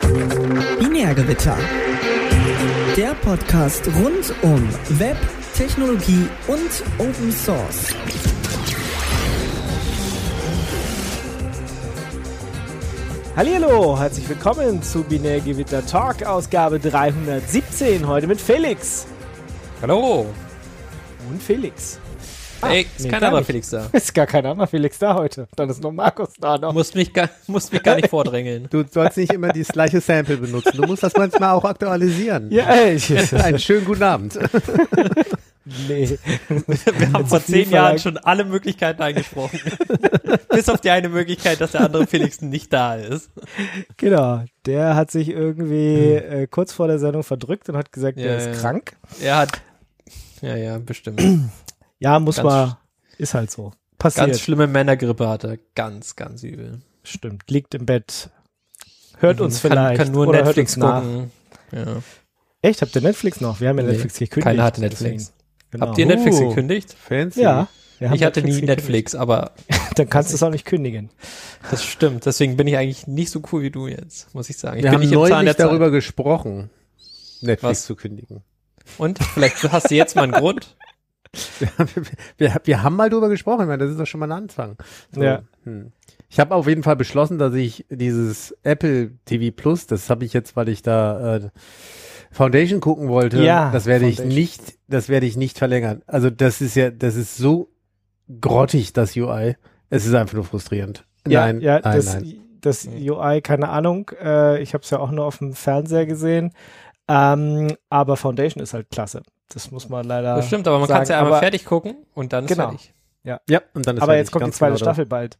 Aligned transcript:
Binärgewitter. 0.00 1.56
Der 2.96 3.14
Podcast 3.14 3.86
rund 3.86 4.34
um 4.42 4.68
Web, 4.98 5.16
Technologie 5.54 6.28
und 6.48 6.82
Open 6.98 7.30
Source. 7.30 7.94
Hallo, 13.36 13.98
herzlich 13.98 14.28
willkommen 14.28 14.82
zu 14.82 15.02
Binärgewitter 15.04 15.84
Talk, 15.86 16.24
Ausgabe 16.24 16.80
317, 16.80 18.06
heute 18.06 18.26
mit 18.26 18.40
Felix. 18.40 19.06
Hallo. 19.80 20.26
Und 21.30 21.42
Felix. 21.42 22.00
Ey, 22.70 22.82
ist 22.82 23.04
nee, 23.04 23.10
kein 23.10 23.20
gar 23.20 23.26
anderer 23.28 23.40
nicht. 23.40 23.46
Felix 23.46 23.70
da. 23.70 23.86
Ist 23.92 24.14
gar 24.14 24.26
kein 24.26 24.46
anderer 24.46 24.66
Felix 24.66 24.98
da 24.98 25.14
heute. 25.14 25.48
Dann 25.56 25.70
ist 25.70 25.82
nur 25.82 25.92
Markus 25.92 26.30
da 26.40 26.58
noch. 26.58 26.72
Musst 26.72 26.94
mich, 26.94 27.12
gar, 27.12 27.28
musst 27.46 27.72
mich 27.72 27.82
gar 27.82 27.96
nicht 27.96 28.08
vordrängeln. 28.10 28.68
Du 28.70 28.84
sollst 28.90 29.16
nicht 29.16 29.32
immer 29.32 29.48
das 29.48 29.68
gleiche 29.68 30.00
Sample 30.00 30.36
benutzen. 30.36 30.72
Du 30.76 30.82
musst 30.86 31.02
das 31.02 31.14
manchmal 31.16 31.50
auch 31.50 31.64
aktualisieren. 31.64 32.50
Ja, 32.50 32.64
ey, 32.72 32.98
Einen 33.42 33.58
schönen 33.58 33.84
guten 33.84 34.02
Abend. 34.02 34.38
nee. 35.88 36.18
Wir 36.48 37.12
haben 37.12 37.26
vor 37.26 37.42
zehn 37.42 37.70
Jahren 37.70 37.98
schon 37.98 38.18
alle 38.18 38.44
Möglichkeiten 38.44 39.02
eingesprochen. 39.02 39.60
Bis 40.50 40.68
auf 40.68 40.80
die 40.80 40.90
eine 40.90 41.08
Möglichkeit, 41.08 41.60
dass 41.60 41.72
der 41.72 41.82
andere 41.82 42.06
Felix 42.06 42.40
nicht 42.42 42.72
da 42.72 42.94
ist. 42.96 43.30
Genau, 43.96 44.42
der 44.66 44.94
hat 44.96 45.10
sich 45.10 45.28
irgendwie 45.28 46.12
äh, 46.14 46.46
kurz 46.46 46.72
vor 46.72 46.86
der 46.88 46.98
Sendung 46.98 47.22
verdrückt 47.22 47.68
und 47.68 47.76
hat 47.76 47.92
gesagt, 47.92 48.18
Ja, 48.18 48.24
der 48.24 48.36
ist 48.38 48.46
ja. 48.46 48.52
krank. 48.52 48.96
Er 49.22 49.36
hat. 49.38 49.60
Ja, 50.42 50.56
ja, 50.56 50.78
bestimmt. 50.78 51.22
Ja, 52.04 52.18
muss 52.20 52.36
Ganz 52.36 52.44
mal, 52.46 52.78
ist 53.18 53.32
halt 53.34 53.50
so. 53.50 53.72
Passiert. 53.98 54.26
Ganz 54.26 54.40
schlimme 54.40 54.66
Männergrippe 54.66 55.26
hat 55.28 55.44
er. 55.44 55.58
Ganz, 55.74 56.16
ganz 56.16 56.42
übel. 56.42 56.82
Stimmt, 57.02 57.50
liegt 57.50 57.74
im 57.74 57.86
Bett. 57.86 58.28
Hört 59.18 59.40
uns 59.40 59.62
kann, 59.62 59.70
vielleicht. 59.70 60.02
Kann 60.02 60.12
nur 60.12 60.26
oder 60.28 60.42
Netflix 60.44 60.76
hört 60.76 60.84
uns 60.84 60.92
nach. 60.94 61.02
gucken. 61.02 61.30
Ja. 61.72 62.02
Echt, 62.60 62.82
habt 62.82 62.94
ihr 62.94 63.02
Netflix 63.02 63.40
noch? 63.40 63.60
Wir 63.60 63.68
haben 63.70 63.78
ja 63.78 63.84
Nee, 63.84 63.92
Netflix 63.92 64.18
gekündigt. 64.18 64.44
Keiner 64.44 64.62
hat 64.64 64.78
Netflix. 64.78 65.32
Genau. 65.70 65.86
Habt 65.86 65.98
ihr 65.98 66.06
Netflix 66.06 66.36
Oh. 66.36 66.48
gekündigt? 66.50 66.92
Fancy. 66.94 67.40
Ja. 67.42 67.68
Ich 68.00 68.22
hatte 68.22 68.40
nie 68.42 68.50
gekündigt. 68.50 68.66
Netflix, 68.66 69.14
aber 69.14 69.52
Dann 69.96 70.10
kannst 70.10 70.30
du 70.32 70.34
es 70.34 70.42
auch 70.42 70.50
nicht 70.50 70.64
kündigen. 70.66 71.10
das 71.70 71.84
stimmt. 71.84 72.26
Deswegen 72.26 72.56
bin 72.56 72.66
ich 72.66 72.76
eigentlich 72.76 73.06
nicht 73.06 73.30
so 73.30 73.40
cool 73.52 73.62
wie 73.62 73.70
du 73.70 73.86
jetzt, 73.86 74.34
muss 74.34 74.50
ich 74.50 74.58
sagen. 74.58 74.76
Ich 74.78 74.82
Wir 74.84 74.90
bin 74.90 74.94
haben 74.98 75.00
nicht 75.06 75.12
neulich 75.14 75.54
darüber 75.56 75.90
gesprochen, 75.90 76.68
Netflix 77.40 77.62
Was? 77.62 77.86
zu 77.86 77.94
kündigen. 77.96 78.42
Und 78.98 79.18
vielleicht 79.22 79.62
hast 79.72 79.90
du 79.90 79.94
jetzt 79.94 80.16
mal 80.16 80.24
einen 80.24 80.32
Grund. 80.32 80.76
Wir, 82.38 82.54
wir 82.64 82.82
haben 82.82 82.96
mal 82.96 83.10
drüber 83.10 83.28
gesprochen, 83.28 83.62
ich 83.62 83.68
meine, 83.68 83.82
das 83.82 83.90
ist 83.90 84.00
doch 84.00 84.06
schon 84.06 84.20
mal 84.20 84.26
ein 84.26 84.44
Anfang. 84.44 84.76
So, 85.12 85.22
Ja. 85.22 85.42
Hm. 85.64 85.92
Ich 86.28 86.40
habe 86.40 86.54
auf 86.54 86.66
jeden 86.66 86.82
Fall 86.82 86.96
beschlossen, 86.96 87.38
dass 87.38 87.54
ich 87.54 87.86
dieses 87.90 88.56
Apple 88.64 89.12
TV 89.24 89.54
Plus, 89.54 89.86
das 89.86 90.10
habe 90.10 90.24
ich 90.24 90.32
jetzt, 90.32 90.56
weil 90.56 90.68
ich 90.68 90.82
da 90.82 91.36
äh, 91.36 91.50
Foundation 92.32 92.80
gucken 92.80 93.08
wollte, 93.08 93.42
Ja, 93.42 93.70
das 93.70 93.86
werde 93.86 94.06
ich 94.06 94.22
nicht, 94.22 94.60
das 94.88 95.08
werde 95.08 95.26
ich 95.26 95.36
nicht 95.36 95.58
verlängern. 95.58 96.02
Also 96.06 96.30
das 96.30 96.60
ist 96.60 96.74
ja, 96.74 96.90
das 96.90 97.14
ist 97.14 97.36
so 97.36 97.70
grottig, 98.40 98.92
das 98.92 99.16
UI. 99.16 99.56
Es 99.90 100.06
ist 100.06 100.14
einfach 100.14 100.34
nur 100.34 100.44
frustrierend. 100.44 101.06
Ja, 101.26 101.46
nein, 101.46 101.60
ja, 101.60 101.74
nein, 101.74 101.96
das, 101.96 102.14
nein. 102.14 102.40
das 102.60 102.86
UI, 102.86 103.40
keine 103.40 103.68
Ahnung. 103.68 104.10
Äh, 104.20 104.60
ich 104.60 104.74
habe 104.74 104.82
es 104.82 104.90
ja 104.90 104.98
auch 104.98 105.12
nur 105.12 105.24
auf 105.24 105.38
dem 105.38 105.52
Fernseher 105.52 106.06
gesehen. 106.06 106.52
Ähm, 107.06 107.76
aber 107.90 108.16
Foundation 108.16 108.62
ist 108.62 108.74
halt 108.74 108.90
klasse. 108.90 109.22
Das 109.48 109.70
muss 109.70 109.88
man 109.88 110.04
leider. 110.06 110.36
Das 110.36 110.46
stimmt, 110.46 110.66
aber 110.66 110.78
man 110.78 110.88
kann 110.88 111.02
es 111.02 111.08
ja 111.08 111.16
einmal 111.18 111.32
Aber- 111.34 111.40
fertig 111.42 111.64
gucken 111.64 111.96
und 112.14 112.32
dann 112.32 112.44
ist 112.44 112.50
Genau. 112.50 112.68
fertig. 112.70 112.92
Ja, 113.24 113.38
und 113.74 113.86
dann 113.86 113.96
ist 113.96 114.02
Aber 114.02 114.12
fertig, 114.12 114.26
jetzt 114.26 114.30
kommt 114.32 114.46
die 114.46 114.50
zweite 114.50 114.72
genau 114.74 114.84
Staffel 114.84 115.06
bald. 115.06 115.38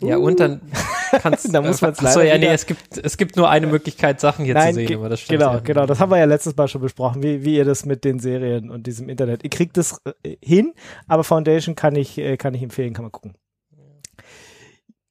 Ja, 0.00 0.16
und 0.16 0.40
dann 0.40 0.60
kannst 1.22 1.54
Da 1.54 1.62
muss 1.62 1.80
man's 1.80 2.00
Achso, 2.00 2.18
leider 2.18 2.32
ja, 2.32 2.38
nee, 2.38 2.46
es 2.48 2.66
gibt, 2.66 2.98
es 2.98 3.16
gibt 3.16 3.36
nur 3.36 3.48
eine 3.48 3.68
Möglichkeit, 3.68 4.18
Sachen 4.20 4.44
hier 4.44 4.54
Nein, 4.54 4.74
zu 4.74 4.80
sehen, 4.86 4.98
aber 4.98 5.08
das 5.08 5.20
stimmt. 5.20 5.38
genau, 5.40 5.52
ja. 5.54 5.60
genau. 5.60 5.86
Das 5.86 6.00
haben 6.00 6.10
wir 6.10 6.18
ja 6.18 6.24
letztes 6.24 6.56
Mal 6.56 6.66
schon 6.66 6.80
besprochen, 6.80 7.22
wie, 7.22 7.44
wie 7.44 7.56
ihr 7.56 7.64
das 7.64 7.84
mit 7.86 8.04
den 8.04 8.18
Serien 8.18 8.70
und 8.70 8.88
diesem 8.88 9.08
Internet. 9.08 9.44
Ihr 9.44 9.50
kriegt 9.50 9.76
das 9.76 10.00
äh, 10.24 10.36
hin, 10.42 10.74
aber 11.06 11.22
Foundation 11.22 11.76
kann 11.76 11.94
ich, 11.94 12.18
äh, 12.18 12.36
kann 12.36 12.54
ich 12.54 12.62
empfehlen, 12.62 12.92
kann 12.94 13.04
man 13.04 13.12
gucken. 13.12 13.34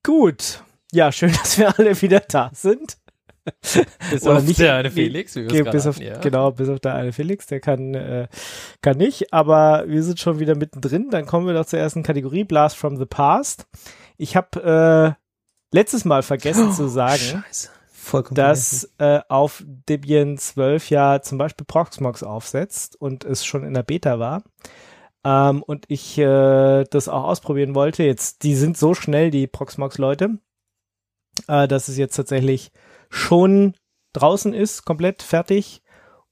Gut. 0.04 0.64
Ja, 0.92 1.12
schön, 1.12 1.32
dass 1.42 1.58
wir 1.58 1.78
alle 1.78 2.02
wieder 2.02 2.20
da 2.22 2.52
sind. 2.54 2.98
Bis 4.12 4.24
Oder 4.24 4.38
auf 4.38 4.44
nicht- 4.44 4.60
der 4.60 4.76
eine 4.76 4.90
Felix, 4.92 5.36
wie 5.36 5.50
wir 5.50 5.66
bis 5.66 5.86
auf, 5.86 5.96
hatten, 5.96 6.06
ja. 6.06 6.18
Genau, 6.20 6.52
bis 6.52 6.70
auf 6.70 6.80
der 6.80 6.96
eine 6.96 7.12
Felix, 7.12 7.46
der 7.48 7.60
kann, 7.60 7.94
äh, 7.94 8.28
kann 8.82 8.98
nicht, 8.98 9.34
aber 9.34 9.84
wir 9.88 10.02
sind 10.04 10.20
schon 10.20 10.40
wieder 10.40 10.56
mittendrin. 10.56 11.10
Dann 11.10 11.26
kommen 11.26 11.46
wir 11.48 11.54
doch 11.54 11.66
zur 11.66 11.80
ersten 11.80 12.04
Kategorie, 12.04 12.46
Blast 12.46 12.78
from 12.78 12.98
the 12.98 13.06
Past. 13.06 13.68
Ich 14.18 14.36
habe 14.38 15.18
äh, 15.74 15.76
letztes 15.76 16.06
Mal 16.06 16.24
vergessen 16.24 16.72
zu 16.72 16.88
sagen, 16.88 17.44
dass 18.32 18.90
äh, 18.98 19.20
auf 19.28 19.64
Debian 19.66 20.38
12 20.38 20.90
ja 20.90 21.22
zum 21.22 21.38
Beispiel 21.38 21.66
Proxmox 21.66 22.24
aufsetzt 22.24 22.96
und 23.00 23.26
es 23.26 23.46
schon 23.46 23.64
in 23.66 23.74
der 23.74 23.84
Beta 23.84 24.20
war. 24.20 24.44
Ähm, 25.26 25.64
und 25.64 25.86
ich 25.88 26.18
äh, 26.18 26.84
das 26.90 27.08
auch 27.10 27.24
ausprobieren 27.24 27.76
wollte. 27.76 28.04
Jetzt, 28.04 28.44
die 28.44 28.56
sind 28.56 28.78
so 28.78 28.94
schnell, 28.94 29.32
die 29.32 29.48
Proxmox-Leute, 29.48 30.38
äh, 31.48 31.68
dass 31.68 31.88
es 31.88 31.98
jetzt 31.98 32.16
tatsächlich 32.16 32.72
schon 33.14 33.76
draußen 34.14 34.54
ist, 34.54 34.86
komplett 34.86 35.22
fertig. 35.22 35.82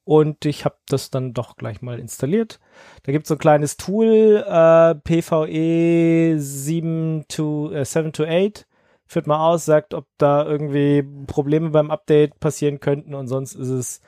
Und 0.04 0.46
ich 0.46 0.66
habe 0.66 0.78
das 0.88 1.12
dann 1.12 1.34
doch 1.34 1.56
gleich 1.56 1.82
mal 1.82 2.00
installiert. 2.00 2.60
Da 3.04 3.12
gibt 3.12 3.26
es 3.26 3.30
so 3.30 3.36
ein 3.36 3.40
kleines 3.40 3.78
Tool, 3.78 4.44
äh, 4.48 4.96
PVE 4.96 6.40
7 6.40 7.26
to, 7.28 7.72
äh, 7.72 7.86
7 7.86 8.12
to 8.12 8.26
8 8.26 8.66
führt 9.06 9.28
mal 9.28 9.46
aus, 9.46 9.66
sagt, 9.66 9.94
ob 9.94 10.08
da 10.18 10.46
irgendwie 10.46 11.04
Probleme 11.28 11.70
beim 11.70 11.92
Update 11.92 12.40
passieren 12.40 12.80
könnten 12.80 13.14
und 13.14 13.28
sonst 13.28 13.56
ist 13.56 13.68
es 13.68 14.02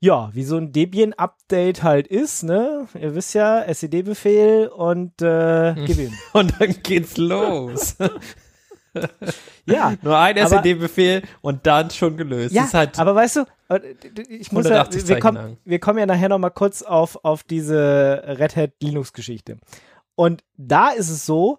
ja, 0.00 0.30
wie 0.32 0.42
so 0.42 0.56
ein 0.56 0.72
Debian-Update 0.72 1.84
halt 1.84 2.08
ist, 2.08 2.42
ne? 2.42 2.88
Ihr 3.00 3.14
wisst 3.14 3.34
ja, 3.34 3.62
SED-Befehl 3.62 4.66
und 4.66 5.22
äh, 5.22 5.76
gib 5.86 5.96
ihm. 5.96 6.12
Und 6.32 6.60
dann 6.60 6.74
geht's 6.82 7.16
los. 7.18 7.96
Ja, 9.66 9.94
Nur 10.02 10.18
ein 10.18 10.36
SED-Befehl 10.36 11.22
und 11.40 11.66
dann 11.66 11.90
schon 11.90 12.16
gelöst. 12.16 12.54
ja 12.54 12.70
halt, 12.72 12.98
aber 12.98 13.14
weißt 13.14 13.36
du, 13.36 13.40
äh, 13.68 13.80
ich 14.28 14.52
muss 14.52 14.64
ja, 14.64 14.82
180 14.82 15.08
wir, 15.08 15.18
kommen, 15.18 15.56
wir 15.64 15.78
kommen 15.78 15.98
ja 15.98 16.06
nachher 16.06 16.28
noch 16.28 16.38
mal 16.38 16.50
kurz 16.50 16.82
auf, 16.82 17.24
auf 17.24 17.42
diese 17.42 18.22
Red 18.26 18.56
Hat 18.56 18.70
Linux-Geschichte. 18.80 19.58
Und 20.14 20.44
da 20.56 20.90
ist 20.90 21.08
es 21.08 21.24
so, 21.26 21.58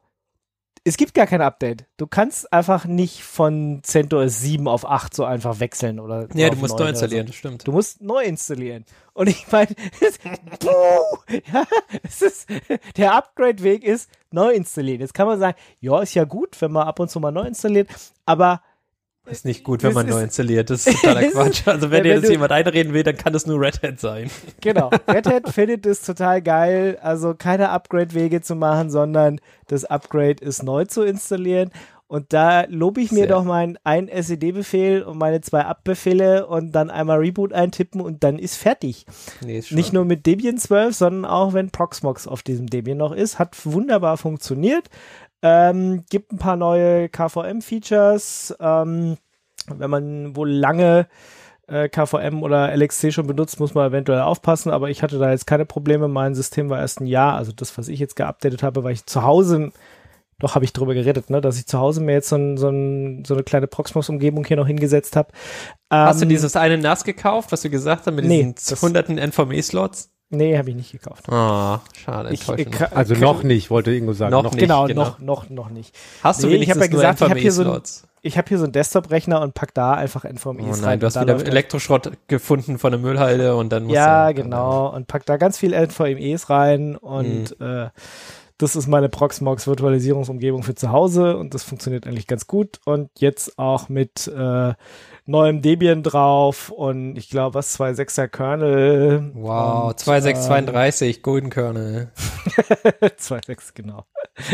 es 0.85 0.97
gibt 0.97 1.13
gar 1.13 1.27
kein 1.27 1.41
Update. 1.41 1.85
Du 1.97 2.07
kannst 2.07 2.51
einfach 2.51 2.85
nicht 2.85 3.23
von 3.23 3.79
CentOS 3.83 4.39
7 4.41 4.67
auf 4.67 4.85
8 4.85 5.13
so 5.13 5.23
einfach 5.23 5.59
wechseln 5.59 5.99
oder 5.99 6.27
ja, 6.33 6.49
du 6.49 6.57
musst 6.57 6.73
9 6.73 6.83
neu 6.83 6.89
installieren, 6.89 7.27
So. 7.27 7.31
das 7.31 7.35
stimmt. 7.37 7.67
Du 7.67 7.71
musst 7.71 8.01
neu 8.01 8.23
installieren. 8.23 8.85
Und 9.13 9.29
ich 9.29 9.49
meine, 9.51 9.69
ja, 10.63 11.63
es 12.03 12.21
ist, 12.21 12.49
der 12.97 13.15
Upgrade-Weg 13.15 13.83
ist 13.83 14.09
neu 14.31 14.51
installieren. 14.51 15.01
Jetzt 15.01 15.13
kann 15.13 15.27
man 15.27 15.39
sagen, 15.39 15.57
ja, 15.79 16.01
ist 16.01 16.15
ja 16.15 16.25
gut, 16.25 16.59
wenn 16.61 16.71
man 16.71 16.87
ab 16.87 16.99
und 16.99 17.09
zu 17.09 17.19
mal 17.19 17.31
neu 17.31 17.45
installiert, 17.45 17.87
aber 18.25 18.61
Ist 19.25 19.45
nicht 19.45 19.63
gut, 19.63 19.83
wenn 19.83 19.93
man 19.93 20.05
neu 20.05 20.21
installiert. 20.21 20.69
Das 20.69 20.85
ist 20.87 21.01
totaler 21.01 21.29
Quatsch. 21.29 21.65
Also 21.65 21.91
wenn 21.91 22.03
dir 22.03 22.19
das 22.19 22.29
jemand 22.29 22.51
einreden 22.51 22.93
will, 22.93 23.03
dann 23.03 23.15
kann 23.15 23.31
das 23.31 23.45
nur 23.45 23.59
Red 23.59 23.81
Hat 23.81 23.99
sein. 23.99 24.29
Genau. 24.61 24.89
Red 25.07 25.27
Hat 25.27 25.49
findet 25.49 25.85
es 25.85 26.01
total 26.01 26.41
geil, 26.41 26.97
also 27.01 27.33
keine 27.33 27.69
Upgrade-Wege 27.69 28.41
zu 28.41 28.55
machen, 28.55 28.89
sondern 28.89 29.39
das 29.67 29.85
Upgrade 29.85 30.43
ist 30.43 30.63
neu 30.63 30.85
zu 30.85 31.03
installieren. 31.03 31.71
Und 32.07 32.31
da 32.31 32.65
lobe 32.67 33.01
ich 33.01 33.11
mir 33.11 33.25
Sehr. 33.25 33.27
doch 33.27 33.43
meinen 33.43 33.79
einen 33.83 34.07
SED-Befehl 34.07 35.01
und 35.01 35.17
meine 35.17 35.41
zwei 35.41 35.61
App-Befehle 35.61 36.45
und 36.45 36.71
dann 36.71 36.91
einmal 36.91 37.17
Reboot 37.17 37.53
eintippen 37.53 38.01
und 38.01 38.23
dann 38.23 38.37
ist 38.37 38.55
fertig. 38.55 39.07
Nee, 39.41 39.57
ist 39.57 39.71
Nicht 39.71 39.93
nur 39.93 40.05
mit 40.05 40.27
Debian 40.27 40.59
12, 40.59 40.95
sondern 40.95 41.25
auch 41.25 41.53
wenn 41.53 41.71
Proxmox 41.71 42.27
auf 42.27 42.43
diesem 42.43 42.67
Debian 42.67 42.99
noch 42.99 43.13
ist. 43.13 43.39
Hat 43.39 43.65
wunderbar 43.65 44.17
funktioniert. 44.17 44.89
Ähm, 45.43 46.05
gibt 46.09 46.31
ein 46.31 46.37
paar 46.39 46.55
neue 46.55 47.09
KVM-Features. 47.09 48.55
Ähm, 48.59 49.17
wenn 49.67 49.89
man 49.89 50.35
wohl 50.35 50.49
lange 50.49 51.07
äh, 51.67 51.89
KVM 51.89 52.43
oder 52.43 52.73
LXC 52.75 53.11
schon 53.11 53.27
benutzt, 53.27 53.59
muss 53.59 53.73
man 53.73 53.89
eventuell 53.89 54.21
aufpassen, 54.21 54.71
aber 54.71 54.89
ich 54.89 55.03
hatte 55.03 55.19
da 55.19 55.31
jetzt 55.31 55.47
keine 55.47 55.65
Probleme. 55.65 56.07
Mein 56.07 56.33
System 56.35 56.69
war 56.69 56.79
erst 56.79 57.01
ein 57.01 57.07
Jahr, 57.07 57.35
also 57.35 57.51
das, 57.51 57.77
was 57.77 57.87
ich 57.87 57.99
jetzt 57.99 58.15
geupdatet 58.15 58.63
habe, 58.63 58.83
weil 58.83 58.93
ich 58.93 59.05
zu 59.05 59.23
Hause, 59.23 59.71
doch 60.39 60.55
habe 60.55 60.65
ich 60.65 60.73
drüber 60.73 60.93
geredet, 60.93 61.29
ne, 61.29 61.39
dass 61.41 61.57
ich 61.57 61.65
zu 61.65 61.79
Hause 61.79 62.01
mir 62.01 62.13
jetzt 62.13 62.29
so, 62.29 62.35
ein, 62.35 62.57
so, 62.57 62.69
ein, 62.69 63.23
so 63.25 63.33
eine 63.33 63.43
kleine 63.43 63.67
Proxmox-Umgebung 63.67 64.43
hier 64.45 64.57
noch 64.57 64.67
hingesetzt 64.67 65.15
habe. 65.15 65.29
Hast 65.89 66.19
du 66.19 66.25
Ähm, 66.25 66.29
dieses 66.29 66.55
eine 66.55 66.77
NAS 66.77 67.03
gekauft, 67.03 67.51
was 67.51 67.61
du 67.61 67.69
gesagt 67.69 68.07
hast, 68.07 68.13
mit 68.13 68.25
Nee, 68.25 68.53
diesen 68.57 68.81
hunderten 68.81 69.17
NVMe-Slots? 69.17 70.09
Nee, 70.33 70.57
habe 70.57 70.69
ich 70.71 70.75
nicht 70.75 70.91
gekauft. 70.91 71.29
Ah, 71.31 71.81
schade, 72.03 72.33
Ich, 72.33 72.41
enttäuschend. 72.41 72.75
ich, 72.75 72.91
Also 72.97 73.15
noch 73.15 73.43
nicht, 73.43 73.69
wollte 73.69 73.91
Ingo 73.93 74.13
sagen. 74.13 74.31
Noch 74.31 74.43
Noch, 74.43 74.51
nicht. 74.53 74.61
genau, 74.61 74.85
genau. 74.87 75.03
noch, 75.03 75.19
noch, 75.19 75.49
noch 75.49 75.69
nicht. 75.69 75.95
Hast 76.23 76.41
du 76.43 76.47
Nee, 76.47 76.53
ich 76.53 76.61
wenigstens 76.61 76.83
hab 76.83 76.89
ja 76.91 76.91
gesagt, 76.91 77.21
ich 77.21 77.29
hab 77.29 77.37
hier 77.37 77.51
so 77.51 77.61
ein- 77.61 77.67
NVMe-Slots? 77.67 78.03
Ich 78.25 78.37
habe 78.37 78.47
hier 78.47 78.57
so 78.57 78.63
einen 78.63 78.71
Desktop-Rechner 78.71 79.41
und 79.41 79.53
pack 79.53 79.73
da 79.73 79.93
einfach 79.95 80.23
NVMe's 80.23 80.63
Oh 80.65 80.71
rein. 80.71 80.81
nein, 80.81 80.99
du 81.01 81.05
hast 81.07 81.15
wieder 81.15 81.25
läuft 81.33 81.41
das. 81.45 81.49
Elektroschrott 81.49 82.11
gefunden 82.27 82.79
von 82.79 82.91
der 82.91 82.99
Müllhalde 83.01 83.55
und 83.55 83.69
dann 83.73 83.83
musst 83.83 83.95
Ja, 83.95 84.29
du, 84.31 84.41
genau. 84.43 84.87
Und 84.95 85.07
pack 85.07 85.25
da 85.25 85.35
ganz 85.37 85.57
viel 85.57 85.73
NVMe's 85.73 86.49
rein 86.49 86.95
und 86.95 87.59
Mhm. 87.59 87.65
äh, 87.65 87.89
das 88.57 88.75
ist 88.75 88.87
meine 88.87 89.09
Proxmox 89.09 89.67
Virtualisierungsumgebung 89.67 90.63
für 90.63 90.75
zu 90.75 90.91
Hause 90.91 91.37
und 91.37 91.53
das 91.53 91.63
funktioniert 91.63 92.07
eigentlich 92.07 92.27
ganz 92.27 92.47
gut 92.47 92.79
und 92.85 93.09
jetzt 93.17 93.57
auch 93.57 93.89
mit 93.89 94.27
äh, 94.27 94.73
neuem 95.25 95.61
Debian 95.61 96.03
drauf 96.03 96.69
und 96.69 97.15
ich 97.17 97.29
glaube 97.29 97.55
was 97.55 97.79
2.6er 97.79 98.27
Kernel. 98.27 99.31
Wow, 99.33 99.91
und, 99.91 99.99
2.632, 99.99 101.21
Golden 101.21 101.49
Kernel. 101.49 102.11
Äh, 103.01 103.07
2.6 103.19 103.71
genau. 103.73 104.05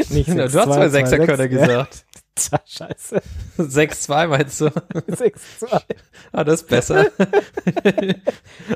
Nicht 0.10 0.30
du 0.30 0.34
6.2, 0.34 0.60
hast 0.60 0.96
2.6er 0.96 1.18
2.6, 1.18 1.26
Kernel 1.26 1.50
gesagt. 1.50 2.06
Tja, 2.36 2.60
Scheiße. 2.66 3.22
6.2 3.58 4.28
meinst 4.28 4.62
du? 4.62 4.66
6.2. 4.68 5.82
Ah, 6.32 6.44
das 6.44 6.62
ist 6.62 6.68
besser. 6.70 7.06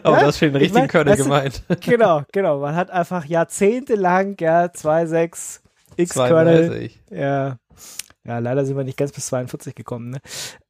Aber 0.04 0.16
Ja, 0.16 0.20
du 0.22 0.26
hast 0.28 0.40
schon 0.40 0.54
den 0.54 0.62
ich 0.62 0.74
richtigen 0.74 0.90
mein, 0.94 1.06
du, 1.06 1.16
gemeint. 1.24 1.64
Genau, 1.82 2.24
genau. 2.32 2.60
Man 2.60 2.76
hat 2.76 2.92
einfach 2.92 3.26
jahrzehntelang, 3.26 4.36
ja, 4.40 4.66
2.6 4.66 5.60
X-Kernel 5.98 6.66
32. 6.68 7.00
Ja. 7.12 7.58
Ja, 8.26 8.40
leider 8.40 8.66
sind 8.66 8.78
wir 8.78 8.84
nicht 8.86 8.98
ganz 8.98 9.12
bis 9.12 9.28
42 9.28 9.76
gekommen, 9.76 10.10
ne? 10.12 10.18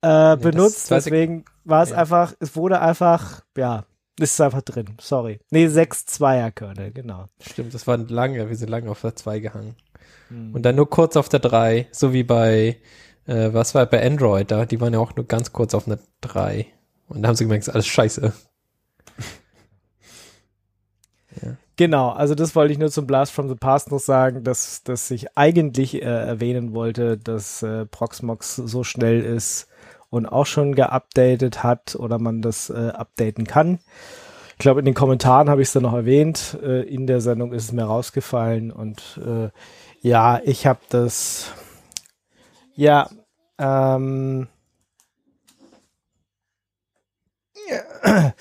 Äh, 0.01 0.35
das 0.35 0.39
benutzt, 0.39 0.83
ich- 0.85 0.89
deswegen 0.89 1.45
war 1.65 1.83
es 1.83 1.91
Ja. 1.91 1.97
einfach, 1.97 2.33
es 2.39 2.55
wurde 2.55 2.81
einfach, 2.81 3.41
ja, 3.55 3.85
ist 4.19 4.39
einfach 4.41 4.63
drin, 4.63 4.97
sorry. 4.99 5.39
Nee, 5.51 5.67
6-2er 5.67 6.51
Kernel, 6.51 6.91
genau. 6.91 7.25
Stimmt, 7.39 7.73
das 7.75 7.85
war 7.85 7.97
lange, 7.97 8.49
wir 8.49 8.55
sind 8.55 8.69
lange 8.69 8.89
auf 8.89 9.01
der 9.01 9.15
2 9.15 9.39
gehangen. 9.39 9.75
Hm. 10.29 10.53
Und 10.53 10.63
dann 10.63 10.75
nur 10.75 10.89
kurz 10.89 11.15
auf 11.15 11.29
der 11.29 11.39
3, 11.39 11.87
so 11.91 12.13
wie 12.13 12.23
bei, 12.23 12.77
äh, 13.25 13.49
was 13.53 13.75
war 13.75 13.85
bei 13.85 14.05
Android 14.05 14.49
da, 14.51 14.65
die 14.65 14.79
waren 14.81 14.93
ja 14.93 14.99
auch 14.99 15.15
nur 15.15 15.25
ganz 15.25 15.53
kurz 15.53 15.73
auf 15.73 15.87
einer 15.87 15.99
3. 16.21 16.65
Und 17.07 17.21
da 17.21 17.29
haben 17.29 17.35
sie 17.35 17.45
gemerkt, 17.45 17.67
ist 17.67 17.73
alles 17.73 17.87
scheiße. 17.87 18.33
Genau, 21.75 22.09
also 22.09 22.35
das 22.35 22.55
wollte 22.55 22.71
ich 22.71 22.77
nur 22.77 22.91
zum 22.91 23.07
Blast 23.07 23.31
from 23.31 23.49
the 23.49 23.55
Past 23.55 23.89
noch 23.89 23.99
sagen, 23.99 24.43
dass, 24.43 24.83
dass 24.83 25.09
ich 25.09 25.35
eigentlich 25.35 25.95
äh, 25.95 26.05
erwähnen 26.05 26.73
wollte, 26.73 27.17
dass 27.17 27.63
äh, 27.63 27.87
Proxmox 27.87 28.57
so 28.57 28.83
schnell 28.83 29.21
ist 29.21 29.67
und 30.11 30.27
auch 30.27 30.45
schon 30.45 30.75
geupdatet 30.75 31.63
hat 31.63 31.95
oder 31.95 32.19
man 32.19 32.43
das 32.43 32.69
äh, 32.69 32.91
updaten 32.93 33.47
kann. 33.47 33.79
Ich 34.51 34.59
glaube, 34.59 34.81
in 34.81 34.85
den 34.85 34.93
Kommentaren 34.93 35.49
habe 35.49 35.63
ich 35.63 35.69
es 35.69 35.73
dann 35.73 35.83
noch 35.83 35.95
erwähnt. 35.95 36.59
Äh, 36.61 36.83
in 36.83 37.07
der 37.07 37.21
Sendung 37.21 37.53
ist 37.53 37.63
es 37.63 37.71
mir 37.71 37.85
rausgefallen 37.85 38.71
und 38.71 39.19
äh, 39.25 39.49
ja, 40.03 40.39
ich 40.43 40.67
habe 40.67 40.81
das 40.89 41.51
ja 42.75 43.09
ähm, 43.57 44.47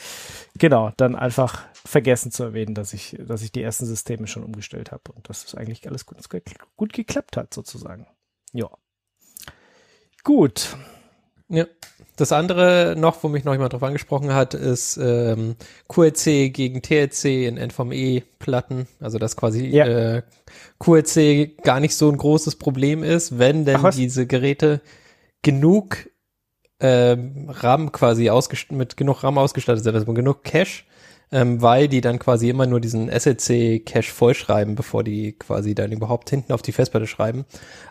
genau, 0.59 0.91
dann 0.97 1.15
einfach 1.15 1.65
vergessen 1.73 2.33
zu 2.33 2.43
erwähnen, 2.43 2.75
dass 2.75 2.93
ich, 2.93 3.17
dass 3.21 3.43
ich 3.43 3.53
die 3.53 3.63
ersten 3.63 3.87
Systeme 3.87 4.27
schon 4.27 4.43
umgestellt 4.45 4.91
habe 4.91 5.13
und 5.13 5.29
dass 5.29 5.45
es 5.45 5.55
eigentlich 5.55 5.87
alles 5.87 6.05
gut, 6.05 6.19
gut 6.77 6.93
geklappt 6.93 7.37
hat, 7.37 7.55
sozusagen. 7.55 8.07
Ja. 8.53 8.69
Gut. 10.25 10.77
Ja. 11.49 11.67
Das 12.17 12.31
andere 12.31 12.95
noch, 12.97 13.23
wo 13.23 13.29
mich 13.29 13.45
noch 13.45 13.53
jemand 13.53 13.73
drauf 13.73 13.83
angesprochen 13.83 14.35
hat, 14.35 14.53
ist 14.55 14.99
ähm, 15.03 15.57
QLC 15.89 16.53
gegen 16.53 16.83
TLC 16.83 17.47
in 17.47 17.57
NVMe-Platten. 17.57 18.87
Also 19.01 19.19
dass 19.19 19.37
quasi 19.37 19.67
Ja. 19.67 19.87
äh, 19.87 20.23
QLC 20.79 21.63
gar 21.63 21.81
nicht 21.81 21.97
so 21.97 22.11
ein 22.11 22.19
großes 22.19 22.57
Problem 22.57 23.03
ist, 23.03 23.39
wenn 23.39 23.65
denn 23.65 23.81
Ach, 23.83 23.95
diese 23.95 24.27
Geräte 24.27 24.81
genug 25.43 26.09
ähm, 26.81 27.49
RAM 27.49 27.93
quasi 27.93 28.29
ausgest 28.29 28.73
mit 28.73 28.97
genug 28.97 29.23
RAM 29.23 29.39
ausgestattet 29.39 29.85
sind, 29.85 29.95
also 29.95 30.13
genug 30.13 30.45
Cache, 30.45 30.83
ähm, 31.33 31.63
weil 31.63 31.89
die 31.89 32.01
dann 32.01 32.19
quasi 32.19 32.49
immer 32.49 32.67
nur 32.67 32.81
diesen 32.81 33.09
SLC-Cache 33.09 34.13
vollschreiben, 34.13 34.75
bevor 34.75 35.03
die 35.03 35.33
quasi 35.33 35.75
dann 35.75 35.91
überhaupt 35.91 36.31
hinten 36.31 36.53
auf 36.53 36.63
die 36.63 36.73
Festplatte 36.73 37.07
schreiben. 37.07 37.45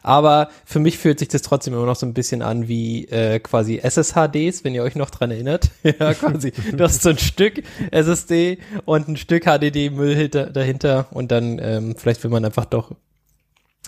Aber 0.04 0.50
für 0.64 0.80
mich 0.80 0.98
fühlt 0.98 1.20
sich 1.20 1.28
das 1.28 1.42
trotzdem 1.42 1.74
immer 1.74 1.86
noch 1.86 1.96
so 1.96 2.06
ein 2.06 2.14
bisschen 2.14 2.42
an 2.42 2.68
wie 2.68 3.06
äh, 3.06 3.40
quasi 3.40 3.80
SSHDs, 3.80 4.64
wenn 4.64 4.76
ihr 4.76 4.84
euch 4.84 4.96
noch 4.96 5.10
dran 5.10 5.32
erinnert. 5.32 5.72
ja, 5.84 6.14
quasi. 6.14 6.52
Du 6.72 6.84
hast 6.84 7.02
so 7.02 7.10
ein 7.10 7.18
Stück 7.18 7.64
SSD 7.90 8.60
und 8.86 9.08
ein 9.08 9.18
Stück 9.18 9.46
HDD-Müll 9.46 10.16
hinter, 10.16 10.46
dahinter 10.46 11.08
und 11.12 11.32
dann 11.32 11.60
ähm, 11.60 11.96
vielleicht 11.98 12.24
will 12.24 12.32
man 12.32 12.46
einfach 12.46 12.66
doch 12.66 12.92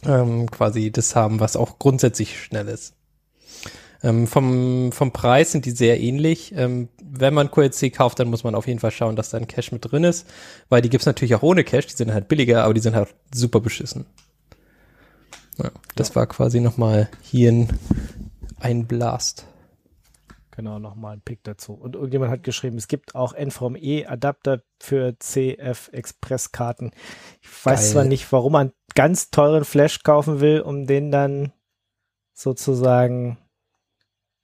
ähm, 0.06 0.50
quasi 0.50 0.92
das 0.92 1.16
haben, 1.16 1.40
was 1.40 1.56
auch 1.56 1.80
grundsätzlich 1.80 2.42
schnell 2.42 2.68
ist. 2.68 2.96
Ähm, 4.04 4.28
vom, 4.28 4.92
vom 4.92 5.12
Preis 5.12 5.54
sind 5.54 5.66
die 5.66 5.72
sehr 5.72 6.00
ähnlich. 6.00 6.54
Ähm, 6.56 6.90
wenn 7.02 7.34
man 7.34 7.50
QLC 7.50 7.94
kauft, 7.94 8.20
dann 8.20 8.30
muss 8.30 8.44
man 8.44 8.54
auf 8.54 8.68
jeden 8.68 8.80
Fall 8.80 8.92
schauen, 8.92 9.16
dass 9.16 9.30
da 9.30 9.38
ein 9.38 9.48
Cache 9.48 9.74
mit 9.74 9.90
drin 9.90 10.04
ist, 10.04 10.28
weil 10.68 10.82
die 10.82 10.90
gibt's 10.90 11.06
natürlich 11.06 11.36
auch 11.36 11.42
ohne 11.42 11.64
Cache, 11.64 11.88
die 11.88 11.96
sind 11.96 12.14
halt 12.14 12.28
billiger, 12.28 12.66
aber 12.66 12.74
die 12.74 12.82
sind 12.82 12.96
halt 12.96 13.16
super 13.34 13.62
beschissen. 13.62 14.06
Ja, 15.58 15.72
das 15.96 16.16
war 16.16 16.28
quasi 16.28 16.60
nochmal 16.60 17.10
hier 17.22 17.52
ein, 17.52 17.80
ein 18.60 18.88
Blast. 18.88 19.46
Genau, 20.56 20.80
nochmal 20.80 21.16
ein 21.16 21.22
Pick 21.22 21.44
dazu. 21.44 21.74
Und 21.74 21.96
irgendjemand 21.96 22.32
hat 22.32 22.44
geschrieben, 22.44 22.78
es 22.78 22.88
gibt 22.88 23.16
auch 23.16 23.34
NVMe-Adapter 23.34 24.62
für 24.80 25.16
CF-Express-Karten. 25.18 26.92
Ich 27.42 27.66
weiß 27.66 27.82
Geil. 27.82 27.92
zwar 27.92 28.04
nicht, 28.04 28.32
warum 28.32 28.52
man 28.52 28.72
ganz 28.94 29.32
teuren 29.32 29.66
Flash 29.66 30.04
kaufen 30.04 30.42
will, 30.42 30.62
um 30.62 30.86
den 30.86 31.10
dann 31.10 31.54
sozusagen 32.34 33.38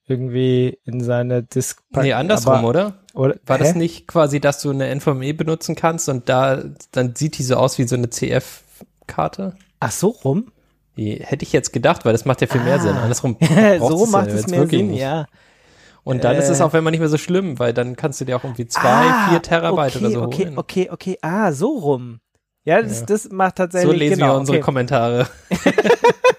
irgendwie 0.10 0.78
in 0.86 1.02
seine 1.04 1.44
Disk 1.44 1.82
Nee, 1.92 2.14
andersrum, 2.14 2.54
aber, 2.56 2.68
oder? 2.68 2.94
oder? 3.14 3.36
War 3.46 3.58
das 3.58 3.74
hä? 3.74 3.78
nicht 3.78 4.08
quasi, 4.08 4.40
dass 4.40 4.62
du 4.62 4.72
eine 4.72 4.94
NVMe 4.94 5.34
benutzen 5.34 5.76
kannst 5.76 6.10
und 6.10 6.30
da, 6.30 6.64
dann 6.92 7.16
sieht 7.16 7.38
die 7.38 7.44
so 7.44 7.56
aus 7.56 7.78
wie 7.78 7.84
so 7.88 7.96
eine 7.96 8.10
CF-Karte? 8.10 9.56
Ach 9.80 9.92
so 9.92 10.08
rum? 10.10 10.52
Hätte 10.98 11.44
ich 11.44 11.54
jetzt 11.54 11.72
gedacht, 11.72 12.04
weil 12.04 12.12
das 12.12 12.26
macht 12.26 12.42
ja 12.42 12.48
viel 12.48 12.62
mehr 12.62 12.76
Ah. 12.76 12.80
Sinn. 12.80 12.96
Andersrum. 12.98 13.38
so 13.80 14.06
macht 14.08 14.28
es 14.28 14.48
mehr 14.48 14.68
Sinn, 14.68 14.90
nicht. 14.92 15.00
ja. 15.00 15.28
Und 16.04 16.24
dann 16.24 16.36
ist 16.38 16.50
es 16.50 16.60
Äh. 16.60 16.64
auch, 16.64 16.74
wenn 16.74 16.84
man 16.84 16.92
nicht 16.92 17.00
mehr 17.00 17.10
so 17.10 17.18
schlimm, 17.18 17.60
weil 17.60 17.74
dann 17.74 17.96
kannst 17.96 18.20
du 18.20 18.26
dir 18.26 18.36
auch 18.36 18.44
irgendwie 18.44 18.68
zwei, 18.68 18.82
Ah, 18.90 19.30
vier 19.30 19.42
Terabyte 19.42 19.96
okay, 19.96 20.06
oder 20.06 20.12
so 20.14 20.22
okay, 20.24 20.46
holen. 20.46 20.58
Okay, 20.58 20.90
okay, 20.92 21.18
ah, 21.22 21.52
so 21.52 21.70
rum. 21.78 22.20
Ja, 22.66 22.82
das, 22.82 23.02
Ja. 23.02 23.06
das 23.06 23.30
macht 23.32 23.56
tatsächlich 23.56 23.92
So 23.92 23.98
lesen 23.98 24.20
genau, 24.20 24.34
wir 24.34 24.40
unsere 24.40 24.58
okay. 24.58 24.64
Kommentare. 24.66 25.28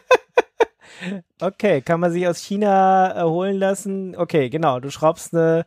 Okay, 1.41 1.81
kann 1.81 2.01
man 2.01 2.13
sich 2.13 2.27
aus 2.29 2.39
China 2.39 3.17
äh, 3.19 3.23
holen 3.25 3.57
lassen? 3.57 4.15
Okay, 4.17 4.51
genau. 4.51 4.81
Du 4.81 4.91
schraubst 4.91 5.35
eine 5.35 5.67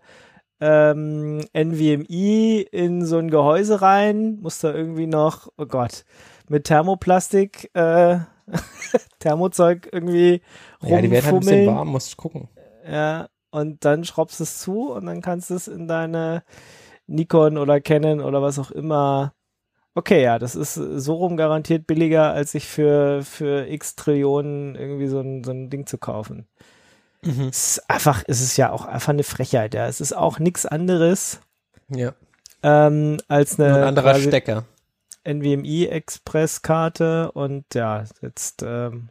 ähm, 0.60 1.42
NVMe 1.54 2.62
in 2.62 3.06
so 3.06 3.18
ein 3.18 3.30
Gehäuse 3.30 3.82
rein, 3.82 4.40
musst 4.42 4.64
da 4.64 4.74
irgendwie 4.74 5.08
noch, 5.08 5.48
oh 5.58 5.66
Gott, 5.66 6.06
mit 6.48 6.66
Thermoplastik, 6.66 7.70
äh, 7.74 8.20
Thermozeug 9.20 9.90
irgendwie 9.92 10.42
Ja, 10.82 11.02
die 11.02 11.10
werden 11.12 11.26
halt 11.26 11.36
ein 11.36 11.40
bisschen 11.40 11.64
rumfummeln. 11.64 11.66
warm, 11.66 11.88
musst 11.90 12.18
gucken. 12.18 12.50
Ja, 12.90 13.28
und 13.52 13.86
dann 13.86 14.04
schraubst 14.04 14.40
du 14.40 14.44
es 14.44 14.60
zu 14.60 14.92
und 14.92 15.06
dann 15.06 15.22
kannst 15.22 15.50
du 15.50 15.56
es 15.56 15.68
in 15.68 15.88
deine 15.88 16.44
Nikon 17.08 17.58
oder 17.58 17.82
Canon 17.82 18.22
oder 18.22 18.42
was 18.42 18.60
auch 18.60 18.72
immer. 18.72 19.34
Okay, 19.96 20.24
ja, 20.24 20.40
das 20.40 20.56
ist 20.56 20.74
so 20.74 21.14
rum 21.16 21.38
garantiert 21.38 21.86
billiger, 21.86 22.34
als 22.34 22.54
sich 22.54 22.68
für, 22.68 23.22
für 23.24 23.68
x 23.68 23.96
Trillionen 23.96 24.76
irgendwie 24.76 25.08
so 25.08 25.20
ein, 25.20 25.44
so 25.44 25.52
ein 25.52 25.70
Ding 25.70 25.86
zu 25.86 26.00
kaufen. 26.00 26.48
Mhm. 27.22 27.50
Es 27.50 27.78
ist 27.78 27.90
einfach, 27.90 28.24
es 28.28 28.42
ist 28.42 28.58
ja 28.58 28.72
auch 28.72 28.86
einfach 28.86 29.14
eine 29.14 29.24
Frechheit, 29.24 29.74
ja. 29.76 29.88
Es 29.88 30.02
ist 30.02 30.14
auch 30.14 30.40
nichts 30.40 30.66
anderes 30.66 31.42
Ja, 31.90 32.14
ähm, 32.64 33.20
als 33.28 33.60
eine 33.60 33.70
nur 33.70 33.78
ein 33.78 33.84
anderer 33.84 34.16
Stecker. 34.16 34.66
NVMe-Express-Karte 35.26 37.32
und 37.32 37.66
ja, 37.74 38.04
jetzt 38.22 38.64
ähm, 38.66 39.10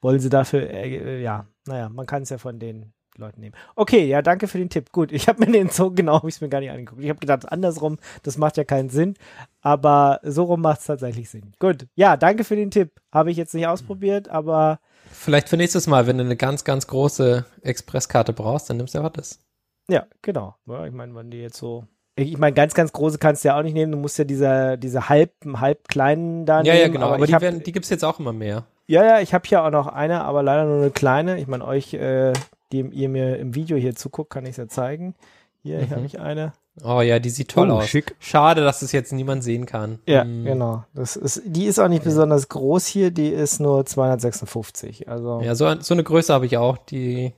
wollen 0.00 0.20
sie 0.20 0.28
dafür, 0.28 0.68
äh, 0.70 1.22
ja, 1.22 1.46
naja, 1.66 1.88
man 1.88 2.06
kann 2.06 2.22
es 2.24 2.30
ja 2.30 2.38
von 2.38 2.58
den 2.58 2.92
Leuten 3.20 3.40
nehmen. 3.40 3.54
Okay, 3.76 4.06
ja, 4.06 4.22
danke 4.22 4.48
für 4.48 4.58
den 4.58 4.68
Tipp. 4.70 4.90
Gut, 4.92 5.12
ich 5.12 5.28
habe 5.28 5.44
mir 5.44 5.52
den 5.52 5.68
so 5.68 5.90
genau, 5.90 6.14
habe 6.14 6.28
ich 6.28 6.34
es 6.36 6.40
mir 6.40 6.48
gar 6.48 6.60
nicht 6.60 6.70
angeguckt. 6.70 7.02
Ich 7.02 7.08
habe 7.08 7.20
gedacht, 7.20 7.50
andersrum, 7.50 7.98
das 8.22 8.36
macht 8.38 8.56
ja 8.56 8.64
keinen 8.64 8.90
Sinn, 8.90 9.14
aber 9.60 10.20
so 10.22 10.44
rum 10.44 10.60
macht 10.62 10.80
es 10.80 10.86
tatsächlich 10.86 11.30
Sinn. 11.30 11.52
Gut, 11.58 11.86
ja, 11.94 12.16
danke 12.16 12.44
für 12.44 12.56
den 12.56 12.70
Tipp. 12.70 12.90
Habe 13.12 13.30
ich 13.30 13.36
jetzt 13.36 13.54
nicht 13.54 13.66
ausprobiert, 13.66 14.28
aber 14.28 14.80
Vielleicht 15.12 15.48
für 15.48 15.56
nächstes 15.56 15.86
Mal, 15.86 16.06
wenn 16.06 16.18
du 16.18 16.24
eine 16.24 16.36
ganz, 16.36 16.64
ganz 16.64 16.86
große 16.86 17.44
Expresskarte 17.62 18.32
brauchst, 18.32 18.70
dann 18.70 18.76
nimmst 18.76 18.94
du 18.94 18.98
einfach 18.98 19.12
das. 19.12 19.40
ja, 19.88 20.06
genau. 20.22 20.54
Ja, 20.66 20.86
ich 20.86 20.92
meine, 20.92 21.14
wenn 21.14 21.30
die 21.30 21.38
jetzt 21.40 21.56
so 21.56 21.84
ich 22.16 22.36
meine, 22.38 22.52
ganz, 22.52 22.74
ganz 22.74 22.92
große 22.92 23.18
kannst 23.18 23.44
du 23.44 23.48
ja 23.48 23.58
auch 23.58 23.62
nicht 23.62 23.72
nehmen. 23.72 23.92
Du 23.92 23.98
musst 23.98 24.18
ja 24.18 24.24
diese, 24.24 24.76
diese 24.76 25.08
halb, 25.08 25.32
halb 25.54 25.88
kleinen 25.88 26.44
da 26.44 26.58
ja, 26.58 26.74
nehmen. 26.74 26.78
ja, 26.80 26.88
genau. 26.88 27.06
Aber, 27.12 27.20
ich 27.20 27.26
die, 27.28 27.34
hab- 27.34 27.40
werden, 27.42 27.62
die 27.62 27.72
gibt's 27.72 27.88
jetzt 27.88 28.04
auch 28.04 28.18
immer 28.20 28.32
mehr. 28.32 28.64
Ja, 28.86 29.04
ja, 29.04 29.20
ich 29.20 29.32
habe 29.32 29.48
hier 29.48 29.62
auch 29.64 29.70
noch 29.70 29.86
eine, 29.86 30.22
aber 30.24 30.42
leider 30.42 30.64
nur 30.66 30.78
eine 30.82 30.90
kleine. 30.90 31.38
Ich 31.38 31.46
meine, 31.46 31.64
euch, 31.64 31.94
äh, 31.94 32.32
die 32.72 32.80
ihr 32.80 33.08
mir 33.08 33.36
im 33.38 33.54
Video 33.54 33.76
hier 33.76 33.94
zuguckt, 33.94 34.30
kann 34.30 34.44
ich 34.44 34.52
es 34.52 34.56
ja 34.58 34.68
zeigen. 34.68 35.14
Hier, 35.62 35.78
hier 35.78 35.86
Mhm. 35.88 35.90
habe 35.92 36.06
ich 36.06 36.20
eine. 36.20 36.52
Oh 36.82 37.00
ja, 37.02 37.18
die 37.18 37.28
sieht 37.30 37.48
toll 37.50 37.70
Oh, 37.70 37.74
aus. 37.78 37.88
schick. 37.88 38.14
Schade, 38.20 38.62
dass 38.62 38.80
es 38.80 38.92
jetzt 38.92 39.12
niemand 39.12 39.44
sehen 39.44 39.66
kann. 39.66 39.98
Ja, 40.06 40.22
Hm. 40.22 40.44
genau. 40.44 40.84
Das 40.94 41.16
ist, 41.16 41.42
die 41.44 41.66
ist 41.66 41.78
auch 41.78 41.88
nicht 41.88 42.04
besonders 42.04 42.48
groß 42.48 42.86
hier, 42.86 43.10
die 43.10 43.28
ist 43.28 43.60
nur 43.60 43.84
256. 43.84 45.08
Also 45.08 45.40
Ja, 45.42 45.54
so, 45.54 45.78
so 45.80 45.92
eine 45.94 46.04
Größe 46.04 46.32
habe 46.32 46.46
ich 46.46 46.56
auch. 46.56 46.78
Die 46.78 47.32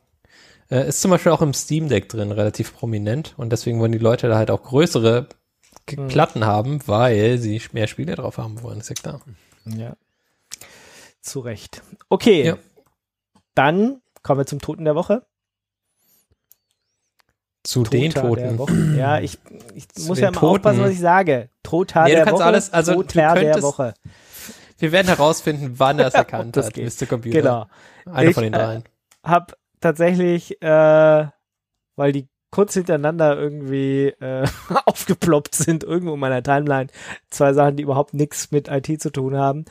äh, 0.71 0.87
ist 0.89 1.01
zum 1.01 1.11
Beispiel 1.11 1.33
auch 1.33 1.43
im 1.43 1.55
Steam 1.55 1.89
Deck 1.89 2.09
drin, 2.09 2.31
relativ 2.31 2.77
prominent. 2.77 3.35
Und 3.37 3.51
deswegen 3.51 3.81
wollen 3.81 3.93
die 3.93 3.99
Leute 3.99 4.29
da 4.29 4.37
halt 4.37 4.51
auch 4.51 4.63
größere 4.63 5.27
Hm. 5.91 6.07
Platten 6.09 6.45
haben, 6.47 6.79
weil 6.87 7.39
sie 7.39 7.61
mehr 7.73 7.89
Spiele 7.89 8.15
drauf 8.15 8.39
haben 8.39 8.63
wollen, 8.63 8.79
ist 8.79 8.91
ja 8.91 8.95
klar. 8.95 9.21
ja. 9.67 9.97
zu 11.23 11.41
Recht. 11.41 11.83
Okay, 12.09 12.45
Ja. 12.45 12.59
dann 13.55 14.02
kommen 14.23 14.41
wir 14.41 14.47
zum 14.47 14.61
Toten 14.61 14.85
der 14.85 14.95
Woche. 14.95 15.25
Zu 17.65 17.85
den 17.85 18.11
Toter 18.11 18.37
Der 18.37 18.57
Toten. 18.57 18.59
Woche. 18.59 18.97
Ja, 18.99 19.21
ich, 19.21 19.39
ich 19.75 19.87
muss 20.07 20.17
den 20.17 20.23
ja 20.25 20.29
immer 20.31 20.41
Toten. 20.41 20.57
aufpassen, 20.57 20.81
was 20.81 20.91
ich 20.91 21.01
sage. 21.01 21.49
Toter 21.63 22.05
Nee, 22.05 22.11
der 22.13 22.25
kannst 22.25 22.35
Woche. 22.41 22.45
alles- 22.45 22.73
also 22.73 22.93
du 22.95 23.03
Toter 23.03 23.35
der 23.35 23.63
Woche. 23.63 23.95
Wir 24.79 24.91
werden 24.91 25.07
herausfinden, 25.07 25.75
wann 25.79 25.99
er 26.01 26.09
es 26.09 26.15
erkannt 26.27 26.57
Das 26.57 26.67
hat, 26.67 26.75
geht. 26.75 27.01
Mr. 27.01 27.07
Computer. 27.07 27.39
Genau. 27.41 27.67
Einer 28.07 28.29
Ich, 28.31 28.35
von 28.35 28.43
den 28.43 28.53
äh, 28.55 28.59
dreien. 28.59 28.85
Hab 29.23 29.57
tatsächlich, 29.81 30.61
äh, 30.61 31.27
weil 31.97 32.13
die 32.13 32.29
kurz 32.51 32.75
hintereinander 32.75 33.39
irgendwie 33.39 34.09
äh, 34.09 34.47
aufgeploppt 34.87 35.55
sind, 35.55 35.85
irgendwo 35.85 36.15
in 36.15 36.21
meiner 36.21 36.43
Timeline, 36.43 36.89
zwei 37.31 37.53
Sachen, 37.53 37.77
die 37.77 37.85
überhaupt 37.85 38.13
nichts 38.13 38.51
mit 38.51 38.67
IT 38.69 39.01
zu 39.01 39.11
tun 39.11 39.37
haben. 39.37 39.65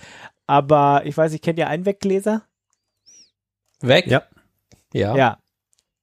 Aber 0.47 1.01
ich 1.05 1.17
weiß, 1.17 1.33
ich 1.33 1.41
kennt 1.41 1.59
ihr 1.59 1.67
Einweggläser? 1.67 2.43
Weg? 3.81 4.07
Ja. 4.07 4.23
Ja. 4.93 5.15
Ja, 5.15 5.37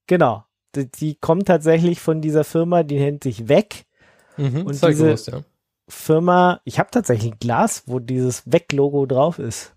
genau. 0.07 0.45
Die, 0.75 0.89
die 0.89 1.15
kommen 1.15 1.45
tatsächlich 1.45 1.99
von 1.99 2.21
dieser 2.21 2.43
Firma, 2.43 2.83
die 2.83 2.99
nennt 2.99 3.23
sich 3.23 3.47
Weg. 3.47 3.85
Mhm, 4.37 4.63
Und 4.65 4.73
ich 4.75 4.81
diese- 4.81 5.05
gewusst, 5.05 5.27
ja. 5.27 5.41
Firma, 5.87 6.61
ich 6.65 6.77
habe 6.77 6.91
tatsächlich 6.91 7.33
ein 7.33 7.39
Glas, 7.39 7.83
wo 7.87 7.97
dieses 7.99 8.43
Weg-Logo 8.51 9.07
drauf 9.07 9.39
ist. 9.39 9.73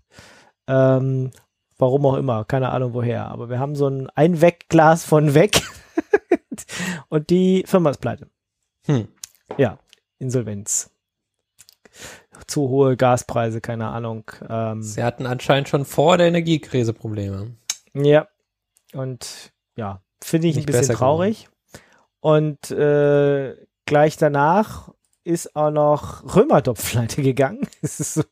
Ähm, 0.67 1.31
warum 1.79 2.05
auch 2.05 2.13
immer, 2.15 2.45
keine 2.45 2.69
Ahnung 2.69 2.93
woher. 2.93 3.27
Aber 3.29 3.49
wir 3.49 3.57
haben 3.59 3.75
so 3.75 3.87
ein 3.87 4.09
Einwegglas 4.11 5.03
von 5.03 5.33
Weg. 5.33 5.61
Und 7.09 7.31
die 7.31 7.63
Firma 7.65 7.89
ist 7.89 7.99
pleite. 7.99 8.27
Hm. 8.85 9.07
Ja, 9.57 9.79
Insolvenz. 10.19 10.91
Zu 12.47 12.69
hohe 12.69 12.95
Gaspreise, 12.97 13.59
keine 13.61 13.87
Ahnung. 13.87 14.23
Ähm, 14.47 14.81
Sie 14.83 15.03
hatten 15.03 15.25
anscheinend 15.25 15.69
schon 15.69 15.83
vor 15.85 16.17
der 16.17 16.27
Energiekrise 16.27 16.93
Probleme. 16.93 17.55
Ja. 17.95 18.27
Und 18.93 19.51
ja, 19.75 20.01
finde 20.23 20.47
ich 20.47 20.55
Nicht 20.55 20.69
ein 20.69 20.71
bisschen 20.71 20.95
traurig. 20.95 21.49
Und 22.19 22.71
äh, 22.71 23.55
gleich 23.85 24.17
danach 24.17 24.89
ist 25.23 25.55
auch 25.55 25.71
noch 25.71 26.35
Römertopf 26.35 26.91
pleite 26.91 27.21
gegangen. 27.21 27.67
Es 27.81 27.99
ist 27.99 28.13
so, 28.15 28.23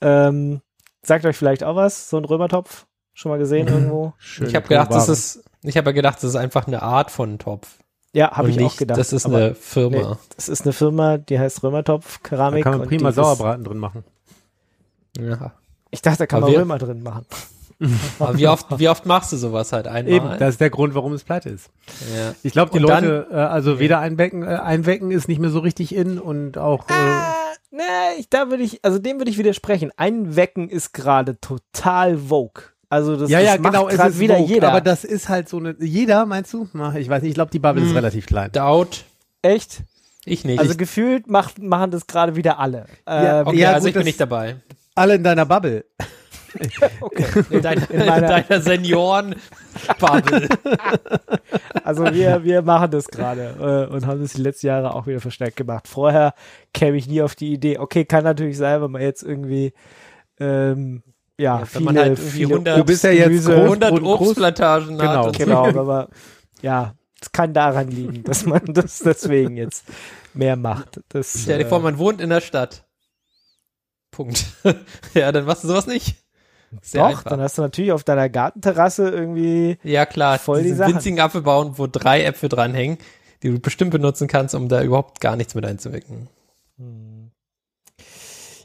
ähm, 0.00 0.60
sagt 1.02 1.24
euch 1.26 1.36
vielleicht 1.36 1.64
auch 1.64 1.76
was, 1.76 2.08
so 2.08 2.16
ein 2.16 2.24
Römertopf? 2.24 2.86
Schon 3.12 3.30
mal 3.30 3.38
gesehen 3.38 3.68
irgendwo? 3.68 4.14
Schöne 4.18 4.48
ich 4.48 4.54
habe 4.54 4.68
gedacht, 4.68 4.92
das 4.92 5.08
ist, 5.08 5.44
ich 5.62 5.76
habe 5.76 5.90
ja 5.90 5.92
gedacht, 5.92 6.16
das 6.16 6.24
ist 6.24 6.36
einfach 6.36 6.66
eine 6.66 6.82
Art 6.82 7.10
von 7.10 7.38
Topf. 7.38 7.78
Ja, 8.12 8.32
habe 8.32 8.50
ich 8.50 8.56
auch 8.56 8.62
nicht, 8.62 8.78
gedacht. 8.78 8.98
Das 8.98 9.12
ist 9.12 9.26
eine 9.26 9.54
Firma. 9.54 9.96
nee, 9.96 10.16
das 10.34 10.48
ist 10.48 10.62
eine 10.62 10.72
Firma, 10.72 11.18
die 11.18 11.38
heißt 11.38 11.62
Römertopf 11.62 12.20
Da 12.22 12.28
Keramik. 12.28 12.64
kann 12.64 12.72
man 12.72 12.80
und 12.82 12.88
prima 12.88 13.12
Sauerbraten 13.12 13.64
drin 13.64 13.78
machen. 13.78 14.04
Ja. 15.18 15.52
Ich 15.90 16.02
dachte, 16.02 16.18
da 16.18 16.26
kann 16.26 16.42
Aber 16.42 16.50
man 16.52 16.60
Römer 16.60 16.78
drin 16.78 17.02
machen. 17.02 17.26
Aber 18.18 18.36
wie 18.38 18.46
oft, 18.46 18.66
wie 18.78 18.88
oft 18.88 19.06
machst 19.06 19.32
du 19.32 19.36
sowas 19.36 19.72
halt 19.72 19.86
einmal? 19.88 20.12
Eben, 20.12 20.28
das 20.38 20.50
ist 20.50 20.60
der 20.60 20.70
Grund, 20.70 20.94
warum 20.94 21.12
es 21.14 21.24
pleite 21.24 21.48
ist. 21.48 21.70
ja. 22.14 22.34
Ich 22.42 22.52
glaube, 22.52 22.70
die 22.72 22.78
Und 22.78 22.88
dann- 22.88 23.04
Leute, 23.04 23.26
äh, 23.30 23.34
also 23.36 23.78
weder 23.78 23.98
einwecken, 24.00 24.42
äh, 24.42 24.46
einwecken 24.46 25.10
ist 25.10 25.28
nicht 25.28 25.40
mehr 25.40 25.50
so 25.50 25.60
richtig 25.60 25.94
in 25.94 26.18
und 26.18 26.58
auch 26.58 26.88
äh, 26.88 26.92
Ah, 26.92 27.34
ne, 27.70 27.82
ich, 28.18 28.28
da 28.28 28.50
würde 28.50 28.62
ich, 28.62 28.84
also 28.84 28.98
dem 28.98 29.18
würde 29.18 29.30
ich 29.30 29.38
widersprechen. 29.38 29.90
Einwecken 29.96 30.68
ist 30.68 30.92
gerade 30.92 31.40
total 31.40 32.18
vogue. 32.18 32.64
Also 32.90 33.16
das, 33.16 33.30
ja, 33.30 33.38
das 33.40 33.54
ja, 33.54 33.60
macht 33.60 33.72
genau, 33.72 33.88
es 33.88 33.96
grad 33.96 34.10
ist 34.10 34.18
wieder 34.18 34.36
Vogue, 34.36 34.48
jeder. 34.54 34.68
aber 34.68 34.80
das 34.80 35.04
ist 35.04 35.28
halt 35.28 35.48
so 35.48 35.58
eine, 35.58 35.76
jeder, 35.78 36.26
meinst 36.26 36.52
du? 36.52 36.68
Na, 36.72 36.94
Ich 36.96 37.08
weiß 37.08 37.22
nicht, 37.22 37.30
ich 37.30 37.34
glaube, 37.36 37.50
die 37.52 37.60
Bubble 37.60 37.82
ist 37.82 37.90
Hm. 37.90 37.96
relativ 37.96 38.26
klein. 38.26 38.50
Doubt. 38.52 39.04
Echt? 39.42 39.84
Ich 40.26 40.44
nicht. 40.44 40.58
Also 40.58 40.72
ich, 40.72 40.78
gefühlt 40.78 41.28
macht, 41.28 41.62
machen 41.62 41.92
das 41.92 42.06
gerade 42.06 42.36
wieder 42.36 42.58
alle. 42.58 42.86
Ja, 43.08 43.40
Ähm, 43.40 43.46
okay, 43.46 43.56
ja, 43.58 43.68
also 43.72 43.82
gut, 43.84 43.88
ich 43.88 43.94
bin 43.94 44.00
das- 44.00 44.04
nicht 44.06 44.20
dabei. 44.20 44.56
Alle 44.96 45.14
in 45.14 45.22
deiner 45.22 45.46
Bubble. 45.46 45.84
In 47.50 47.62
deiner, 47.62 47.90
in 47.90 48.06
meiner- 48.06 48.26
deiner 48.28 48.60
Senioren-Bubble. 48.60 50.48
Also 51.84 52.04
wir, 52.04 52.44
wir 52.44 52.62
machen 52.62 52.90
das 52.90 53.08
gerade 53.08 53.88
äh, 53.90 53.92
und 53.92 54.06
haben 54.06 54.20
das 54.20 54.34
die 54.34 54.42
letzten 54.42 54.66
Jahre 54.68 54.94
auch 54.94 55.06
wieder 55.06 55.20
verstärkt 55.20 55.56
gemacht. 55.56 55.88
Vorher 55.88 56.34
käme 56.74 56.96
ich 56.96 57.08
nie 57.08 57.22
auf 57.22 57.34
die 57.34 57.52
Idee. 57.52 57.78
Okay, 57.78 58.04
kann 58.04 58.22
natürlich 58.24 58.56
sein, 58.58 58.80
wenn 58.82 58.90
man 58.92 59.02
jetzt 59.02 59.22
irgendwie 59.22 59.72
ähm, 60.38 61.02
ja, 61.38 61.56
Ja, 61.56 61.60
wenn 61.60 61.66
viele, 61.66 61.84
man 61.84 61.98
halt 61.98 62.08
irgendwie 62.18 62.30
viele 62.30 62.48
100 62.54 62.78
Du 62.78 62.84
bist 62.84 63.02
ja 63.04 63.10
jetzt 63.10 63.26
Gemüse- 63.28 63.54
groß, 63.54 63.64
100 63.64 63.90
groß, 63.90 64.00
groß. 64.00 64.20
Obstplantagen 64.28 64.98
Genau. 64.98 65.26
hat. 65.26 65.38
Genau, 65.38 65.66
aber 65.66 66.08
ja, 66.62 66.94
es 67.20 67.32
kann 67.32 67.54
daran 67.54 67.88
liegen, 67.88 68.22
dass 68.24 68.44
man 68.46 68.62
das 68.66 68.98
deswegen 69.00 69.56
jetzt 69.56 69.84
mehr 70.34 70.56
macht. 70.56 71.00
Das, 71.08 71.40
Stell 71.42 71.58
dir 71.58 71.66
vor, 71.66 71.78
äh, 71.78 71.82
man 71.82 71.98
wohnt 71.98 72.20
in 72.20 72.30
der 72.30 72.40
Stadt. 72.40 72.84
Punkt. 74.12 74.44
ja, 75.14 75.32
dann 75.32 75.44
machst 75.44 75.64
du 75.64 75.68
sowas 75.68 75.86
nicht. 75.86 76.16
Sehr 76.82 77.02
doch, 77.02 77.08
einfach. 77.10 77.24
dann 77.30 77.40
hast 77.40 77.58
du 77.58 77.62
natürlich 77.62 77.92
auf 77.92 78.04
deiner 78.04 78.28
Gartenterrasse 78.28 79.08
irgendwie 79.10 79.78
Ja, 79.82 80.06
klar. 80.06 80.38
Voll 80.38 80.58
die 80.58 80.64
diesen 80.64 80.78
Sachen. 80.78 80.94
winzigen 80.94 81.20
Apfel 81.20 81.42
bauen, 81.42 81.72
wo 81.76 81.86
drei 81.86 82.22
Äpfel 82.24 82.48
dranhängen, 82.48 82.98
die 83.42 83.50
du 83.50 83.58
bestimmt 83.58 83.90
benutzen 83.90 84.28
kannst, 84.28 84.54
um 84.54 84.68
da 84.68 84.82
überhaupt 84.82 85.20
gar 85.20 85.36
nichts 85.36 85.54
mit 85.54 85.64
einzuwecken. 85.66 86.28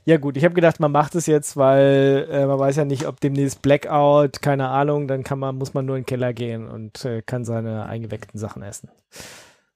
Ja 0.07 0.17
gut, 0.17 0.37
ich 0.37 0.45
habe 0.45 0.53
gedacht, 0.53 0.79
man 0.79 0.91
macht 0.91 1.15
es 1.15 1.25
jetzt, 1.25 1.57
weil 1.57 2.27
äh, 2.29 2.45
man 2.45 2.59
weiß 2.59 2.75
ja 2.75 2.85
nicht, 2.85 3.07
ob 3.07 3.19
demnächst 3.19 3.63
Blackout, 3.63 4.39
keine 4.41 4.69
Ahnung, 4.69 5.07
dann 5.07 5.23
kann 5.23 5.39
man, 5.39 5.55
muss 5.57 5.73
man 5.73 5.85
nur 5.87 5.95
in 5.97 6.01
den 6.03 6.05
Keller 6.05 6.31
gehen 6.31 6.67
und 6.67 7.03
äh, 7.05 7.23
kann 7.23 7.43
seine 7.43 7.87
eingeweckten 7.87 8.39
Sachen 8.39 8.61
essen. 8.61 8.89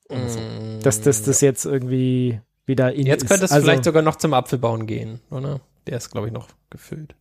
Mm. 0.10 0.82
Dass 0.84 1.02
das 1.02 1.24
das 1.24 1.42
jetzt 1.42 1.66
irgendwie 1.66 2.42
wieder 2.68 2.94
in 2.94 3.08
Jetzt 3.08 3.24
ist. 3.24 3.30
könnte 3.30 3.46
es 3.46 3.52
Also, 3.52 3.66
vielleicht 3.66 3.84
sogar 3.84 4.04
noch 4.04 4.18
zum 4.18 4.36
Apfelbauen 4.36 4.86
gehen, 4.86 5.20
oder? 5.32 5.62
Der 5.88 5.98
ist, 5.98 6.12
glaube 6.12 6.28
ich, 6.28 6.34
noch 6.34 6.48
gefüllt. 6.70 7.16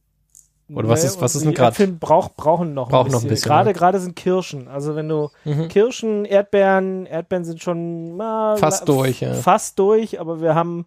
Oder 0.75 0.89
was 0.89 1.03
ist- 1.05 1.21
was 1.21 1.35
ist 1.35 1.45
denn 1.45 1.55
grad? 1.55 1.71
Äpfel 1.73 1.89
brauch, 1.89 2.31
brauchen 2.35 2.75
noch 2.75 2.89
Brauchen 2.91 3.07
ein 3.09 3.13
noch 3.13 3.19
bisschen. 3.21 3.29
ein 3.29 3.31
bisschen, 3.31 3.49
Gerade 3.49 3.69
ne? 3.71 3.75
gerade 3.75 4.01
sind 4.01 4.17
Kirschen. 4.17 4.69
Also 4.69 4.95
wenn 4.97 5.09
du 5.09 5.31
Mhm. 5.45 5.69
Kirschen, 5.69 6.25
Erdbeeren, 6.25 7.07
Erdbeeren 7.07 7.45
sind 7.45 7.63
schon 7.63 8.17
mal 8.17 8.57
Fast 8.59 8.89
durch, 8.89 9.21
ja. 9.21 9.33
Fast 9.35 9.79
durch, 9.79 10.21
aber 10.21 10.41
wir 10.43 10.55
haben 10.55 10.87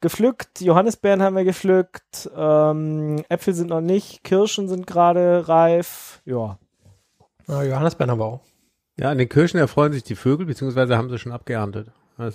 gepflückt, 0.00 0.60
Johannisbeeren 0.60 1.20
haben 1.22 1.34
wir 1.34 1.42
gepflückt, 1.44 2.30
ähm, 2.36 3.24
Äpfel 3.28 3.54
sind 3.54 3.70
noch 3.70 3.80
nicht, 3.80 4.22
Kirschen 4.22 4.68
sind 4.68 4.86
gerade 4.86 5.48
reif. 5.48 6.20
Ja. 6.24 6.58
Ah, 7.48 7.62
Johannisbeeren 7.64 8.12
haben 8.12 8.20
wir 8.20 8.26
auch. 8.26 8.40
Ja, 9.00 9.10
an 9.10 9.18
den 9.18 9.28
Kirschen 9.28 9.58
erfreuen 9.58 9.92
sich 9.92 10.04
die 10.04 10.14
Vögel, 10.16 10.46
beziehungsweise 10.46 10.96
haben 10.96 11.08
sie 11.10 11.18
schon 11.18 11.32
abgeerntet. 11.32 11.88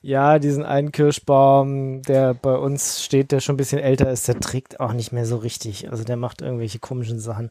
Das 0.00 0.08
Ja, 0.10 0.38
diesen 0.38 0.64
einen 0.64 0.92
Kirschbaum, 0.92 2.02
der 2.02 2.34
bei 2.34 2.54
uns 2.54 3.02
steht, 3.04 3.32
der 3.32 3.40
schon 3.40 3.54
ein 3.54 3.56
bisschen 3.56 3.80
älter 3.80 4.10
ist, 4.10 4.28
der 4.28 4.38
trägt 4.38 4.78
auch 4.80 4.92
nicht 4.92 5.12
mehr 5.12 5.26
so 5.26 5.36
richtig. 5.36 5.90
Also 5.90 6.04
der 6.04 6.16
macht 6.16 6.40
irgendwelche 6.40 6.78
komischen 6.78 7.18
Sachen. 7.18 7.50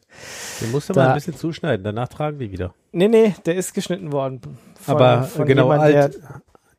den 0.60 0.70
musst 0.70 0.88
du 0.88 0.94
Da- 0.94 1.02
mal 1.04 1.08
ein 1.10 1.14
bisschen 1.14 1.36
zuschneiden, 1.36 1.84
danach 1.84 2.08
tragen 2.08 2.38
die 2.38 2.50
wieder. 2.50 2.74
Nee, 2.92 3.08
nee, 3.08 3.34
der 3.44 3.56
ist 3.56 3.74
geschnitten 3.74 4.12
worden. 4.12 4.40
Von, 4.80 4.94
Aber 4.96 5.22
von 5.24 5.46
genau, 5.46 5.64
jemand, 5.72 5.82
alt, 5.94 6.20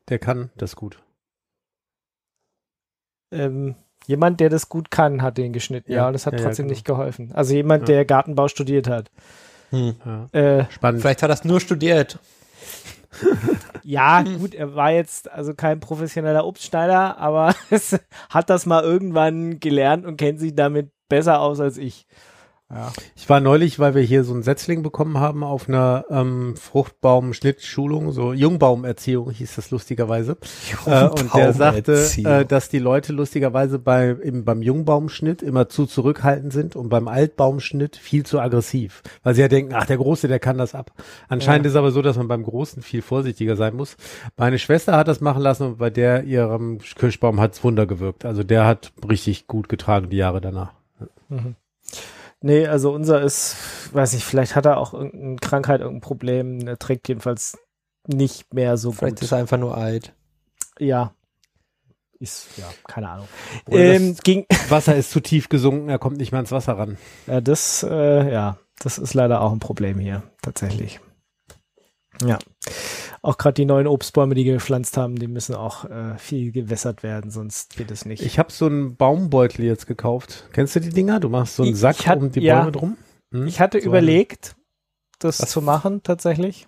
der 0.10 0.20
kann 0.20 0.50
das 0.58 0.76
gut. 0.76 1.00
Der, 3.32 3.46
ähm, 3.46 3.76
jemand, 4.08 4.40
der 4.40 4.50
das 4.50 4.70
gut 4.70 4.90
kann, 4.90 5.22
hat 5.22 5.38
den 5.38 5.54
geschnitten. 5.54 5.92
Ja, 5.92 5.98
Ja, 6.00 6.08
und 6.08 6.14
das 6.14 6.26
hat 6.26 6.34
ja, 6.34 6.40
ja, 6.40 6.46
trotzdem 6.46 6.66
genau. 6.66 6.74
nicht 6.74 6.86
geholfen. 6.86 7.32
Also 7.34 7.54
jemand, 7.54 7.82
Ja. 7.88 7.94
der 7.96 8.06
Gartenbau 8.06 8.48
studiert 8.48 8.88
hat. 8.88 9.12
Hm. 9.70 9.96
Ja. 10.04 10.40
Äh, 10.40 10.66
Spannend. 10.72 11.02
Vielleicht 11.02 11.22
hat 11.22 11.30
er 11.30 11.36
es 11.36 11.44
nur 11.44 11.60
studiert. 11.60 12.18
ja, 13.90 14.22
gut, 14.40 14.54
er 14.54 14.76
war 14.76 14.92
jetzt 14.92 15.32
also 15.32 15.56
kein 15.56 15.80
professioneller 15.80 16.46
Obstschneider, 16.46 17.18
aber 17.18 17.56
es 17.72 18.00
hat 18.30 18.50
das 18.50 18.66
mal 18.68 18.84
irgendwann 18.84 19.60
gelernt 19.60 20.06
und 20.06 20.18
kennt 20.18 20.40
sich 20.40 20.54
damit 20.56 20.92
besser 21.10 21.42
aus 21.42 21.60
als 21.60 21.78
ich. 21.78 22.06
Ja. 22.72 22.94
Ich 23.16 23.28
war 23.28 23.40
neulich, 23.40 23.80
weil 23.80 23.96
wir 23.96 24.04
hier 24.04 24.24
so 24.24 24.32
einen 24.32 24.44
Setzling 24.44 24.84
bekommen 24.84 25.20
haben 25.20 25.44
auf 25.44 25.68
einer 25.68 26.06
ähm, 26.12 26.56
Fruchtbaum-Schnittschulung, 26.56 28.12
so 28.12 28.32
Jungbaumerziehung 28.32 29.32
hieß 29.32 29.56
das 29.56 29.72
lustigerweise. 29.72 30.38
Äh, 30.86 31.06
und 31.06 31.34
der 31.34 31.54
sagte, 31.54 32.08
äh, 32.18 32.46
dass 32.46 32.70
die 32.70 32.78
Leute 32.78 33.12
lustigerweise 33.12 33.80
bei, 33.80 34.10
im, 34.10 34.46
beim 34.46 34.62
Jungbaumschnitt 34.62 35.42
immer 35.42 35.68
zu 35.68 35.88
zurückhaltend 35.88 36.54
sind 36.54 36.76
und 36.76 36.90
beim 36.90 37.08
Altbaumschnitt 37.08 37.98
viel 37.98 38.24
zu 38.24 38.40
aggressiv. 38.40 39.02
Weil 39.24 39.34
sie 39.34 39.42
ja 39.42 39.48
denken, 39.48 39.74
ach, 39.74 39.88
der 39.88 39.98
Große, 39.98 40.28
der 40.28 40.40
kann 40.40 40.60
das 40.60 40.76
ab. 40.76 40.92
Anscheinend 41.28 41.66
ist 41.66 41.76
aber 41.76 41.90
so, 41.90 42.04
dass 42.04 42.18
man 42.18 42.28
beim 42.28 42.44
Großen 42.44 42.84
viel 42.84 43.02
vorsichtiger 43.02 43.56
sein 43.56 43.76
muss. 43.76 43.98
Meine 44.38 44.60
Schwester 44.60 44.96
hat 44.96 45.08
das 45.08 45.22
machen 45.22 45.42
lassen 45.42 45.64
und 45.64 45.78
bei 45.80 45.90
der 45.90 46.24
ihrem 46.24 46.78
Kirschbaum 46.80 47.40
hat's 47.40 47.64
Wunder 47.64 47.88
gewirkt. 47.88 48.26
Also 48.26 48.44
der 48.44 48.68
hat 48.68 48.92
richtig 49.10 49.48
gut 49.48 49.70
getragen 49.70 50.10
die 50.10 50.18
Jahre 50.18 50.40
danach. 50.40 50.74
Nee, 52.42 52.68
also 52.68 52.94
unser 52.94 53.22
ist, 53.22 53.58
weiß 53.94 54.14
ich, 54.14 54.24
vielleicht 54.24 54.56
hat 54.56 54.66
er 54.66 54.78
auch 54.78 54.94
irgendeine 54.94 55.36
Krankheit, 55.38 55.82
irgendein 55.82 56.02
Problem. 56.02 56.68
Er 56.68 56.80
trägt 56.80 57.08
jedenfalls 57.10 57.58
nicht 58.08 58.54
mehr 58.54 58.78
so 58.78 58.92
Vielleicht 58.92 59.18
gut. 59.18 59.24
ist 59.24 59.32
er 59.32 59.40
einfach 59.40 59.58
nur 59.58 59.78
alt. 59.78 60.14
Ja. 60.80 61.14
Ist, 62.20 62.58
ja, 62.58 62.66
keine 62.88 63.10
Ahnung. 63.10 63.28
Ähm, 63.70 64.16
ging, 64.24 64.46
Wasser 64.70 64.96
ist 64.96 65.12
zu 65.12 65.22
tief 65.22 65.48
gesunken, 65.48 65.90
er 65.90 66.00
kommt 66.00 66.18
nicht 66.18 66.32
mehr 66.32 66.40
ans 66.40 66.52
Wasser 66.52 66.78
ran. 66.78 66.98
ja, 67.28 67.40
das, 67.40 67.84
äh, 67.90 68.32
ja, 68.32 68.58
das 68.80 68.98
ist 68.98 69.14
leider 69.14 69.42
auch 69.42 69.54
ein 69.54 69.60
Problem 69.60 70.00
hier, 70.00 70.24
tatsächlich. 70.42 71.00
Ja. 72.26 72.38
Auch 73.22 73.38
gerade 73.38 73.54
die 73.56 73.66
neuen 73.66 73.88
Obstbäume, 73.88 74.36
die 74.36 74.46
wir 74.46 74.54
gepflanzt 74.54 74.98
haben, 74.98 75.16
die 75.18 75.28
müssen 75.28 75.56
auch 75.56 75.86
äh, 75.86 76.18
viel 76.18 76.52
gewässert 76.52 77.04
werden, 77.04 77.32
sonst 77.32 77.76
geht 77.76 77.92
es 77.92 78.06
nicht. 78.06 78.24
Ich 78.24 78.40
habe 78.40 78.52
so 78.52 78.66
einen 78.68 78.96
Baumbeutel 78.96 79.66
jetzt 79.66 79.88
gekauft. 79.88 80.48
Kennst 80.54 80.76
du 80.76 80.80
die 80.82 80.90
Dinger? 80.90 81.20
Du 81.20 81.30
machst 81.30 81.56
so 81.56 81.64
einen 81.64 81.74
Ich- 81.74 81.80
Sack 81.80 81.98
ich 82.00 82.08
hat- 82.08 82.20
um 82.20 82.32
die 82.32 82.40
ja. 82.42 82.60
Bäume 82.60 82.72
drum. 82.72 82.98
Hm? 83.32 83.48
Ich 83.48 83.60
hatte 83.60 83.80
So 83.82 83.88
überlegt, 83.88 84.56
das 85.20 85.38
zu 85.38 85.62
machen 85.62 86.02
tatsächlich. 86.04 86.68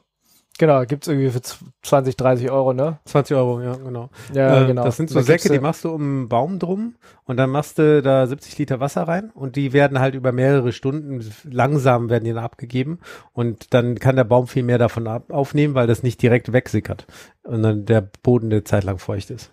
Genau, 0.58 0.84
gibt's 0.86 1.08
irgendwie 1.08 1.30
für 1.30 1.42
z- 1.42 1.58
20, 1.82 2.16
30 2.18 2.52
Euro, 2.52 2.74
ne? 2.74 3.00
20 3.06 3.36
Euro, 3.36 3.62
ja, 3.62 3.74
genau. 3.74 4.10
Ja, 4.34 4.62
Äh, 4.64 4.68
genau. 4.68 4.84
Das 4.84 4.98
sind 4.98 5.10
so 5.10 5.16
Da 5.20 5.24
Säcke, 5.24 5.50
die 5.50 5.60
machst 5.60 5.84
du 5.86 5.90
um 5.90 6.02
einen 6.02 6.30
Baum 6.30 6.60
drum 6.60 6.96
und 7.26 7.38
dann 7.38 7.50
machst 7.50 7.80
du 7.80 8.02
da 8.04 8.28
70 8.28 8.58
Liter 8.60 8.80
Wasser 8.80 9.04
rein 9.08 9.32
und 9.34 9.56
die 9.56 9.74
werden 9.74 10.00
halt 10.00 10.14
über 10.14 10.32
mehrere 10.32 10.72
Stunden 10.72 11.26
langsam 11.50 12.10
werden 12.10 12.26
die 12.26 12.34
dann 12.34 12.44
abgegeben 12.44 13.00
und 13.34 13.74
dann 13.74 13.98
kann 13.98 14.18
der 14.18 14.24
Baum 14.24 14.46
viel 14.48 14.64
mehr 14.64 14.78
davon 14.78 15.08
ab 15.08 15.32
aufnehmen, 15.32 15.74
weil 15.74 15.88
das 15.88 16.04
nicht 16.04 16.22
direkt 16.22 16.54
wegsickert 16.54 17.08
und 17.44 17.64
dann 17.64 17.86
der 17.86 18.02
Boden 18.22 18.52
eine 18.52 18.64
Zeit 18.64 18.84
lang 18.84 19.00
feucht 19.00 19.32
ist. 19.32 19.52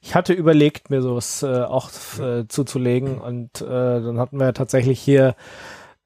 Ich 0.00 0.14
hatte 0.14 0.32
überlegt, 0.32 0.90
mir 0.90 1.02
sowas 1.02 1.42
äh, 1.42 1.62
auch 1.62 1.90
äh, 2.20 2.46
zuzulegen 2.48 3.18
und 3.18 3.60
äh, 3.60 3.64
dann 3.66 4.18
hatten 4.18 4.38
wir 4.38 4.54
tatsächlich 4.54 5.00
hier 5.00 5.34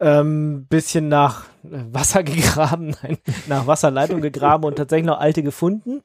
ähm, 0.01 0.67
bisschen 0.69 1.09
nach 1.09 1.45
Wasser 1.63 2.23
gegraben, 2.25 2.97
nein, 3.03 3.19
nach 3.47 3.67
Wasserleitung 3.67 4.21
gegraben 4.21 4.65
und 4.65 4.77
tatsächlich 4.77 5.07
noch 5.07 5.21
alte 5.21 5.43
gefunden 5.43 6.03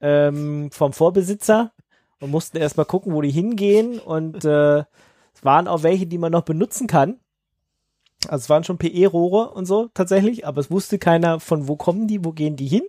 ähm, 0.00 0.70
vom 0.72 0.92
Vorbesitzer 0.92 1.72
und 2.20 2.30
mussten 2.30 2.56
erstmal 2.56 2.86
gucken, 2.86 3.12
wo 3.12 3.20
die 3.20 3.30
hingehen 3.30 3.98
und 3.98 4.44
äh, 4.44 4.78
es 4.78 5.44
waren 5.44 5.68
auch 5.68 5.82
welche, 5.82 6.06
die 6.06 6.18
man 6.18 6.32
noch 6.32 6.42
benutzen 6.42 6.86
kann. 6.88 7.20
Also 8.26 8.42
es 8.42 8.50
waren 8.50 8.64
schon 8.64 8.78
PE-Rohre 8.78 9.50
und 9.50 9.66
so 9.66 9.88
tatsächlich, 9.94 10.44
aber 10.44 10.60
es 10.60 10.70
wusste 10.70 10.98
keiner, 10.98 11.38
von 11.38 11.68
wo 11.68 11.76
kommen 11.76 12.08
die, 12.08 12.24
wo 12.24 12.32
gehen 12.32 12.56
die 12.56 12.66
hin. 12.66 12.82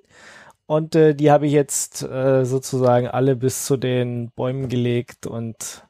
Und 0.66 0.96
äh, 0.96 1.14
die 1.14 1.32
habe 1.32 1.46
ich 1.46 1.54
jetzt 1.54 2.02
äh, 2.04 2.46
sozusagen 2.46 3.08
alle 3.08 3.36
bis 3.36 3.66
zu 3.66 3.78
den 3.78 4.32
Bäumen 4.32 4.70
gelegt 4.70 5.28
und 5.28 5.88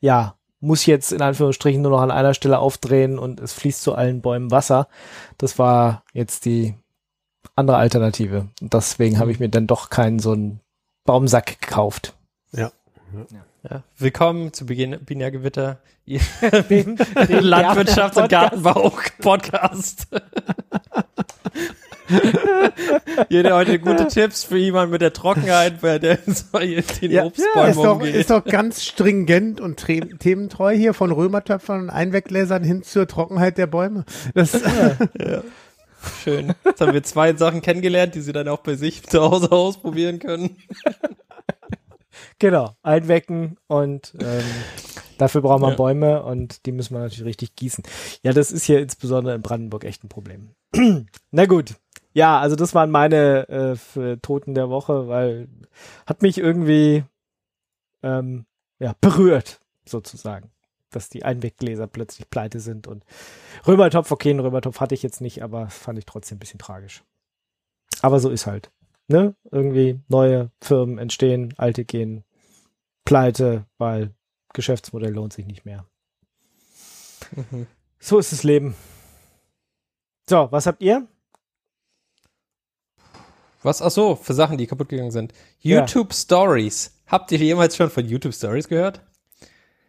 ja, 0.00 0.36
muss 0.62 0.86
jetzt 0.86 1.12
in 1.12 1.20
Anführungsstrichen 1.20 1.82
nur 1.82 1.90
noch 1.90 2.00
an 2.00 2.10
einer 2.10 2.34
Stelle 2.34 2.60
aufdrehen 2.60 3.18
und 3.18 3.40
es 3.40 3.52
fließt 3.52 3.82
zu 3.82 3.94
allen 3.94 4.22
Bäumen 4.22 4.50
Wasser. 4.50 4.88
Das 5.36 5.58
war 5.58 6.04
jetzt 6.12 6.44
die 6.44 6.74
andere 7.56 7.76
Alternative. 7.76 8.48
Und 8.60 8.72
deswegen 8.72 9.18
habe 9.18 9.32
ich 9.32 9.40
mir 9.40 9.48
dann 9.48 9.66
doch 9.66 9.90
keinen 9.90 10.20
so 10.20 10.32
einen 10.32 10.60
Baumsack 11.04 11.60
gekauft. 11.60 12.14
Ja. 12.52 12.70
Willkommen 13.96 14.52
zu 14.52 14.66
Beginn 14.66 14.98
Binärgewitter, 15.04 15.78
ihr 16.04 16.18
Den, 16.68 16.96
Landwirtschafts- 16.98 18.16
und 18.20 18.28
Podcast. 18.28 18.30
Gartenbau-Podcast. 18.30 20.06
Jeder 23.28 23.54
heute 23.54 23.78
gute 23.78 24.08
Tipps 24.08 24.42
für 24.44 24.58
jemanden 24.58 24.90
mit 24.90 25.00
der 25.00 25.12
Trockenheit, 25.12 25.80
bei 25.80 25.98
der 26.00 26.16
den 26.16 27.10
Ja, 27.10 27.24
Obstbäumen 27.24 27.70
ist, 27.70 27.76
doch, 27.78 27.94
umgeht. 27.96 28.14
ist 28.16 28.30
doch 28.30 28.44
ganz 28.44 28.84
stringent 28.84 29.60
und 29.60 29.78
tre- 29.78 30.18
thementreu 30.18 30.74
hier 30.76 30.92
von 30.92 31.12
Römertöpfern 31.12 31.82
und 31.82 31.90
Einweggläsern 31.90 32.64
hin 32.64 32.82
zur 32.82 33.06
Trockenheit 33.06 33.58
der 33.58 33.68
Bäume. 33.68 34.04
Das, 34.34 34.60
Schön. 36.24 36.52
Jetzt 36.64 36.80
haben 36.80 36.92
wir 36.92 37.02
zwei 37.04 37.32
Sachen 37.34 37.62
kennengelernt, 37.62 38.16
die 38.16 38.20
sie 38.22 38.32
dann 38.32 38.48
auch 38.48 38.58
bei 38.58 38.74
sich 38.74 39.04
zu 39.04 39.20
Hause 39.22 39.52
ausprobieren 39.52 40.18
können. 40.18 40.56
Genau, 42.38 42.76
einwecken 42.82 43.56
und 43.66 44.14
ähm, 44.20 44.42
dafür 45.18 45.40
braucht 45.42 45.60
man 45.60 45.70
Ja. 45.70 45.76
Bäume 45.76 46.22
und 46.22 46.66
die 46.66 46.72
müssen 46.72 46.94
wir 46.94 47.00
natürlich 47.00 47.24
richtig 47.24 47.56
gießen. 47.56 47.84
Ja, 48.22 48.32
das 48.32 48.52
ist 48.52 48.64
hier 48.64 48.80
insbesondere 48.80 49.34
in 49.34 49.42
Brandenburg 49.42 49.84
echt 49.84 50.04
ein 50.04 50.08
Problem. 50.08 50.50
Na 51.30 51.46
gut. 51.46 51.76
Ja, 52.14 52.40
also 52.40 52.56
das 52.56 52.74
waren 52.74 52.90
meine 52.90 53.48
äh, 53.48 53.76
für 53.76 54.20
Toten 54.20 54.54
der 54.54 54.68
Woche, 54.68 55.08
weil 55.08 55.48
hat 56.06 56.20
mich 56.20 56.36
irgendwie 56.38 57.04
ähm, 58.02 58.44
ja, 58.78 58.94
berührt, 59.00 59.60
sozusagen, 59.86 60.50
dass 60.90 61.08
die 61.08 61.24
Einweggläser 61.24 61.86
plötzlich 61.86 62.28
pleite 62.28 62.60
sind 62.60 62.86
und 62.86 63.04
Römertopf, 63.66 64.10
okay, 64.10 64.30
einen 64.30 64.40
Römertopf 64.40 64.80
hatte 64.80 64.94
ich 64.94 65.02
jetzt 65.02 65.20
nicht, 65.20 65.42
aber 65.42 65.70
fand 65.70 65.98
ich 65.98 66.04
trotzdem 66.04 66.36
ein 66.36 66.40
bisschen 66.40 66.58
tragisch. 66.58 67.02
Aber 68.02 68.18
so 68.20 68.28
ist 68.28 68.46
halt. 68.46 68.70
Ne? 69.08 69.34
Irgendwie 69.50 70.00
neue 70.08 70.50
Firmen 70.60 70.98
entstehen, 70.98 71.54
alte 71.56 71.84
gehen 71.84 72.24
pleite, 73.04 73.66
weil 73.78 74.14
Geschäftsmodell 74.52 75.12
lohnt 75.12 75.32
sich 75.32 75.46
nicht 75.46 75.64
mehr. 75.64 75.86
Mhm. 77.34 77.66
So 77.98 78.18
ist 78.18 78.32
das 78.32 78.42
Leben. 78.42 78.74
So, 80.28 80.48
was 80.50 80.66
habt 80.66 80.82
ihr? 80.82 81.06
Was? 83.62 83.80
Ach 83.80 83.90
so, 83.90 84.16
für 84.16 84.34
Sachen, 84.34 84.58
die 84.58 84.66
kaputt 84.66 84.88
gegangen 84.88 85.10
sind. 85.10 85.32
Ja. 85.60 85.80
YouTube 85.80 86.12
Stories. 86.12 87.00
Habt 87.06 87.30
ihr 87.32 87.38
jemals 87.38 87.76
schon 87.76 87.90
von 87.90 88.06
YouTube 88.06 88.34
Stories 88.34 88.68
gehört? 88.68 89.00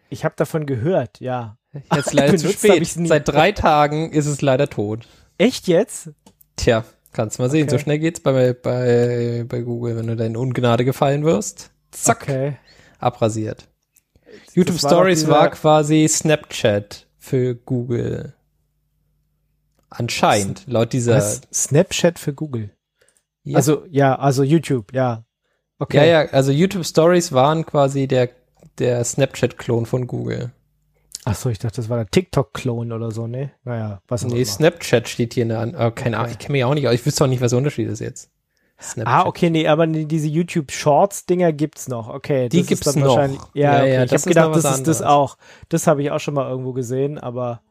Ich 0.10 0.26
habe 0.26 0.36
davon 0.38 0.65
gehört, 0.65 1.19
ja. 1.19 1.58
Jetzt 1.93 2.13
leider 2.13 2.38
zu 2.38 2.52
spät. 2.52 2.86
Seit 2.86 3.28
drei 3.28 3.52
Tagen 3.52 4.12
ist 4.12 4.28
es 4.28 4.41
leider 4.41 4.69
tot. 4.69 5.08
Echt 5.38 5.67
jetzt? 5.67 6.12
Tja, 6.56 6.86
kannst 7.13 7.39
mal 7.39 7.49
sehen. 7.49 7.63
Okay. 7.63 7.71
So 7.71 7.78
schnell 7.80 7.99
geht's 7.99 8.19
bei, 8.19 8.54
bei, 8.54 9.45
bei 9.47 9.62
Google, 9.62 9.95
wenn 9.95 10.08
du 10.08 10.15
da 10.15 10.26
in 10.26 10.36
Ungnade 10.38 10.86
gefallen 10.86 11.23
wirst. 11.23 11.71
Zack, 11.91 12.23
Okay. 12.23 12.58
abrasiert. 12.99 13.67
YouTube 14.54 14.82
war 14.82 14.89
Stories 14.89 15.28
war 15.28 15.52
quasi 15.52 16.08
Snapchat 16.08 17.08
für 17.17 17.56
Google. 17.56 18.34
Anscheinend, 19.89 20.63
laut 20.67 20.91
dieser. 20.93 21.15
Was? 21.17 21.41
Snapchat 21.54 22.17
für 22.17 22.34
Google. 22.34 22.71
Ja. 23.43 23.58
Also, 23.58 23.86
ja, 23.89 24.15
also 24.17 24.43
YouTube, 24.43 24.93
ja. 24.93 25.26
Okay. 25.78 25.97
ja, 25.97 26.23
ja, 26.23 26.30
also 26.32 26.52
YouTube 26.52 26.86
Stories 26.86 27.32
waren 27.32 27.65
quasi 27.65 28.08
der, 28.08 28.30
der 28.80 29.04
Snapchat-Klon 29.04 29.86
von 29.86 30.08
Google. 30.08 30.52
Ach 31.26 31.36
so, 31.36 31.50
ich 31.50 31.60
dachte, 31.60 31.78
das 31.78 31.90
war 31.90 31.98
der 31.98 32.08
TikTok-Klon 32.08 32.92
oder 32.92 33.12
so, 33.12 33.28
ne? 33.28 33.52
Naja, 33.64 34.02
was 34.08 34.26
Nee. 34.26 34.44
Snapchat 34.44 35.08
steht 35.08 35.34
hier 35.34 35.44
in 35.44 35.50
der 35.50 35.60
An 35.60 35.76
oh, 35.76 35.92
keine 35.92 36.18
Ahnung, 36.18 36.26
Okay. 36.32 36.32
ich 36.34 36.40
kenne 36.40 36.52
mich 36.54 36.64
auch 36.66 36.74
nicht 36.74 36.88
aus. 36.88 36.94
Ich 36.96 37.06
wüsste 37.06 37.24
auch 37.24 37.28
nicht, 37.30 37.42
was 37.42 37.52
der 37.52 37.58
Unterschied 37.60 37.88
ist 37.90 38.00
jetzt. 38.00 38.30
Snapchat. 38.82 39.14
Ah, 39.14 39.26
okay, 39.28 39.50
nee, 39.50 39.68
aber 39.68 39.88
die- 39.88 40.06
diese 40.08 40.28
YouTube-Shorts-Dinger 40.28 41.54
gibt's 41.54 41.88
noch. 41.88 42.10
Okay, 42.10 42.50
Die 42.50 42.64
gibt's 42.64 42.92
dann 42.92 43.02
noch. 43.02 43.16
wahrscheinlich- 43.16 43.40
Ja, 43.54 43.74
Ja, 43.76 43.80
okay. 43.82 43.94
ja, 43.94 44.04
ich 44.04 44.10
das 44.10 44.22
habe 44.24 44.30
ist 44.30 44.36
gedacht, 44.36 44.56
das 44.56 44.64
was 44.66 44.78
ist 44.80 44.88
das 44.88 45.02
anderes. 45.02 45.16
auch. 45.32 45.38
Das 45.70 45.88
habe 45.88 46.02
ich 46.04 46.12
auch 46.12 46.20
schon 46.20 46.34
mal 46.34 46.50
irgendwo 46.50 46.74
gesehen, 46.74 47.18
aber 47.18 47.62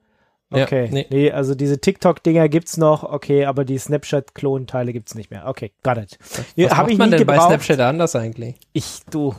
Ja, 0.55 0.63
okay. 0.65 0.89
nee. 0.91 1.07
nee. 1.11 1.31
also 1.31 1.55
diese 1.55 1.79
TikTok-Dinger 1.81 2.49
gibt's 2.49 2.77
noch, 2.79 3.03
okay, 3.05 3.45
aber 3.45 3.65
die 3.67 3.77
Snapchat-Klon-Teile 3.79 4.93
gibt's 4.95 5.15
nicht 5.15 5.31
mehr. 5.31 5.47
Okay, 5.47 5.73
got 5.83 5.99
it. 5.99 6.19
Nee, 6.57 6.65
was 6.71 6.77
macht 6.79 6.91
ich 6.91 6.99
man 6.99 7.11
denn 7.11 7.27
bei 7.27 7.35
gebraucht. 7.35 7.49
Snapchat 7.51 7.81
anders 7.81 8.17
eigentlich? 8.17 8.55
Ich, 8.73 9.01
du. 9.11 9.35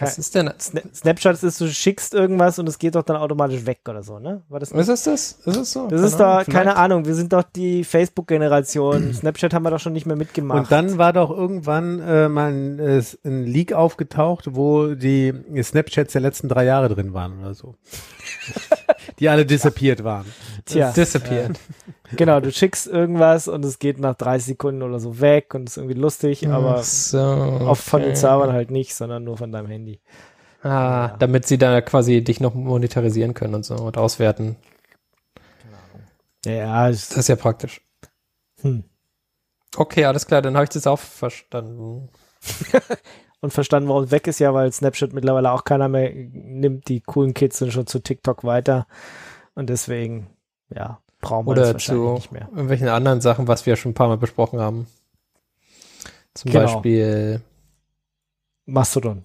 Was 0.00 0.18
ist 0.18 0.34
denn? 0.34 0.50
Sna 0.58 0.80
Snapchat 0.94 1.42
ist, 1.42 1.60
du 1.60 1.68
schickst 1.68 2.14
irgendwas 2.14 2.58
und 2.58 2.68
es 2.68 2.78
geht 2.78 2.94
doch 2.94 3.02
dann 3.02 3.16
automatisch 3.16 3.66
weg 3.66 3.80
oder 3.88 4.02
so, 4.02 4.18
ne? 4.18 4.42
War 4.48 4.60
das 4.60 4.72
Was 4.74 4.88
ist 4.88 5.06
das? 5.06 5.32
Ist 5.44 5.56
es 5.56 5.72
so? 5.72 5.88
Das 5.88 6.00
ist 6.02 6.18
Keine 6.18 6.24
Ahnung, 6.26 6.44
doch, 6.44 6.52
keine 6.52 6.62
vielleicht. 6.62 6.76
Ahnung, 6.78 7.04
wir 7.06 7.14
sind 7.14 7.32
doch 7.32 7.42
die 7.42 7.84
Facebook-Generation. 7.84 9.14
Snapchat 9.14 9.54
haben 9.54 9.64
wir 9.64 9.70
doch 9.70 9.80
schon 9.80 9.92
nicht 9.92 10.06
mehr 10.06 10.16
mitgemacht. 10.16 10.58
Und 10.58 10.72
dann 10.72 10.98
war 10.98 11.12
doch 11.12 11.30
irgendwann 11.30 12.00
äh, 12.00 12.28
mal 12.28 12.52
ein, 12.52 12.78
äh, 12.78 13.02
ein 13.24 13.44
Leak 13.44 13.72
aufgetaucht, 13.72 14.54
wo 14.54 14.94
die 14.94 15.32
Snapchats 15.62 16.12
der 16.12 16.22
letzten 16.22 16.48
drei 16.48 16.64
Jahre 16.64 16.88
drin 16.88 17.14
waren 17.14 17.40
oder 17.40 17.54
so. 17.54 17.74
die 19.18 19.28
alle 19.28 19.44
disappeared 19.46 20.04
waren. 20.04 20.26
Tja, 20.64 20.92
Disappeared. 20.92 21.58
genau, 22.16 22.40
du 22.40 22.50
schickst 22.52 22.86
irgendwas 22.86 23.48
und 23.48 23.64
es 23.64 23.78
geht 23.78 23.98
nach 23.98 24.14
30 24.14 24.46
Sekunden 24.46 24.82
oder 24.82 25.00
so 25.00 25.20
weg 25.20 25.54
und 25.54 25.68
ist 25.68 25.76
irgendwie 25.76 25.98
lustig, 25.98 26.48
aber 26.48 26.82
so, 26.82 27.18
oft 27.18 27.82
von 27.82 28.00
den 28.00 28.10
okay. 28.10 28.18
Servern 28.20 28.52
halt 28.52 28.70
nicht, 28.70 28.94
sondern 28.94 29.24
nur 29.24 29.36
von 29.38 29.50
deinem 29.52 29.66
Handy. 29.68 30.00
Ah, 30.62 30.68
Ja. 31.08 31.16
damit 31.18 31.46
sie 31.46 31.58
da 31.58 31.80
quasi 31.80 32.22
dich 32.22 32.38
noch 32.40 32.54
monetarisieren 32.54 33.34
können 33.34 33.54
und 33.56 33.64
so 33.64 33.74
und 33.74 33.98
auswerten. 33.98 34.56
Ja, 36.44 36.52
ja, 36.52 36.88
Das 36.88 37.10
ist 37.16 37.28
ja 37.28 37.36
praktisch. 37.36 37.80
hm. 38.60 38.84
Okay, 39.76 40.04
alles 40.04 40.26
klar, 40.26 40.42
dann 40.42 40.54
habe 40.54 40.64
ich 40.64 40.70
das 40.70 40.86
auch 40.86 40.98
verstanden. 40.98 42.08
Und 43.42 43.52
verstanden, 43.52 43.88
warum 43.90 44.04
es 44.04 44.10
weg 44.12 44.26
ist, 44.28 44.38
ja, 44.38 44.54
weil 44.54 44.72
Snapchat 44.72 45.12
mittlerweile 45.12 45.50
auch 45.52 45.64
keiner 45.64 45.88
mehr 45.88 46.10
nimmt. 46.14 46.88
Die 46.88 47.00
coolen 47.00 47.34
Kids 47.34 47.58
sind 47.58 47.72
schon 47.72 47.86
zu 47.88 47.98
TikTok 47.98 48.44
weiter. 48.44 48.86
Und 49.54 49.68
deswegen, 49.68 50.28
ja, 50.70 51.00
brauchen 51.20 51.46
wir 51.48 51.54
das 51.56 51.64
Oder 51.68 51.72
wahrscheinlich 51.74 52.06
zu 52.08 52.14
nicht 52.14 52.32
mehr. 52.32 52.48
irgendwelchen 52.52 52.88
anderen 52.88 53.20
Sachen, 53.20 53.48
was 53.48 53.66
wir 53.66 53.76
schon 53.76 53.90
ein 53.90 53.94
paar 53.94 54.08
Mal 54.08 54.16
besprochen 54.16 54.60
haben. 54.60 54.86
Zum 56.34 56.50
Genau. 56.52 56.64
Beispiel, 56.64 57.42
Mastodon. 58.64 59.24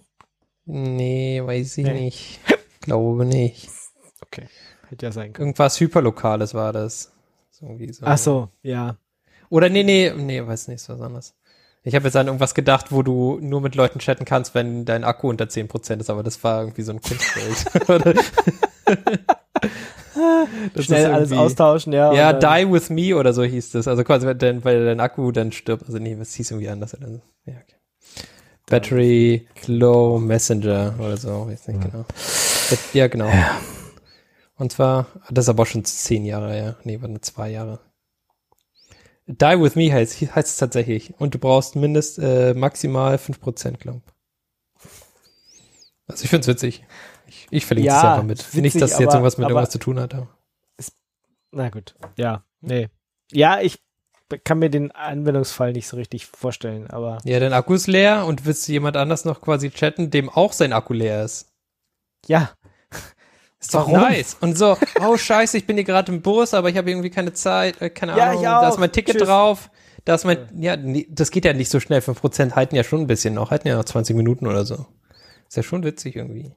nee, 0.66 1.42
weiß 1.44 1.78
ich 1.78 1.86
Nee. 1.86 1.94
nicht. 1.94 2.40
Glaube 2.82 3.24
nicht. 3.26 3.70
Okay. 4.24 4.48
Hätte 4.90 5.06
ja 5.06 5.12
sein 5.12 5.32
können. 5.32 5.50
Irgendwas 5.50 5.80
Hyperlokales 5.80 6.54
war 6.54 6.74
das. 6.74 7.12
So 7.52 7.68
so. 7.92 8.06
Ach 8.06 8.18
so, 8.18 8.50
ja. 8.64 8.98
Oder 9.50 9.70
nee, 9.70 9.84
nee, 9.84 10.12
nee, 10.16 10.46
weiß 10.46 10.68
nicht, 10.70 10.88
was 10.90 11.02
anderes. 11.02 11.36
Ich 11.88 11.96
habe 11.96 12.04
jetzt 12.04 12.18
an 12.18 12.28
irgendwas 12.28 12.54
gedacht, 12.54 12.92
wo 12.92 13.02
du 13.02 13.40
nur 13.42 13.62
mit 13.62 13.76
Leuten 13.76 14.00
chatten 14.00 14.26
kannst, 14.26 14.54
wenn 14.54 14.84
dein 14.84 15.06
Akku 15.06 15.30
unter 15.30 15.46
10% 15.46 16.02
ist, 16.02 16.10
aber 16.10 16.22
das 16.22 16.44
war 16.44 16.60
irgendwie 16.60 16.82
so 16.82 16.92
ein 16.92 17.00
Kunstbild. 17.02 17.66
Schnell 20.86 21.14
alles 21.14 21.32
austauschen, 21.32 21.94
ja. 21.94 22.12
Ja, 22.12 22.34
Die 22.34 22.70
With 22.70 22.90
Me 22.90 23.16
oder 23.16 23.32
so 23.32 23.42
hieß 23.42 23.72
das. 23.72 23.88
Also 23.88 24.04
quasi, 24.04 24.28
weil 24.28 24.36
dein, 24.36 24.66
weil 24.66 24.84
dein 24.84 25.00
Akku 25.00 25.32
dann 25.32 25.54
stirbt. 25.54 25.86
Also 25.86 25.98
nee, 25.98 26.14
das 26.14 26.34
hieß 26.34 26.52
irgendwie 26.52 26.68
anders. 26.68 26.94
Oder 26.94 27.08
so. 27.08 27.22
Ja, 27.46 27.54
okay. 27.54 27.78
Battery 28.66 29.48
Low 29.68 30.20
Messenger 30.20 30.94
oder 31.00 31.16
so, 31.16 31.48
weiß 31.48 31.70
nicht 31.70 31.80
genau. 31.80 32.04
Ja, 32.92 33.08
genau. 33.08 33.32
Und 34.58 34.74
zwar, 34.74 35.08
das 35.32 35.46
ist 35.46 35.50
aber 35.50 35.64
auch 35.64 35.68
schon 35.68 35.86
zehn 35.86 36.26
Jahre, 36.26 36.58
ja. 36.58 36.76
Nee, 36.84 37.02
warte, 37.02 37.22
zwei 37.22 37.50
Jahre. 37.50 37.80
Die 39.28 39.60
With 39.60 39.76
Me 39.76 39.92
heißt, 39.92 40.22
heißt 40.36 40.48
es 40.48 40.58
tatsächlich. 40.58 41.14
Und 41.20 41.34
du 41.36 41.40
brauchst 41.40 41.76
mindest 41.76 42.18
äh, 42.20 42.54
maximal 42.54 43.16
5%, 43.18 43.74
glaub. 43.78 44.02
Also 46.08 46.24
ich 46.24 46.30
find's 46.30 46.48
witzig. 46.48 46.84
Ich, 47.28 47.48
ich 47.52 47.66
verlinke 47.66 47.90
das 47.92 48.04
Ja, 48.04 48.12
einfach 48.14 48.24
mit. 48.24 48.40
witzig, 48.40 48.62
nicht, 48.62 48.82
dass 48.82 48.94
es 48.94 49.00
jetzt 49.00 49.14
irgendwas 49.14 49.38
mit 49.38 49.46
aber- 49.46 49.52
irgendwas 49.56 49.72
zu 49.72 49.80
tun 49.80 50.00
hat. 50.00 50.14
Aber. 50.14 50.28
Na 51.52 51.70
gut. 51.70 51.96
Ja, 52.18 52.44
nee. 52.62 52.88
Ja, 53.32 53.60
ich 53.62 53.82
kann 54.44 54.60
mir 54.60 54.70
den 54.70 54.92
Anwendungsfall 54.92 55.74
nicht 55.74 55.88
so 55.88 55.98
richtig 55.98 56.26
vorstellen, 56.26 56.88
aber 56.90 57.18
Ja, 57.26 57.40
dein 57.40 57.54
Akku 57.54 57.74
ist 57.74 57.88
leer 57.88 58.26
und 58.26 58.46
willst 58.46 58.68
du 58.68 58.72
jemand 58.74 58.96
anders 58.98 59.26
noch 59.26 59.42
quasi 59.42 59.70
chatten, 59.72 60.10
dem 60.10 60.30
auch 60.30 60.54
sein 60.54 60.74
Akku 60.74 60.94
leer 60.94 61.24
ist. 61.26 61.50
ja. 62.28 62.52
Ist 63.60 63.74
doch 63.74 63.88
Warum? 63.88 63.94
nice. 63.94 64.38
Und 64.40 64.58
so, 64.58 64.78
oh 65.02 65.18
scheiße, 65.18 65.58
ich 65.58 65.66
bin 65.66 65.78
hier 65.78 65.84
gerade 65.84 66.12
im 66.12 66.22
Bus, 66.22 66.54
aber 66.54 66.70
ich 66.70 66.78
habe 66.78 66.90
irgendwie 66.92 67.10
keine 67.10 67.34
Zeit, 67.34 67.82
äh, 67.82 67.90
keine 67.90 68.16
Ja, 68.16 68.30
Ahnung, 68.32 68.62
da 68.62 68.70
ist 68.70 68.78
mein 68.80 68.92
Ticket 68.92 69.18
Tschüss. 69.18 69.28
drauf. 69.28 69.70
Da 70.06 70.16
ist 70.16 70.26
mein, 70.26 70.48
ja, 70.62 70.78
das 71.10 71.32
geht 71.32 71.44
ja 71.44 71.54
nicht 71.54 71.70
so 71.70 71.80
schnell. 71.80 72.02
5% 72.02 72.54
halten 72.56 72.76
ja 72.76 72.84
schon 72.84 73.02
ein 73.02 73.08
bisschen 73.08 73.34
noch, 73.34 73.52
halten 73.52 73.68
ja 73.68 73.76
noch 73.76 73.86
20 73.86 74.16
Minuten 74.16 74.48
oder 74.48 74.64
so. 74.64 74.86
Ist 75.48 75.58
ja 75.58 75.64
schon 75.64 75.84
witzig 75.84 76.16
irgendwie. 76.16 76.54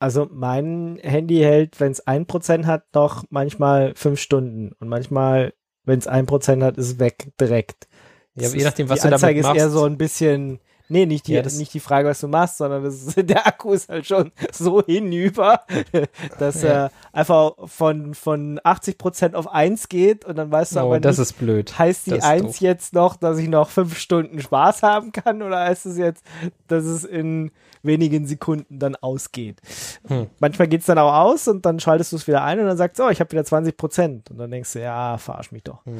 Also 0.00 0.28
mein 0.30 0.98
Handy 1.02 1.38
hält, 1.38 1.80
wenn 1.80 1.92
es 1.92 2.06
1% 2.06 2.66
hat, 2.66 2.84
noch 2.94 3.24
manchmal 3.30 3.94
fünf 3.96 4.20
Stunden. 4.20 4.72
Und 4.78 4.88
manchmal, 4.88 5.54
wenn 5.84 5.98
es 5.98 6.08
1% 6.08 6.62
hat, 6.62 6.78
ist 6.78 6.86
es 6.92 6.98
weg 6.98 7.32
direkt. 7.40 7.88
Ja, 8.34 8.48
aber 8.48 8.56
je 8.56 8.64
nachdem, 8.64 8.88
was 8.88 9.00
die 9.00 9.08
du 9.08 9.08
Anzeige 9.08 9.42
damit 9.42 9.42
ist 9.42 9.52
eher 9.52 9.64
machst. 9.66 9.74
so 9.74 9.84
ein 9.84 9.98
bisschen, 9.98 10.60
nee, 10.88 11.06
nicht 11.06 11.26
die, 11.26 11.32
Ja, 11.34 11.42
nicht 11.42 11.72
die 11.74 11.80
Frage, 11.80 12.08
was 12.08 12.20
du 12.20 12.28
machst, 12.28 12.58
sondern 12.58 12.84
das 12.84 12.94
ist, 13.02 13.16
der 13.30 13.46
Akku 13.46 13.72
ist 13.72 13.88
halt 13.88 14.06
schon 14.06 14.32
so 14.52 14.82
hinüber, 14.84 15.62
dass 16.38 16.62
Ja. 16.62 16.68
er 16.68 16.90
einfach 17.12 17.52
von, 17.66 18.14
von 18.14 18.58
80% 18.60 19.34
auf 19.34 19.48
1 19.48 19.88
geht 19.88 20.24
und 20.24 20.36
dann 20.36 20.50
weißt 20.50 20.76
du 20.76 20.80
Oh, 20.80 20.86
aber 20.86 21.00
das 21.00 21.18
nicht, 21.18 21.30
ist 21.30 21.38
blöd. 21.38 21.78
heißt 21.78 22.06
die 22.06 22.10
das 22.10 22.18
ist 22.20 22.24
1 22.24 22.42
doof. 22.42 22.56
jetzt 22.60 22.92
noch, 22.94 23.16
dass 23.16 23.38
ich 23.38 23.48
noch 23.48 23.70
fünf 23.70 23.98
Stunden 23.98 24.40
Spaß 24.40 24.82
haben 24.82 25.12
kann 25.12 25.42
oder 25.42 25.60
heißt 25.60 25.86
es 25.86 25.98
jetzt, 25.98 26.24
dass 26.68 26.84
es 26.84 27.04
in 27.04 27.50
wenigen 27.82 28.26
Sekunden 28.26 28.78
dann 28.78 28.96
ausgeht? 28.96 29.60
Hm. 30.08 30.26
Manchmal 30.40 30.68
geht's 30.68 30.86
dann 30.86 30.98
auch 30.98 31.12
aus 31.14 31.46
und 31.48 31.64
dann 31.64 31.80
schaltest 31.80 32.12
du 32.12 32.16
es 32.16 32.26
wieder 32.26 32.42
ein 32.42 32.58
und 32.60 32.66
dann 32.66 32.76
sagst 32.76 32.98
du, 32.98 33.04
oh, 33.04 33.08
ich 33.10 33.20
habe 33.20 33.30
wieder 33.32 33.44
20 33.44 33.76
Prozent. 33.76 34.30
Und 34.30 34.38
dann 34.38 34.50
denkst 34.50 34.72
du, 34.72 34.80
ja, 34.80 35.16
verarsch 35.18 35.52
mich 35.52 35.62
doch. 35.62 35.84
Hm. 35.86 35.96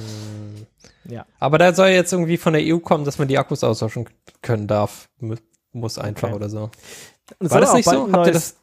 Ja. 1.05 1.25
Aber 1.39 1.59
da 1.59 1.73
soll 1.73 1.89
jetzt 1.89 2.13
irgendwie 2.13 2.37
von 2.37 2.53
der 2.53 2.63
EU 2.65 2.79
kommen, 2.79 3.05
dass 3.05 3.19
man 3.19 3.29
die 3.29 3.39
Akkus 3.39 3.65
austauschen 3.65 4.09
können 4.43 4.67
darf. 4.67 5.09
Mu- 5.19 5.37
Muss 5.73 5.99
einfach 5.99 6.29
Okay. 6.29 6.37
oder 6.37 6.49
so. 6.49 6.71
War 7.41 7.49
soll 7.51 7.61
das 7.61 7.75
nicht 7.75 7.85
bald 7.87 7.99
so? 7.99 8.03
Habt 8.05 8.13
ihr 8.27 8.33
neues- 8.33 8.33
das? 8.33 8.57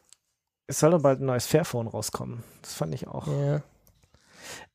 Es 0.68 0.80
soll 0.80 0.90
doch 0.92 1.02
bald 1.02 1.20
ein 1.20 1.26
neues 1.26 1.46
Fairphone 1.46 1.86
rauskommen. 1.86 2.42
Das 2.62 2.74
fand 2.74 2.94
ich 2.94 3.06
auch. 3.06 3.26
Ja. 3.28 3.62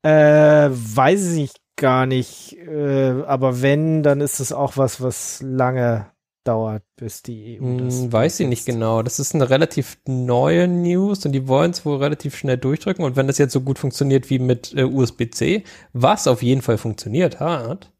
Äh, 0.03 0.69
weiß 0.71 1.33
ich 1.33 1.51
gar 1.75 2.05
nicht. 2.05 2.53
Äh, 2.57 3.23
aber 3.25 3.61
wenn, 3.61 4.03
dann 4.03 4.21
ist 4.21 4.39
es 4.39 4.51
auch 4.53 4.77
was, 4.77 5.01
was 5.01 5.41
lange 5.41 6.10
dauert, 6.43 6.83
bis 6.95 7.21
die 7.23 7.59
EU 7.61 7.77
das. 7.85 7.99
Hm, 8.01 8.13
weiß 8.13 8.39
ich 8.41 8.47
nicht 8.47 8.65
genau. 8.65 9.03
Das 9.03 9.19
ist 9.19 9.35
eine 9.35 9.49
relativ 9.49 9.97
neue 10.07 10.67
News 10.67 11.25
und 11.25 11.31
die 11.33 11.47
wollen 11.47 11.71
es 11.71 11.85
wohl 11.85 11.97
relativ 11.97 12.35
schnell 12.35 12.57
durchdrücken. 12.57 13.03
Und 13.05 13.15
wenn 13.15 13.27
das 13.27 13.37
jetzt 13.37 13.53
so 13.53 13.61
gut 13.61 13.79
funktioniert 13.79 14.29
wie 14.29 14.39
mit 14.39 14.73
äh, 14.75 14.83
USB-C, 14.83 15.63
was 15.93 16.27
auf 16.27 16.41
jeden 16.43 16.61
Fall 16.61 16.77
funktioniert 16.77 17.39
hat, 17.39 17.91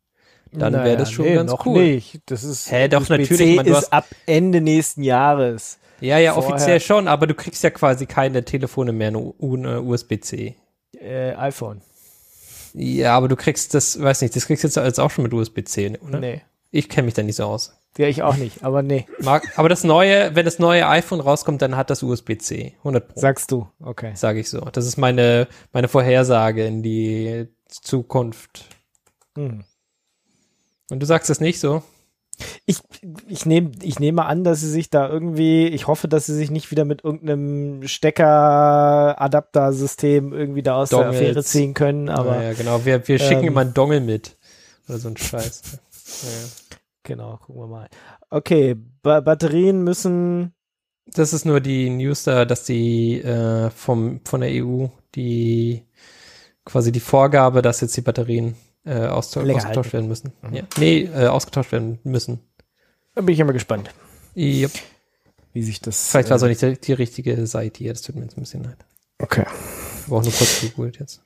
dann 0.51 0.73
wäre 0.73 0.83
Naja, 0.83 0.95
das 0.97 1.11
schon 1.11 1.25
nee, 1.25 1.35
ganz 1.35 1.51
noch 1.51 1.65
cool. 1.65 1.81
Nicht. 1.83 2.19
Das 2.25 2.43
ist 2.43 2.69
Hä, 2.71 2.87
doch, 2.89 3.07
natürlich, 3.07 3.55
man, 3.55 3.65
du 3.65 3.71
ist 3.71 3.77
hast- 3.77 3.93
ab 3.93 4.05
Ende 4.25 4.59
nächsten 4.59 5.03
Jahres. 5.03 5.77
Ja, 6.01 6.17
ja, 6.17 6.33
Vorher- 6.33 6.53
offiziell 6.55 6.79
schon, 6.81 7.07
aber 7.07 7.27
du 7.27 7.35
kriegst 7.35 7.63
ja 7.63 7.69
quasi 7.69 8.05
keine 8.07 8.43
Telefone 8.43 8.91
mehr 8.91 9.13
ohne 9.15 9.81
USB-C. 9.81 10.55
Äh, 10.99 11.33
iPhone. 11.35 11.81
Ja, 12.73 13.15
aber 13.15 13.27
du 13.27 13.35
kriegst 13.35 13.73
das, 13.73 14.01
weiß 14.01 14.21
nicht, 14.21 14.35
das 14.35 14.45
kriegst 14.47 14.63
du 14.63 14.67
jetzt 14.81 14.99
auch 14.99 15.11
schon 15.11 15.23
mit 15.23 15.33
USB-C, 15.33 15.99
oder? 16.07 16.19
Nee. 16.19 16.41
Ich 16.71 16.89
kenne 16.89 17.05
mich 17.05 17.13
da 17.13 17.21
nicht 17.23 17.35
so 17.35 17.43
aus. 17.45 17.73
Ja, 17.97 18.07
ich 18.07 18.23
auch 18.23 18.37
nicht, 18.37 18.63
aber 18.63 18.83
nee. 18.83 19.05
Mag, 19.19 19.43
aber 19.57 19.67
das 19.67 19.83
neue, 19.83 20.33
wenn 20.33 20.45
das 20.45 20.59
neue 20.59 20.87
iPhone 20.87 21.19
rauskommt, 21.19 21.61
dann 21.61 21.75
hat 21.75 21.89
das 21.89 22.03
USB-C. 22.03 22.75
100 22.79 23.07
Pro. 23.09 23.19
Sagst 23.19 23.51
du. 23.51 23.67
Okay. 23.81 24.13
Sage 24.15 24.39
ich 24.39 24.49
so. 24.49 24.61
Das 24.71 24.85
ist 24.85 24.95
meine, 24.97 25.49
meine 25.73 25.89
Vorhersage 25.89 26.65
in 26.65 26.83
die 26.83 27.49
Zukunft. 27.67 28.63
Hm. 29.35 29.65
Und 30.89 30.99
du 30.99 31.05
sagst 31.05 31.29
es 31.29 31.41
nicht 31.41 31.59
so? 31.59 31.83
Ich, 32.65 32.77
ich, 33.27 33.45
nehm, 33.45 33.73
ich 33.81 33.99
nehme 33.99 34.25
an, 34.25 34.43
dass 34.43 34.61
sie 34.61 34.69
sich 34.69 34.89
da 34.89 35.07
irgendwie, 35.07 35.67
ich 35.67 35.85
hoffe, 35.87 36.07
dass 36.07 36.25
sie 36.25 36.33
sich 36.35 36.49
nicht 36.49 36.71
wieder 36.71 36.85
mit 36.85 37.03
irgendeinem 37.03 37.87
Stecker-Adapter-System 37.87 40.33
irgendwie 40.33 40.63
da 40.63 40.77
aus 40.77 40.89
der 40.89 40.99
Dongles. 40.99 41.21
Affäre 41.21 41.43
ziehen 41.43 41.73
können, 41.73 42.07
aber 42.09 42.37
ja, 42.37 42.43
ja, 42.43 42.53
genau. 42.53 42.85
Wir, 42.85 43.05
wir 43.07 43.19
schicken 43.19 43.41
ähm, 43.41 43.49
immer 43.49 43.61
einen 43.61 43.73
Dongle 43.73 44.01
mit. 44.01 44.37
Oder 44.87 44.97
so 44.97 45.09
ein 45.09 45.17
Scheiß. 45.17 45.61
ja, 46.23 46.29
ja. 46.29 46.45
Genau, 47.03 47.37
gucken 47.37 47.61
wir 47.61 47.67
mal. 47.67 47.89
Okay, 48.29 48.75
ba 49.01 49.19
Batterien 49.21 49.83
müssen, 49.83 50.53
Das 51.05 51.33
ist 51.33 51.45
nur 51.45 51.59
die 51.59 51.89
News 51.89 52.23
da, 52.23 52.45
dass 52.45 52.63
die 52.63 53.21
äh, 53.21 53.69
vom, 53.71 54.21
von 54.25 54.41
der 54.41 54.49
EU 54.63 54.87
die 55.15 55.83
quasi 56.65 56.91
die 56.91 56.99
Vorgabe, 56.99 57.61
dass 57.61 57.81
jetzt 57.81 57.97
die 57.97 58.01
Batterien 58.01 58.55
äh, 58.85 59.05
austau 59.07 59.41
Länger 59.41 59.59
ausgetauscht 59.59 59.93
werden 59.93 60.07
müssen. 60.07 60.33
Mhm. 60.41 60.53
Ja. 60.53 60.63
Nee, 60.77 61.01
äh, 61.13 61.27
ausgetauscht 61.27 61.71
werden 61.71 61.99
müssen. 62.03 62.39
da 63.15 63.21
bin 63.21 63.33
ich 63.33 63.39
immer 63.39 63.53
gespannt, 63.53 63.89
Yep. 64.35 64.71
wie 65.53 65.63
sich 65.63 65.81
das. 65.81 66.09
Vielleicht 66.11 66.29
war 66.29 66.37
es 66.37 66.43
äh, 66.43 66.45
auch 66.45 66.49
nicht 66.49 66.61
die, 66.61 66.79
die 66.79 66.93
richtige 66.93 67.45
Seite 67.47 67.79
hier, 67.79 67.93
das 67.93 68.01
tut 68.03 68.15
mir 68.15 68.23
jetzt 68.23 68.37
ein 68.37 68.41
bisschen 68.41 68.63
leid. 68.63 68.77
Okay. 69.19 69.45
War 70.07 70.19
auch 70.19 70.23
nur 70.23 70.31
kurz 70.31 70.61
gegoogelt 70.61 70.99
jetzt. 70.99 71.23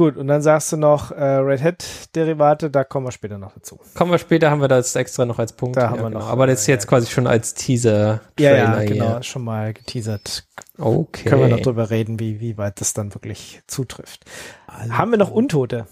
Gut, 0.00 0.16
und 0.16 0.28
dann 0.28 0.40
sagst 0.40 0.72
du 0.72 0.78
noch 0.78 1.10
äh, 1.10 1.22
Red 1.22 1.62
Hat-Derivate, 1.62 2.70
da 2.70 2.84
kommen 2.84 3.06
wir 3.06 3.12
später 3.12 3.36
noch 3.36 3.52
dazu. 3.52 3.78
Kommen 3.94 4.10
wir 4.10 4.16
später, 4.16 4.50
haben 4.50 4.62
wir 4.62 4.68
das 4.68 4.96
extra 4.96 5.26
noch 5.26 5.38
als 5.38 5.52
Punkt. 5.52 5.76
Da 5.76 5.90
haben 5.90 6.00
wir 6.00 6.08
noch, 6.08 6.26
Aber 6.26 6.46
das 6.46 6.62
ist 6.62 6.68
äh, 6.68 6.72
jetzt 6.72 6.86
quasi 6.86 7.06
schon 7.10 7.26
als 7.26 7.52
Teaser. 7.52 8.22
Ja, 8.38 8.56
ja, 8.56 8.82
genau, 8.82 9.16
hier. 9.16 9.22
schon 9.22 9.44
mal 9.44 9.74
geteasert. 9.74 10.48
Okay. 10.78 11.28
Können 11.28 11.42
wir 11.42 11.48
noch 11.48 11.60
drüber 11.60 11.90
reden, 11.90 12.18
wie, 12.18 12.40
wie 12.40 12.56
weit 12.56 12.80
das 12.80 12.94
dann 12.94 13.12
wirklich 13.12 13.60
zutrifft. 13.66 14.24
Haben 14.68 15.10
wir 15.10 15.18
noch 15.18 15.30
Untote? 15.30 15.86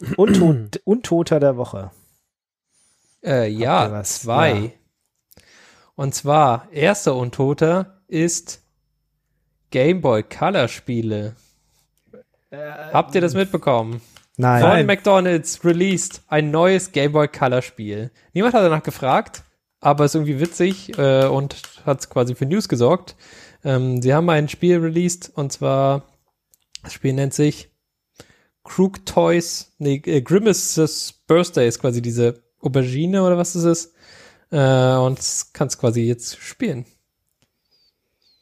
Untot, 0.16 0.80
Untoter 0.84 1.38
der 1.38 1.58
Woche. 1.58 1.90
Äh, 3.22 3.50
ja, 3.50 4.02
zwei. 4.02 4.54
Ja. 4.54 4.70
Und 5.94 6.14
zwar, 6.14 6.68
erster 6.72 7.14
Untoter 7.16 8.00
ist 8.08 8.62
Game 9.70 10.00
Boy 10.00 10.22
Color 10.22 10.68
Spiele. 10.68 11.36
Habt 12.52 13.14
ihr 13.14 13.20
das 13.20 13.34
mitbekommen? 13.34 14.00
Nein. 14.36 14.62
Von 14.62 14.86
McDonald's 14.86 15.64
released 15.64 16.22
ein 16.28 16.50
neues 16.50 16.92
Game 16.92 17.12
Boy 17.12 17.28
Color 17.28 17.62
Spiel. 17.62 18.10
Niemand 18.32 18.54
hat 18.54 18.62
danach 18.62 18.82
gefragt, 18.82 19.42
aber 19.80 20.04
ist 20.04 20.14
irgendwie 20.14 20.40
witzig 20.40 20.96
äh, 20.98 21.26
und 21.26 21.56
hat 21.84 22.08
quasi 22.08 22.34
für 22.34 22.46
News 22.46 22.68
gesorgt. 22.68 23.16
Ähm, 23.64 24.00
sie 24.02 24.12
haben 24.14 24.28
ein 24.30 24.48
Spiel 24.48 24.78
released 24.78 25.30
und 25.34 25.52
zwar, 25.52 26.02
das 26.82 26.92
Spiel 26.92 27.12
nennt 27.12 27.34
sich 27.34 27.70
Crook 28.64 29.04
Toys, 29.06 29.72
nee, 29.78 30.00
äh, 30.06 30.22
Grimace's 30.22 31.12
Birthday 31.26 31.68
ist 31.68 31.80
quasi 31.80 32.00
diese 32.00 32.42
Aubergine 32.60 33.22
oder 33.24 33.36
was 33.36 33.56
ist 33.56 33.64
es? 33.64 33.94
Äh, 34.50 34.96
und 34.96 35.18
kannst 35.52 35.78
quasi 35.78 36.02
jetzt 36.02 36.38
spielen. 36.38 36.86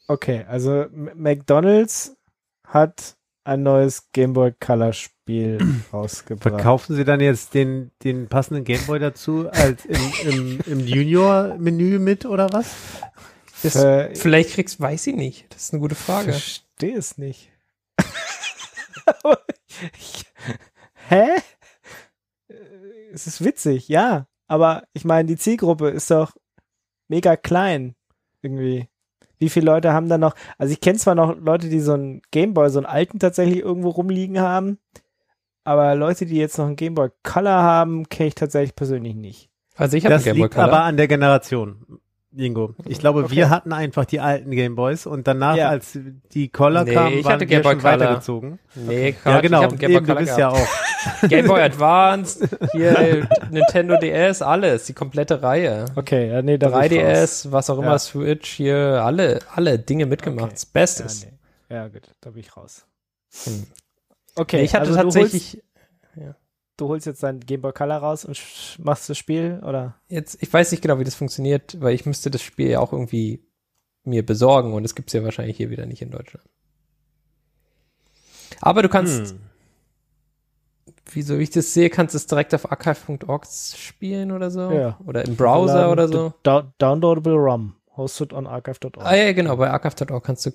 Okay, 0.07 0.45
also 0.47 0.81
M- 0.81 1.11
McDonald's 1.15 2.17
hat 2.65 3.15
ein 3.43 3.63
neues 3.63 4.11
Game 4.11 4.33
Boy 4.33 4.53
Color 4.59 4.93
Spiel 4.93 5.59
rausgebracht. 5.93 6.55
Verkaufen 6.55 6.95
Sie 6.95 7.05
dann 7.05 7.19
jetzt 7.19 7.53
den, 7.53 7.91
den 8.03 8.27
passenden 8.27 8.63
Gameboy 8.63 8.99
dazu 8.99 9.49
als 9.49 9.85
im, 9.85 9.99
im, 10.23 10.59
im 10.65 10.79
Junior-Menü 10.79 11.99
mit 11.99 12.25
oder 12.25 12.51
was? 12.53 12.73
Das, 13.63 13.75
Äh, 13.75 14.15
vielleicht 14.15 14.51
kriegst, 14.51 14.79
weiß 14.79 15.07
ich 15.07 15.15
nicht. 15.15 15.45
Das 15.53 15.63
ist 15.63 15.73
eine 15.73 15.81
gute 15.81 15.95
Frage. 15.95 16.31
Verstehe 16.31 16.97
es 16.97 17.17
nicht. 17.17 17.51
Aber 19.05 19.39
ich, 19.97 20.25
hä? 21.09 21.27
Es 23.13 23.27
ist 23.27 23.43
witzig, 23.43 23.87
ja. 23.87 24.27
Aber 24.47 24.83
ich 24.93 25.05
meine, 25.05 25.27
die 25.27 25.37
Zielgruppe 25.37 25.89
ist 25.89 26.11
doch 26.11 26.33
mega 27.07 27.35
klein. 27.35 27.95
Irgendwie. 28.41 28.87
Wie 29.41 29.49
viele 29.49 29.65
Leute 29.65 29.91
haben 29.91 30.07
da 30.07 30.19
noch? 30.19 30.35
Also 30.59 30.71
ich 30.71 30.79
kenne 30.81 30.99
zwar 30.99 31.15
noch 31.15 31.35
Leute, 31.35 31.67
die 31.67 31.79
so 31.79 31.93
einen 31.93 32.21
Gameboy, 32.29 32.69
so 32.69 32.77
einen 32.77 32.85
alten 32.85 33.17
tatsächlich 33.17 33.57
irgendwo 33.59 33.89
rumliegen 33.89 34.39
haben. 34.39 34.77
Aber 35.63 35.95
Leute, 35.95 36.27
die 36.27 36.37
jetzt 36.37 36.59
noch 36.59 36.67
einen 36.67 36.75
Gameboy 36.75 37.09
Color 37.23 37.51
haben, 37.63 38.07
kenne 38.07 38.27
ich 38.27 38.35
tatsächlich 38.35 38.75
persönlich 38.75 39.15
nicht. 39.15 39.49
Also 39.75 39.97
ich 39.97 40.05
habe 40.05 40.13
Das 40.13 40.21
einen 40.27 40.35
Game 40.35 40.37
Boy 40.37 40.43
liegt 40.43 40.53
Color. 40.55 40.67
aber 40.67 40.81
an 40.83 40.95
der 40.95 41.07
Generation. 41.07 42.00
Ingo. 42.35 42.73
Ich 42.87 42.99
glaube, 42.99 43.25
Okay. 43.25 43.35
wir 43.35 43.49
hatten 43.49 43.73
einfach 43.73 44.05
die 44.05 44.21
alten 44.21 44.51
Gameboys 44.51 45.05
und 45.05 45.27
danach, 45.27 45.55
Ja. 45.57 45.67
als 45.69 45.97
die 46.33 46.47
Color 46.49 46.85
Nee, 46.85 46.93
kamen, 46.93 47.17
ich 47.17 47.25
waren 47.25 47.33
hatte 47.33 47.41
wir 47.41 47.47
Game 47.47 47.61
Boy 47.63 47.71
schon 47.73 47.81
Color. 47.81 47.93
weitergezogen. 47.99 48.59
Nee, 48.75 49.11
Quatsch, 49.11 49.33
Ja, 49.33 49.41
genau. 49.41 49.63
Ich 49.63 49.69
Game 49.69 49.79
Boy 49.79 49.95
Eben, 49.97 50.05
du 50.05 50.13
Color 50.13 50.25
bist 50.25 50.37
ja 50.37 50.49
auch. 50.49 50.67
Game 51.27 51.47
Boy 51.47 51.61
Advance, 51.63 52.47
hier 52.71 53.27
Nintendo 53.49 53.97
DS, 53.97 54.41
alles, 54.41 54.85
die 54.85 54.93
komplette 54.93 55.41
Reihe. 55.43 55.85
Okay, 55.95 56.29
ja, 56.31 56.41
nee, 56.41 56.57
da 56.57 56.69
bin 56.69 56.77
ich 56.91 57.03
raus. 57.03 57.43
3DS, 57.43 57.51
was 57.51 57.69
auch 57.69 57.77
immer, 57.79 57.87
Ja. 57.91 57.99
Switch, 57.99 58.49
hier, 58.49 58.77
alle, 59.03 59.39
alle 59.53 59.77
Dinge 59.77 60.05
mitgemacht. 60.05 60.43
Okay. 60.45 60.53
Das 60.53 60.65
Bestes. 60.65 61.23
Ja, 61.23 61.29
nee. 61.69 61.75
ja, 61.75 61.87
gut, 61.89 62.03
da 62.21 62.29
bin 62.29 62.39
ich 62.39 62.55
raus. 62.55 62.85
Hm. 63.43 63.67
Okay, 64.35 64.57
Nee, 64.57 64.63
ich 64.63 64.73
hatte 64.73 64.83
also 64.87 64.93
du 64.93 65.03
holst, 65.03 65.17
tatsächlich, 65.17 65.61
du 66.81 66.87
holst 66.87 67.05
jetzt 67.05 67.21
dein 67.21 67.39
Game 67.39 67.61
Boy 67.61 67.71
Color 67.73 67.97
raus 67.97 68.25
und 68.25 68.41
machst 68.79 69.07
das 69.09 69.17
Spiel, 69.17 69.61
oder? 69.63 69.95
jetzt, 70.07 70.41
ich 70.41 70.51
weiß 70.51 70.71
nicht 70.71 70.81
genau, 70.81 70.97
wie 70.99 71.03
das 71.03 71.15
funktioniert, 71.15 71.79
weil 71.79 71.93
ich 71.93 72.05
müsste 72.05 72.31
das 72.31 72.41
Spiel 72.41 72.69
ja 72.69 72.79
auch 72.79 72.91
irgendwie 72.91 73.45
mir 74.03 74.25
besorgen 74.25 74.73
und 74.73 74.83
es 74.83 74.95
gibt's 74.95 75.13
ja 75.13 75.23
wahrscheinlich 75.23 75.57
hier 75.57 75.69
wieder 75.69 75.85
nicht 75.85 76.01
in 76.01 76.09
Deutschland. 76.09 76.43
Aber 78.61 78.81
du 78.81 78.89
kannst, 78.89 79.31
Hm. 79.31 79.39
wie 81.11 81.21
so 81.21 81.37
wie 81.37 81.43
ich 81.43 81.51
das 81.51 81.73
sehe, 81.73 81.89
kannst 81.89 82.15
du 82.15 82.17
es 82.17 82.25
direkt 82.27 82.53
auf 82.55 82.71
archive.org 82.71 83.45
spielen 83.45 84.31
oder 84.31 84.49
so. 84.49 84.71
Ja. 84.71 84.99
Oder 85.05 85.25
im 85.25 85.35
Browser 85.35 85.91
oder 85.91 86.07
so. 86.07 86.33
Da 86.43 86.73
downloadable 86.79 87.35
ROM, 87.35 87.75
hosted 87.95 88.33
on 88.33 88.47
archive.org. 88.47 88.97
Ah 89.05 89.15
ja, 89.15 89.33
genau, 89.33 89.55
bei 89.57 89.69
archive.org 89.69 90.23
kannst 90.23 90.45
du 90.47 90.51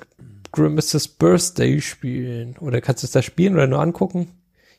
Grimace's 0.53 1.07
Birthday 1.09 1.81
spielen. 1.81 2.57
Oder 2.59 2.81
kannst 2.81 3.03
du 3.03 3.07
es 3.07 3.13
da 3.13 3.23
spielen 3.23 3.55
oder 3.55 3.67
nur 3.67 3.81
angucken? 3.81 4.29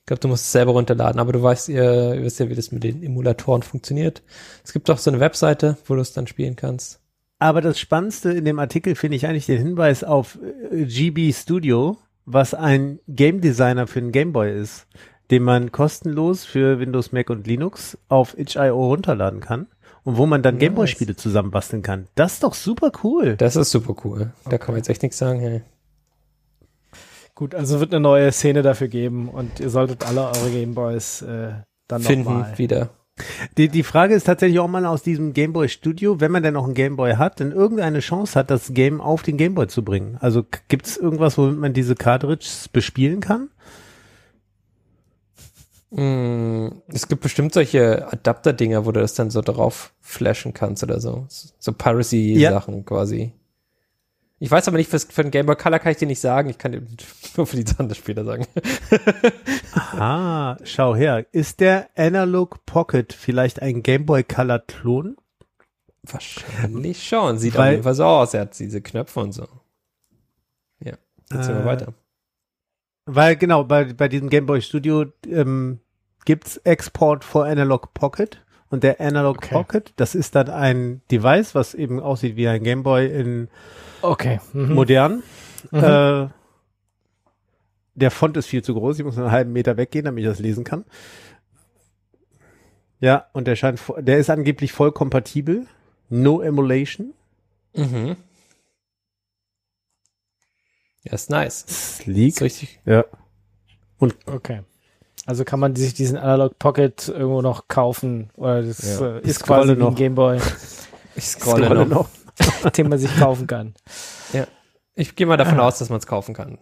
Ich 0.08 0.10
glaube, 0.10 0.22
du 0.22 0.30
musst 0.30 0.46
es 0.46 0.54
selber 0.54 0.72
runterladen, 0.72 1.20
aber 1.20 1.34
du 1.34 1.43
weißt, 1.43 1.67
ihr, 1.67 2.15
ihr 2.15 2.24
wisst 2.24 2.39
ja, 2.39 2.48
wie 2.48 2.56
das 2.56 2.72
mit 2.72 2.82
den 2.82 3.04
Emulatoren 3.04 3.62
funktioniert. 3.62 4.24
Es 4.63 4.72
gibt 4.72 4.89
auch 4.89 5.00
so 5.00 5.12
eine 5.12 5.20
Webseite, 5.20 5.76
wo 5.86 5.96
du 5.96 6.00
es 6.00 6.13
dann 6.13 6.28
spielen 6.28 6.56
kannst. 6.56 7.02
Aber 7.39 7.60
das 7.60 7.78
Spannendste 7.78 8.32
in 8.32 8.46
dem 8.46 8.58
Artikel 8.58 8.96
finde 8.96 9.17
ich 9.17 9.28
eigentlich 9.28 9.48
den 9.48 9.58
Hinweis 9.58 10.06
auf 10.06 10.39
äh, 10.72 10.86
GB 10.86 11.34
Studio, 11.34 11.98
was 12.24 12.54
ein 12.54 13.00
Game 13.10 13.41
Designer 13.41 13.86
für 13.86 14.00
einen 14.00 14.13
Gameboy 14.13 14.58
ist, 14.58 14.88
den 15.30 15.43
man 15.43 15.74
kostenlos 15.74 16.46
für 16.46 16.80
Windows, 16.80 17.12
Mac 17.12 17.30
und 17.30 17.46
Linux 17.46 17.98
auf 18.08 18.38
itch.io 18.39 18.88
runterladen 18.88 19.41
kann 19.41 19.67
und 20.06 20.15
wo 20.15 20.26
man 20.26 20.41
dann 20.41 20.56
Nice. 20.56 20.62
Gameboy-Spiele 20.62 21.17
zusammenbasteln 21.17 21.82
kann. 21.82 22.08
Das 22.15 22.36
ist 22.36 22.43
doch 22.43 22.54
super 22.54 22.93
cool. 23.04 23.36
Das 23.36 23.58
ist 23.58 23.72
super 23.72 23.93
cool. 24.06 24.32
Da 24.50 24.58
kann 24.58 24.70
man 24.70 24.78
jetzt 24.78 24.88
echt 24.88 25.02
nichts 25.02 25.17
sagen. 25.17 25.41
Hey. 25.41 25.63
Gut, 27.38 27.54
also 27.54 27.80
wird 27.80 27.93
eine 27.93 28.00
neue 28.00 28.32
Szene 28.32 28.63
dafür 28.63 28.88
geben 28.88 29.30
und 29.30 29.60
ihr 29.60 29.69
solltet 29.69 30.08
alle 30.08 30.26
eure 30.26 30.50
Gameboys 30.50 31.21
äh, 31.21 31.52
dann 31.88 32.02
Finden 32.02 32.23
nochmal. 32.23 32.58
wieder. 32.58 32.89
Die, 33.60 33.69
die 33.69 33.84
Frage 33.84 34.15
ist 34.15 34.23
tatsächlich, 34.23 34.60
ob 34.60 34.71
man 34.71 34.88
aus 34.88 35.04
diesem 35.04 35.34
Gameboy 35.34 35.69
Studio, 35.69 36.19
wenn 36.19 36.32
man 36.32 36.41
denn 36.41 36.56
noch 36.56 36.65
einen 36.65 36.73
Gameboy 36.73 37.13
hat, 37.13 37.39
denn 37.39 37.52
irgendeine 37.52 38.00
Chance 38.00 38.39
hat, 38.39 38.50
das 38.50 38.73
Game 38.73 39.02
auf 39.02 39.21
den 39.21 39.38
Gameboy 39.38 39.67
zu 39.67 39.84
bringen. 39.84 40.17
Also 40.19 40.43
gibt 40.67 40.88
es 40.88 40.97
irgendwas, 40.97 41.38
womit 41.38 41.60
man 41.60 41.73
diese 41.73 41.93
Cartridges 41.93 42.69
bespielen 42.69 43.19
kann? 43.19 43.52
Mm, 45.91 46.69
es 46.88 47.08
gibt 47.08 47.21
bestimmt 47.21 47.54
solche 47.54 48.12
Adapter-Dinger, 48.12 48.88
wo 48.88 48.91
du 48.91 49.00
das 49.00 49.13
dann 49.13 49.30
so 49.30 49.41
drauf 49.41 49.93
flashen 50.02 50.56
kannst 50.56 50.82
oder 50.82 51.00
so. 51.00 51.28
So 51.30 51.71
Piracy-Sachen 51.71 52.84
quasi. 52.84 53.32
Ich 54.39 54.52
weiß 54.52 54.67
aber 54.67 54.78
nicht, 54.78 54.89
für, 54.89 55.00
für 55.00 55.23
den 55.23 55.32
Game 55.32 55.47
Boy 55.47 55.56
Color 55.56 55.80
kann 55.80 55.91
ich 55.91 55.97
dir 55.97 56.06
nicht 56.08 56.19
sagen. 56.19 56.50
Ich 56.50 56.58
kann 56.60 56.71
dir 56.71 56.84
nur 57.38 57.47
für 57.47 57.56
die 57.56 57.65
Zanderspieler 57.65 58.23
sagen. 58.26 58.45
Ah, 60.00 60.58
schau 60.63 60.95
her. 60.95 61.26
Ist 61.32 61.60
der 61.60 61.89
Analog 61.95 62.65
Pocket 62.65 63.13
vielleicht 63.13 63.62
ein 63.62 63.82
Gameboy 63.84 64.23
Color 64.23 64.60
Klon? 64.60 65.17
Wahrscheinlich 66.04 67.08
schon. 67.08 67.38
Sieht 67.38 67.56
Weil- 67.56 67.65
auf 67.67 67.71
jeden 67.71 67.84
Fall 67.84 67.95
so 67.95 68.06
aus. 68.06 68.34
Er 68.34 68.41
hat 68.41 68.58
diese 68.60 68.82
Knöpfe 68.82 69.19
und 69.19 69.32
so. 69.34 69.47
Ja, 70.80 70.93
jetzt 71.32 71.50
Äh, 71.50 71.56
wir 71.56 71.65
weiter. 71.65 71.93
Weil 73.06 73.36
genau, 73.38 73.63
bei, 73.63 73.86
bei 73.93 74.08
diesem 74.08 74.30
Gameboy 74.30 74.62
Studio 74.62 75.06
ähm, 75.28 75.80
gibt's 76.26 76.58
Export 76.58 77.23
for 77.23 77.45
Analog 77.45 77.93
Pocket 77.93 78.43
und 78.69 78.84
der 78.84 78.99
Analog 78.99 79.38
Okay. 79.38 79.53
Pocket, 79.53 79.93
das 79.95 80.15
ist 80.15 80.36
dann 80.36 80.49
ein 80.49 81.01
Device, 81.12 81.56
was 81.56 81.73
eben 81.73 81.99
aussieht 81.99 82.36
wie 82.36 82.47
ein 82.47 82.63
Gameboy 82.63 83.08
in 83.08 83.47
Okay. 84.01 84.39
Mhm. 84.53 84.73
modern. 84.73 85.23
Mhm. 85.71 85.84
Äh, 85.84 86.27
der 87.95 88.12
Font 88.12 88.38
ist 88.38 88.47
viel 88.47 88.63
zu 88.63 88.73
groß, 88.73 88.99
ich 88.99 89.06
muss 89.06 89.17
einen 89.17 89.32
halben 89.32 89.53
Meter 89.53 89.75
weggehen, 89.77 90.06
damit 90.06 90.23
ich 90.23 90.30
das 90.30 90.39
lesen 90.39 90.63
kann. 90.63 90.86
Ja, 92.99 93.27
und 93.34 93.45
der 93.47 93.56
scheint, 93.56 93.80
der 93.99 94.17
ist 94.17 94.30
angeblich 94.30 94.71
voll 94.71 94.91
kompatibel. 94.91 95.67
No 96.10 96.41
Emulation. 96.41 97.13
Mhm. 97.75 98.15
Ja, 101.03 101.13
ist 101.13 101.30
nice. 101.30 101.65
Sleek. 101.67 102.30
Ist 102.36 102.41
richtig. 102.41 102.80
Ja. 102.86 103.06
Okay. 104.25 104.62
Also 105.28 105.44
kann 105.44 105.60
man 105.60 105.76
sich 105.76 105.94
diesen 105.94 106.18
Analog 106.18 106.58
Pocket 106.58 107.10
irgendwo 107.10 107.42
noch 107.44 107.68
kaufen 107.68 108.30
oder 108.38 108.63
das 108.63 109.00
Ja. 109.00 109.18
äh, 109.18 109.20
Ich 109.20 109.28
ist 109.28 109.44
quasi 109.44 109.62
scrolle 109.63 109.78
wie 109.78 109.82
ein 109.84 109.90
noch. 109.90 109.96
Gameboy, 109.96 110.38
Ich 111.16 111.26
scrolle, 111.28 111.66
Scrolle 111.66 111.86
noch. 111.86 112.08
noch. 112.63 112.72
den 112.72 112.90
man 112.90 112.98
sich 112.98 113.16
kaufen 113.18 113.46
kann. 113.48 113.74
Ich 114.96 115.16
gehe 115.16 115.28
mal 115.28 115.38
davon 115.38 115.60
aus, 115.60 115.78
dass 115.78 115.90
man 115.90 116.00
es 116.00 116.08
kaufen 116.08 116.34
kann. 116.34 116.58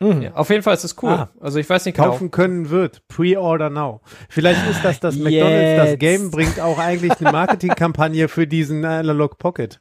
Mhm. 0.00 0.22
Ja, 0.22 0.34
auf 0.34 0.48
jeden 0.50 0.62
Fall 0.62 0.74
ist 0.74 0.84
es 0.84 0.96
cool. 1.02 1.10
Ah. 1.10 1.28
Also 1.40 1.58
ich 1.58 1.68
weiß 1.68 1.84
nicht 1.86 1.96
genau. 1.96 2.10
kaufen 2.10 2.30
können 2.30 2.70
wird. 2.70 3.06
Pre-order 3.08 3.68
now. 3.70 4.00
Vielleicht 4.28 4.66
ist 4.70 4.84
das, 4.84 5.00
dass 5.00 5.16
McDonald's 5.16 5.90
das. 5.92 5.98
Game 5.98 6.30
bringt, 6.30 6.60
auch 6.60 6.78
eigentlich 6.78 7.12
eine 7.20 7.32
Marketingkampagne 7.32 8.28
für 8.28 8.46
diesen 8.46 8.84
Analog 8.84 9.38
Pocket. 9.38 9.80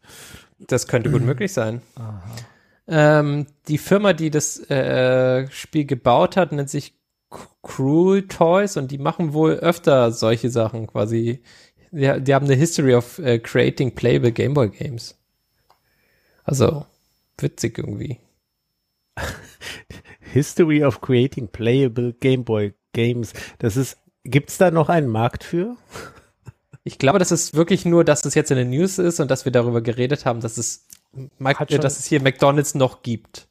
Das 0.60 0.88
könnte 0.88 1.12
gut 1.12 1.22
möglich 1.22 1.52
sein. 1.54 1.82
Ähm, 2.88 3.48
die 3.67 3.78
Firma, 3.78 4.13
die 4.13 4.30
das 4.30 4.60
äh, 4.69 5.50
Spiel 5.50 5.86
gebaut 5.86 6.38
hat, 6.38 6.52
nennt 6.52 6.69
sich 6.69 6.93
Cruel 7.63 8.28
Toys 8.28 8.78
und 8.78 8.91
die 8.91 8.98
machen 8.98 9.34
wohl 9.34 9.54
öfter 9.54 10.12
solche 10.12 10.50
Sachen 10.50 10.88
quasi. 10.88 11.41
Die, 11.91 12.21
die 12.21 12.34
haben 12.34 12.45
eine 12.45 12.56
History 12.56 12.93
of 12.93 13.19
äh, 13.19 13.39
creating 13.39 13.95
playable 13.95 14.32
Gameboy 14.32 14.69
Games. 14.69 15.17
Also 16.43 16.86
witzig 17.38 17.78
irgendwie. 17.78 18.19
History 20.34 20.84
of 20.84 21.02
Creating 21.02 21.48
Playable 21.48 22.13
Game 22.13 22.43
Boy 22.43 22.74
Games. 22.93 23.34
Das 23.60 23.78
ist, 23.78 23.98
gibt's 24.24 24.58
da 24.58 24.71
noch 24.71 24.89
einen 24.89 25.08
Markt 25.08 25.43
für? 25.43 25.78
Ich 26.84 27.00
glaube, 27.00 27.19
das 27.19 27.32
ist 27.32 27.56
wirklich 27.56 27.86
nur, 27.86 28.04
dass 28.04 28.26
es 28.26 28.36
jetzt 28.36 28.52
in 28.52 28.58
den 28.58 28.69
News 28.69 29.00
ist 29.00 29.19
und 29.19 29.32
dass 29.32 29.45
wir 29.45 29.52
darüber 29.52 29.82
geredet 29.82 30.26
haben, 30.26 30.41
dass 30.41 30.58
es, 30.58 30.86
Mike, 31.38 31.60
Hat 31.60 31.71
schon- 31.71 31.82
dass 31.82 31.99
es 31.99 32.06
hier 32.06 32.21
McDonald's 32.21 32.75
noch 32.75 33.01
gibt. 33.04 33.47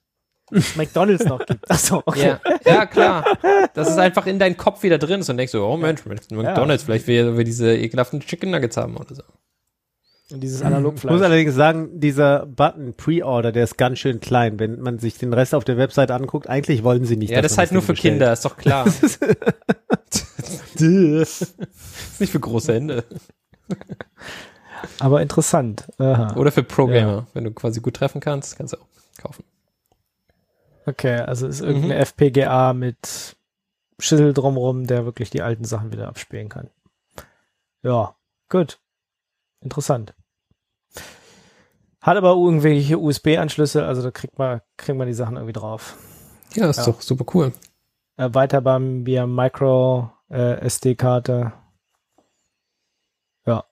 McDonalds 0.77 1.25
noch 1.25 1.45
gibt. 1.45 1.69
Achso, 1.71 2.03
okay. 2.05 2.37
Ja, 2.37 2.41
ja, 2.65 2.87
klar. 2.87 3.25
Dass 3.75 3.89
es 3.91 3.97
einfach 3.97 4.27
in 4.27 4.39
deinen 4.39 4.57
Kopf 4.57 4.83
wieder 4.83 4.99
drin 4.99 5.21
ist 5.21 5.31
und 5.31 5.37
denkst 5.39 5.53
so, 5.53 5.65
oh 5.67 5.77
Mensch, 5.77 6.05
McDonald's, 6.07 6.85
vielleicht 6.85 7.07
will 7.07 7.37
wir 7.37 7.45
diese 7.45 7.75
ekelhaften 7.77 8.21
Chicken 8.21 8.51
Nuggets 8.51 8.77
haben 8.77 8.97
oder 8.97 9.15
so. 9.15 9.23
Und 10.31 10.41
dieses 10.41 10.59
Ich 10.61 10.65
muss 10.65 10.73
Analogfleisch. 10.73 11.21
allerdings 11.23 11.55
sagen, 11.55 12.01
dieser 12.01 12.47
Button 12.47 12.95
Pre-Order, 12.95 13.53
der 13.53 13.65
ist 13.65 13.77
ganz 13.77 13.99
schön 13.99 14.21
klein. 14.21 14.59
Wenn 14.59 14.81
man 14.81 14.99
sich 14.99 15.19
den 15.19 15.33
Rest 15.35 15.55
auf 15.55 15.65
der 15.65 15.77
Website 15.77 16.11
anguckt, 16.11 16.49
eigentlich 16.49 16.83
wollen 16.83 17.05
sie 17.05 17.17
nicht. 17.17 17.31
Ja, 17.31 17.37
dass 17.37 17.43
das 17.43 17.53
ist 17.53 17.59
halt 17.59 17.73
nur 17.73 17.83
für 17.83 17.93
bestellt. 17.93 18.15
Kinder, 18.15 18.33
ist 18.33 18.45
doch 18.45 18.57
klar. 18.57 18.87
ist 18.87 19.21
nicht 22.21 22.33
für 22.33 22.41
große 22.41 22.73
Hände. 22.75 23.05
Aber 25.01 25.23
interessant. 25.23 25.89
Aha. 25.99 26.35
Oder 26.37 26.53
für 26.53 26.63
Pro-Gamer. 26.63 27.27
Wenn 27.35 27.45
du 27.45 27.53
quasi 27.53 27.81
gut 27.81 27.95
treffen 27.97 28.21
kannst, 28.21 28.57
kannst 28.57 28.73
du 28.73 28.79
auch 28.79 28.87
kaufen. 29.19 29.45
Okay, 30.87 31.17
also 31.21 31.47
ist 31.47 31.61
irgendein 31.61 31.93
FPGA 31.93 32.73
mit 32.75 33.37
Schüssel 33.99 34.33
drumrum, 34.35 34.87
der 34.87 35.05
wirklich 35.05 35.31
die 35.31 35.43
alten 35.43 35.65
Sachen 35.65 35.93
wieder 35.93 36.09
abspielen 36.09 36.49
kann. 36.49 36.69
Ja, 37.83 38.17
gut. 38.49 38.81
Interessant. 39.61 40.15
Hat 42.03 42.19
aber 42.19 42.33
irgendwelche 42.35 42.99
USB-Anschlüsse, 42.99 43.87
also 43.87 44.03
da 44.03 44.11
kriegt 44.11 44.39
man, 44.39 44.61
kriegt 44.77 44.99
man 44.99 45.07
die 45.07 45.15
Sachen 45.15 45.37
irgendwie 45.37 45.55
drauf. 45.55 45.97
Ja, 46.55 46.69
ist 46.69 46.77
Ja. 46.79 46.85
doch 46.87 47.01
super 47.01 47.25
cool. 47.35 47.53
Erweiterbar 48.17 48.79
via 48.81 49.27
Micro 49.27 50.11
äh, 50.31 50.61
SD-Karte. 50.67 51.53
Ja. 53.47 53.65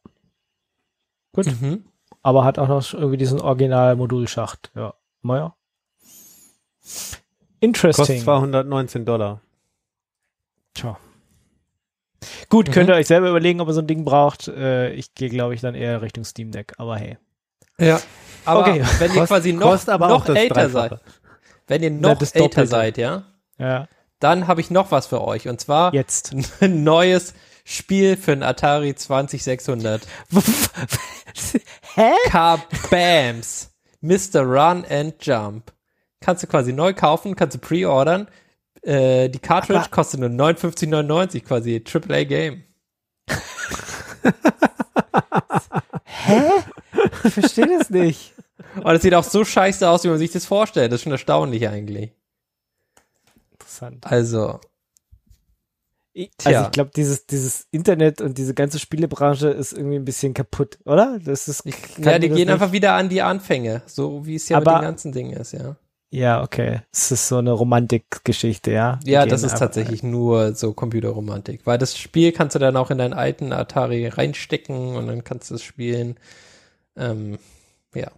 Gut. 1.32 1.46
Mhm. 1.46 1.84
Aber 2.22 2.44
hat 2.44 2.58
auch 2.58 2.68
noch 2.68 2.92
irgendwie 2.94 3.16
diesen 3.16 3.40
Original-Modulschacht. 3.40 4.70
Ja. 4.74 4.94
Naja. 5.22 5.54
Interesting. 7.60 8.02
Kostet 8.04 8.20
219 8.24 9.04
Dollar. 9.04 9.40
Tja. 10.74 10.98
Gut, 12.48 12.68
Mhm. 12.68 12.72
könnt 12.72 12.88
ihr 12.90 12.94
euch 12.94 13.06
selber 13.06 13.30
überlegen, 13.30 13.60
ob 13.60 13.68
ihr 13.68 13.74
so 13.74 13.80
ein 13.80 13.86
Ding 13.86 14.04
braucht. 14.04 14.48
Äh, 14.48 14.92
ich 14.92 15.14
gehe, 15.14 15.28
glaube 15.28 15.54
ich, 15.54 15.60
dann 15.60 15.74
eher 15.74 16.02
Richtung 16.02 16.24
Steam 16.24 16.50
Deck, 16.50 16.74
aber 16.78 16.96
hey. 16.96 17.18
Ja. 17.78 18.00
Aber 18.44 18.60
Okay. 18.60 18.84
wenn 18.98 19.14
ihr 19.14 19.24
quasi 19.26 19.52
noch, 19.52 19.86
noch 19.86 20.28
älter 20.28 20.54
Dreifache. 20.54 20.70
seid, 20.70 21.00
wenn 21.68 21.82
ihr 21.82 21.90
noch 21.90 22.20
älter 22.34 22.66
seid, 22.66 22.98
ja, 22.98 23.24
Ja, 23.58 23.88
dann 24.18 24.46
habe 24.48 24.60
ich 24.60 24.70
noch 24.70 24.90
was 24.90 25.06
für 25.06 25.20
euch. 25.22 25.48
Und 25.48 25.60
zwar 25.60 25.94
jetzt. 25.94 26.32
ein 26.60 26.82
neues 26.84 27.34
Spiel 27.64 28.16
für 28.16 28.32
ein 28.32 28.42
Atari 28.42 28.94
20600. 28.94 30.02
Hä? 31.94 32.10
Kabams. 32.28 33.70
Mr. 34.00 34.42
Run 34.42 34.84
and 34.88 35.14
Jump. 35.24 35.72
Kannst 36.20 36.42
du 36.42 36.46
quasi 36.46 36.72
neu 36.72 36.92
kaufen, 36.94 37.36
kannst 37.36 37.54
du 37.56 37.60
pre-ordern. 37.60 38.28
Äh, 38.82 39.28
die 39.28 39.38
Cartridge 39.38 39.80
Aber- 39.80 39.90
kostet 39.90 40.20
nur 40.20 40.28
59,99 40.30 41.44
quasi. 41.44 41.82
AAA 41.84 42.24
Game. 42.24 42.64
Ich 47.24 47.32
verstehe 47.34 47.78
das 47.78 47.90
nicht. 47.90 48.34
Und 48.82 48.94
es 48.94 49.02
sieht 49.02 49.14
auch 49.14 49.24
so 49.24 49.44
scheiße 49.44 49.88
aus, 49.88 50.04
wie 50.04 50.08
man 50.08 50.18
sich 50.18 50.32
das 50.32 50.46
vorstellt. 50.46 50.90
Das 50.92 51.00
ist 51.00 51.02
schon 51.04 51.12
erstaunlich 51.12 51.68
eigentlich. 51.68 52.12
Interessant. 53.52 54.06
Also, 54.06 54.60
Tja. 56.14 56.28
also 56.44 56.64
ich 56.66 56.70
glaube, 56.72 56.90
dieses, 56.94 57.26
dieses 57.26 57.66
Internet 57.70 58.20
und 58.20 58.36
diese 58.36 58.52
ganze 58.54 58.78
Spielebranche 58.78 59.48
ist 59.48 59.72
irgendwie 59.72 59.96
ein 59.96 60.04
bisschen 60.04 60.34
kaputt, 60.34 60.78
oder? 60.84 61.18
Das 61.24 61.48
ist, 61.48 61.64
ja, 61.98 62.18
die 62.18 62.28
gehen 62.28 62.34
nicht- 62.36 62.50
einfach 62.50 62.72
wieder 62.72 62.94
an 62.94 63.08
die 63.08 63.22
Anfänge. 63.22 63.82
So 63.86 64.26
wie 64.26 64.34
es 64.34 64.48
ja 64.48 64.58
Aber- 64.58 64.72
mit 64.72 64.82
den 64.82 64.84
ganzen 64.88 65.12
Dingen 65.12 65.32
ist, 65.32 65.52
ja. 65.52 65.76
Ja, 66.14 66.42
okay. 66.42 66.80
Es 66.92 67.10
ist 67.10 67.28
so 67.28 67.38
eine 67.38 67.52
Romantikgeschichte, 67.52 68.70
ja. 68.70 69.00
Ja, 69.04 69.24
das 69.24 69.40
ist 69.42 69.52
einfach- 69.52 69.60
tatsächlich 69.60 70.02
nur 70.02 70.54
so 70.54 70.74
Computerromantik. 70.74 71.62
Weil 71.66 71.78
das 71.78 71.96
Spiel 71.96 72.32
kannst 72.32 72.54
du 72.54 72.58
dann 72.58 72.76
auch 72.76 72.90
in 72.90 72.98
deinen 72.98 73.14
alten 73.14 73.50
Atari 73.54 74.06
reinstecken 74.08 74.94
und 74.96 75.06
dann 75.06 75.24
kannst 75.24 75.50
du 75.50 75.54
es 75.54 75.62
spielen. 75.62 76.16
Ähm, 76.96 77.38
ja. 77.94 78.08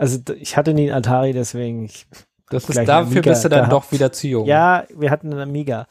Also 0.00 0.16
d- 0.18 0.34
ich 0.34 0.56
hatte 0.56 0.74
nie 0.74 0.92
einen 0.92 0.98
Atari, 1.04 1.32
deswegen. 1.32 1.86
Ich, 1.86 2.06
Das 2.50 2.68
ist, 2.68 2.76
dafür 2.78 2.94
Amiga 2.98 3.30
bist 3.32 3.44
du 3.44 3.48
dann 3.48 3.58
gehabt. 3.68 3.72
doch 3.72 3.90
wieder 3.90 4.12
zu 4.12 4.28
jung. 4.28 4.46
ja, 4.46 4.84
wir 4.94 5.10
hatten 5.10 5.32
einen 5.32 5.40
Amiga. 5.40 5.88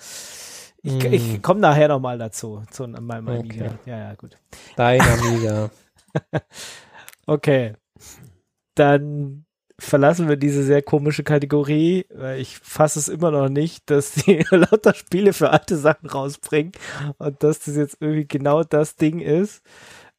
Ich, 0.87 0.93
Mm. 1.03 1.13
ich 1.13 1.41
komme 1.41 1.59
nachher 1.59 1.87
noch 1.89 1.99
mal 1.99 2.17
dazu, 2.17 2.63
zu 2.71 2.87
meinem 2.87 3.27
Okay. 3.27 3.39
Amiga. 3.39 3.79
Ja, 3.85 3.97
ja, 3.97 4.15
gut. 4.15 4.37
Dein 4.75 5.01
Amiga. 5.19 5.69
Okay. 7.25 7.73
Dann 8.75 9.45
verlassen 9.79 10.27
wir 10.27 10.37
diese 10.37 10.63
sehr 10.63 10.81
komische 10.81 11.23
Kategorie, 11.23 12.05
weil 12.13 12.39
ich 12.39 12.57
fasse 12.57 12.99
es 12.99 13.09
immer 13.09 13.31
noch 13.31 13.49
nicht, 13.49 13.89
dass 13.89 14.11
die 14.13 14.43
lauter 14.51 14.93
Spiele 14.93 15.33
für 15.33 15.49
alte 15.51 15.77
Sachen 15.77 16.09
rausbringen 16.09 16.71
und 17.17 17.43
dass 17.43 17.59
das 17.59 17.75
jetzt 17.75 17.97
irgendwie 17.99 18.27
genau 18.27 18.63
das 18.63 18.95
Ding 18.95 19.19
ist. 19.19 19.61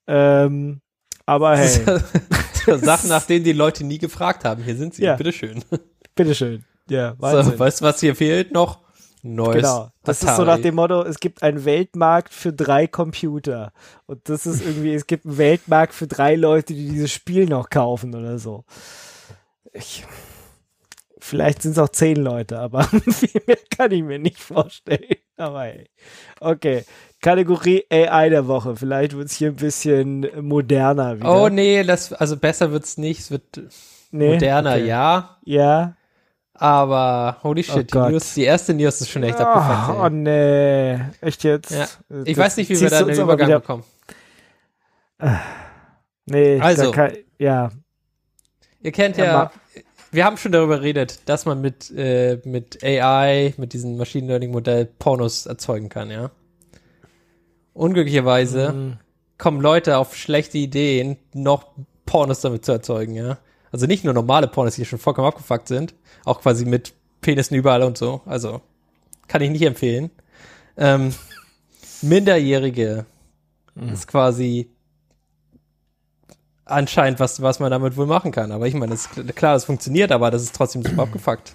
Ähm, 0.06 0.80
aber 1.26 1.56
hey, 1.56 1.68
Sachen, 2.78 3.08
nach 3.08 3.24
denen 3.24 3.44
die 3.44 3.52
Leute 3.52 3.84
nie 3.84 3.98
gefragt 3.98 4.44
haben. 4.44 4.62
Hier 4.62 4.76
sind 4.76 4.94
sie. 4.94 5.04
Ja. 5.04 5.16
Bitteschön. 5.16 5.64
bitteschön. 6.14 6.64
Ja, 6.88 7.14
Wahnsinn. 7.18 7.52
So, 7.52 7.58
weißt 7.58 7.80
du, 7.80 7.84
was 7.84 8.00
hier 8.00 8.14
fehlt 8.14 8.52
noch? 8.52 8.80
Neues 9.22 9.56
Genau. 9.56 9.90
Das 10.04 10.22
ist 10.22 10.36
so 10.36 10.44
nach 10.44 10.60
dem 10.60 10.76
Motto, 10.76 11.02
es 11.02 11.18
gibt 11.20 11.42
einen 11.42 11.64
Weltmarkt 11.64 12.32
für 12.32 12.52
drei 12.52 12.86
Computer. 12.86 13.72
Und 14.06 14.28
das 14.28 14.46
ist 14.46 14.64
irgendwie, 14.64 14.94
es 14.94 15.06
gibt 15.06 15.26
einen 15.26 15.38
Weltmarkt 15.38 15.94
für 15.94 16.06
drei 16.06 16.34
Leute, 16.36 16.74
die 16.74 16.88
dieses 16.88 17.12
Spiel 17.12 17.46
noch 17.46 17.70
kaufen 17.70 18.14
oder 18.14 18.38
so. 18.38 18.64
Ich, 19.72 20.04
vielleicht 21.18 21.62
sind 21.62 21.72
es 21.72 21.78
auch 21.78 21.88
zehn 21.90 22.16
Leute, 22.16 22.58
aber 22.58 22.84
viel 23.10 23.42
mehr 23.46 23.58
kann 23.76 23.92
ich 23.92 24.02
mir 24.02 24.18
nicht 24.18 24.38
vorstellen. 24.40 25.16
Aber 25.36 25.62
hey. 25.62 25.88
Okay. 26.40 26.84
Kategorie 27.20 27.84
AI 27.90 28.28
der 28.28 28.46
Woche. 28.46 28.76
Vielleicht 28.76 29.16
wird 29.16 29.26
es 29.28 29.34
hier 29.34 29.48
ein 29.48 29.56
bisschen 29.56 30.26
moderner 30.40 31.18
wieder. 31.18 31.42
Oh 31.42 31.48
nee, 31.48 31.82
das, 31.82 32.12
also 32.12 32.36
besser 32.36 32.70
wird's 32.70 32.96
nicht. 32.96 33.20
Es 33.20 33.30
wird 33.30 33.60
Nee? 34.10 34.32
moderner, 34.34 34.70
Okay. 34.76 34.86
ja. 34.86 35.36
Ja. 35.44 35.96
Aber 36.60 37.36
holy 37.44 37.62
shit, 37.62 37.88
die, 37.90 37.92
Gott. 37.92 38.10
News, 38.10 38.34
die 38.34 38.42
erste 38.44 38.74
News 38.74 39.00
ist 39.00 39.10
schon 39.10 39.22
echt 39.22 39.38
Oh, 39.38 39.44
abgefuckt. 39.44 39.98
oh 40.00 40.08
nee. 40.08 40.98
Echt 41.20 41.44
jetzt? 41.44 41.70
Ja. 41.70 41.84
Äh, 42.10 42.22
Ich 42.24 42.36
das 42.36 42.44
weiß 42.46 42.56
nicht, 42.56 42.68
wie 42.70 42.80
wir 42.80 42.90
da 42.90 43.00
aber 43.00 43.12
Übergang 43.14 43.46
wieder- 43.48 43.60
bekommen. 43.60 43.84
Nee, 46.26 46.60
Also. 46.60 46.90
kann, 46.90 47.12
ja. 47.38 47.70
Ihr 48.82 48.92
kennt 48.92 49.16
Ja, 49.16 49.24
ja, 49.24 49.52
wir 50.12 50.24
haben 50.24 50.36
schon 50.36 50.52
darüber 50.52 50.76
geredet, 50.78 51.20
dass 51.26 51.46
man 51.46 51.60
mit, 51.60 51.90
äh, 51.96 52.40
mit 52.44 52.82
AI, 52.84 53.54
mit 53.56 53.72
diesem 53.72 53.96
Machine 53.96 54.26
Learning 54.28 54.50
Modell 54.50 54.84
Pornos 54.86 55.46
erzeugen 55.46 55.88
kann, 55.88 56.10
ja. 56.10 56.30
Unglücklicherweise 57.72 58.72
Mhm. 58.72 58.96
kommen 59.38 59.60
Leute 59.60 59.96
auf 59.98 60.16
schlechte 60.16 60.58
Ideen, 60.58 61.16
noch 61.32 61.66
Pornos 62.06 62.40
damit 62.40 62.64
zu 62.64 62.72
erzeugen, 62.72 63.14
ja. 63.14 63.38
Also 63.72 63.86
nicht 63.86 64.04
nur 64.04 64.14
normale 64.14 64.48
Pornos, 64.48 64.76
die 64.76 64.84
schon 64.84 64.98
vollkommen 64.98 65.28
abgefuckt 65.28 65.68
sind, 65.68 65.94
auch 66.24 66.40
quasi 66.40 66.64
mit 66.64 66.94
Penissen 67.20 67.56
überall 67.56 67.82
und 67.82 67.98
so. 67.98 68.22
Also 68.26 68.60
kann 69.26 69.42
ich 69.42 69.50
nicht 69.50 69.62
empfehlen. 69.62 70.10
Ähm, 70.76 71.12
Minderjährige 72.02 73.06
ist 73.92 74.06
quasi 74.06 74.70
anscheinend 76.64 77.20
was, 77.20 77.40
was 77.42 77.60
man 77.60 77.70
damit 77.70 77.96
wohl 77.96 78.06
machen 78.06 78.32
kann. 78.32 78.52
Aber 78.52 78.66
ich 78.66 78.74
meine, 78.74 78.92
das 78.92 79.06
ist 79.06 79.36
klar, 79.36 79.54
das 79.54 79.64
funktioniert, 79.64 80.12
aber 80.12 80.30
das 80.30 80.42
ist 80.42 80.54
trotzdem 80.54 80.82
super 80.82 81.02
abgefuckt. 81.02 81.54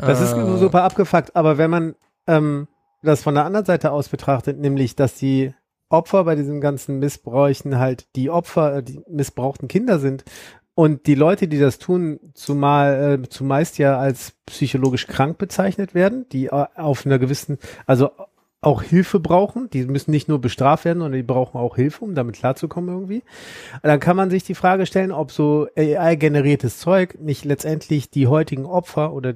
Das 0.00 0.20
ist 0.20 0.32
Äh, 0.32 0.58
super 0.58 0.82
abgefuckt, 0.82 1.34
aber 1.36 1.58
wenn 1.58 1.70
man 1.70 1.94
ähm, 2.26 2.68
das 3.02 3.22
von 3.22 3.34
der 3.34 3.44
anderen 3.44 3.66
Seite 3.66 3.92
aus 3.92 4.08
betrachtet, 4.08 4.58
nämlich, 4.58 4.94
dass 4.96 5.14
die 5.14 5.54
Opfer 5.88 6.24
bei 6.24 6.36
diesen 6.36 6.60
ganzen 6.60 6.98
Missbräuchen 6.98 7.78
halt 7.78 8.06
die 8.14 8.30
Opfer, 8.30 8.76
äh, 8.76 8.82
die 8.82 9.00
missbrauchten 9.08 9.68
Kinder 9.68 9.98
sind 9.98 10.24
und 10.80 11.06
die 11.06 11.14
Leute, 11.14 11.46
die 11.46 11.58
das 11.58 11.78
tun, 11.78 12.18
zumal 12.32 13.20
äh, 13.20 13.28
zumeist 13.28 13.76
ja 13.76 13.98
als 13.98 14.32
psychologisch 14.46 15.06
krank 15.06 15.36
bezeichnet 15.36 15.92
werden, 15.92 16.26
die 16.30 16.46
äh, 16.46 16.64
auf 16.74 17.04
einer 17.04 17.18
gewissen, 17.18 17.58
also 17.84 18.12
auch 18.62 18.82
Hilfe 18.82 19.20
brauchen, 19.20 19.68
die 19.68 19.84
müssen 19.84 20.10
nicht 20.10 20.26
nur 20.26 20.40
bestraft 20.40 20.86
werden, 20.86 21.00
sondern 21.00 21.18
die 21.18 21.22
brauchen 21.22 21.60
auch 21.60 21.76
Hilfe, 21.76 22.02
um 22.02 22.14
damit 22.14 22.36
klarzukommen 22.36 22.88
irgendwie. 22.88 23.22
Dann 23.82 24.00
kann 24.00 24.16
man 24.16 24.30
sich 24.30 24.42
die 24.42 24.54
Frage 24.54 24.86
stellen, 24.86 25.12
ob 25.12 25.32
so 25.32 25.68
AI-generiertes 25.76 26.78
Zeug 26.78 27.18
nicht 27.20 27.44
letztendlich 27.44 28.08
die 28.08 28.26
heutigen 28.26 28.64
Opfer 28.64 29.12
oder 29.12 29.34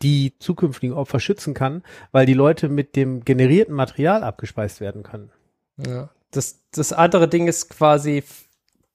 die 0.00 0.32
zukünftigen 0.38 0.96
Opfer 0.96 1.20
schützen 1.20 1.52
kann, 1.52 1.82
weil 2.10 2.24
die 2.24 2.32
Leute 2.32 2.70
mit 2.70 2.96
dem 2.96 3.22
generierten 3.22 3.74
Material 3.74 4.24
abgespeist 4.24 4.80
werden 4.80 5.02
können. 5.02 5.30
Ja. 5.76 6.08
Das, 6.30 6.62
das 6.70 6.94
andere 6.94 7.28
Ding 7.28 7.48
ist 7.48 7.68
quasi, 7.68 8.24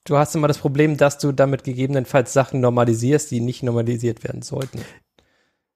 du 0.05 0.17
hast 0.17 0.35
immer 0.35 0.47
das 0.47 0.57
Problem, 0.57 0.97
dass 0.97 1.17
du 1.17 1.31
damit 1.31 1.63
gegebenenfalls 1.63 2.33
Sachen 2.33 2.59
normalisierst, 2.61 3.31
die 3.31 3.39
nicht 3.39 3.63
normalisiert 3.63 4.23
werden 4.23 4.41
sollten. 4.41 4.81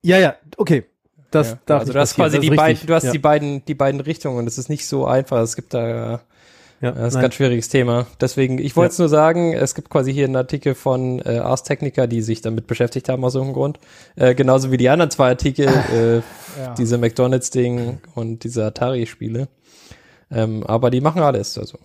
Ja, 0.02 0.18
ja, 0.18 0.36
okay. 0.56 0.84
Das 1.30 1.50
ja. 1.50 1.58
darf 1.66 1.80
also 1.80 1.92
du 1.92 1.98
hast 1.98 2.14
quasi 2.14 2.38
die 2.38 2.50
beiden, 2.50 2.86
du 2.86 2.94
hast 2.94 3.04
ja. 3.04 3.12
die 3.12 3.18
beiden, 3.18 3.64
die 3.64 3.74
beiden 3.74 4.00
Richtungen 4.00 4.38
und 4.38 4.46
es 4.46 4.58
ist 4.58 4.68
nicht 4.68 4.86
so 4.86 5.06
einfach. 5.06 5.40
Es 5.40 5.56
gibt 5.56 5.74
da 5.74 6.20
ja, 6.80 6.92
Das 6.92 6.98
ist 6.98 7.04
ein 7.04 7.12
nein. 7.14 7.22
ganz 7.22 7.34
schwieriges 7.34 7.68
Thema. 7.68 8.06
Deswegen, 8.20 8.58
ich 8.58 8.76
wollte 8.76 8.92
es 8.92 8.98
nur 8.98 9.08
sagen, 9.08 9.54
es 9.54 9.74
gibt 9.74 9.88
quasi 9.88 10.12
hier 10.12 10.26
einen 10.26 10.36
Artikel 10.36 10.74
von 10.74 11.20
äh, 11.20 11.38
Ars 11.38 11.62
Technica, 11.62 12.06
die 12.06 12.20
sich 12.20 12.42
damit 12.42 12.66
beschäftigt 12.66 13.08
haben 13.08 13.24
aus 13.24 13.34
irgendeinem 13.34 13.54
Grund. 13.54 13.78
Äh, 14.14 14.34
genauso 14.34 14.70
wie 14.70 14.76
die 14.76 14.90
anderen 14.90 15.10
zwei 15.10 15.28
Artikel, 15.28 15.68
äh, 15.92 16.16
Ja. 16.60 16.74
diese 16.76 16.98
McDonalds-Ding 16.98 18.00
und 18.14 18.44
diese 18.44 18.64
Atari-Spiele. 18.66 19.48
Ähm, 20.30 20.64
aber 20.64 20.90
die 20.90 21.00
machen 21.00 21.22
alles. 21.22 21.56
Also. 21.56 21.78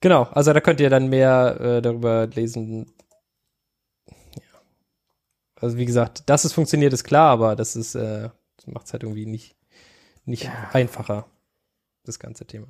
Genau, 0.00 0.24
also 0.24 0.52
da 0.52 0.60
könnt 0.60 0.80
ihr 0.80 0.90
dann 0.90 1.08
mehr 1.08 1.58
äh, 1.60 1.82
darüber 1.82 2.26
lesen. 2.28 2.92
Ja. 4.06 4.60
Also 5.60 5.76
wie 5.76 5.86
gesagt, 5.86 6.28
dass 6.28 6.44
es 6.44 6.52
funktioniert, 6.52 6.92
ist 6.92 7.04
klar, 7.04 7.30
aber 7.30 7.56
das 7.56 7.74
ist, 7.74 7.94
äh, 7.94 8.28
macht 8.66 8.86
es 8.86 8.92
halt 8.92 9.02
irgendwie 9.02 9.26
nicht, 9.26 9.56
nicht 10.24 10.48
einfacher, 10.72 11.26
das 12.04 12.18
ganze 12.18 12.46
Thema. 12.46 12.68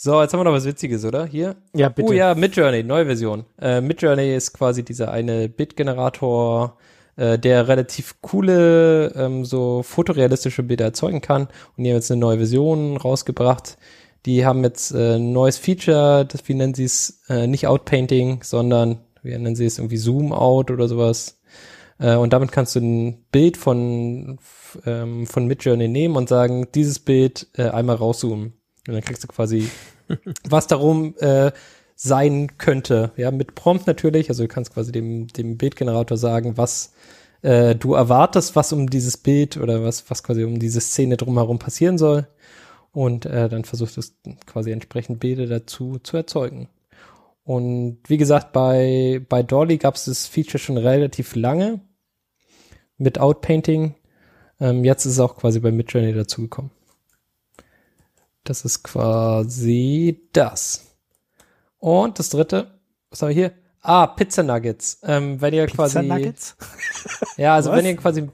So, 0.00 0.22
jetzt 0.22 0.32
haben 0.32 0.38
wir 0.38 0.44
noch 0.44 0.52
was 0.52 0.64
Witziges, 0.64 1.04
oder? 1.04 1.26
Hier. 1.26 1.56
Ja, 1.74 1.88
bitte. 1.88 2.08
Oh 2.08 2.12
ja, 2.12 2.32
Midjourney, 2.36 2.84
neue 2.84 3.04
Version. 3.04 3.44
Äh, 3.60 3.80
Midjourney 3.80 4.36
ist 4.36 4.52
quasi 4.52 4.84
dieser 4.84 5.10
eine 5.10 5.48
Bit-Generator, 5.48 6.78
äh, 7.16 7.36
der 7.36 7.66
relativ 7.66 8.14
coole, 8.22 9.12
ähm, 9.16 9.44
so 9.44 9.82
fotorealistische 9.82 10.62
Bilder 10.62 10.84
erzeugen 10.84 11.20
kann. 11.20 11.48
Und 11.76 11.82
die 11.82 11.90
haben 11.90 11.96
jetzt 11.96 12.12
eine 12.12 12.20
neue 12.20 12.36
Version 12.36 12.96
rausgebracht. 12.96 13.76
Die 14.28 14.44
haben 14.44 14.62
jetzt 14.62 14.92
äh, 14.92 15.14
ein 15.16 15.32
neues 15.32 15.56
Feature, 15.56 16.26
das, 16.26 16.46
wie 16.48 16.52
nennen 16.52 16.74
sie 16.74 16.84
es, 16.84 17.22
äh, 17.30 17.46
nicht 17.46 17.66
Outpainting, 17.66 18.42
sondern, 18.42 18.98
wie 19.22 19.30
nennen 19.30 19.56
sie 19.56 19.64
es, 19.64 19.78
irgendwie 19.78 19.96
Zoom-Out 19.96 20.70
oder 20.70 20.86
sowas. 20.86 21.40
Äh, 21.98 22.14
und 22.14 22.34
damit 22.34 22.52
kannst 22.52 22.76
du 22.76 22.80
ein 22.80 23.24
Bild 23.32 23.56
von, 23.56 24.38
ähm, 24.84 25.26
von 25.26 25.46
Midjourney 25.46 25.88
nehmen 25.88 26.14
und 26.14 26.28
sagen, 26.28 26.68
dieses 26.74 26.98
Bild 26.98 27.46
äh, 27.56 27.70
einmal 27.70 27.96
rauszoomen. 27.96 28.52
Und 28.86 28.92
dann 28.92 29.00
kriegst 29.00 29.24
du 29.24 29.28
quasi, 29.28 29.70
was 30.46 30.66
darum 30.66 31.14
äh, 31.20 31.50
sein 31.94 32.58
könnte. 32.58 33.12
Ja, 33.16 33.30
mit 33.30 33.54
Prompt 33.54 33.86
natürlich. 33.86 34.28
Also 34.28 34.42
du 34.42 34.48
kannst 34.48 34.74
quasi 34.74 34.92
dem, 34.92 35.28
dem 35.28 35.56
Bildgenerator 35.56 36.18
sagen, 36.18 36.58
was 36.58 36.92
äh, 37.40 37.74
du 37.74 37.94
erwartest, 37.94 38.56
was 38.56 38.74
um 38.74 38.90
dieses 38.90 39.16
Bild 39.16 39.56
oder 39.56 39.82
was, 39.84 40.10
was 40.10 40.22
quasi 40.22 40.44
um 40.44 40.58
diese 40.58 40.82
Szene 40.82 41.16
drumherum 41.16 41.58
passieren 41.58 41.96
soll. 41.96 42.26
Und 42.98 43.26
äh, 43.26 43.48
dann 43.48 43.62
versucht 43.62 43.96
es 43.96 44.16
quasi 44.44 44.72
entsprechend 44.72 45.20
Bilder 45.20 45.46
dazu 45.46 46.00
zu 46.00 46.16
erzeugen. 46.16 46.68
Und 47.44 48.00
wie 48.08 48.16
gesagt, 48.16 48.52
bei, 48.52 49.24
bei 49.28 49.44
Dolly 49.44 49.78
gab 49.78 49.94
es 49.94 50.06
das 50.06 50.26
Feature 50.26 50.58
schon 50.58 50.78
relativ 50.78 51.36
lange 51.36 51.78
mit 52.96 53.20
Outpainting. 53.20 53.94
Ähm, 54.58 54.84
jetzt 54.84 55.04
ist 55.04 55.12
es 55.12 55.20
auch 55.20 55.36
quasi 55.36 55.60
bei 55.60 55.70
Midjourney 55.70 56.12
dazugekommen. 56.12 56.72
Das 58.42 58.64
ist 58.64 58.82
quasi 58.82 60.28
das. 60.32 60.96
Und 61.78 62.18
das 62.18 62.30
dritte, 62.30 62.80
was 63.10 63.22
haben 63.22 63.28
wir 63.28 63.34
hier? 63.34 63.52
Ah, 63.80 64.08
Pizza 64.08 64.42
Nuggets. 64.42 64.98
Ähm, 65.04 65.40
wenn 65.40 65.54
ihr 65.54 65.66
Pizza 65.66 65.76
quasi, 65.76 66.02
Nuggets? 66.02 66.56
ja, 67.36 67.54
also 67.54 67.70
Was? 67.70 67.78
wenn 67.78 67.86
ihr 67.86 67.96
quasi 67.96 68.28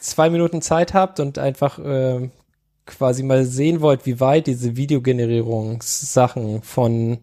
zwei 0.00 0.30
Minuten 0.30 0.62
Zeit 0.62 0.94
habt 0.94 1.20
und 1.20 1.36
einfach 1.38 1.78
ähm, 1.84 2.30
quasi 2.86 3.22
mal 3.22 3.44
sehen 3.44 3.80
wollt, 3.80 4.06
wie 4.06 4.20
weit 4.20 4.46
diese 4.46 4.76
Videogenerierungssachen 4.76 6.62
von 6.62 7.18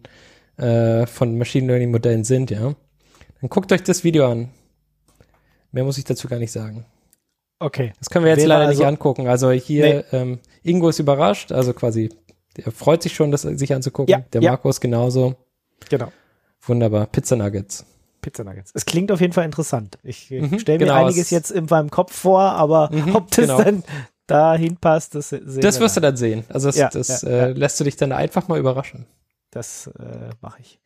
äh, 0.56 1.06
von 1.06 1.36
Machine 1.36 1.66
Learning 1.66 1.90
Modellen 1.90 2.22
sind, 2.24 2.50
ja, 2.50 2.60
dann 3.40 3.50
guckt 3.50 3.72
euch 3.72 3.82
das 3.82 4.04
Video 4.04 4.30
an. 4.30 4.50
Mehr 5.72 5.82
muss 5.84 5.98
ich 5.98 6.04
dazu 6.04 6.28
gar 6.28 6.38
nicht 6.38 6.52
sagen. 6.52 6.84
Okay. 7.58 7.92
Das 7.98 8.08
können 8.10 8.24
wir 8.24 8.30
jetzt 8.30 8.40
Wäre 8.40 8.48
leider 8.50 8.66
also- 8.68 8.80
nicht 8.82 8.86
angucken. 8.88 9.26
Also 9.26 9.50
hier, 9.50 10.04
ähm, 10.12 10.38
Ingo 10.62 10.88
ist 10.88 11.00
überrascht, 11.00 11.50
also 11.50 11.72
quasi, 11.72 12.10
er 12.56 12.70
freut 12.70 13.02
sich 13.02 13.14
schon, 13.14 13.32
das 13.32 13.42
sich 13.42 13.74
anzugucken. 13.74 14.12
Ja, 14.12 14.18
Der 14.32 14.42
ja. 14.42 14.50
Markus 14.52 14.80
genauso. 14.80 15.34
Genau. 15.90 16.12
Wunderbar. 16.62 17.06
Pizza 17.06 17.34
Nuggets. 17.36 17.84
Pizza 18.20 18.44
Nuggets. 18.44 18.70
Es 18.74 18.86
klingt 18.86 19.10
auf 19.12 19.20
jeden 19.20 19.32
Fall 19.32 19.44
interessant. 19.44 19.98
Ich 20.02 20.30
Mhm, 20.30 20.58
stelle 20.60 20.78
mir 20.78 20.84
genau, 20.86 21.04
einiges 21.04 21.24
es- 21.24 21.30
jetzt 21.30 21.50
in 21.50 21.66
meinem 21.68 21.90
Kopf 21.90 22.14
vor, 22.14 22.40
aber 22.42 22.90
Mhm, 22.92 23.16
ob 23.16 23.28
das 23.30 23.36
genau. 23.38 23.62
dann 23.62 23.82
dahin 24.26 24.76
passt, 24.76 25.14
das 25.14 25.28
sehen 25.30 25.60
Das 25.60 25.76
wir 25.78 25.84
wirst 25.84 25.96
du 25.96 26.00
dann. 26.00 26.12
dann 26.12 26.16
sehen. 26.16 26.44
Also 26.48 26.68
das, 26.68 26.76
Ja, 26.76 26.88
das 26.88 27.22
ja, 27.22 27.28
äh, 27.28 27.38
ja. 27.38 27.46
lässt 27.48 27.78
du 27.80 27.84
dich 27.84 27.96
dann 27.96 28.12
einfach 28.12 28.48
mal 28.48 28.58
überraschen. 28.58 29.06
Das 29.50 29.86
äh, 29.98 30.30
mache 30.40 30.60
ich. 30.60 30.80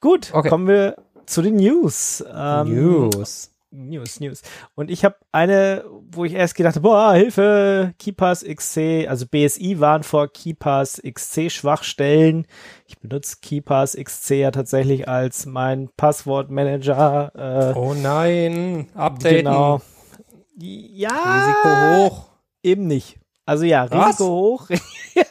Gut, 0.00 0.30
Okay. 0.32 0.48
kommen 0.48 0.66
wir 0.66 0.96
zu 1.26 1.42
den 1.42 1.56
News. 1.56 2.24
Ähm, 2.34 2.74
News. 2.74 3.50
News, 3.76 4.20
News. 4.20 4.42
Und 4.76 4.88
ich 4.88 5.04
habe 5.04 5.16
eine, 5.32 5.84
wo 6.12 6.24
ich 6.24 6.32
erst 6.34 6.54
gedacht 6.54 6.76
habe, 6.76 6.88
boah, 6.88 7.12
Hilfe, 7.14 7.92
KeyPass 7.98 8.44
XC, 8.44 9.08
also 9.08 9.26
BSI 9.26 9.80
waren 9.80 10.04
vor 10.04 10.28
KeyPass 10.28 11.02
XC 11.04 11.50
Schwachstellen. 11.50 12.46
Ich 12.86 13.00
benutze 13.00 13.38
KeyPass 13.42 13.96
XC 13.96 14.30
ja 14.36 14.52
tatsächlich 14.52 15.08
als 15.08 15.44
mein 15.46 15.88
Passwortmanager. 15.96 17.32
Äh, 17.34 17.76
Oh 17.76 17.94
nein, 17.94 18.86
Updaten. 18.94 19.38
Genau. 19.38 19.80
Ja, 20.56 21.10
Risiko 21.10 22.14
hoch. 22.14 22.26
Eben 22.64 22.86
nicht. 22.86 23.18
Also 23.46 23.64
ja, 23.64 23.90
Was? 23.90 24.20
Risiko 24.20 24.26
hoch. 24.26 24.70
ja, 25.14 25.24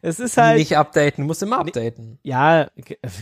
es 0.00 0.20
ist 0.20 0.36
halt. 0.36 0.58
Nicht 0.58 0.76
updaten, 0.76 1.24
du 1.24 1.26
musst 1.26 1.42
immer 1.42 1.58
updaten. 1.58 2.18
Ja, 2.22 2.68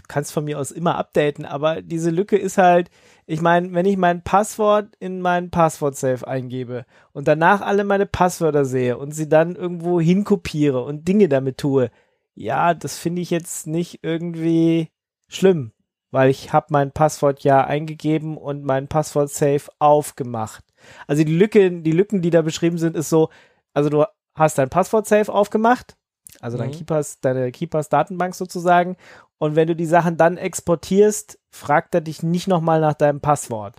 kannst 0.09 0.33
von 0.33 0.45
mir 0.45 0.59
aus 0.59 0.71
immer 0.71 0.97
updaten, 0.97 1.45
aber 1.45 1.83
diese 1.83 2.11
Lücke 2.11 2.37
ist 2.37 2.59
halt, 2.59 2.91
ich 3.27 3.41
meine, 3.41 3.73
wenn 3.73 3.87
ich 3.87 3.97
mein 3.97 4.23
Passwort 4.23 4.95
in 5.01 5.21
meinen 5.21 5.51
Passwort-Safe 5.51 6.27
eingebe 6.27 6.87
und 7.13 7.27
danach 7.27 7.61
alle 7.61 7.83
meine 7.83 8.07
Passwörter 8.07 8.65
sehe 8.65 8.99
und 8.99 9.13
sie 9.13 9.29
dann 9.29 9.57
irgendwo 9.57 10.01
hinkopiere 10.01 10.83
und 10.83 11.09
Dinge 11.09 11.29
damit 11.29 11.59
tue, 11.59 11.91
ja, 12.35 12.75
das 12.75 12.99
finde 12.99 13.23
ich 13.23 13.31
jetzt 13.31 13.67
nicht 13.67 14.01
irgendwie 14.03 14.91
schlimm, 15.27 15.73
weil 16.13 16.31
ich 16.31 16.53
habe 16.53 16.67
mein 16.71 16.93
Passwort 16.93 17.43
ja 17.43 17.65
eingegeben 17.65 18.37
und 18.37 18.65
mein 18.65 18.87
Passwort-Safe 18.87 19.71
aufgemacht. 19.81 20.65
Also 21.09 21.25
die 21.25 21.37
Lücke, 21.37 21.71
die 21.73 21.93
Lücken, 21.93 22.23
die 22.23 22.31
da 22.31 22.43
beschrieben 22.43 22.79
sind, 22.79 22.97
ist 22.97 23.09
so, 23.09 23.31
also 23.77 23.91
du 23.91 24.05
hast 24.35 24.57
dein 24.57 24.71
Passwort-Safe 24.71 25.31
aufgemacht, 25.33 25.97
also 26.41 26.57
dein 26.57 26.71
Mhm. 26.71 26.75
Keepers, 26.75 27.21
deine 27.21 27.53
Keepers-Datenbank 27.53 28.35
sozusagen. 28.35 28.97
Und 29.39 29.55
wenn 29.55 29.69
du 29.69 29.77
die 29.77 29.87
Sachen 29.87 30.17
dann 30.17 30.39
exportierst, 30.39 31.39
fragt 31.51 31.95
er 31.95 32.01
dich 32.01 32.23
nicht 32.23 32.49
nochmal 32.49 32.81
nach 32.81 32.95
deinem 32.95 33.21
Passwort. 33.21 33.77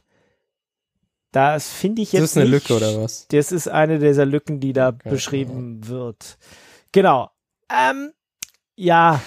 Das 1.31 1.69
finde 1.69 2.03
ich 2.03 2.11
jetzt. 2.13 2.21
Das 2.23 2.31
ist 2.31 2.37
eine 2.37 2.49
nicht, 2.49 2.69
Lücke 2.69 2.77
oder 2.77 3.01
was? 3.03 3.27
Das 3.29 3.51
ist 3.51 3.67
eine 3.67 3.97
dieser 3.99 4.25
Lücken, 4.25 4.59
die 4.59 4.73
da 4.73 4.89
Okay, 4.89 5.09
beschrieben 5.09 5.87
wird. 5.87 6.37
Genau. 6.91 7.31
Ähm, 7.69 8.13
ja. 8.75 9.21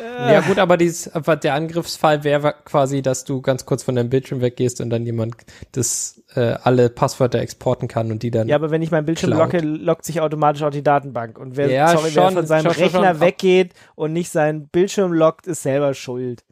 Äh, 0.00 0.32
Ja 0.34 0.40
gut, 0.40 0.58
aber, 0.58 0.76
dies, 0.76 1.08
aber 1.08 1.36
der 1.36 1.54
Angriffsfall 1.54 2.24
wäre 2.24 2.54
quasi, 2.64 3.02
dass 3.02 3.24
du 3.24 3.40
ganz 3.40 3.66
kurz 3.66 3.82
von 3.82 3.94
deinem 3.94 4.10
Bildschirm 4.10 4.40
weggehst 4.40 4.80
und 4.80 4.90
dann 4.90 5.04
jemand 5.04 5.36
das 5.72 6.22
äh, 6.34 6.54
alle 6.62 6.88
Passwörter 6.90 7.38
exporten 7.40 7.88
kann 7.88 8.10
und 8.10 8.22
die 8.22 8.30
dann. 8.30 8.48
Ja, 8.48 8.56
aber 8.56 8.70
wenn 8.70 8.82
ich 8.82 8.90
meinen 8.90 9.06
Bildschirm 9.06 9.30
Cloud. 9.30 9.52
locke, 9.52 9.60
lockt 9.66 10.04
sich 10.04 10.20
automatisch 10.20 10.62
auch 10.62 10.70
die 10.70 10.82
Datenbank. 10.82 11.38
Und 11.38 11.56
wer, 11.56 11.68
Ja, 11.68 11.88
sorry, 11.88 12.10
wer 12.14 12.22
schon, 12.24 12.34
von 12.34 12.46
seinem 12.46 12.72
schon, 12.72 12.82
Rechner 12.82 13.12
schon. 13.14 13.20
weggeht 13.20 13.72
und 13.94 14.12
nicht 14.12 14.30
seinen 14.30 14.68
Bildschirm 14.68 15.12
lockt, 15.12 15.46
ist 15.46 15.62
selber 15.62 15.94
schuld. 15.94 16.44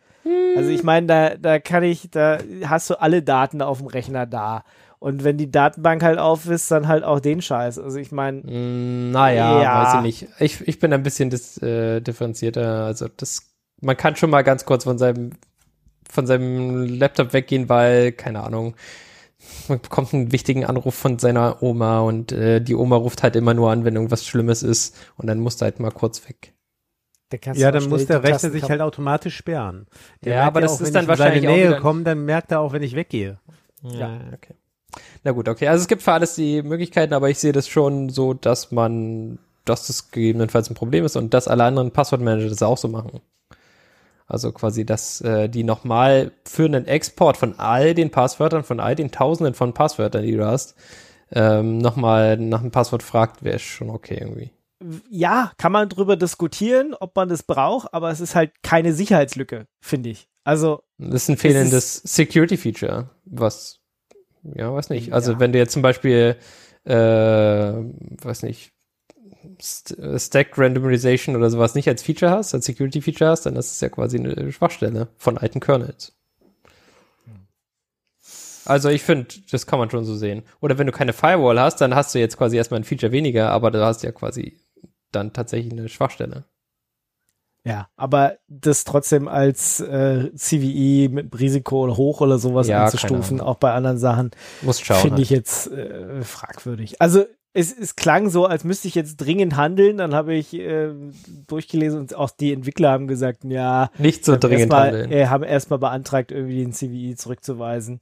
Also 0.57 0.70
ich 0.70 0.82
meine, 0.82 1.07
da, 1.07 1.34
da 1.36 1.59
kann 1.59 1.82
ich, 1.82 2.11
da 2.11 2.38
hast 2.66 2.88
du 2.88 2.99
alle 2.99 3.22
Daten 3.22 3.61
auf 3.61 3.78
dem 3.78 3.88
Rechner 3.88 4.24
da. 4.24 4.64
Und 5.05 5.22
wenn 5.22 5.36
die 5.36 5.50
Datenbank 5.50 6.02
halt 6.02 6.18
auf 6.18 6.46
ist, 6.48 6.70
dann 6.70 6.88
halt 6.88 7.05
auch 7.05 7.20
den 7.20 7.42
Scheiß. 7.42 7.78
Also 7.78 7.98
ich 7.98 8.11
meine, 8.11 8.38
Mm, 8.38 9.11
Naja, 9.11 9.62
Ja. 9.62 9.82
weiß 9.84 9.94
ich 9.96 10.00
nicht. 10.00 10.26
Ich, 10.40 10.66
ich 10.66 10.78
bin 10.78 10.94
ein 10.94 11.02
bisschen 11.02 11.28
dis, 11.28 11.59
äh, 11.62 12.00
differenzierter. 12.00 12.84
Also 12.86 13.09
das, 13.14 13.52
man 13.82 13.98
kann 13.98 14.16
schon 14.16 14.30
mal 14.30 14.40
ganz 14.40 14.64
kurz 14.64 14.84
von 14.84 14.96
seinem, 14.96 15.32
von 16.11 16.26
seinem 16.26 16.86
Laptop 16.86 17.34
weggehen, 17.34 17.68
weil, 17.68 18.12
keine 18.12 18.42
Ahnung, 18.44 18.76
man 19.68 19.78
bekommt 19.78 20.14
einen 20.14 20.32
wichtigen 20.32 20.64
Anruf 20.64 20.94
von 20.94 21.18
seiner 21.18 21.62
Oma 21.62 22.00
und 22.00 22.32
äh, 22.32 22.61
die 22.62 22.74
Oma 22.74 22.96
ruft 22.96 23.22
halt 23.22 23.36
immer 23.36 23.52
nur 23.52 23.70
an, 23.70 23.84
wenn 23.84 23.94
irgendwas 23.96 24.24
Schlimmes 24.26 24.62
ist 24.62 24.96
und 25.18 25.26
dann 25.26 25.38
musst 25.38 25.61
du 25.61 25.64
halt 25.66 25.80
mal 25.80 25.90
kurz 25.90 26.26
weg. 26.26 26.55
der 27.30 27.40
kannst 27.40 27.61
Ja, 27.61 27.70
dann 27.72 27.90
muss 27.90 28.07
der 28.07 28.22
Rechner 28.22 28.50
sich 28.50 28.62
halt 28.70 28.80
automatisch 28.80 29.36
sperren. 29.36 29.86
Der 30.24 30.36
Ja, 30.36 30.44
aber 30.46 30.62
das 30.62 30.70
auch, 30.76 30.80
ist 30.80 30.86
wenn 30.86 30.94
dann 30.94 31.02
ich 31.02 31.05
in 31.05 31.09
wahrscheinlich 31.11 31.42
seine 31.42 31.55
Nähe 31.57 31.68
wieder- 31.68 31.80
komme, 31.80 32.05
dann 32.05 32.24
merkt 32.24 32.52
er 32.52 32.61
auch, 32.61 32.72
wenn 32.72 32.82
ich 32.82 32.96
weggehe. 32.96 33.38
Ja, 33.82 34.18
okay. 34.32 34.55
Na 35.22 35.32
gut, 35.32 35.49
okay. 35.49 35.68
Also 35.68 35.82
es 35.82 35.88
gibt 35.88 36.03
für 36.03 36.12
alles 36.12 36.34
die 36.34 36.62
Möglichkeiten, 36.62 37.14
aber 37.14 37.30
ich 37.30 37.38
sehe 37.38 37.53
das 37.53 37.68
schon 37.68 38.09
so, 38.09 38.34
dass 38.34 38.72
man, 38.72 39.38
dass 39.64 39.86
das 39.86 40.11
gegebenenfalls 40.11 40.70
ein 40.70 40.74
Problem 40.74 41.05
ist 41.05 41.16
und 41.16 41.34
dass 41.34 41.49
alle 41.49 41.64
anderen 41.64 41.90
Passwortmanager 41.90 42.49
das 42.49 42.62
auch 42.62 42.78
so 42.78 42.88
machen. 42.88 43.20
Also 44.26 44.53
quasi, 44.53 44.86
dass 44.86 45.20
äh, 45.20 45.49
die 45.49 45.64
nochmal 45.64 46.32
für 46.45 46.64
einen 46.64 46.86
Export 46.86 47.36
von 47.36 47.59
all 47.59 47.95
den 47.95 48.11
Passwörtern, 48.11 48.64
von 48.64 48.80
all 48.80 48.95
den 48.95 49.11
Tausenden 49.11 49.55
von 49.55 49.74
Passwörtern, 49.74 50.22
die 50.22 50.32
du 50.32 50.47
hast, 50.47 50.76
ähm, 51.30 51.78
nochmal 51.78 52.38
nach 52.38 52.61
einem 52.61 52.70
Passwort 52.70 53.03
fragt, 53.03 53.45
wäre 53.45 53.59
schon 53.59 53.90
okay 53.90 54.18
irgendwie. 54.20 54.51
Ja, 55.11 55.53
kann 55.57 55.72
man 55.72 55.88
drüber 55.88 56.16
diskutieren, 56.16 56.95
ob 56.99 57.16
man 57.16 57.28
das 57.28 57.42
braucht, 57.42 57.92
aber 57.92 58.11
es 58.11 58.20
ist 58.20 58.34
halt 58.34 58.62
keine 58.62 58.92
Sicherheitslücke, 58.92 59.66
finde 59.80 60.11
ich. 60.11 60.28
Also, 60.42 60.82
Das 60.99 61.22
ist 61.22 61.30
ein 61.30 61.36
fehlendes 61.36 62.03
Security-Feature, 62.05 63.09
was, 63.24 63.80
ja, 64.55 64.72
weiß 64.72 64.90
nicht. 64.90 65.12
Also 65.12 65.32
Ja. 65.32 65.40
wenn 65.40 65.53
du 65.53 65.59
jetzt 65.59 65.72
zum 65.72 65.82
Beispiel, 65.82 66.36
äh, 66.84 66.92
weiß 66.92 68.42
nicht, 68.42 68.72
St 69.61 69.97
Stack 70.16 70.59
Randomization 70.59 71.36
oder 71.36 71.51
sowas 71.51 71.74
nicht 71.74 71.88
als 71.88 72.03
Feature 72.03 72.30
hast, 72.30 72.55
als 72.55 72.66
Security-Feature 72.66 73.30
hast, 73.30 73.47
dann 73.47 73.57
ist 73.57 73.72
es 73.72 73.80
ja 73.80 73.88
quasi 73.88 74.18
eine 74.18 74.53
Schwachstelle 74.53 75.09
von 75.16 75.38
alten 75.38 75.61
Kernels. 75.61 76.12
Also 78.66 78.88
ich 78.88 79.03
finde, 79.03 79.26
das 79.51 79.66
kann 79.66 79.78
man 79.78 79.90
schon 79.90 80.05
so 80.05 80.14
sehen. 80.16 80.42
Oder 80.61 80.78
wenn 80.78 80.86
du 80.86 80.92
keine 80.92 81.12
Firewall 81.12 81.61
hast, 81.61 81.80
dann 81.82 81.95
hast 81.95 82.14
du 82.14 82.18
jetzt 82.18 82.38
quasi 82.38 82.57
erstmal 82.57 82.80
ein 82.80 82.84
Feature 82.84 83.12
weniger, 83.12 83.51
aber 83.51 83.70
du 83.70 83.84
hast 83.84 84.03
ja 84.03 84.12
quasi 84.12 84.59
dann 85.12 85.32
tatsächlich 85.32 85.72
eine 85.72 85.88
Schwachstelle. 85.88 86.45
Ja, 87.65 87.89
aber 87.97 88.37
das 88.49 88.85
trotzdem 88.85 89.27
als 89.27 89.81
äh, 89.81 90.31
CVE 90.35 91.09
mit 91.09 91.39
Risiko 91.39 91.85
oder 91.85 91.97
hoch 91.97 92.21
oder 92.21 92.39
sowas 92.39 92.69
Ja, 92.69 92.85
einzustufen, 92.85 93.41
auch 93.41 93.57
bei 93.57 93.73
anderen 93.73 93.99
Sachen, 93.99 94.31
finde 94.61 95.11
halt. 95.11 95.19
ich 95.19 95.31
jetzt 95.31 95.71
äh, 95.71 96.23
fragwürdig. 96.23 97.01
Also 97.01 97.25
es, 97.55 97.73
es 97.73 97.95
klang 97.97 98.29
so, 98.29 98.47
als 98.47 98.65
müsste 98.65 98.89
ich 98.89 98.97
jetzt 98.97 99.17
dringend 99.17 99.57
handeln. 99.57 99.99
Dann 99.99 100.15
habe 100.15 100.35
ich 100.35 100.53
äh, 100.55 100.91
durchgelesen 101.47 102.01
und 102.01 102.15
auch 102.15 102.31
die 102.31 102.53
Entwickler 102.53 102.91
haben 102.91 103.07
gesagt, 103.07 103.45
ja, 103.45 103.91
Nicht 103.97 104.25
so 104.25 104.37
dringend 104.37 104.61
erstmal, 104.73 104.87
handeln. 104.89 105.12
Äh, 105.12 105.27
haben 105.29 105.45
erstmal 105.45 105.79
beantragt, 105.79 106.33
irgendwie 106.33 106.65
den 106.65 106.73
CVE 106.73 107.15
zurückzuweisen. 107.17 108.01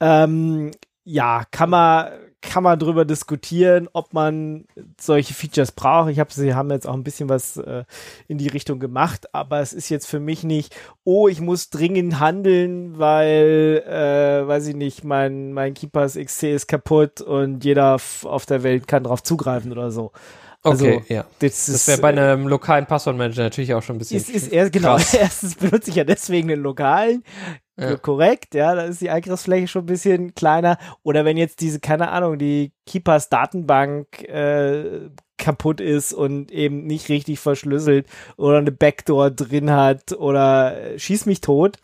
Ähm, 0.00 0.72
ja, 1.04 1.44
kann 1.50 1.70
man, 1.70 2.10
kann 2.42 2.62
man 2.62 2.78
drüber 2.78 3.04
diskutieren, 3.04 3.88
ob 3.92 4.14
man 4.14 4.64
solche 4.98 5.34
Features 5.34 5.72
braucht. 5.72 6.10
Ich 6.10 6.18
habe, 6.18 6.32
sie 6.32 6.54
haben 6.54 6.70
jetzt 6.70 6.86
auch 6.86 6.94
ein 6.94 7.04
bisschen 7.04 7.28
was 7.28 7.56
äh, 7.56 7.84
in 8.28 8.38
die 8.38 8.48
Richtung 8.48 8.80
gemacht, 8.80 9.34
aber 9.34 9.60
es 9.60 9.72
ist 9.72 9.88
jetzt 9.88 10.06
für 10.06 10.20
mich 10.20 10.42
nicht, 10.42 10.74
oh, 11.04 11.28
ich 11.28 11.40
muss 11.40 11.70
dringend 11.70 12.18
handeln, 12.18 12.98
weil, 12.98 13.84
äh, 13.86 14.46
weiß 14.46 14.68
ich 14.68 14.76
nicht, 14.76 15.04
mein, 15.04 15.52
mein 15.52 15.74
Keepers 15.74 16.14
XC 16.14 16.44
ist 16.44 16.66
kaputt 16.66 17.20
und 17.20 17.64
jeder 17.64 17.98
auf 18.24 18.46
der 18.46 18.62
Welt 18.62 18.88
kann 18.88 19.04
drauf 19.04 19.22
zugreifen 19.22 19.72
oder 19.72 19.90
so. 19.90 20.12
Also, 20.62 20.86
Okay, 20.86 21.02
ja. 21.08 21.24
Das, 21.38 21.66
Das 21.66 21.88
wäre 21.88 22.00
bei 22.00 22.08
einem 22.08 22.46
lokalen 22.46 22.86
Passwortmanager 22.86 23.42
natürlich 23.44 23.72
auch 23.72 23.82
schon 23.82 23.96
ein 23.96 23.98
bisschen. 23.98 24.18
ist, 24.18 24.28
ist 24.28 24.52
er, 24.52 24.68
genau, 24.68 24.96
erstens 25.12 25.54
benutze 25.54 25.90
ich 25.90 25.96
ja 25.96 26.04
deswegen 26.04 26.48
den 26.48 26.60
lokalen. 26.60 27.24
Korrekt, 27.96 28.54
ja, 28.54 28.74
da 28.74 28.82
ist 28.82 29.00
die 29.00 29.10
Eingriffsfläche 29.10 29.68
schon 29.68 29.82
ein 29.82 29.86
bisschen 29.86 30.34
kleiner. 30.34 30.78
Oder 31.02 31.24
wenn 31.24 31.36
jetzt 31.36 31.60
diese, 31.60 31.80
keine 31.80 32.10
Ahnung, 32.10 32.38
die 32.38 32.72
Keepers 32.86 33.28
Datenbank 33.28 34.22
äh, 34.28 35.10
kaputt 35.38 35.80
ist 35.80 36.12
und 36.12 36.52
eben 36.52 36.86
nicht 36.86 37.08
richtig 37.08 37.40
verschlüsselt 37.40 38.06
oder 38.36 38.58
eine 38.58 38.72
Backdoor 38.72 39.30
drin 39.30 39.70
hat 39.70 40.12
oder 40.12 40.80
äh, 40.80 40.98
schieß 40.98 41.26
mich 41.26 41.40
tot. 41.40 41.78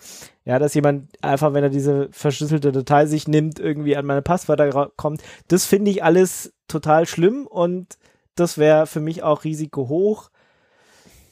Ja, 0.44 0.60
dass 0.60 0.74
jemand 0.74 1.08
einfach, 1.22 1.54
wenn 1.54 1.64
er 1.64 1.70
diese 1.70 2.08
verschlüsselte 2.12 2.70
Datei 2.70 3.06
sich 3.06 3.26
nimmt, 3.26 3.58
irgendwie 3.58 3.96
an 3.96 4.06
meine 4.06 4.22
Passwörter 4.22 4.92
kommt. 4.94 5.22
Das 5.48 5.66
finde 5.66 5.90
ich 5.90 6.04
alles 6.04 6.52
total 6.68 7.06
schlimm 7.06 7.48
und 7.48 7.98
das 8.36 8.56
wäre 8.56 8.86
für 8.86 9.00
mich 9.00 9.24
auch 9.24 9.42
Risiko 9.42 9.88
hoch. 9.88 10.30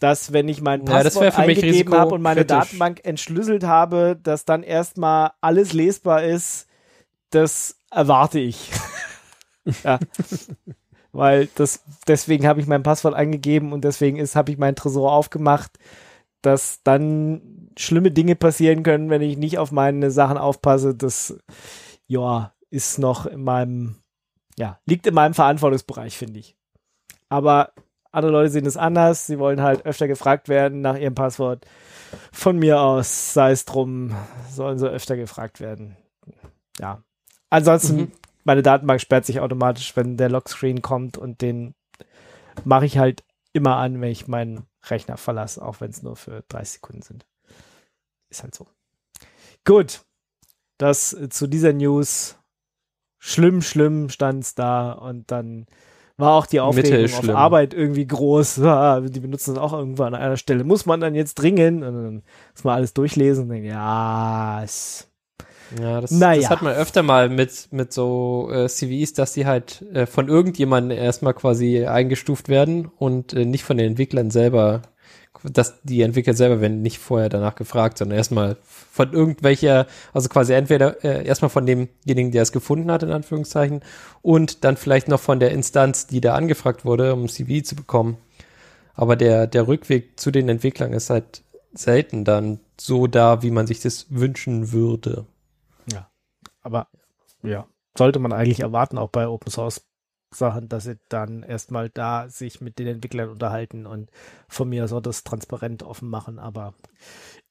Dass 0.00 0.32
wenn 0.32 0.48
ich 0.48 0.60
mein 0.60 0.84
Ja, 0.86 1.02
Passwort 1.02 1.26
mich 1.38 1.58
eingegeben 1.62 1.94
habe 1.94 2.14
und 2.14 2.22
meine 2.22 2.40
risikokritisch. 2.40 2.68
Datenbank 2.70 3.00
entschlüsselt 3.04 3.64
habe, 3.64 4.18
dass 4.22 4.44
dann 4.44 4.62
erstmal 4.62 5.32
alles 5.40 5.72
lesbar 5.72 6.24
ist, 6.24 6.66
das 7.30 7.80
erwarte 7.90 8.38
ich. 8.38 8.70
ja. 9.84 9.98
Weil 11.12 11.48
das, 11.54 11.84
deswegen 12.08 12.46
habe 12.46 12.60
ich 12.60 12.66
mein 12.66 12.82
Passwort 12.82 13.14
eingegeben 13.14 13.72
und 13.72 13.84
deswegen 13.84 14.16
ist, 14.16 14.36
habe 14.36 14.50
ich 14.50 14.58
meinen 14.58 14.76
Tresor 14.76 15.12
aufgemacht, 15.12 15.78
dass 16.42 16.82
dann 16.82 17.70
schlimme 17.78 18.10
Dinge 18.10 18.36
passieren 18.36 18.82
können, 18.82 19.10
wenn 19.10 19.22
ich 19.22 19.36
nicht 19.36 19.58
auf 19.58 19.72
meine 19.72 20.10
Sachen 20.10 20.36
aufpasse. 20.38 20.94
Das, 20.94 21.36
ja, 22.06 22.52
ist 22.70 22.98
noch 22.98 23.26
in 23.26 23.44
meinem, 23.44 23.96
ja, 24.58 24.80
liegt 24.86 25.06
in 25.06 25.14
meinem 25.14 25.34
Verantwortungsbereich, 25.34 26.18
finde 26.18 26.40
ich. 26.40 26.56
Aber 27.28 27.72
andere 28.14 28.32
Leute 28.32 28.50
sehen 28.50 28.66
es 28.66 28.76
anders. 28.76 29.26
Sie 29.26 29.38
wollen 29.38 29.62
halt 29.62 29.84
öfter 29.86 30.08
gefragt 30.08 30.48
werden 30.48 30.80
nach 30.80 30.96
ihrem 30.96 31.14
Passwort. 31.14 31.66
Von 32.32 32.58
mir 32.58 32.80
aus, 32.80 33.34
sei 33.34 33.50
es 33.50 33.64
drum, 33.64 34.14
sollen 34.50 34.78
sie 34.78 34.88
öfter 34.88 35.16
gefragt 35.16 35.60
werden. 35.60 35.96
Ja. 36.78 37.02
Ansonsten, 37.50 37.96
Mhm. 37.96 38.12
meine 38.44 38.62
Datenbank 38.62 39.00
sperrt 39.00 39.26
sich 39.26 39.40
automatisch, 39.40 39.96
wenn 39.96 40.16
der 40.16 40.28
Lockscreen 40.30 40.82
kommt 40.82 41.18
und 41.18 41.40
den 41.42 41.74
mache 42.64 42.86
ich 42.86 42.98
halt 42.98 43.24
immer 43.52 43.76
an, 43.76 44.00
wenn 44.00 44.10
ich 44.10 44.28
meinen 44.28 44.66
Rechner 44.84 45.16
verlasse, 45.16 45.64
auch 45.64 45.80
wenn 45.80 45.90
es 45.90 46.02
nur 46.02 46.16
für 46.16 46.42
30 46.48 46.74
Sekunden 46.74 47.02
sind. 47.02 47.26
Ist 48.30 48.42
halt 48.42 48.54
so. 48.54 48.66
Gut. 49.64 50.02
Das 50.78 51.12
äh, 51.12 51.28
zu 51.28 51.46
dieser 51.46 51.72
News. 51.72 52.36
Schlimm, 53.18 53.62
schlimm 53.62 54.10
stand's 54.10 54.54
da 54.54 54.92
und 54.92 55.30
dann 55.30 55.66
war 56.16 56.32
auch 56.34 56.46
die 56.46 56.60
Aufregung 56.60 57.12
auf. 57.12 57.28
Arbeit 57.36 57.74
irgendwie 57.74 58.06
groß. 58.06 58.58
Ah, 58.64 59.00
Die 59.00 59.20
benutzen 59.20 59.54
das 59.54 59.62
auch 59.62 59.72
irgendwann 59.72 60.14
an 60.14 60.20
einer 60.20 60.36
Stelle. 60.36 60.64
Muss 60.64 60.86
man 60.86 61.00
dann 61.00 61.14
jetzt 61.14 61.34
dringend? 61.34 61.82
Und 61.82 61.94
dann 61.94 62.22
muss 62.54 62.64
man 62.64 62.76
alles 62.76 62.94
durchlesen 62.94 63.44
und 63.44 63.50
denken, 63.50 63.68
ja, 63.68 64.62
es 64.62 65.08
Ja, 65.80 66.00
das, 66.00 66.10
Naja. 66.12 66.40
das 66.42 66.50
hat 66.50 66.62
man 66.62 66.74
öfter 66.74 67.02
mal 67.02 67.28
mit, 67.28 67.68
mit 67.72 67.92
so 67.92 68.48
äh, 68.52 68.68
CVs, 68.68 69.14
dass 69.14 69.32
die 69.32 69.46
halt 69.46 69.82
äh, 69.92 70.06
von 70.06 70.28
irgendjemandem 70.28 70.96
erstmal 70.98 71.34
quasi 71.34 71.84
eingestuft 71.86 72.48
werden 72.48 72.86
und 72.86 73.32
äh, 73.32 73.44
nicht 73.44 73.64
von 73.64 73.76
den 73.76 73.88
Entwicklern 73.88 74.30
selber, 74.30 74.82
dass 75.44 75.82
die 75.82 76.02
Entwickler 76.02 76.34
selber 76.34 76.60
werden 76.60 76.82
nicht 76.82 76.98
vorher 76.98 77.28
danach 77.28 77.54
gefragt, 77.54 77.98
sondern 77.98 78.16
erstmal 78.16 78.56
von 78.64 79.12
irgendwelcher, 79.12 79.86
also 80.12 80.28
quasi 80.28 80.54
entweder 80.54 81.04
äh, 81.04 81.26
erstmal 81.26 81.50
von 81.50 81.66
demjenigen, 81.66 82.32
der 82.32 82.42
es 82.42 82.52
gefunden 82.52 82.90
hat, 82.90 83.02
in 83.02 83.12
Anführungszeichen, 83.12 83.82
und 84.22 84.64
dann 84.64 84.76
vielleicht 84.76 85.08
noch 85.08 85.20
von 85.20 85.40
der 85.40 85.50
Instanz, 85.50 86.06
die 86.06 86.20
da 86.20 86.34
angefragt 86.34 86.84
wurde, 86.84 87.12
um 87.12 87.28
CV 87.28 87.62
zu 87.62 87.76
bekommen. 87.76 88.16
Aber 88.94 89.16
der, 89.16 89.46
der 89.46 89.68
Rückweg 89.68 90.18
zu 90.18 90.30
den 90.30 90.48
Entwicklern 90.48 90.92
ist 90.92 91.10
halt 91.10 91.42
selten 91.74 92.24
dann 92.24 92.60
so 92.80 93.06
da, 93.06 93.42
wie 93.42 93.50
man 93.50 93.66
sich 93.66 93.80
das 93.80 94.06
wünschen 94.08 94.72
würde. 94.72 95.26
Aber 96.62 96.88
ja, 97.42 97.66
sollte 97.96 98.18
man 98.18 98.32
eigentlich 98.32 98.60
erwarten, 98.60 98.98
auch 98.98 99.10
bei 99.10 99.28
Open 99.28 99.50
Source 99.50 99.82
Sachen, 100.34 100.68
dass 100.68 100.84
sie 100.84 100.98
dann 101.08 101.42
erstmal 101.42 101.88
da 101.90 102.28
sich 102.28 102.60
mit 102.60 102.78
den 102.78 102.86
Entwicklern 102.86 103.28
unterhalten 103.30 103.86
und 103.86 104.10
von 104.48 104.68
mir 104.68 104.84
auch 104.92 105.00
das 105.00 105.24
transparent 105.24 105.82
offen 105.82 106.08
machen, 106.08 106.38
aber 106.38 106.74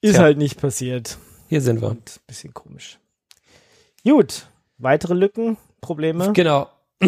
ist 0.02 0.14
Tja. 0.16 0.24
halt 0.24 0.38
nicht 0.38 0.60
passiert 0.60 1.18
Hier 1.48 1.62
sind 1.62 1.82
wir. 1.82 1.90
und 1.90 2.22
bisschen 2.28 2.54
komisch. 2.54 3.00
Gut, 4.04 4.48
weitere 4.78 5.14
Lücken, 5.14 5.58
Probleme? 5.82 6.34
Genau. 6.34 6.70
äh, 7.02 7.06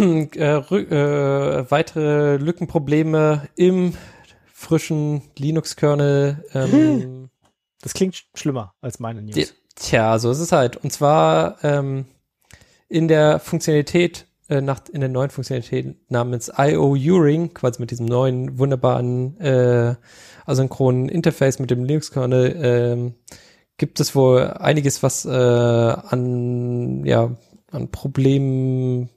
äh, 0.57 1.71
weitere 1.71 2.37
Lückenprobleme 2.37 3.47
im 3.55 3.95
frischen 4.53 5.21
Linux-Kernel. 5.37 6.43
Ähm, 6.53 7.29
Das 7.81 7.93
klingt 7.93 8.15
sch- 8.15 8.23
schlimmer 8.33 8.73
als 8.81 8.99
meine 8.99 9.21
News. 9.21 9.53
tja, 9.75 10.17
so 10.17 10.31
ist 10.31 10.39
es 10.39 10.51
halt. 10.51 10.75
Und 10.77 10.91
zwar 10.91 11.63
ähm, 11.63 12.05
in 12.89 13.07
der 13.07 13.39
Funktionalität, 13.39 14.25
äh, 14.49 14.61
nach, 14.61 14.81
in 14.91 15.01
der 15.01 15.09
neuen 15.09 15.29
Funktionalität 15.29 15.95
namens 16.09 16.51
IO-Uring, 16.57 17.53
quasi 17.53 17.79
mit 17.79 17.91
diesem 17.91 18.05
neuen 18.05 18.57
wunderbaren 18.59 19.39
äh, 19.39 19.95
asynchronen 20.45 21.09
Interface 21.09 21.59
mit 21.59 21.71
dem 21.71 21.83
Linux-Kernel, 21.83 22.55
ähm, 22.61 23.15
gibt 23.77 23.99
es 23.99 24.15
wohl 24.15 24.41
einiges, 24.41 25.03
was 25.03 25.25
äh, 25.25 25.29
an, 25.29 27.03
ja, 27.05 27.35
an 27.71 27.91
Problemen 27.91 29.09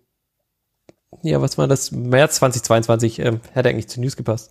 ja, 1.22 1.40
was 1.40 1.58
war 1.58 1.66
das? 1.66 1.90
März 1.90 2.36
2022 2.36 3.18
ähm, 3.20 3.40
hätte 3.52 3.68
eigentlich 3.68 3.88
zu 3.88 4.00
News 4.00 4.16
gepasst. 4.16 4.50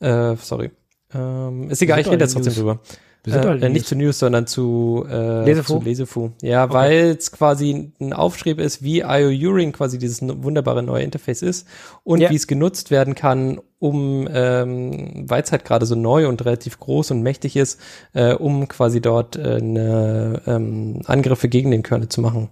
Äh, 0.00 0.36
sorry. 0.36 0.70
Ähm, 1.14 1.70
ist 1.70 1.82
egal, 1.82 2.00
ich 2.00 2.06
rede 2.06 2.24
jetzt 2.24 2.34
trotzdem 2.34 2.54
drüber. 2.54 2.80
Wir 3.26 3.32
sind 3.32 3.44
Äh, 3.62 3.66
äh, 3.66 3.68
nicht 3.70 3.86
zu 3.86 3.96
News, 3.96 4.20
sondern 4.20 4.46
zu, 4.46 5.04
äh, 5.10 5.44
Lesefu? 5.44 5.78
zu 5.80 5.84
Lesefu. 5.84 6.30
Ja, 6.42 6.72
weil 6.72 7.16
es 7.18 7.32
quasi 7.32 7.92
ein 8.00 8.12
Aufschrieb 8.12 8.60
ist, 8.60 8.84
wie 8.84 9.00
IO-Uring 9.00 9.72
quasi 9.72 9.98
dieses 9.98 10.22
wunderbare 10.22 10.84
neue 10.84 11.02
Interface 11.02 11.42
ist 11.42 11.66
und 12.04 12.20
Ja. 12.20 12.30
wie 12.30 12.36
es 12.36 12.46
genutzt 12.46 12.92
werden 12.92 13.16
kann, 13.16 13.60
um, 13.80 14.28
ähm, 14.32 15.24
weil 15.28 15.42
es 15.42 15.50
halt 15.50 15.64
gerade 15.64 15.86
so 15.86 15.96
neu 15.96 16.28
und 16.28 16.44
relativ 16.44 16.78
groß 16.78 17.10
und 17.10 17.22
mächtig 17.22 17.56
ist, 17.56 17.80
äh, 18.12 18.32
um 18.32 18.68
quasi 18.68 19.00
dort 19.00 19.34
äh, 19.34 19.56
eine, 19.56 20.40
ähm, 20.46 21.02
Angriffe 21.06 21.48
gegen 21.48 21.72
den 21.72 21.82
Kernel 21.82 22.08
zu 22.08 22.20
machen. 22.20 22.48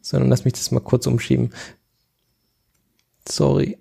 Sondern 0.00 0.30
lass 0.30 0.46
mich 0.46 0.54
das 0.54 0.70
mal 0.70 0.80
kurz 0.80 1.06
umschieben. 1.06 1.52
Sorry. 3.28 3.76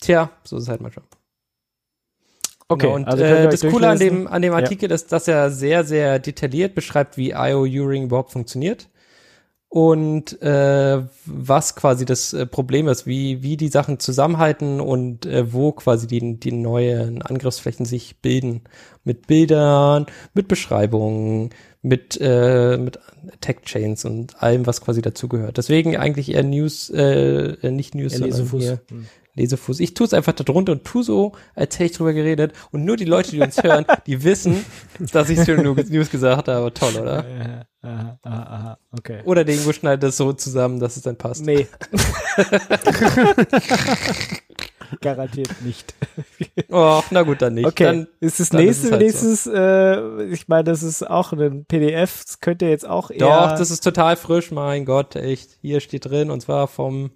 Tja, 0.00 0.30
so 0.44 0.56
ist 0.56 0.62
es 0.64 0.68
halt 0.70 0.80
manchmal. 0.80 1.04
Okay, 2.68 2.86
Genau, 2.86 2.94
und 2.96 3.06
also 3.08 3.22
äh, 3.22 3.48
das 3.48 3.60
Coole 3.60 3.88
an 3.88 3.98
dem, 3.98 4.26
an 4.26 4.42
dem 4.42 4.52
Ja. 4.52 4.58
Artikel 4.58 4.90
ist, 4.90 5.12
dass 5.12 5.28
er 5.28 5.50
sehr, 5.50 5.84
sehr 5.84 6.18
detailliert 6.18 6.74
beschreibt, 6.74 7.16
wie 7.18 7.30
IO-Uring 7.32 8.04
überhaupt 8.04 8.32
funktioniert 8.32 8.88
und 9.68 10.40
äh, 10.40 11.02
was 11.26 11.74
quasi 11.76 12.04
das 12.04 12.32
äh, 12.32 12.46
Problem 12.46 12.86
ist, 12.88 13.06
wie, 13.06 13.42
wie 13.42 13.56
die 13.56 13.68
Sachen 13.68 13.98
zusammenhalten 13.98 14.80
und 14.80 15.26
äh, 15.26 15.52
wo 15.52 15.72
quasi 15.72 16.06
die, 16.06 16.38
die 16.38 16.52
neuen 16.52 17.22
Angriffsflächen 17.22 17.84
sich 17.84 18.20
bilden. 18.22 18.62
Mit 19.02 19.26
Bildern, 19.26 20.06
mit 20.32 20.48
Beschreibungen, 20.48 21.50
mit, 21.82 22.16
äh, 22.20 22.78
mit 22.78 22.98
Attack-Chains 23.34 24.04
und 24.06 24.42
allem, 24.42 24.66
was 24.66 24.80
quasi 24.80 25.02
dazugehört. 25.02 25.58
Deswegen 25.58 25.96
eigentlich 25.96 26.32
eher 26.32 26.44
News, 26.44 26.88
äh, 26.90 27.70
nicht 27.70 27.94
News, 27.94 28.12
Ja, 28.12 28.18
sondern 28.20 28.38
Lesefuß. 28.38 28.62
hier 28.62 28.80
Hm. 28.88 29.06
Lesefuß. 29.34 29.80
Ich 29.80 29.94
tue 29.94 30.06
es 30.06 30.14
einfach 30.14 30.32
da 30.32 30.44
drunter 30.44 30.72
und 30.72 30.84
tu 30.84 31.02
so, 31.02 31.32
als 31.54 31.74
hätte 31.74 31.84
ich 31.84 31.92
drüber 31.92 32.12
geredet. 32.12 32.52
Und 32.70 32.84
nur 32.84 32.96
die 32.96 33.04
Leute, 33.04 33.32
die 33.32 33.40
uns 33.40 33.62
hören, 33.62 33.84
die 34.06 34.22
wissen, 34.22 34.64
dass 35.12 35.28
ich 35.28 35.38
es 35.38 35.44
für 35.44 35.56
News 35.56 36.10
gesagt 36.10 36.48
habe. 36.48 36.72
Toll, 36.72 36.94
oder? 36.96 37.24
Aha, 37.82 38.18
aha, 38.22 38.42
aha, 38.42 38.78
okay. 38.92 39.20
Oder 39.24 39.44
der 39.44 39.56
Ingo 39.56 39.72
schneidet 39.72 40.04
das 40.04 40.16
so 40.16 40.32
zusammen, 40.32 40.78
dass 40.80 40.96
es 40.96 41.02
dann 41.02 41.16
passt. 41.16 41.44
Nee. 41.44 41.66
Garantiert 45.00 45.62
nicht. 45.62 45.94
Oh, 46.70 47.02
na 47.10 47.22
gut, 47.22 47.42
dann 47.42 47.54
nicht. 47.54 47.66
Okay, 47.66 47.84
Dann, 47.84 48.06
ist 48.20 48.38
das 48.38 48.46
ist 48.46 48.52
nächste 48.52 48.86
es 48.86 48.92
halt 48.92 49.02
nächstes, 49.02 49.46
äh, 49.46 50.24
ich 50.26 50.46
meine, 50.46 50.64
das 50.64 50.82
ist 50.82 51.02
auch 51.08 51.32
ein 51.32 51.64
PDF, 51.64 52.22
das 52.24 52.40
könnte 52.40 52.66
jetzt 52.66 52.86
auch 52.86 53.10
eher. 53.10 53.18
doch, 53.18 53.58
das 53.58 53.70
ist 53.70 53.82
total 53.82 54.16
frisch, 54.16 54.50
mein 54.50 54.84
Gott, 54.84 55.16
echt. 55.16 55.58
Hier 55.60 55.80
steht 55.80 56.04
drin, 56.06 56.30
und 56.30 56.40
zwar 56.42 56.68
vom 56.68 57.10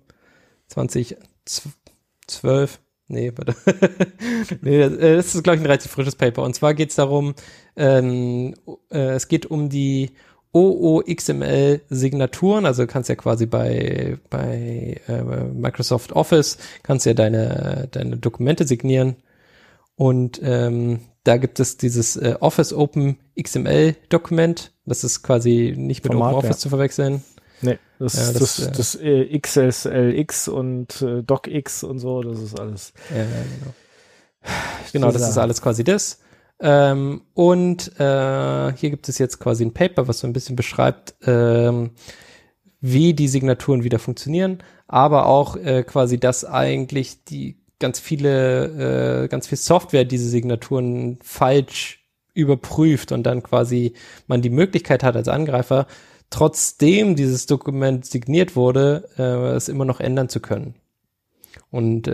2012. 2.28 2.80
Nee, 3.08 3.32
warte. 3.34 3.56
nee, 4.60 4.78
das, 4.78 4.92
äh, 4.98 5.18
ist, 5.18 5.42
glaube 5.42 5.56
ich, 5.56 5.62
ein 5.62 5.66
relativ 5.66 5.90
frisches 5.90 6.14
Paper. 6.14 6.42
Und 6.42 6.54
zwar 6.54 6.74
geht 6.74 6.90
es 6.90 6.96
darum, 6.96 7.34
ähm, 7.76 8.54
äh, 8.90 9.14
es 9.14 9.28
geht 9.28 9.46
um 9.46 9.70
die 9.70 10.10
OOXML-Signaturen. 10.52 12.66
Also 12.66 12.82
du 12.82 12.86
kannst 12.86 13.08
ja 13.08 13.14
quasi 13.14 13.46
bei, 13.46 14.18
bei 14.28 15.00
äh, 15.08 15.22
Microsoft 15.22 16.12
Office, 16.12 16.58
kannst 16.82 17.06
ja 17.06 17.14
deine, 17.14 17.88
deine 17.90 18.18
Dokumente 18.18 18.66
signieren. 18.66 19.16
Und 19.96 20.38
ähm, 20.42 21.00
da 21.24 21.38
gibt 21.38 21.58
es 21.60 21.78
dieses 21.78 22.16
äh, 22.16 22.36
Office 22.40 22.72
Open 22.72 23.18
XML 23.40 23.94
Dokument. 24.08 24.72
Das 24.86 25.04
ist 25.04 25.22
quasi 25.22 25.74
nicht 25.76 26.02
mit 26.04 26.12
Format, 26.12 26.34
OpenOffice 26.34 26.56
ja. 26.56 26.60
zu 26.60 26.68
verwechseln. 26.68 27.24
Nee, 27.62 27.78
das, 27.98 28.14
Ja, 28.14 28.32
das, 28.32 28.56
das, 28.56 28.72
das, 28.72 28.94
äh, 28.96 29.22
äh, 29.22 29.38
XSLX 29.38 30.48
und 30.48 31.02
äh, 31.02 31.22
DocX 31.22 31.84
und 31.84 31.98
so, 31.98 32.22
das 32.22 32.40
ist 32.40 32.58
alles. 32.58 32.92
Ja, 33.10 33.24
genau. 33.24 33.74
Genau, 34.92 35.12
das 35.12 35.28
ist 35.28 35.36
alles 35.36 35.60
quasi 35.60 35.84
das. 35.84 36.20
Ähm, 36.60 37.22
und 37.34 37.92
äh, 38.00 38.72
hier 38.72 38.90
gibt 38.90 39.08
es 39.08 39.18
jetzt 39.18 39.38
quasi 39.38 39.64
ein 39.64 39.74
Paper, 39.74 40.08
was 40.08 40.20
so 40.20 40.26
ein 40.26 40.32
bisschen 40.32 40.56
beschreibt, 40.56 41.14
ähm, 41.26 41.90
wie 42.80 43.14
die 43.14 43.28
Signaturen 43.28 43.84
wieder 43.84 43.98
funktionieren, 43.98 44.58
aber 44.86 45.26
auch 45.26 45.56
äh, 45.56 45.82
quasi, 45.82 46.18
dass 46.18 46.44
eigentlich 46.44 47.24
die 47.24 47.60
ganz 47.78 48.00
viele, 48.00 49.24
äh, 49.24 49.28
ganz 49.28 49.46
viel 49.46 49.58
Software 49.58 50.04
diese 50.04 50.28
Signaturen 50.28 51.18
falsch 51.22 52.04
überprüft 52.34 53.12
und 53.12 53.24
dann 53.24 53.42
quasi 53.42 53.94
man 54.26 54.42
die 54.42 54.50
Möglichkeit 54.50 55.02
hat 55.02 55.16
als 55.16 55.28
Angreifer, 55.28 55.86
trotzdem 56.30 57.16
dieses 57.16 57.46
Dokument 57.46 58.04
signiert 58.06 58.56
wurde, 58.56 59.08
äh, 59.18 59.56
es 59.56 59.68
immer 59.68 59.84
noch 59.84 60.00
ändern 60.00 60.28
zu 60.28 60.40
können. 60.40 60.74
Und 61.70 62.08
äh, 62.08 62.12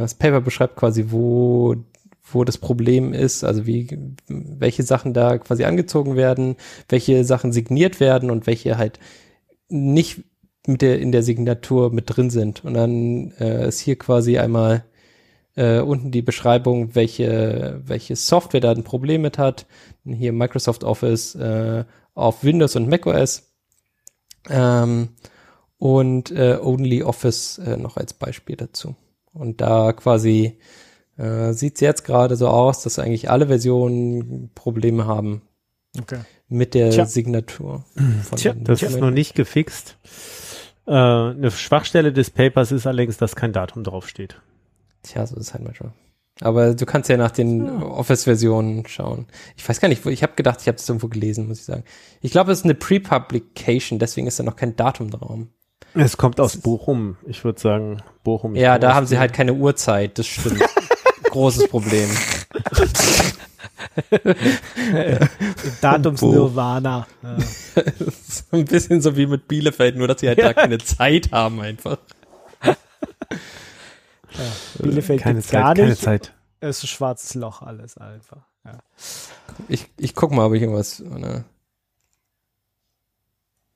das 0.00 0.14
Paper 0.14 0.40
beschreibt 0.40 0.76
quasi, 0.76 1.06
wo, 1.08 1.76
wo 2.24 2.44
das 2.44 2.58
Problem 2.58 3.12
ist, 3.12 3.44
also 3.44 3.66
wie, 3.66 4.14
welche 4.28 4.82
Sachen 4.82 5.14
da 5.14 5.38
quasi 5.38 5.64
angezogen 5.64 6.16
werden, 6.16 6.56
welche 6.88 7.24
Sachen 7.24 7.52
signiert 7.52 8.00
werden 8.00 8.30
und 8.30 8.46
welche 8.46 8.78
halt 8.78 8.98
nicht 9.68 10.24
mit 10.66 10.82
der, 10.82 11.00
in 11.00 11.12
der 11.12 11.22
Signatur 11.22 11.92
mit 11.92 12.04
drin 12.08 12.30
sind. 12.30 12.64
Und 12.64 12.74
dann 12.74 13.32
äh, 13.38 13.68
ist 13.68 13.80
hier 13.80 13.96
quasi 13.96 14.38
einmal 14.38 14.84
äh, 15.54 15.80
unten 15.80 16.10
die 16.10 16.22
Beschreibung, 16.22 16.94
welche, 16.94 17.80
welche 17.84 18.16
Software 18.16 18.60
da 18.60 18.72
ein 18.72 18.84
Problem 18.84 19.22
mit 19.22 19.38
hat. 19.38 19.66
Hier 20.04 20.32
Microsoft 20.32 20.84
Office 20.84 21.34
äh, 21.36 21.84
auf 22.14 22.44
Windows 22.44 22.76
und 22.76 22.88
macOS. 22.88 23.45
Ähm, 24.50 25.08
und 25.78 26.30
äh, 26.30 26.58
Only 26.60 27.02
Office 27.02 27.58
äh, 27.58 27.76
noch 27.76 27.96
als 27.96 28.14
Beispiel 28.14 28.56
dazu. 28.56 28.94
Und 29.32 29.60
da 29.60 29.92
quasi 29.92 30.58
äh, 31.18 31.52
sieht 31.52 31.74
es 31.76 31.80
jetzt 31.80 32.04
gerade 32.04 32.36
so 32.36 32.48
aus, 32.48 32.82
dass 32.82 32.98
eigentlich 32.98 33.30
alle 33.30 33.46
Versionen 33.48 34.50
Probleme 34.54 35.06
haben 35.06 35.42
Okay. 35.98 36.20
mit 36.48 36.74
der 36.74 36.90
Tja. 36.90 37.06
Signatur. 37.06 37.84
von 38.22 38.38
Tja, 38.38 38.52
Das 38.54 38.80
ist 38.80 38.82
Dokumenten. 38.82 39.00
noch 39.08 39.14
nicht 39.14 39.34
gefixt. 39.34 39.96
Äh, 40.86 40.92
eine 40.92 41.50
Schwachstelle 41.50 42.12
des 42.12 42.30
Papers 42.30 42.72
ist 42.72 42.86
allerdings, 42.86 43.16
dass 43.18 43.34
kein 43.36 43.52
Datum 43.52 43.82
draufsteht. 43.84 44.40
Tja, 45.02 45.26
so 45.26 45.36
ist 45.36 45.48
es 45.48 45.54
halt 45.54 45.64
manchmal. 45.64 45.92
Aber 46.40 46.74
du 46.74 46.84
kannst 46.84 47.08
ja 47.08 47.16
nach 47.16 47.30
den 47.30 47.82
Office-Versionen 47.82 48.86
schauen. 48.86 49.26
Ich 49.56 49.66
weiß 49.66 49.80
gar 49.80 49.88
nicht, 49.88 50.04
wo 50.04 50.10
ich 50.10 50.22
habe 50.22 50.34
gedacht, 50.36 50.60
ich 50.60 50.68
habe 50.68 50.76
es 50.76 50.86
irgendwo 50.88 51.08
gelesen, 51.08 51.48
muss 51.48 51.60
ich 51.60 51.64
sagen. 51.64 51.84
Ich 52.20 52.30
glaube, 52.30 52.52
es 52.52 52.58
ist 52.58 52.64
eine 52.64 52.74
Pre-Publication, 52.74 53.98
deswegen 53.98 54.26
ist 54.26 54.38
da 54.38 54.42
noch 54.42 54.56
kein 54.56 54.76
Datum 54.76 55.10
drauf. 55.10 55.38
Es 55.94 56.18
kommt 56.18 56.38
aus 56.40 56.58
Bochum. 56.58 57.16
Ich 57.26 57.42
würde 57.44 57.58
sagen, 57.58 58.02
Bochum. 58.22 58.54
ist 58.54 58.60
Ja, 58.60 58.78
da 58.78 58.94
haben 58.94 59.06
sie 59.06 59.18
halt 59.18 59.32
keine 59.32 59.54
Uhrzeit, 59.54 60.18
das 60.18 60.26
stimmt. 60.26 60.62
Großes 61.30 61.68
Problem. 61.68 62.08
Datumsnirvana. 65.80 67.06
Ja. 67.22 67.36
so 68.28 68.44
ein 68.52 68.66
bisschen 68.66 69.00
so 69.00 69.16
wie 69.16 69.26
mit 69.26 69.48
Bielefeld, 69.48 69.96
nur 69.96 70.06
dass 70.08 70.20
sie 70.20 70.28
halt 70.28 70.38
da 70.38 70.52
keine 70.52 70.76
Zeit 70.78 71.32
haben 71.32 71.60
einfach. 71.60 71.96
Bielefeld 74.78 75.20
keine 75.22 75.36
gibt's 75.36 75.50
Zeit, 75.50 75.62
gar 75.62 75.74
keine 75.74 75.88
nicht. 75.90 76.02
Zeit. 76.02 76.32
Es 76.60 76.78
ist 76.78 76.84
ein 76.84 76.88
schwarzes 76.88 77.34
Loch 77.34 77.62
alles 77.62 77.96
einfach. 77.98 78.42
Ja. 78.64 78.78
Ich, 79.68 79.86
ich 79.96 80.14
guck 80.14 80.32
mal, 80.32 80.46
ob 80.46 80.54
ich 80.54 80.62
irgendwas. 80.62 81.00
Ne? 81.00 81.44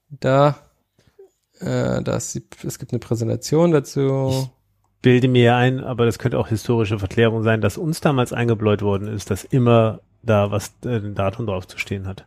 Da. 0.09 0.57
Äh, 1.61 2.03
da 2.03 2.17
ist 2.17 2.35
die, 2.35 2.45
es 2.67 2.79
gibt 2.79 2.93
eine 2.93 2.99
Präsentation 3.01 3.71
dazu. 3.71 4.51
Bilde 5.03 5.29
mir 5.29 5.57
ein, 5.57 5.81
aber 5.81 6.05
das 6.05 6.19
könnte 6.19 6.39
auch 6.39 6.49
historische 6.49 6.99
Verklärung 6.99 7.43
sein, 7.43 7.61
dass 7.61 7.79
uns 7.79 8.01
damals 8.01 8.33
eingebläut 8.33 8.83
worden 8.83 9.09
ist, 9.09 9.31
dass 9.31 9.45
immer 9.45 10.01
da 10.23 10.51
was 10.51 10.73
äh, 10.85 10.97
ein 10.97 11.15
Datum 11.15 11.47
drauf 11.47 11.67
zu 11.67 11.79
stehen 11.79 12.07
hat. 12.07 12.27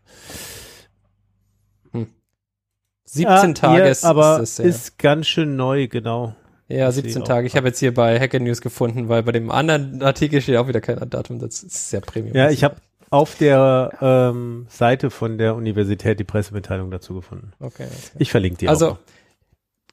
17 3.06 3.28
Ah, 3.28 3.54
Tage 3.54 3.84
ist, 3.90 4.04
aber 4.06 4.40
ist 4.42 4.58
das, 4.58 4.66
ja. 4.66 4.70
ist 4.70 4.98
ganz 4.98 5.28
schön 5.28 5.56
neu, 5.56 5.88
genau. 5.88 6.36
Ja, 6.68 6.90
Ich 6.90 6.96
sehe 6.96 7.04
17 7.04 7.22
auch 7.24 7.28
Tage. 7.28 7.48
Ich 7.48 7.56
habe 7.56 7.68
jetzt 7.68 7.80
hier 7.80 7.94
bei 7.94 8.20
Hacker 8.20 8.40
News 8.40 8.62
gefunden, 8.62 9.10
weil 9.10 9.24
bei 9.24 9.32
dem 9.32 9.52
anderen 9.52 10.02
Artikel 10.02 10.42
steht 10.42 10.58
auch 10.58 10.68
wieder 10.68 10.82
kein 10.82 11.10
Datum. 11.10 11.40
Das 11.40 11.64
ist 11.64 11.90
sehr 11.90 12.02
Premium. 12.02 12.36
Ja, 12.36 12.50
ich 12.50 12.64
habe 12.64 12.78
auf 13.10 13.36
der 13.36 13.92
ähm, 14.02 14.66
Seite 14.70 15.12
von 15.12 15.38
der 15.38 15.56
Universität 15.56 16.20
die 16.20 16.24
Pressemitteilung 16.24 16.90
dazu 16.90 17.14
gefunden. 17.14 17.52
Okay. 17.60 17.86
okay. 17.86 18.16
Ich 18.18 18.32
verlinke 18.32 18.58
die 18.58 18.70
Also 18.70 18.92
auch. 18.92 18.98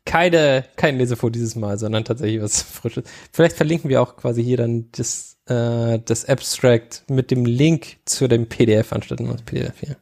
keine, 0.06 0.64
kein 0.76 0.96
Lesefoto 0.96 1.30
dieses 1.30 1.54
Mal, 1.54 1.76
sondern 1.78 2.04
tatsächlich 2.04 2.40
was 2.40 2.62
Frisches. 2.62 3.04
Vielleicht 3.32 3.56
verlinken 3.56 3.90
wir 3.90 4.00
auch 4.00 4.16
quasi 4.16 4.42
hier 4.42 4.56
dann 4.56 4.88
das, 4.92 5.36
äh, 5.46 5.98
das 5.98 6.24
Abstract 6.24 7.04
mit 7.10 7.30
dem 7.30 7.44
Link 7.44 7.98
zu 8.06 8.26
dem 8.26 8.46
PDF 8.48 8.92
anstatt 8.92 9.20
nur 9.20 9.32
das 9.34 9.42
PDF 9.42 9.80
hier. 9.80 9.96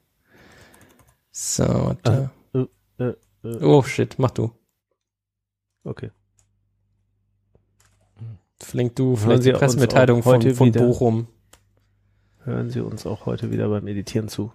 So, 1.33 1.97
da. 2.05 2.31
Äh, 2.53 2.67
äh, 2.99 3.15
äh, 3.45 3.65
Oh 3.65 3.83
shit, 3.83 4.17
mach 4.19 4.31
du. 4.31 4.53
Okay. 5.85 6.11
Verlink 8.63 8.97
du 8.97 9.11
Hören 9.11 9.19
vielleicht 9.19 9.43
Sie 9.45 9.53
die 9.53 9.59
Pressemitteilung 9.59 10.23
von, 10.23 10.55
von 10.55 10.67
wieder? 10.67 10.81
Bochum. 10.83 11.29
Hören 12.45 12.71
Sie 12.71 12.81
uns 12.81 13.07
auch 13.07 13.27
heute 13.27 13.51
wieder 13.51 13.69
beim 13.69 13.87
Editieren 13.87 14.29
zu. 14.29 14.53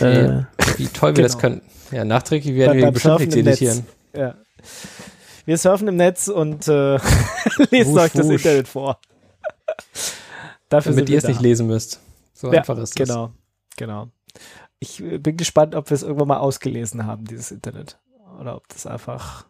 Ja. 0.00 0.48
Wie 0.76 0.86
toll 0.88 1.16
wir 1.16 1.22
das 1.24 1.38
Genau. 1.38 1.56
können. 1.56 1.62
Ja, 1.90 2.04
nachträglich 2.04 2.54
werden 2.56 2.72
Beim- 2.74 2.80
wir 2.80 2.90
bestimmt 2.92 3.20
nichts 3.20 3.36
editieren. 3.36 3.86
Ja. 4.14 4.34
Wir 5.46 5.56
surfen 5.56 5.88
im 5.88 5.96
Netz 5.96 6.28
und 6.28 6.68
äh, 6.68 6.96
lest 7.70 7.90
Wusch, 7.90 8.00
euch 8.02 8.12
das 8.12 8.26
wusch. 8.26 8.44
Internet 8.44 8.68
vor. 8.68 9.00
Dafür 10.68 10.92
Damit 10.92 11.08
ihr 11.08 11.18
es 11.18 11.24
nicht 11.26 11.38
da. 11.38 11.42
lesen 11.42 11.66
müsst. 11.66 12.00
So 12.34 12.52
Ja, 12.52 12.58
einfach 12.58 12.76
ist 12.78 12.98
das. 13.00 13.08
Genau, 13.08 13.30
genau. 13.76 14.08
Ich 14.78 15.02
äh, 15.02 15.18
bin 15.18 15.36
gespannt, 15.38 15.74
ob 15.74 15.88
wir 15.90 15.94
es 15.94 16.02
irgendwann 16.02 16.28
mal 16.28 16.38
ausgelesen 16.38 17.06
haben, 17.06 17.24
dieses 17.24 17.50
Internet. 17.50 17.98
Oder 18.38 18.56
ob 18.56 18.68
das 18.68 18.86
einfach 18.86 19.44
ein 19.44 19.46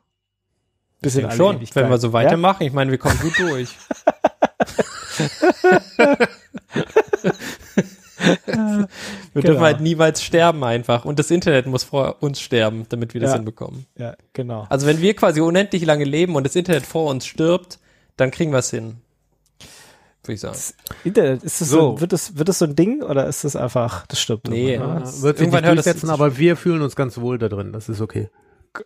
bisschen 1.01 1.23
Ja, 1.23 1.29
alle 1.29 1.37
schon, 1.37 1.57
Ewigkeit- 1.61 1.85
wenn 1.85 1.91
wir 1.91 1.99
so 1.99 2.09
Ja? 2.09 2.13
weitermachen. 2.15 2.63
Ich 2.67 2.73
meine, 2.73 2.91
wir 2.91 2.99
kommen 2.99 3.19
gut 3.21 3.39
durch. 3.39 3.69
wir 8.19 8.89
Genau. 9.35 9.41
dürfen 9.47 9.61
halt 9.61 9.81
niemals 9.81 10.23
sterben 10.23 10.63
einfach. 10.65 11.05
Und 11.05 11.19
das 11.19 11.31
Internet 11.31 11.67
muss 11.67 11.85
vor 11.85 12.17
uns 12.21 12.41
sterben, 12.41 12.87
damit 12.89 13.15
wir 13.15 13.21
das 13.21 13.31
Ja. 13.31 13.37
hinbekommen. 13.37 13.87
Ja, 13.97 14.15
genau. 14.33 14.67
Also 14.69 14.87
wenn 14.87 15.01
wir 15.01 15.15
quasi 15.15 15.41
unendlich 15.41 15.85
lange 15.85 16.05
leben 16.05 16.35
und 16.37 16.45
das 16.45 16.57
Internet 16.57 16.85
vor 16.87 17.11
uns 17.11 17.27
stirbt, 17.27 17.79
dann 18.17 18.31
kriegen 18.31 18.51
wir 18.53 18.59
es 18.59 18.71
hin. 18.71 18.97
Würde 20.25 20.35
ich 20.35 20.41
sagen. 20.41 20.59
Internet, 21.05 21.43
ist 21.45 21.61
das 21.61 21.69
so. 21.69 21.93
So. 21.95 22.01
wird, 22.01 22.13
das, 22.13 22.37
wird 22.37 22.49
das 22.49 22.59
so 22.59 22.65
ein 22.67 22.77
Ding 22.77 23.03
oder 23.03 23.27
ist 23.27 23.45
das 23.45 23.57
einfach, 23.57 24.07
das 24.09 24.21
stirbt 24.21 24.49
Nee, 24.49 24.73
irgendwann, 24.75 24.91
ja. 24.91 24.97
oder? 25.03 25.07
Ja, 25.11 25.23
wird 25.23 25.39
sich 25.39 25.45
Irgendwann 25.47 25.61
nicht 25.63 25.69
hört 25.69 25.79
das- 25.79 25.85
durchsetzen, 25.87 26.11
aber 26.11 26.37
wir 26.37 26.57
fühlen 26.57 26.83
uns 26.83 26.97
ganz 26.97 27.19
wohl 27.19 27.39
da 27.39 27.49
drin. 27.49 27.73
Das 27.73 27.89
ist 27.89 28.01
okay. 28.01 28.29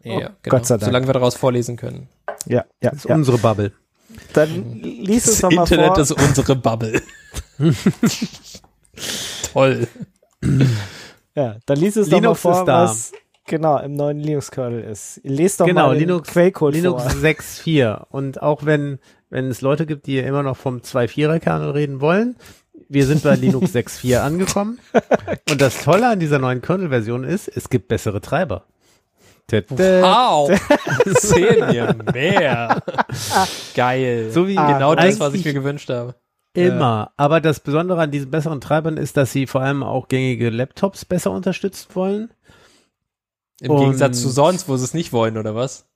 Ja, 0.03 0.17
genau. 0.19 0.31
Gott 0.49 0.67
sei 0.67 0.75
Dank. 0.77 0.85
Solange 0.85 1.07
wir 1.07 1.13
daraus 1.15 1.35
vorlesen 1.37 1.77
können. 1.77 2.09
Ja, 2.47 2.65
ja, 2.83 2.91
Das 2.91 2.95
ist 3.01 3.05
ja. 3.09 3.15
unsere 3.15 3.39
Bubble. 3.39 3.73
Dann 4.35 4.81
lies 4.83 5.27
es 5.27 5.41
Das 5.41 5.41
doch 5.41 5.51
mal 5.53 5.63
Internet 5.63 5.87
vor. 5.95 5.99
ist 6.01 6.11
unsere 6.13 6.57
Bubble. 6.57 7.03
Toll. 9.53 9.87
Ja, 11.35 11.57
dann 11.67 11.79
lies 11.79 11.97
es 11.97 12.07
doch 12.09 12.13
mal 12.13 12.23
Linux 12.23 12.41
vor, 12.41 12.53
ist 12.61 12.65
da. 12.67 12.83
was 12.85 13.13
genau 13.47 13.79
im 13.79 13.95
neuen 13.95 14.19
Linux-Kernel 14.19 14.83
ist. 14.85 15.21
Lest 15.25 15.61
doch 15.61 15.67
Genau, 15.67 15.89
mal 15.89 15.95
den 15.99 16.09
Linux- 16.09 16.29
Quellcode 16.31 16.75
Linux 16.75 17.03
vor. 17.03 17.13
6.4. 17.13 18.05
Und 18.11 18.43
auch 18.43 18.65
wenn, 18.65 18.99
wenn 19.31 19.49
es 19.49 19.61
Leute 19.61 19.87
gibt, 19.87 20.07
die 20.07 20.19
immer 20.19 20.43
noch 20.43 20.57
vom 20.57 20.79
2.4er 20.79 21.39
Kernel 21.41 21.71
reden 21.71 22.01
wollen, 22.01 22.37
wir 22.89 23.07
sind 23.07 23.23
bei 23.23 23.35
Linux 23.37 23.71
6.4 23.75 24.19
angekommen. 24.19 24.79
Und 25.51 25.61
das 25.61 25.83
Tolle 25.83 26.09
an 26.11 26.21
dieser 26.21 26.39
neuen 26.39 26.61
Kernel-Version 26.61 27.25
ist, 27.25 27.49
es 27.49 27.71
gibt 27.71 27.89
bessere 27.89 28.21
Treiber. 28.21 28.65
Au! 30.03 30.51
Sehen 31.07 31.73
wir 31.73 31.95
mehr. 32.13 32.83
Geil. 33.75 34.31
So 34.31 34.47
wie 34.49 34.55
genau 34.55 34.95
das, 34.95 35.21
was 35.21 35.35
ich 35.35 35.45
mir 35.45 35.53
gewünscht 35.53 35.91
habe. 35.91 36.15
Immer. 36.55 37.13
Aber 37.17 37.41
das 37.41 37.61
Besondere 37.61 38.01
an 38.03 38.11
diesen 38.11 38.31
besseren 38.31 38.61
Treibern 38.61 38.97
ist, 38.97 39.17
dass 39.17 39.33
sie 39.33 39.47
vor 39.47 39.63
allem 39.63 39.83
auch 39.83 40.09
gängige 40.09 40.51
Laptops 40.51 41.05
besser 41.05 41.31
unterstützen 41.31 41.89
wollen. 41.95 42.31
Im 43.61 43.71
Und- 43.71 43.81
Gegensatz 43.81 44.21
zu 44.21 44.29
sonst, 44.29 44.69
wo 44.69 44.77
sie 44.77 44.85
es 44.85 44.95
nicht 44.95 45.13
wollen, 45.13 45.37
oder 45.39 45.55
was? 45.55 45.89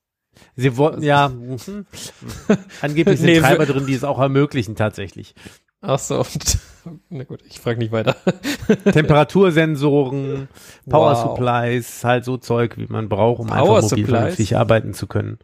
Sie 0.54 0.76
wollten, 0.76 1.02
ja, 1.02 1.28
mhm. 1.28 1.86
angeblich 2.82 3.18
sind 3.18 3.26
Nee, 3.26 3.40
Treiber 3.40 3.64
drin, 3.64 3.86
die 3.86 3.94
es 3.94 4.04
auch 4.04 4.18
ermöglichen 4.18 4.76
tatsächlich. 4.76 5.34
Ach 5.80 5.98
so. 5.98 6.24
Na 7.10 7.24
gut, 7.24 7.42
ich 7.46 7.60
frage 7.60 7.78
nicht 7.78 7.92
weiter. 7.92 8.16
Temperatursensoren, 8.92 10.48
Power 10.88 11.12
Wow. 11.12 11.22
Supplies, 11.36 12.04
halt 12.04 12.24
so 12.24 12.36
Zeug, 12.36 12.76
wie 12.76 12.86
man 12.88 13.08
braucht, 13.08 13.40
um 13.40 13.48
Power 13.48 13.76
einfach 13.78 13.90
mobil 13.90 14.06
vernünftig 14.06 14.56
arbeiten 14.56 14.94
zu 14.94 15.06
können. 15.06 15.38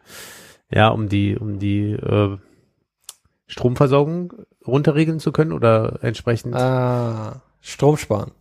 Ja, 0.71 0.89
um 0.89 1.09
die, 1.09 1.37
um 1.37 1.59
die 1.59 1.93
äh, 1.93 2.39
Stromversorgung 3.47 4.33
runterregeln 4.67 5.21
zu 5.21 5.33
können 5.33 5.53
oder 5.53 5.99
entsprechend 6.03 6.55
Ah, 6.55 7.43
Strom 7.61 7.97
sparen. 7.97 8.33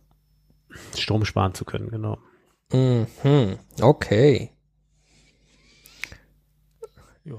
Strom 0.96 1.24
sparen 1.24 1.54
zu 1.54 1.64
können, 1.64 1.90
genau. 1.90 2.18
Mhm. 2.72 3.58
Okay. 3.80 4.50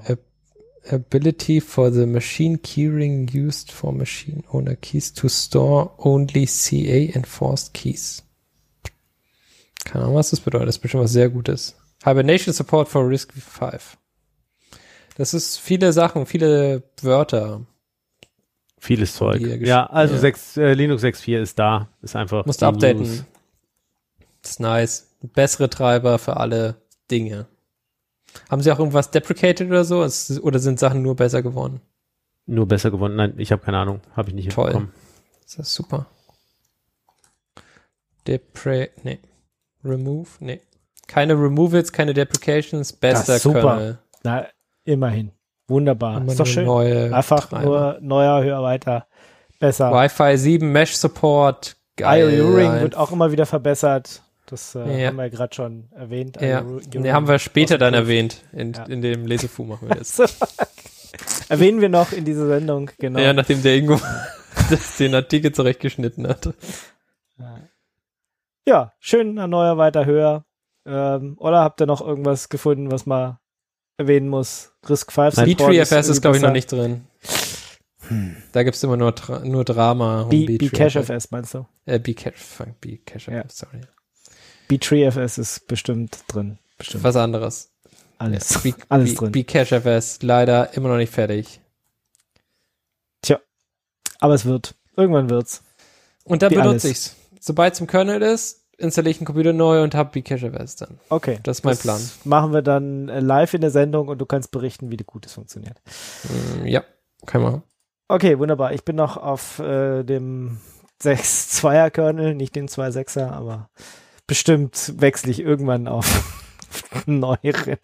Ab 0.08 0.20
ability 0.92 1.60
for 1.60 1.92
the 1.92 2.06
machine 2.06 2.58
keyring 2.58 3.34
used 3.34 3.72
for 3.72 3.94
machine 3.94 4.44
owner 4.52 4.76
keys 4.76 5.14
to 5.14 5.30
store 5.30 5.92
only 5.98 6.46
CA 6.46 7.12
enforced 7.16 7.74
keys. 7.74 8.24
Keine 9.86 10.06
Ahnung, 10.06 10.16
was 10.16 10.30
das 10.30 10.40
bedeutet. 10.40 10.68
Das 10.68 10.76
ist 10.76 10.82
bestimmt 10.82 11.04
was 11.04 11.12
sehr 11.12 11.30
Gutes. 11.30 11.76
Hibernation 12.04 12.54
Support 12.54 12.90
for 12.90 13.08
RISC 13.08 13.34
V. 13.34 13.72
Das 15.16 15.34
ist 15.34 15.58
viele 15.60 15.94
Sachen, 15.94 16.26
viele 16.26 16.84
Wörter. 17.02 17.66
Vieles 18.80 19.16
Zeug. 19.16 19.42
Ja, 19.62 19.86
also 19.86 20.16
ja. 20.16 20.20
6, 20.20 20.58
äh, 20.58 20.74
Linux 20.74 21.04
6.4 21.04 21.42
ist 21.42 21.60
da. 21.60 21.90
Ist 22.02 22.16
einfach. 22.16 22.46
Musst 22.46 22.64
updaten. 22.64 23.26
Ist 24.44 24.60
nice. 24.60 25.08
Bessere 25.22 25.70
Treiber 25.70 26.20
für 26.20 26.36
alle 26.36 26.76
Dinge. 27.10 27.48
Haben 28.50 28.62
sie 28.62 28.72
auch 28.72 28.80
irgendwas 28.80 29.12
deprecated 29.12 29.68
oder 29.68 29.84
so? 29.84 30.00
Oder 30.42 30.60
sind 30.60 30.80
Sachen 30.80 31.02
nur 31.02 31.16
besser 31.16 31.42
geworden? 31.42 31.82
Nur 32.46 32.68
besser 32.68 32.92
geworden. 32.92 33.16
Nein, 33.16 33.34
ich 33.38 33.52
habe 33.52 33.64
keine 33.64 33.78
Ahnung. 33.78 34.02
Habe 34.16 34.30
ich 34.30 34.36
nicht 34.36 34.52
Toll. 34.52 34.72
hinbekommen. 34.72 34.94
Das 35.44 35.56
ist 35.56 35.74
super. 35.74 36.08
Depre, 38.28 38.90
nee. 39.04 39.20
Remove, 39.84 40.30
nee. 40.40 40.62
Keine 41.08 41.34
Removals, 41.34 41.92
keine 41.92 42.14
Deprecations, 42.14 42.94
bester 42.94 43.36
ist 43.36 43.44
super. 43.44 43.62
Kernel. 43.62 44.00
Na, 44.24 44.48
immerhin. 44.86 45.32
Wunderbar. 45.68 46.18
Immer 46.18 46.32
ist 46.32 46.40
doch 46.40 46.46
schön. 46.46 46.66
Neue 46.66 47.14
Einfach 47.14 47.48
Treiber. 47.48 47.66
nur 47.66 47.98
neuer, 48.02 48.44
höher, 48.44 48.64
weiter, 48.64 49.08
besser. 49.60 49.92
Wi-Fi 49.92 50.38
7 50.38 50.72
Mesh 50.72 50.96
Support. 50.96 51.76
Geil. 51.96 52.34
IOU-Ring 52.34 52.82
wird 52.82 52.96
auch 52.96 53.12
immer 53.12 53.32
wieder 53.32 53.46
verbessert. 53.46 54.24
Das 54.46 54.76
äh, 54.76 55.02
Ja. 55.02 55.08
haben 55.08 55.16
wir 55.18 55.30
gerade 55.30 55.54
schon 55.56 55.90
erwähnt. 55.92 56.38
Ja, 56.42 56.62
nee, 56.94 57.12
haben 57.12 57.28
wir 57.28 57.40
später 57.40 57.78
dann 57.78 57.94
erwähnt. 57.94 58.44
In, 58.52 58.74
Ja. 58.74 58.84
in 58.86 59.02
dem 59.02 59.26
Lesefu 59.26 59.64
machen 59.64 59.88
wir 59.90 59.96
das. 59.96 60.18
So. 60.18 60.26
Erwähnen 61.48 61.80
wir 61.80 61.90
noch 61.90 62.12
in 62.12 62.26
dieser 62.26 62.48
Sendung, 62.48 62.90
genau. 62.98 63.20
Ja, 63.20 63.34
nachdem 63.34 63.62
der 63.62 63.76
Ingo 63.76 64.00
den 65.00 65.14
Artikel 65.14 65.52
zurechtgeschnitten 65.52 66.28
hat. 66.28 66.50
Ja, 68.68 68.94
schön, 69.00 69.38
ein 69.38 69.50
neuer, 69.50 69.78
weiter, 69.78 70.06
höher. 70.06 70.46
Ähm, 70.88 71.36
oder 71.38 71.62
habt 71.62 71.82
ihr 71.82 71.86
noch 71.86 72.02
irgendwas 72.02 72.50
gefunden, 72.50 72.92
was 72.92 73.06
man 73.06 73.38
erwähnen 73.98 74.28
muss? 74.30 74.74
Risk 74.90 75.12
5 75.12 75.36
Support 75.36 75.60
B3FS 75.72 76.10
ist, 76.10 76.22
glaube 76.22 76.38
ich, 76.38 76.44
noch 76.44 76.52
nicht 76.52 76.72
drin. 76.72 77.06
Da 78.52 78.64
gibt's 78.64 78.84
immer 78.84 78.98
nur, 78.98 79.14
nur 79.44 79.64
Drama. 79.66 80.24
um 80.24 80.30
B, 80.30 80.58
B 80.58 80.70
Cache 80.70 81.00
B3FS. 81.00 81.14
FS 81.14 81.32
meinst 81.32 81.54
du? 81.54 81.66
Äh, 81.86 82.00
B-Cache, 82.00 82.34
fuck, 82.36 82.82
B-Cache, 82.82 83.32
Ja. 83.32 83.44
sorry. 83.48 83.82
B3FS 84.78 85.40
ist 85.40 85.68
bestimmt 85.68 86.20
drin. 86.28 86.58
Bestimmt. 86.78 87.04
Was 87.04 87.16
anderes. 87.16 87.72
Alles. 88.18 88.62
B, 88.62 88.74
Alles 88.90 89.16
drin. 89.16 89.32
B-Cache 89.32 89.82
FS, 89.82 90.22
leider 90.22 90.74
immer 90.74 90.90
noch 90.90 90.98
nicht 90.98 91.14
fertig. 91.14 91.60
Aber 94.24 94.36
es 94.36 94.46
wird. 94.46 94.76
Irgendwann 94.96 95.30
wird's. 95.30 95.64
Und 96.24 96.42
dann 96.42 96.52
Wie 96.52 96.56
benutze 96.56 96.70
alles. 96.70 96.86
ich's. 96.86 97.16
Sobald 97.42 97.74
es 97.74 97.82
im 97.82 97.88
Kernel 97.88 98.22
ist, 98.22 98.64
installiere 98.78 99.12
ich 99.12 99.18
einen 99.18 99.26
Computer 99.26 99.52
neu 99.52 99.84
und 99.84 99.96
habe 99.96 100.12
B-Cache 100.12 100.50
FS 100.54 100.78
dann. 100.78 100.98
Okay. 101.10 101.40
Das 101.44 101.60
ist 101.60 101.66
mein 101.66 101.78
Plan. 101.78 102.02
Machen 102.24 102.54
wir 102.54 102.62
dann 102.62 103.10
äh, 103.10 103.20
live 103.20 103.54
in 103.54 103.60
der 103.60 103.70
Sendung 103.70 104.08
und 104.08 104.20
du 104.20 104.26
kannst 104.26 104.52
berichten, 104.52 104.90
wie 104.92 104.96
gut 104.96 105.26
es 105.26 105.34
funktioniert. 105.34 105.82
Mm, 106.24 106.66
ja, 106.66 106.86
kann 107.26 107.42
man. 107.42 107.64
Okay, 108.08 108.40
wunderbar. 108.40 108.72
Ich 108.72 108.86
bin 108.86 108.96
noch 108.96 109.18
auf 109.18 109.60
äh, 109.60 110.04
dem 110.04 110.62
6-2er-Kernel, 111.02 112.34
nicht 112.36 112.56
den 112.56 112.70
2-6er, 112.70 113.30
aber 113.30 113.70
bestimmt 114.34 115.00
wechsle 115.00 115.30
ich 115.30 115.42
irgendwann 115.42 115.88
auf 115.88 116.42
neueren. 117.06 117.78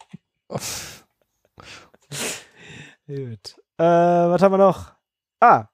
Gut. 3.05 3.55
Äh, 3.77 3.83
was 3.83 4.41
haben 4.41 4.53
wir 4.53 4.57
noch? 4.57 4.93
Ah, 5.39 5.65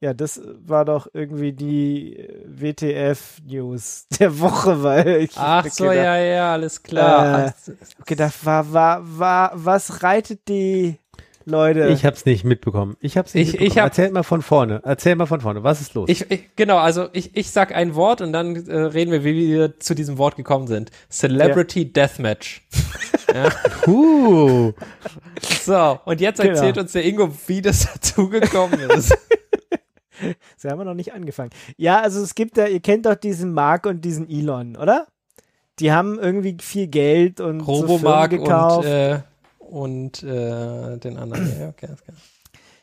ja, 0.00 0.14
das 0.14 0.40
war 0.42 0.86
doch 0.86 1.06
irgendwie 1.12 1.52
die 1.52 2.26
WTF-News 2.46 4.06
der 4.20 4.40
Woche, 4.40 4.82
weil 4.82 5.08
ich 5.20 5.36
Ach 5.36 5.66
so, 5.66 5.84
gedacht, 5.84 5.98
ja, 5.98 6.16
ja, 6.16 6.52
alles 6.54 6.82
klar. 6.82 7.48
Äh, 7.48 7.52
gedacht, 8.06 8.46
war, 8.46 8.72
war, 8.72 9.18
war, 9.18 9.50
was 9.52 10.02
reitet 10.02 10.48
die 10.48 10.98
Leute? 11.44 11.88
Ich 11.88 12.04
hab's 12.04 12.24
nicht 12.24 12.44
mitbekommen. 12.44 12.96
Ich 13.00 13.16
hab's 13.16 13.34
nicht 13.34 13.48
Ich- 13.48 13.54
ich 13.54 13.60
mitbekommen. 13.60 13.80
hab- 13.84 13.90
Erzähl 13.98 14.10
mal 14.10 14.22
von 14.22 14.42
vorne. 14.42 14.80
Erzähl 14.84 15.16
mal 15.16 15.26
von 15.26 15.40
vorne. 15.40 15.62
Was 15.62 15.80
ist 15.80 15.94
los? 15.94 16.08
Ich, 16.08 16.30
ich, 16.30 16.54
genau, 16.56 16.78
also 16.78 17.08
ich, 17.12 17.36
ich 17.36 17.50
sag 17.50 17.74
ein 17.74 17.94
Wort 17.94 18.20
und 18.20 18.32
dann 18.32 18.56
äh, 18.68 18.76
reden 18.76 19.12
wir, 19.12 19.24
wie 19.24 19.48
wir 19.48 19.78
zu 19.80 19.94
diesem 19.94 20.18
Wort 20.18 20.36
gekommen 20.36 20.66
sind. 20.66 20.90
Celebrity 21.10 21.92
Deathmatch. 21.92 22.62
ja. 23.34 23.48
Puh. 23.82 24.72
So, 25.64 25.98
und 26.04 26.20
jetzt 26.20 26.40
Genau. 26.40 26.54
erzählt 26.54 26.78
uns 26.78 26.92
der 26.92 27.04
Ingo, 27.04 27.30
wie 27.46 27.60
das 27.62 27.88
dazu 27.92 28.28
gekommen 28.28 28.78
ist. 28.90 29.16
Sie 30.56 30.68
haben 30.68 30.78
wir 30.78 30.84
noch 30.84 30.94
nicht 30.94 31.12
angefangen. 31.14 31.50
Ja, 31.76 32.00
also 32.00 32.20
es 32.22 32.34
gibt 32.34 32.56
ja, 32.56 32.66
ihr 32.66 32.80
kennt 32.80 33.06
doch 33.06 33.16
diesen 33.16 33.52
Mark 33.54 33.86
und 33.86 34.04
diesen 34.04 34.28
Elon, 34.30 34.76
oder? 34.76 35.06
Die 35.80 35.90
haben 35.90 36.18
irgendwie 36.20 36.56
viel 36.60 36.86
Geld 36.86 37.40
und 37.40 37.60
so 37.60 37.72
Robomark 37.72 38.30
Firmen 38.30 38.38
und, 38.40 38.44
gekauft. 38.48 38.86
äh, 38.86 39.18
und 39.72 40.22
äh, 40.22 40.98
den 40.98 41.16
anderen. 41.16 41.46
Ja, 41.58 41.68
okay, 41.70 41.88
okay. 41.92 42.12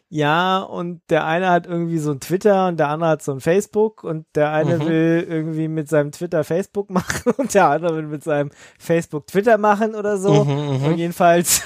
ja, 0.10 0.60
und 0.60 1.02
der 1.12 1.26
eine 1.26 1.50
hat 1.52 1.68
irgendwie 1.68 2.00
so 2.00 2.12
ein 2.12 2.20
Twitter 2.20 2.68
und 2.68 2.80
der 2.80 2.90
andere 2.90 3.12
hat 3.12 3.22
so 3.22 3.32
ein 3.32 3.42
Facebook 3.42 4.04
und 4.04 4.26
der 4.36 4.52
eine 4.52 4.78
Mhm. 4.80 4.86
will 4.88 5.28
irgendwie 5.30 5.68
mit 5.68 5.88
seinem 5.88 6.12
Twitter 6.12 6.44
Facebook 6.44 6.90
machen 7.00 7.32
und 7.38 7.54
der 7.54 7.68
andere 7.70 7.96
will 7.96 8.08
mit 8.08 8.24
seinem 8.24 8.50
Facebook 8.80 9.28
Twitter 9.28 9.58
machen 9.60 9.94
oder 9.94 10.18
so. 10.18 10.44
Mhm, 10.46 10.84
Und 10.86 10.98
jedenfalls, 10.98 11.62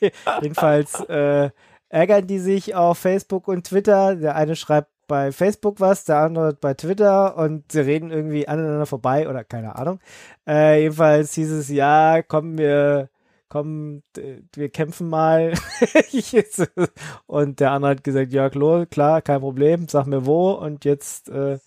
jedenfalls 0.42 1.00
äh, 1.08 1.50
ärgern 1.88 2.26
die 2.26 2.38
sich 2.38 2.74
auf 2.74 2.98
Facebook 2.98 3.48
und 3.48 3.64
Twitter. 3.66 4.14
Der 4.16 4.36
eine 4.36 4.56
schreibt 4.56 4.90
bei 5.08 5.32
Facebook 5.32 5.80
was, 5.80 6.04
der 6.04 6.18
andere 6.18 6.52
bei 6.52 6.74
Twitter 6.74 7.36
und 7.38 7.70
sie 7.72 7.80
reden 7.80 8.10
irgendwie 8.10 8.46
aneinander 8.46 8.86
vorbei 8.86 9.26
oder 9.28 9.42
keine 9.44 9.76
Ahnung. 9.76 10.00
Äh, 10.46 10.80
jedenfalls 10.82 11.32
hieß 11.34 11.50
es, 11.52 11.68
ja, 11.70 12.22
komm, 12.22 12.58
wir, 12.58 13.08
komm, 13.48 14.02
wir 14.54 14.68
kämpfen 14.70 15.08
mal. 15.08 15.54
und 17.26 17.60
der 17.60 17.70
andere 17.72 17.90
hat 17.92 18.04
gesagt, 18.04 18.32
ja, 18.32 18.50
klar, 18.50 18.86
klar, 18.86 19.22
kein 19.22 19.40
Problem, 19.40 19.88
sag 19.88 20.06
mir 20.06 20.26
wo. 20.26 20.52
Und 20.52 20.84
jetzt, 20.84 21.28
äh, 21.28 21.58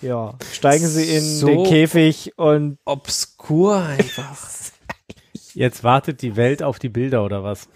ja, 0.00 0.36
steigen 0.52 0.86
sie 0.86 1.16
in 1.16 1.22
So- 1.22 1.46
den 1.46 1.64
Käfig 1.64 2.32
und 2.36 2.78
Obskur 2.84 3.76
einfach. 3.76 4.48
Jetzt 5.54 5.84
wartet 5.84 6.20
die 6.22 6.34
Welt 6.34 6.64
auf 6.64 6.80
die 6.80 6.88
Bilder 6.88 7.24
oder 7.24 7.44
was? 7.44 7.68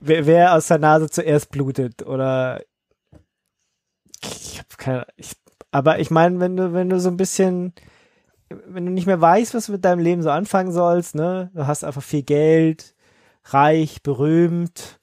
wer, 0.00 0.26
wer 0.26 0.54
aus 0.54 0.66
der 0.66 0.78
Nase 0.78 1.08
zuerst 1.08 1.50
blutet 1.50 2.04
oder 2.04 2.60
ich 4.22 4.58
hab 4.58 4.76
keine 4.78 5.06
ich, 5.16 5.32
aber 5.70 6.00
ich 6.00 6.10
meine, 6.10 6.40
wenn 6.40 6.56
du 6.56 6.72
wenn 6.72 6.90
du 6.90 6.98
so 6.98 7.08
ein 7.08 7.16
bisschen 7.16 7.72
wenn 8.66 8.86
du 8.86 8.92
nicht 8.92 9.06
mehr 9.06 9.20
weißt, 9.20 9.54
was 9.54 9.66
du 9.66 9.72
mit 9.72 9.84
deinem 9.84 9.98
Leben 10.00 10.22
so 10.22 10.30
anfangen 10.30 10.72
sollst, 10.72 11.14
ne? 11.14 11.50
Du 11.54 11.66
hast 11.66 11.84
einfach 11.84 12.02
viel 12.02 12.22
Geld, 12.22 12.94
reich, 13.44 14.02
berühmt. 14.02 14.98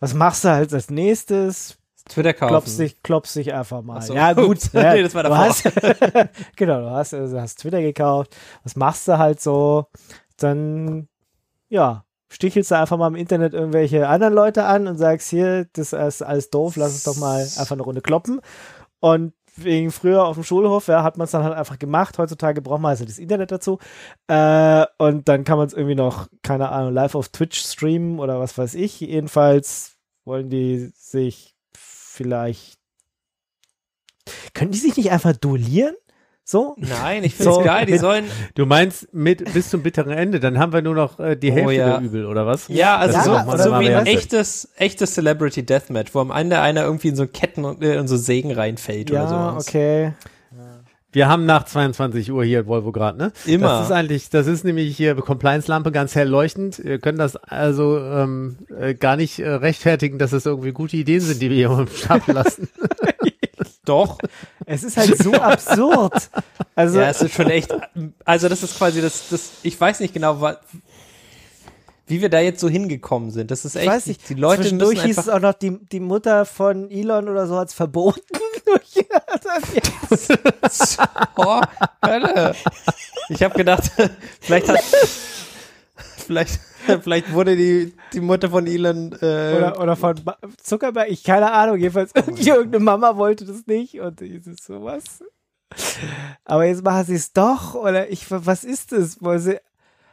Was 0.00 0.14
machst 0.14 0.44
du 0.44 0.48
halt 0.50 0.72
als 0.72 0.90
nächstes? 0.90 1.78
Twitter 2.08 2.34
kaufen. 2.34 2.50
Klopfst 2.50 2.78
dich, 2.78 3.02
klopfst 3.02 3.34
dich 3.36 3.54
einfach 3.54 3.82
mal. 3.82 4.02
So. 4.02 4.14
Ja, 4.14 4.32
gut. 4.34 4.56
Ups. 4.58 4.70
ja, 4.72 4.94
Nee, 4.94 5.02
das 5.02 5.14
war 5.14 5.22
du 5.22 5.30
davor. 5.30 5.44
hast, 5.46 5.64
genau, 6.56 6.80
du 6.80 6.90
hast, 6.90 7.14
also 7.14 7.40
hast 7.40 7.60
Twitter 7.60 7.80
gekauft. 7.80 8.36
Was 8.62 8.76
machst 8.76 9.08
du 9.08 9.16
halt 9.18 9.40
so? 9.40 9.86
Dann, 10.36 11.08
ja, 11.70 12.04
stichelst 12.28 12.70
du 12.70 12.76
einfach 12.78 12.98
mal 12.98 13.06
im 13.06 13.14
Internet 13.14 13.54
irgendwelche 13.54 14.06
anderen 14.08 14.34
Leute 14.34 14.64
an 14.64 14.86
und 14.86 14.98
sagst, 14.98 15.30
hier, 15.30 15.66
das 15.72 15.92
ist 15.94 16.22
alles 16.22 16.50
doof, 16.50 16.76
lass 16.76 16.92
uns 16.92 17.04
doch 17.04 17.16
mal 17.16 17.40
einfach 17.40 17.72
eine 17.72 17.82
Runde 17.82 18.02
kloppen. 18.02 18.40
Und 19.00 19.32
wegen 19.56 19.90
früher 19.90 20.24
auf 20.24 20.36
dem 20.36 20.44
Schulhof, 20.44 20.88
ja, 20.88 21.02
hat 21.02 21.16
man 21.16 21.26
es 21.26 21.30
dann 21.30 21.44
halt 21.44 21.54
einfach 21.54 21.78
gemacht. 21.78 22.18
Heutzutage 22.18 22.60
braucht 22.62 22.80
man 22.80 22.90
also 22.90 23.04
das 23.04 23.18
Internet 23.18 23.52
dazu. 23.52 23.78
Äh, 24.26 24.86
und 24.98 25.28
dann 25.28 25.44
kann 25.44 25.58
man 25.58 25.66
es 25.66 25.72
irgendwie 25.72 25.94
noch, 25.94 26.28
keine 26.42 26.70
Ahnung, 26.70 26.92
live 26.92 27.14
auf 27.14 27.28
Twitch 27.28 27.60
streamen 27.60 28.18
oder 28.18 28.40
was 28.40 28.56
weiß 28.58 28.74
ich. 28.74 29.00
Jedenfalls 29.00 29.96
wollen 30.24 30.50
die 30.50 30.90
sich 30.94 31.54
vielleicht. 31.76 32.78
Können 34.54 34.70
die 34.70 34.78
sich 34.78 34.96
nicht 34.96 35.10
einfach 35.10 35.36
duellieren? 35.36 35.94
So? 36.46 36.76
Nein, 36.76 37.24
ich 37.24 37.34
finde 37.34 37.50
es 37.50 37.56
So, 37.56 37.62
geil. 37.62 37.86
Die 37.86 37.92
mit- 37.92 38.00
sollen. 38.02 38.24
Du 38.54 38.66
meinst 38.66 39.12
mit 39.14 39.52
bis 39.54 39.70
zum 39.70 39.82
bitteren 39.82 40.12
Ende, 40.12 40.40
dann 40.40 40.58
haben 40.58 40.74
wir 40.74 40.82
nur 40.82 40.94
noch 40.94 41.18
äh, 41.18 41.36
die 41.36 41.50
Oh, 41.50 41.54
Hälfte 41.54 41.72
ja. 41.74 41.96
der 41.98 42.00
Übel, 42.06 42.26
oder 42.26 42.46
was? 42.46 42.68
Ja, 42.68 42.98
also 42.98 43.16
Ja, 43.16 43.22
so, 43.44 43.50
oder 43.50 43.62
so 43.62 43.70
wie 43.80 43.88
ein 43.94 44.04
echtes, 44.06 44.68
echtes 44.76 45.14
Celebrity 45.14 45.64
Deathmatch, 45.64 46.14
wo 46.14 46.20
am 46.20 46.30
Ende 46.30 46.60
einer 46.60 46.82
irgendwie 46.84 47.08
in 47.08 47.16
so 47.16 47.26
Ketten 47.26 47.64
und 47.64 47.82
äh, 47.82 47.96
in 47.98 48.06
so 48.08 48.16
Sägen 48.18 48.52
reinfällt 48.52 49.10
oder 49.10 49.20
Ja, 49.22 49.28
sowas. 49.28 49.66
okay. 49.68 50.12
Wir 51.12 51.28
haben 51.28 51.46
nach 51.46 51.64
22 51.64 52.32
Uhr 52.32 52.44
hier 52.44 52.60
in 52.60 52.66
Volvo 52.66 52.90
gerade, 52.90 53.16
ne? 53.16 53.32
Immer. 53.46 53.68
Das 53.68 53.86
ist 53.86 53.92
eigentlich, 53.92 54.30
das 54.30 54.48
ist 54.48 54.64
nämlich 54.64 54.96
hier 54.96 55.14
Compliance-Lampe 55.14 55.92
ganz 55.92 56.16
hell 56.16 56.28
leuchtend. 56.28 56.82
Wir 56.84 56.98
können 56.98 57.18
das 57.18 57.36
also 57.36 57.98
ähm, 58.00 58.56
äh, 58.76 58.94
gar 58.94 59.14
nicht 59.16 59.38
äh, 59.38 59.48
rechtfertigen, 59.48 60.18
dass 60.18 60.32
es 60.32 60.44
irgendwie 60.44 60.72
gute 60.72 60.96
Ideen 60.96 61.20
sind, 61.20 61.40
die 61.40 61.50
wir 61.50 61.56
hier 61.56 61.70
am 61.78 61.86
Start 61.86 62.26
lassen. 62.26 62.68
Doch. 63.84 64.18
Es 64.66 64.82
ist 64.82 64.96
halt 64.96 65.16
so 65.22 65.32
absurd. 65.34 66.30
Also, 66.74 67.00
Ja, 67.00 67.08
es 67.10 67.20
ist 67.22 67.34
schon 67.34 67.50
echt. 67.50 67.74
Also 68.24 68.48
das 68.48 68.62
ist 68.62 68.76
quasi 68.78 69.00
das, 69.02 69.28
das. 69.30 69.50
Ich 69.62 69.80
weiß 69.80 70.00
nicht 70.00 70.14
genau, 70.14 70.40
wa- 70.40 70.58
wie 72.06 72.20
wir 72.20 72.28
da 72.28 72.40
jetzt 72.40 72.60
so 72.60 72.68
hingekommen 72.68 73.30
sind. 73.30 73.50
Das 73.50 73.64
ist 73.64 73.76
echt. 73.76 73.84
ich 73.84 73.90
weiß 73.90 74.06
nicht, 74.06 74.28
die 74.28 74.34
Leute 74.34 74.62
zwischendurch 74.62 75.02
hieß 75.02 75.18
es 75.18 75.28
auch 75.28 75.40
noch, 75.40 75.54
die, 75.54 75.78
die 75.90 76.00
Mutter 76.00 76.44
von 76.44 76.90
Elon 76.90 77.28
oder 77.28 77.46
so 77.46 77.56
hat 77.56 77.68
es 77.68 77.74
verboten. 77.74 78.20
Oh, 81.36 81.60
Hölle. 82.04 82.54
Ich 83.28 83.42
habe 83.42 83.54
gedacht, 83.56 83.84
vielleicht 84.40 84.68
hat. 84.68 84.80
Vielleicht, 86.26 86.58
vielleicht 87.02 87.32
wurde 87.32 87.56
die, 87.56 87.94
die 88.12 88.20
Mutter 88.20 88.50
von 88.50 88.66
Elon. 88.66 89.12
Äh, 89.20 89.54
oder, 89.56 89.80
oder 89.80 89.96
von 89.96 90.14
Ba- 90.24 90.38
Zuckerberg, 90.62 91.08
ich 91.10 91.22
keine 91.24 91.52
Ahnung, 91.52 91.76
jedenfalls 91.78 92.12
irgendwie 92.14 92.48
irgendeine 92.48 92.84
Mama 92.84 93.16
wollte 93.16 93.44
das 93.44 93.66
nicht 93.66 94.00
und 94.00 94.20
ist 94.20 94.46
es 94.46 94.64
sowas. 94.64 95.22
Aber 96.44 96.64
jetzt 96.64 96.84
machen 96.84 97.04
sie 97.06 97.14
es 97.14 97.32
doch 97.32 97.74
oder 97.74 98.10
ich, 98.10 98.26
was 98.30 98.64
ist 98.64 98.92
das? 98.92 99.22
Wollen 99.22 99.40
sie, 99.40 99.58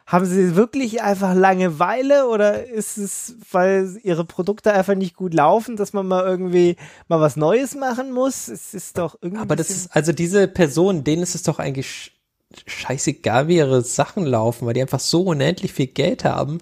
haben 0.07 0.25
sie 0.25 0.55
wirklich 0.55 1.01
einfach 1.03 1.35
Langeweile 1.35 2.27
oder 2.27 2.65
ist 2.67 2.97
es, 2.97 3.35
weil 3.51 3.97
ihre 4.03 4.25
Produkte 4.25 4.73
einfach 4.73 4.95
nicht 4.95 5.15
gut 5.15 5.33
laufen, 5.33 5.75
dass 5.77 5.93
man 5.93 6.07
mal 6.07 6.25
irgendwie 6.25 6.77
mal 7.07 7.21
was 7.21 7.35
Neues 7.37 7.75
machen 7.75 8.11
muss? 8.11 8.47
Es 8.47 8.73
ist 8.73 8.97
doch 8.97 9.15
irgendwie. 9.21 9.41
Aber 9.41 9.55
das 9.55 9.69
ist, 9.69 9.95
also 9.95 10.11
diese 10.13 10.47
Personen, 10.47 11.03
denen 11.03 11.21
ist 11.23 11.35
es 11.35 11.43
doch 11.43 11.59
eigentlich 11.59 12.19
scheißegal, 12.67 13.47
wie 13.47 13.57
ihre 13.57 13.81
Sachen 13.81 14.25
laufen, 14.25 14.65
weil 14.65 14.73
die 14.73 14.81
einfach 14.81 14.99
so 14.99 15.21
unendlich 15.23 15.73
viel 15.73 15.87
Geld 15.87 16.23
haben. 16.25 16.59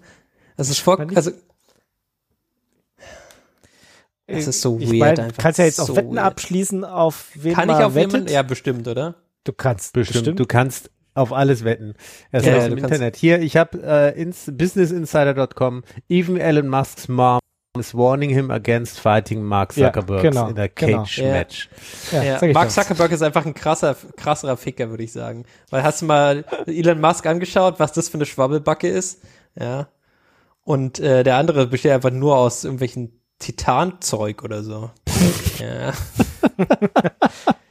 Das 0.57 0.69
ist 0.69 0.79
voll, 0.79 1.07
also, 1.15 1.31
das 4.27 4.45
ist 4.47 4.61
so 4.61 4.77
ich 4.79 4.89
weird 4.91 5.17
mein, 5.17 5.19
einfach. 5.27 5.41
Kannst 5.41 5.59
ja 5.59 5.65
jetzt 5.65 5.77
so 5.77 5.83
auch 5.93 5.95
Wetten 5.95 6.15
weird. 6.15 6.25
abschließen 6.25 6.85
auf 6.85 7.29
wen 7.33 7.53
Kann 7.53 7.69
ich 7.69 7.75
man 7.75 7.83
auf 7.83 7.95
wettet. 7.95 8.11
jemanden? 8.13 8.31
Ja, 8.33 8.43
bestimmt, 8.43 8.87
oder? 8.87 9.15
Du 9.43 9.53
kannst 9.53 9.93
Bestimmt. 9.93 10.39
Du 10.39 10.45
kannst 10.45 10.91
auf 11.15 11.33
alles 11.33 11.63
wetten. 11.63 11.95
Erst 12.31 12.45
Ja, 12.45 12.57
ja, 12.57 12.67
kannst- 12.69 12.83
Internet. 12.83 13.15
Hier, 13.15 13.41
ich 13.41 13.57
habe 13.57 13.81
äh, 13.81 14.21
ins 14.21 14.45
businessinsider.com, 14.53 15.83
even 16.07 16.37
Elon 16.37 16.67
Musk's 16.67 17.07
mom 17.07 17.39
is 17.79 17.93
warning 17.95 18.29
him 18.29 18.51
against 18.51 18.99
fighting 18.99 19.43
Mark 19.43 19.75
Ja, 19.75 19.87
Zuckerberg 19.87 20.21
genau, 20.21 20.47
in 20.49 20.59
a 20.59 20.67
genau. 20.67 21.03
cage 21.03 21.17
Ja. 21.19 21.31
match. 21.31 21.69
Ja, 22.11 22.23
Ja, 22.23 22.53
Mark. 22.53 22.71
Zuckerberg 22.71 23.11
ist 23.11 23.21
einfach 23.21 23.45
ein 23.45 23.53
krasser, 23.53 23.95
krasserer 24.17 24.57
Ficker, 24.57 24.89
würde 24.89 25.03
ich 25.03 25.11
sagen. 25.11 25.45
Weil 25.69 25.83
hast 25.83 26.01
du 26.01 26.05
mal 26.05 26.45
Elon 26.67 26.99
Musk 27.01 27.25
angeschaut, 27.25 27.79
was 27.79 27.93
das 27.93 28.09
für 28.09 28.15
eine 28.15 28.25
Schwabbelbacke 28.25 28.87
ist? 28.87 29.21
Ja. 29.59 29.87
Und 30.63 30.99
äh, 30.99 31.23
der 31.23 31.37
andere 31.37 31.67
besteht 31.67 31.91
einfach 31.93 32.11
nur 32.11 32.37
aus 32.37 32.63
irgendwelchen 32.63 33.19
Titanzeug 33.39 34.43
oder 34.43 34.61
so. 34.63 34.91
ja. 35.59 35.93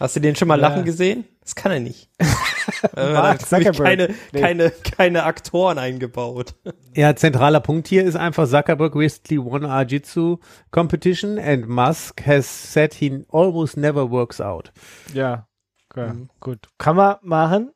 Hast 0.00 0.16
du 0.16 0.20
den 0.20 0.34
schon 0.36 0.48
mal 0.48 0.60
Ja. 0.60 0.68
lachen 0.68 0.84
gesehen? 0.84 1.24
Das 1.40 1.54
kann 1.54 1.72
er 1.72 1.80
nicht. 1.80 2.08
Mark 2.96 3.40
Zuckerberg. 3.46 3.76
keine, 3.84 4.14
Nee. 4.32 4.40
keine, 4.40 4.70
keine 4.70 5.24
Aktoren 5.24 5.78
eingebaut. 5.78 6.54
Ja, 6.96 7.16
zentraler 7.16 7.58
Punkt 7.58 7.88
hier 7.88 8.04
ist 8.04 8.14
einfach 8.14 8.48
Zuckerberg 8.48 8.94
recently 8.94 9.36
won 9.44 9.64
a 9.64 9.80
Jiu-Jitsu 9.82 10.38
competition 10.70 11.40
and 11.40 11.68
Musk 11.68 12.24
has 12.24 12.72
said 12.72 12.94
he 12.94 13.24
almost 13.32 13.76
never 13.76 14.08
works 14.12 14.40
out. 14.40 14.72
Ja, 15.12 15.48
okay. 15.90 16.12
Mhm. 16.12 16.28
gut. 16.38 16.68
Kann 16.78 16.94
man 16.94 17.16
machen. 17.22 17.72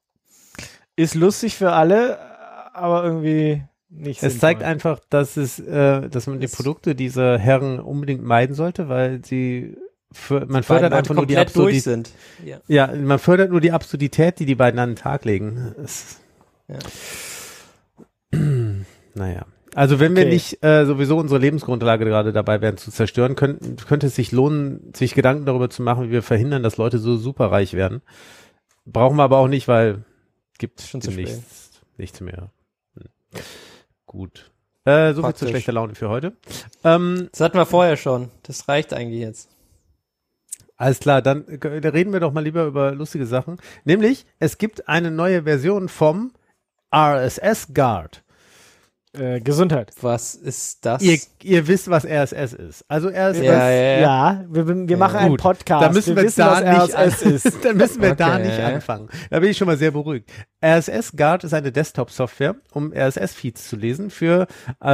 Ist 0.94 1.16
lustig 1.16 1.56
für 1.56 1.72
alle, 1.72 2.16
aber 2.74 3.02
irgendwie 3.04 3.64
nicht 3.88 4.18
Es 4.22 4.32
sinnvoll. 4.34 4.40
zeigt 4.40 4.62
einfach, 4.62 5.00
dass 5.10 5.36
es, 5.36 5.58
äh, 5.58 6.08
dass 6.08 6.28
man 6.28 6.38
die 6.38 6.46
Produkte 6.46 6.94
dieser 6.94 7.38
Herren 7.38 7.80
unbedingt 7.80 8.22
meiden 8.22 8.54
sollte, 8.54 8.88
weil 8.88 9.24
sie 9.24 9.76
für, 10.12 10.46
man 10.46 10.62
fördert 10.62 10.92
einfach 10.92 11.14
nur 11.14 11.26
die 11.26 11.36
Absurdität. 11.36 12.10
Ja. 12.44 12.60
Ja, 12.66 12.86
man 12.96 13.18
fördert 13.18 13.50
nur 13.50 13.60
die 13.60 13.72
Absurdität, 13.72 14.38
die 14.38 14.46
die 14.46 14.54
beiden 14.54 14.80
an 14.80 14.90
den 14.90 14.96
Tag 14.96 15.24
legen. 15.24 15.74
Es, 15.82 16.18
Ja. 16.68 16.78
naja. 19.14 19.46
Also 19.74 20.00
wenn 20.00 20.16
wir 20.16 20.22
Okay. 20.22 20.32
nicht 20.32 20.64
äh, 20.64 20.86
sowieso 20.86 21.18
unsere 21.18 21.38
Lebensgrundlage 21.40 22.04
gerade 22.04 22.32
dabei 22.32 22.60
wären 22.60 22.78
zu 22.78 22.90
zerstören, 22.90 23.36
könnten, 23.36 23.76
könnte 23.76 24.06
es 24.08 24.14
sich 24.14 24.32
lohnen, 24.32 24.92
sich 24.94 25.14
Gedanken 25.14 25.44
darüber 25.46 25.70
zu 25.70 25.82
machen, 25.82 26.06
wie 26.08 26.10
wir 26.10 26.22
verhindern, 26.22 26.62
dass 26.62 26.78
Leute 26.78 26.98
so 26.98 27.16
superreich 27.16 27.74
werden. 27.74 28.02
Brauchen 28.86 29.16
wir 29.16 29.22
aber 29.24 29.38
auch 29.38 29.48
nicht, 29.48 29.68
weil 29.68 30.04
gibt 30.58 30.80
Schon 30.80 31.02
zu 31.02 31.10
nichts, 31.10 31.70
nichts 31.98 32.20
mehr. 32.20 32.50
Hm. 32.96 33.40
Gut. 34.06 34.50
Äh, 34.84 35.12
so 35.12 35.22
viel 35.22 35.34
zu 35.34 35.46
schlechter 35.48 35.72
Laune 35.72 35.94
für 35.94 36.08
heute. 36.08 36.32
Ähm, 36.82 37.28
Das 37.30 37.40
hatten 37.42 37.58
wir 37.58 37.66
vorher 37.66 37.96
schon. 37.96 38.30
Das 38.42 38.68
reicht 38.68 38.94
eigentlich 38.94 39.20
jetzt. 39.20 39.50
Alles 40.78 41.00
klar, 41.00 41.20
dann 41.22 41.44
äh, 41.48 41.88
reden 41.88 42.12
wir 42.12 42.20
doch 42.20 42.32
mal 42.32 42.44
lieber 42.44 42.64
über 42.64 42.92
lustige 42.92 43.26
Sachen. 43.26 43.58
Nämlich, 43.84 44.24
es 44.38 44.56
gibt 44.58 44.88
eine 44.88 45.10
neue 45.10 45.42
Version 45.42 45.88
vom 45.88 46.32
RSS 46.94 47.74
Guard. 47.74 48.22
äh, 49.18 49.40
Gesundheit. 49.40 49.90
Was 50.02 50.34
ist 50.36 50.86
das? 50.86 51.02
Ihr, 51.02 51.18
ihr 51.42 51.66
wisst, 51.66 51.90
was 51.90 52.04
RSS 52.06 52.52
ist. 52.52 52.84
Also 52.88 53.08
RSS, 53.08 53.42
Ja, 53.42 53.70
ja, 53.70 53.82
ja. 53.82 54.00
Ja, 54.00 54.44
wir, 54.48 54.68
wir 54.88 54.96
machen 54.96 55.16
einen 55.16 55.30
Gut, 55.30 55.40
Podcast. 55.40 55.82
da 55.84 55.90
müssen 55.92 56.14
wir, 56.14 56.22
wissen, 56.22 56.40
da 56.40 56.52
was 56.52 56.88
nicht 56.88 56.96
RSS 56.96 57.22
ist. 57.44 57.58
da 57.64 57.72
müssen 57.72 58.00
wir 58.00 58.14
da 58.14 58.36
Okay. 58.36 58.46
nicht 58.46 58.60
anfangen. 58.60 59.08
Da 59.30 59.40
bin 59.40 59.50
ich 59.50 59.56
schon 59.56 59.66
mal 59.66 59.76
sehr 59.78 59.90
beruhigt. 59.90 60.30
RSS 60.64 61.12
Guard 61.16 61.42
ist 61.42 61.54
eine 61.54 61.72
Desktop-Software, 61.72 62.54
um 62.72 62.92
RSS-Feeds 62.92 63.68
zu 63.68 63.74
lesen 63.76 64.10
für 64.10 64.46
äh, 64.80 64.86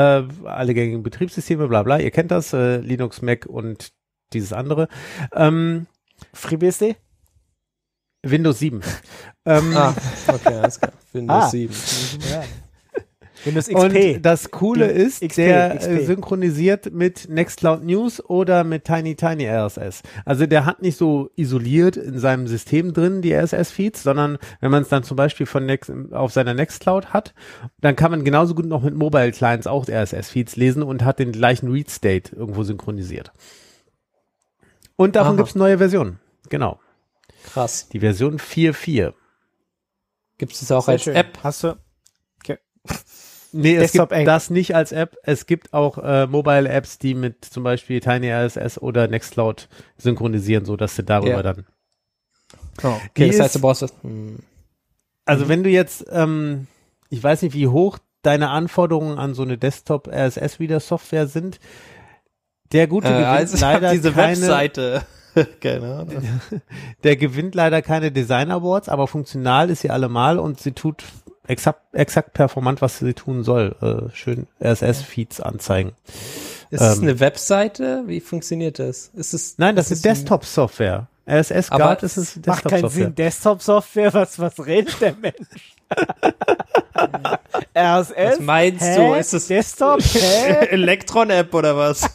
alle 0.44 0.72
gängigen 0.74 1.02
Betriebssysteme, 1.02 1.68
bla 1.68 1.82
bla. 1.82 1.98
Ihr 1.98 2.10
kennt 2.10 2.30
das, 2.30 2.52
äh, 2.54 2.78
Linux, 2.78 3.20
Mac 3.20 3.44
und 3.46 3.92
dieses 4.34 4.52
andere. 4.52 4.88
Ähm, 5.34 5.86
FreeBSD? 6.32 6.96
Windows 8.22 8.58
7. 8.58 8.80
ähm, 9.46 9.76
Ah, 9.76 9.94
okay, 10.28 10.54
alles 10.54 10.80
klar. 10.80 10.92
Windows 11.12 11.44
Ah. 11.44 11.48
7. 11.48 11.74
Ja. 12.30 12.42
Windows 13.44 13.66
XP. 13.68 13.76
Und 14.14 14.22
das 14.22 14.50
Coole 14.50 14.88
Die 14.88 15.00
ist, 15.00 15.20
XP, 15.20 15.36
der 15.36 15.76
XP. 15.76 15.88
äh, 15.90 16.04
synchronisiert 16.06 16.92
mit 16.94 17.28
Nextcloud 17.28 17.84
News 17.84 18.24
oder 18.24 18.64
mit 18.64 18.84
Tiny 18.84 19.16
Tiny 19.16 19.46
RSS. 19.46 20.00
Also 20.24 20.46
der 20.46 20.64
hat 20.64 20.80
nicht 20.80 20.96
so 20.96 21.28
isoliert 21.36 21.98
in 21.98 22.18
seinem 22.18 22.46
System 22.46 22.94
drin 22.94 23.20
die 23.20 23.34
RSS-Feeds, 23.34 24.02
sondern 24.02 24.38
wenn 24.60 24.70
man 24.70 24.80
es 24.84 24.88
dann 24.88 25.02
zum 25.02 25.18
Beispiel 25.18 25.44
von 25.44 25.66
Next, 25.66 25.92
auf 26.12 26.32
seiner 26.32 26.54
Nextcloud 26.54 27.12
hat, 27.12 27.34
dann 27.82 27.96
kann 27.96 28.10
man 28.12 28.24
genauso 28.24 28.54
gut 28.54 28.64
noch 28.64 28.82
mit 28.82 28.94
Mobile 28.94 29.32
Clients 29.32 29.66
auch 29.66 29.86
RSS-Feeds 29.86 30.56
lesen 30.56 30.82
und 30.82 31.04
hat 31.04 31.18
den 31.18 31.32
gleichen 31.32 31.70
Read-State 31.70 32.34
irgendwo 32.34 32.62
synchronisiert. 32.62 33.30
Und 34.96 35.16
davon 35.16 35.32
Aha. 35.32 35.36
gibt's 35.38 35.54
neue 35.54 35.78
Versionen. 35.78 36.20
Genau. 36.48 36.80
Krass. 37.52 37.88
Die 37.88 38.00
Version 38.00 38.38
4.4. 38.38 39.12
Gibt 40.38 40.52
es 40.52 40.60
das 40.60 40.72
auch 40.72 40.84
Sehr 40.84 40.92
als 40.94 41.02
schön. 41.04 41.16
App? 41.16 41.38
Hast 41.42 41.64
du? 41.64 41.76
Nee, 43.56 43.76
es 43.76 43.92
gibt 43.92 44.10
eng. 44.10 44.26
das 44.26 44.50
nicht 44.50 44.74
als 44.74 44.90
App. 44.90 45.16
Es 45.22 45.46
gibt 45.46 45.72
auch 45.72 45.98
äh, 45.98 46.26
Mobile-Apps, 46.26 46.98
die 46.98 47.14
mit 47.14 47.44
zum 47.44 47.62
Beispiel 47.62 48.00
Tiny 48.00 48.28
RSS 48.32 48.78
oder 48.78 49.06
Nextcloud 49.06 49.68
synchronisieren, 49.96 50.64
so 50.64 50.76
dass 50.76 50.96
du 50.96 51.04
darüber 51.04 51.36
Ja. 51.36 51.42
dann. 51.44 51.66
Oh, 52.82 52.96
Die 53.16 53.22
okay, 53.22 53.30
das 53.30 53.38
heißt, 53.40 53.54
du 53.54 53.60
brauchst 53.60 53.82
das. 53.82 53.94
Hm. 54.02 54.40
Also 55.24 55.48
wenn 55.48 55.62
du 55.62 55.70
jetzt, 55.70 56.04
ähm, 56.10 56.66
ich 57.10 57.22
weiß 57.22 57.42
nicht, 57.42 57.54
wie 57.54 57.68
hoch 57.68 57.98
deine 58.22 58.50
Anforderungen 58.50 59.18
an 59.18 59.34
so 59.34 59.42
eine 59.42 59.56
Desktop 59.56 60.08
RSS 60.08 60.58
Reader 60.58 60.80
Software 60.80 61.28
sind. 61.28 61.60
Der 62.74 62.86
gute 62.86 63.06
Äh, 63.08 63.12
gewinnt 63.12 63.26
also 63.26 63.56
leider 63.58 63.90
diese 63.92 64.12
keine, 64.12 64.36
Webseite. 64.42 65.02
Keine 65.60 65.94
Ahnung. 65.94 66.22
der 67.02 67.16
gewinnt 67.16 67.54
leider 67.56 67.82
keine 67.82 68.12
Design 68.12 68.52
Awards, 68.52 68.88
aber 68.88 69.08
funktional 69.08 69.68
ist 69.70 69.80
sie 69.80 69.90
allemal 69.90 70.38
und 70.38 70.60
sie 70.60 70.70
tut 70.72 71.02
exakt, 71.48 71.80
exakt 71.92 72.34
performant, 72.34 72.80
was 72.82 72.98
sie 72.98 73.14
tun 73.14 73.42
soll. 73.42 73.74
Äh, 73.82 74.14
schön 74.14 74.46
RSS-Feeds 74.62 75.40
anzeigen. 75.40 75.92
Ist 76.70 76.80
es 76.82 76.98
Ähm. 76.98 77.02
eine 77.02 77.18
Webseite? 77.20 78.04
Wie 78.06 78.20
funktioniert 78.20 78.78
das? 78.78 79.10
Ist 79.14 79.34
es, 79.34 79.58
Nein, 79.58 79.74
das 79.74 79.90
ist, 79.90 79.98
es 79.98 80.04
ein- 80.04 80.10
Desktop-Software. 80.14 81.08
RSS 81.26 81.70
Guard 81.70 82.02
ist 82.02 82.16
es 82.16 82.36
eine 82.36 82.44
Macht 82.46 82.62
keinen 82.64 82.82
Desktop-Software. 82.82 83.04
Sinn. 83.06 83.14
Desktop-Software, 83.16 84.14
was, 84.14 84.38
was 84.38 84.66
redet 84.66 85.00
der 85.00 85.14
Mensch? 85.20 85.74
RSS? 87.76 88.16
Was 88.16 88.40
meinst 88.40 88.82
Hä? 88.82 88.96
du? 88.96 89.14
Ist 89.14 89.34
es 89.34 89.48
Desktop? 89.48 90.00
Elektron-App 90.70 91.52
oder 91.54 91.76
was? 91.76 92.08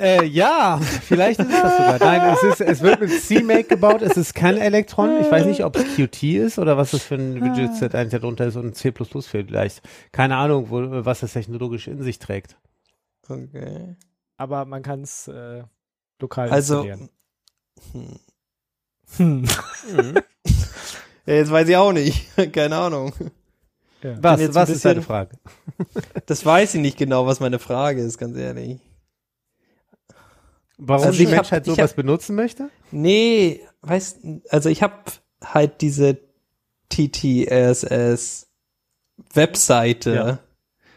Äh, 0.00 0.24
ja, 0.24 0.78
vielleicht 0.78 1.40
ist 1.40 1.50
es 1.50 1.60
das 1.60 1.76
sogar. 1.76 1.98
Nein, 1.98 2.32
es, 2.34 2.42
ist, 2.42 2.60
es 2.62 2.80
wird 2.80 3.00
mit 3.02 3.10
CMake 3.10 3.64
gebaut. 3.64 4.00
Es 4.00 4.16
ist 4.16 4.34
kein 4.34 4.56
Elektron. 4.56 5.20
Ich 5.20 5.30
weiß 5.30 5.44
nicht, 5.44 5.62
ob 5.62 5.76
es 5.76 5.94
Qt 5.94 6.22
ist 6.22 6.58
oder 6.58 6.78
was 6.78 6.92
das 6.92 7.02
für 7.02 7.16
ein 7.16 7.34
Widget 7.34 7.94
eigentlich 7.94 8.18
darunter 8.18 8.46
ist 8.46 8.56
und 8.56 8.74
C++ 8.74 8.94
vielleicht. 9.20 9.82
Keine 10.10 10.36
Ahnung, 10.36 10.70
wo, 10.70 11.04
was 11.04 11.20
das 11.20 11.34
technologisch 11.34 11.86
in 11.86 12.02
sich 12.02 12.18
trägt. 12.18 12.56
Okay. 13.28 13.94
Aber 14.38 14.64
man 14.64 14.82
kann 14.82 15.02
es 15.02 15.28
äh, 15.28 15.64
lokal 16.18 16.48
Also, 16.48 16.82
installieren. 16.82 17.10
hm. 17.92 18.20
Hm. 19.18 20.14
Ja, 21.26 21.34
jetzt 21.34 21.50
weiß 21.50 21.68
ich 21.68 21.76
auch 21.76 21.92
nicht. 21.92 22.26
Keine 22.52 22.76
Ahnung. 22.76 23.12
Ja. 24.02 24.16
Was, 24.22 24.54
was 24.54 24.70
ist 24.70 24.84
deine 24.84 24.96
bisschen- 24.96 25.06
Frage? 25.06 25.38
Das 26.26 26.44
weiß 26.44 26.74
ich 26.74 26.80
nicht 26.80 26.96
genau, 26.98 27.26
was 27.26 27.40
meine 27.40 27.58
Frage 27.58 28.02
ist, 28.02 28.18
ganz 28.18 28.36
ehrlich. 28.36 28.80
Warum 30.78 31.06
Also 31.06 31.16
die 31.18 31.24
ich 31.24 31.28
hab- 31.30 31.36
Menschheit 31.36 31.66
ich 31.66 31.74
sowas 31.74 31.90
hab- 31.90 31.96
benutzen 31.96 32.34
möchte? 32.36 32.70
Nee, 32.90 33.60
weißt, 33.82 34.18
also 34.48 34.68
ich 34.68 34.82
habe 34.82 34.94
halt 35.44 35.80
diese 35.80 36.18
TTSS 36.90 38.46
Webseite. 39.34 40.14
Ja. 40.14 40.38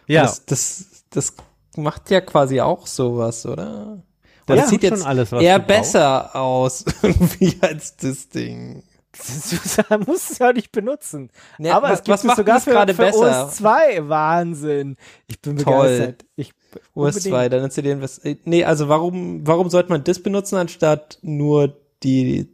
Ja, 0.07 0.24
Das, 0.24 0.45
das, 0.45 0.86
das 1.09 1.34
macht 1.78 2.09
ja 2.11 2.21
quasi 2.21 2.61
auch 2.61 2.88
sowas, 2.88 3.45
oder? 3.45 4.03
das 4.45 4.57
das 4.61 4.69
sieht 4.69 4.84
jetzt 4.84 5.05
alles, 5.05 5.32
was 5.32 5.41
eher 5.41 5.59
besser 5.59 6.36
aus, 6.36 6.84
irgendwie 7.01 7.57
als 7.61 7.95
das 7.97 8.28
Ding. 8.30 8.84
Du 9.89 9.97
musst 10.07 10.32
es 10.32 10.38
ja 10.39 10.51
nicht 10.53 10.72
benutzen. 10.72 11.30
Ja, 11.59 11.78
Aber 11.78 11.89
was- 11.89 11.99
es 11.99 12.03
gibt 12.05 12.24
was 12.24 12.26
es 12.26 12.36
sogar 12.36 12.59
für, 12.59 12.72
gerade 12.72 12.93
für 12.93 13.03
besser? 13.03 13.47
OS2. 13.49 14.09
Wahnsinn. 14.09 14.97
Ich 15.28 15.39
bin 15.41 15.57
Toll. 15.57 15.84
begeistert. 15.89 16.26
Ich, 16.36 16.51
OS2, 16.95 17.26
unbedingt. 17.28 17.53
dann 17.53 17.64
installieren 17.66 17.99
wir 17.99 18.05
es. 18.05 18.22
Nee, 18.45 18.64
also 18.66 18.89
warum, 18.89 19.45
warum 19.45 19.70
sollte 19.70 19.89
man 19.89 20.03
das 20.03 20.20
benutzen, 20.20 20.55
anstatt 20.57 21.20
nur 21.22 21.78
die 22.03 22.49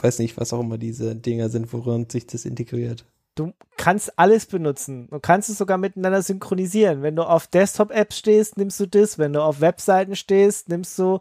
weiß 0.00 0.18
nicht, 0.18 0.36
was 0.36 0.52
auch 0.52 0.60
immer 0.60 0.78
diese 0.78 1.14
Dinger 1.14 1.48
sind, 1.48 1.72
worin 1.72 2.08
sich 2.08 2.26
das 2.26 2.44
integriert. 2.44 3.04
Du 3.34 3.52
kannst 3.76 4.18
alles 4.18 4.46
benutzen. 4.46 5.08
Du 5.10 5.18
kannst 5.20 5.48
es 5.48 5.58
sogar 5.58 5.78
miteinander 5.78 6.22
synchronisieren. 6.22 7.02
Wenn 7.02 7.16
du 7.16 7.22
auf 7.22 7.46
Desktop-Apps 7.46 8.18
stehst, 8.18 8.58
nimmst 8.58 8.78
du 8.80 8.86
das. 8.86 9.16
Wenn 9.18 9.32
du 9.32 9.42
auf 9.42 9.60
Webseiten 9.60 10.16
stehst, 10.16 10.68
nimmst 10.68 10.98
du 10.98 11.20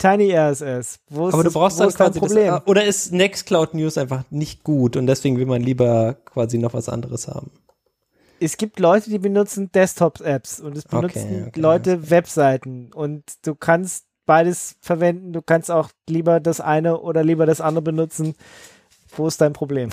Tiny 0.00 0.32
RSS. 0.32 0.98
Wo 1.08 1.28
ist 1.28 1.34
Aber 1.34 1.42
du 1.42 1.48
das, 1.48 1.54
brauchst 1.54 1.78
wo 1.78 1.84
dann 1.84 1.92
quasi 1.92 2.18
Problem? 2.18 2.46
Das, 2.48 2.66
oder 2.66 2.84
ist 2.84 3.12
Nextcloud 3.12 3.74
News 3.74 3.98
einfach 3.98 4.24
nicht 4.30 4.64
gut 4.64 4.96
und 4.96 5.06
deswegen 5.06 5.36
will 5.38 5.46
man 5.46 5.62
lieber 5.62 6.16
quasi 6.24 6.58
noch 6.58 6.74
was 6.74 6.88
anderes 6.88 7.28
haben? 7.28 7.52
es 8.40 8.56
gibt 8.56 8.80
Leute, 8.80 9.10
die 9.10 9.18
benutzen 9.18 9.70
Desktop-Apps 9.70 10.60
und 10.60 10.76
es 10.76 10.86
Okay, 10.86 10.96
benutzen 10.96 11.44
okay, 11.48 11.60
Leute 11.60 12.10
Webseiten 12.10 12.90
und 12.92 13.22
du 13.42 13.54
kannst 13.54 14.06
beides 14.26 14.76
verwenden. 14.80 15.32
Du 15.32 15.42
kannst 15.42 15.70
auch 15.70 15.90
lieber 16.08 16.40
das 16.40 16.60
eine 16.60 17.00
oder 17.00 17.22
lieber 17.22 17.46
das 17.46 17.60
andere 17.60 17.82
benutzen. 17.82 18.34
Wo 19.16 19.26
ist 19.26 19.40
dein 19.40 19.52
Problem? 19.52 19.90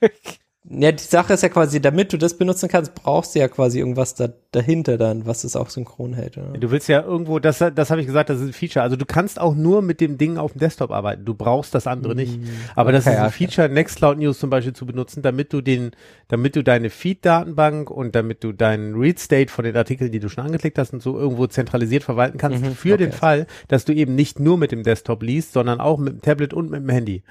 Ja, 0.66 0.92
die 0.92 1.02
Sache 1.02 1.34
ist 1.34 1.42
ja 1.42 1.50
quasi, 1.50 1.78
damit 1.78 2.14
du 2.14 2.16
das 2.16 2.38
benutzen 2.38 2.70
kannst, 2.70 2.94
brauchst 2.94 3.34
du 3.34 3.38
ja 3.38 3.48
quasi 3.48 3.80
irgendwas 3.80 4.14
da, 4.14 4.30
dahinter 4.50 4.96
dann, 4.96 5.26
was 5.26 5.44
es 5.44 5.56
auch 5.56 5.68
synchron 5.68 6.14
hält. 6.14 6.38
Oder? 6.38 6.56
Du 6.56 6.70
willst 6.70 6.88
ja 6.88 7.02
irgendwo, 7.02 7.38
das, 7.38 7.58
das 7.58 7.90
habe 7.90 8.00
ich 8.00 8.06
gesagt, 8.06 8.30
das 8.30 8.40
ist 8.40 8.46
ein 8.46 8.52
Feature. 8.54 8.82
Also 8.82 8.96
du 8.96 9.04
kannst 9.04 9.38
auch 9.38 9.54
nur 9.54 9.82
mit 9.82 10.00
dem 10.00 10.16
Ding 10.16 10.38
auf 10.38 10.52
dem 10.52 10.60
Desktop 10.60 10.90
arbeiten. 10.90 11.26
Du 11.26 11.34
brauchst 11.34 11.74
das 11.74 11.86
andere 11.86 12.14
nicht. 12.14 12.38
Aber 12.76 12.92
das 12.92 13.06
Okay, 13.06 13.14
ist 13.16 13.20
ein. 13.20 13.30
Feature, 13.30 13.68
Nextcloud 13.68 14.16
News 14.18 14.38
zum 14.38 14.48
Beispiel 14.48 14.72
zu 14.72 14.86
benutzen, 14.86 15.20
damit 15.22 15.52
du 15.52 15.60
den, 15.60 15.90
damit 16.28 16.56
du 16.56 16.64
deine 16.64 16.88
Feed-Datenbank 16.88 17.90
und 17.90 18.14
damit 18.14 18.42
du 18.42 18.52
deinen 18.52 18.94
Read-State 18.94 19.52
von 19.52 19.66
den 19.66 19.76
Artikeln, 19.76 20.12
die 20.12 20.18
du 20.20 20.30
schon 20.30 20.46
angeklickt 20.46 20.78
hast 20.78 20.94
und 20.94 21.02
so 21.02 21.18
irgendwo 21.18 21.46
zentralisiert 21.46 22.04
verwalten 22.04 22.38
kannst, 22.38 22.62
Mhm, 22.64 22.74
für 22.74 22.94
okay. 22.94 23.04
den 23.04 23.12
Fall, 23.12 23.46
dass 23.68 23.84
du 23.84 23.92
eben 23.92 24.14
nicht 24.14 24.40
nur 24.40 24.56
mit 24.56 24.72
dem 24.72 24.82
Desktop 24.82 25.22
liest, 25.22 25.52
sondern 25.52 25.80
auch 25.80 25.98
mit 25.98 26.14
dem 26.14 26.22
Tablet 26.22 26.54
und 26.54 26.70
mit 26.70 26.80
dem 26.80 26.88
Handy. 26.88 27.22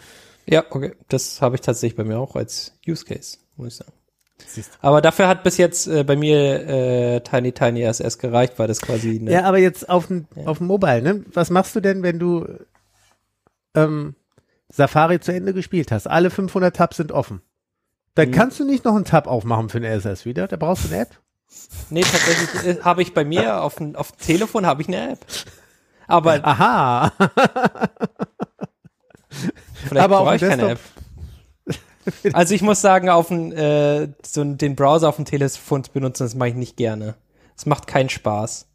Ja, 0.46 0.64
okay. 0.70 0.94
Das 1.10 1.42
habe 1.42 1.56
ich 1.56 1.62
tatsächlich 1.62 1.96
bei 1.98 2.04
mir 2.04 2.20
auch 2.20 2.36
als 2.36 2.74
Use 2.88 3.06
Case, 3.06 3.38
muss 3.56 3.68
ich 3.70 3.76
sagen. 3.76 3.92
Aber 4.82 5.02
dafür 5.02 5.28
hat 5.28 5.44
bis 5.44 5.58
jetzt 5.58 5.88
äh, 5.88 6.04
bei 6.04 6.16
mir 6.18 6.68
äh, 6.68 7.20
Tiny 7.22 7.54
Tiny 7.54 7.86
RSS 7.86 8.18
gereicht, 8.18 8.54
weil 8.58 8.68
das 8.68 8.82
quasi 8.82 9.18
eine, 9.20 9.32
Ja, 9.32 9.44
aber 9.46 9.58
jetzt 9.58 9.88
auf 9.90 10.08
dem, 10.08 10.28
Ja. 10.36 10.48
auf 10.48 10.58
dem 10.58 10.68
Mobile, 10.68 11.02
ne? 11.02 11.24
Was 11.34 11.50
machst 11.50 11.76
du 11.76 11.80
denn, 11.80 12.04
wenn 12.04 12.20
du 12.20 12.46
ähm, 13.76 14.16
Safari 14.70 15.20
zu 15.20 15.32
Ende 15.34 15.54
gespielt 15.54 15.92
hast? 15.92 16.08
Alle 16.08 16.30
500 16.30 16.76
Tabs 16.76 16.98
sind 16.98 17.12
offen. 17.12 17.42
Dann 18.16 18.30
Mhm. 18.30 18.34
kannst 18.34 18.60
du 18.60 18.66
nicht 18.66 18.84
noch 18.86 18.96
einen 18.96 19.06
Tab 19.06 19.28
aufmachen 19.28 19.70
für 19.70 19.80
den 19.80 19.92
RSS 19.92 20.26
wieder. 20.26 20.48
Da 20.48 20.58
brauchst 20.58 20.86
du 20.86 20.90
eine 20.94 21.04
App. 21.04 21.20
Nee, 21.90 22.02
tatsächlich 22.02 22.66
äh, 22.80 22.82
habe 22.82 23.02
ich 23.02 23.14
bei 23.14 23.24
mir 23.24 23.62
auf 23.62 23.76
dem 23.76 23.96
auf 23.96 24.12
dem 24.12 24.20
Telefon 24.20 24.66
habe 24.66 24.82
ich 24.82 24.88
eine 24.88 25.12
App. 25.14 25.20
Aber 26.08 26.44
Aha. 26.46 27.14
vielleicht 29.88 30.04
aber 30.04 30.24
brauche 30.24 30.36
ich 30.36 30.42
keine 30.42 30.72
App. 30.72 30.80
Also 32.34 32.54
ich 32.54 32.62
muss 32.62 32.82
sagen, 32.82 33.10
auf 33.10 33.30
den, 33.30 33.52
äh, 33.54 34.10
so 34.26 34.44
den 34.44 34.76
Browser 34.76 35.10
auf 35.10 35.16
dem 35.16 35.26
Telefon 35.26 35.84
zu 35.84 35.92
benutzen, 35.92 36.24
das 36.24 36.36
mache 36.36 36.50
ich 36.50 36.56
nicht 36.56 36.76
gerne. 36.76 37.16
Es 37.56 37.66
macht 37.66 37.88
keinen 37.88 38.10
Spaß. 38.10 38.68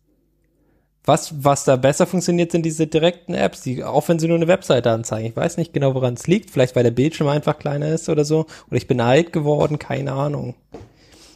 Was, 1.05 1.43
was 1.43 1.65
da 1.65 1.77
besser 1.77 2.07
funktioniert, 2.07 2.53
sind 2.53 2.65
diese 2.65 2.87
direkten 2.87 3.33
Apps, 3.33 3.63
die, 3.63 3.83
auch 3.83 4.09
wenn 4.09 4.19
sie 4.19 4.29
nur 4.29 4.37
eine 4.37 4.49
Webseite 4.49 4.91
anzeigen. 4.91 5.29
Ich 5.29 5.37
weiß 5.37 5.57
nicht 5.57 5.73
genau, 5.73 5.95
woran 5.95 6.15
es 6.15 6.27
liegt. 6.27 6.51
Vielleicht, 6.51 6.77
weil 6.77 6.85
der 6.85 6.91
Bildschirm 6.91 7.29
einfach 7.29 7.59
kleiner 7.59 7.89
ist 7.89 8.09
oder 8.09 8.25
so. 8.25 8.47
Oder 8.69 8.77
ich 8.77 8.87
bin 8.87 9.01
alt 9.01 9.33
geworden, 9.33 9.79
keine 9.79 10.13
Ahnung. 10.13 10.55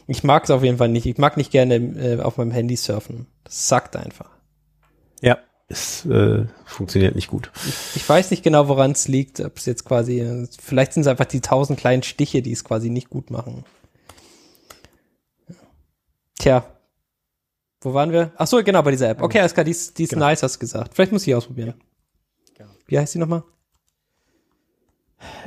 Ich 0.05 0.23
mag 0.23 0.43
es 0.43 0.51
auf 0.51 0.63
jeden 0.63 0.77
Fall 0.77 0.89
nicht. 0.89 1.05
Ich 1.05 1.17
mag 1.17 1.37
nicht 1.37 1.51
gerne 1.51 1.75
äh, 1.75 2.21
auf 2.21 2.37
meinem 2.37 2.51
Handy 2.51 2.75
surfen. 2.75 3.25
Das 3.45 3.67
sackt 3.67 3.95
einfach. 3.95 4.29
Ja. 5.73 5.79
Es 5.79 6.05
äh, 6.05 6.45
funktioniert 6.65 7.15
nicht 7.15 7.27
gut. 7.27 7.51
Ich 7.95 8.07
weiß 8.07 8.31
nicht 8.31 8.43
genau, 8.43 8.67
woran 8.67 8.91
es 8.91 9.07
liegt. 9.07 9.39
Ob 9.39 9.57
es 9.57 9.65
jetzt 9.65 9.85
quasi, 9.85 10.47
vielleicht 10.61 10.93
sind 10.93 11.01
es 11.01 11.07
einfach 11.07 11.25
die 11.25 11.41
tausend 11.41 11.79
kleinen 11.79 12.03
Stiche, 12.03 12.41
die 12.41 12.51
es 12.51 12.63
quasi 12.63 12.89
nicht 12.89 13.09
gut 13.09 13.31
machen. 13.31 13.65
Tja. 16.39 16.65
Wo 17.81 17.93
waren 17.93 18.11
wir? 18.11 18.31
Ach 18.37 18.47
so, 18.47 18.63
genau, 18.63 18.81
bei 18.81 18.91
dieser 18.91 19.09
App. 19.09 19.21
Okay, 19.21 19.39
alles 19.39 19.53
klar, 19.53 19.63
die 19.65 19.71
ist, 19.71 19.97
die 19.97 20.03
ist 20.03 20.09
Genau. 20.11 20.25
nice, 20.25 20.41
hast 20.43 20.55
du 20.55 20.59
gesagt. 20.59 20.93
Vielleicht 20.93 21.11
muss 21.11 21.27
ich 21.27 21.35
ausprobieren. 21.35 21.73
Wie 22.87 22.97
heißt 22.99 23.13
die 23.13 23.17
nochmal? 23.19 23.43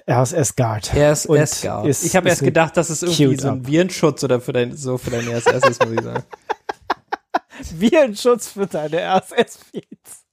RSS 0.08 0.56
Guard. 0.56 0.90
RSS 0.94 1.62
Guard. 1.62 1.86
ist- 1.86 2.04
Ich 2.04 2.16
habe 2.16 2.28
erst 2.28 2.42
gedacht, 2.42 2.76
dass 2.76 2.88
es 2.90 3.02
irgendwie 3.02 3.36
so 3.36 3.48
ein. 3.48 3.66
Virenschutz 3.66 4.24
oder 4.24 4.40
für 4.40 4.52
dein, 4.52 4.74
so 4.76 4.96
für 4.98 5.10
dein 5.10 5.28
RSS 5.28 5.68
ist, 5.68 5.84
muss 5.84 5.92
ich 5.94 6.02
sagen. 6.02 6.24
Virenschutz 7.74 8.48
für 8.48 8.66
deine 8.66 9.00
RSS-Feeds. 9.00 10.24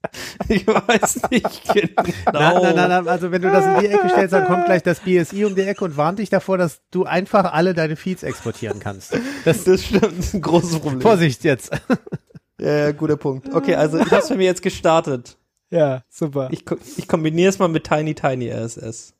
Ich 0.49 0.67
weiß 0.67 1.29
nicht 1.31 1.73
genau. 1.73 2.03
Nein, 2.33 2.61
nein, 2.61 2.75
nein, 2.75 2.89
nein, 2.89 3.07
also 3.07 3.31
wenn 3.31 3.41
du 3.41 3.49
das 3.49 3.65
in 3.65 3.79
die 3.79 3.87
Ecke 3.87 4.09
stellst, 4.09 4.33
dann 4.33 4.45
kommt 4.45 4.65
gleich 4.65 4.83
das 4.83 4.99
BSI 4.99 5.45
um 5.45 5.55
die 5.55 5.61
Ecke 5.61 5.85
und 5.85 5.95
warnt 5.95 6.19
dich 6.19 6.29
davor, 6.29 6.57
dass 6.57 6.81
du 6.91 7.05
einfach 7.05 7.53
alle 7.53 7.73
deine 7.73 7.95
Feeds 7.95 8.21
exportieren 8.23 8.79
kannst. 8.79 9.17
Das, 9.45 9.63
Das 9.63 9.83
stimmt, 9.83 10.03
das 10.03 10.13
ist 10.19 10.33
ein 10.33 10.41
großes 10.41 10.79
Problem. 10.79 11.01
Vorsicht 11.01 11.43
jetzt. 11.45 11.71
Ja, 12.59 12.77
ja, 12.77 12.91
guter 12.91 13.17
Punkt. 13.17 13.53
Okay, 13.53 13.75
also 13.75 13.97
ich 13.97 14.11
habe 14.11 14.27
bei 14.27 14.35
mir 14.35 14.45
jetzt 14.45 14.61
gestartet. 14.61 15.37
Ja, 15.69 16.03
super. 16.09 16.49
Ich, 16.51 16.65
ich 16.97 17.07
kombiniere 17.07 17.49
es 17.49 17.57
mal 17.59 17.67
mit 17.67 17.85
Tiny 17.85 18.13
Tiny 18.13 18.51
RSS. 18.51 19.15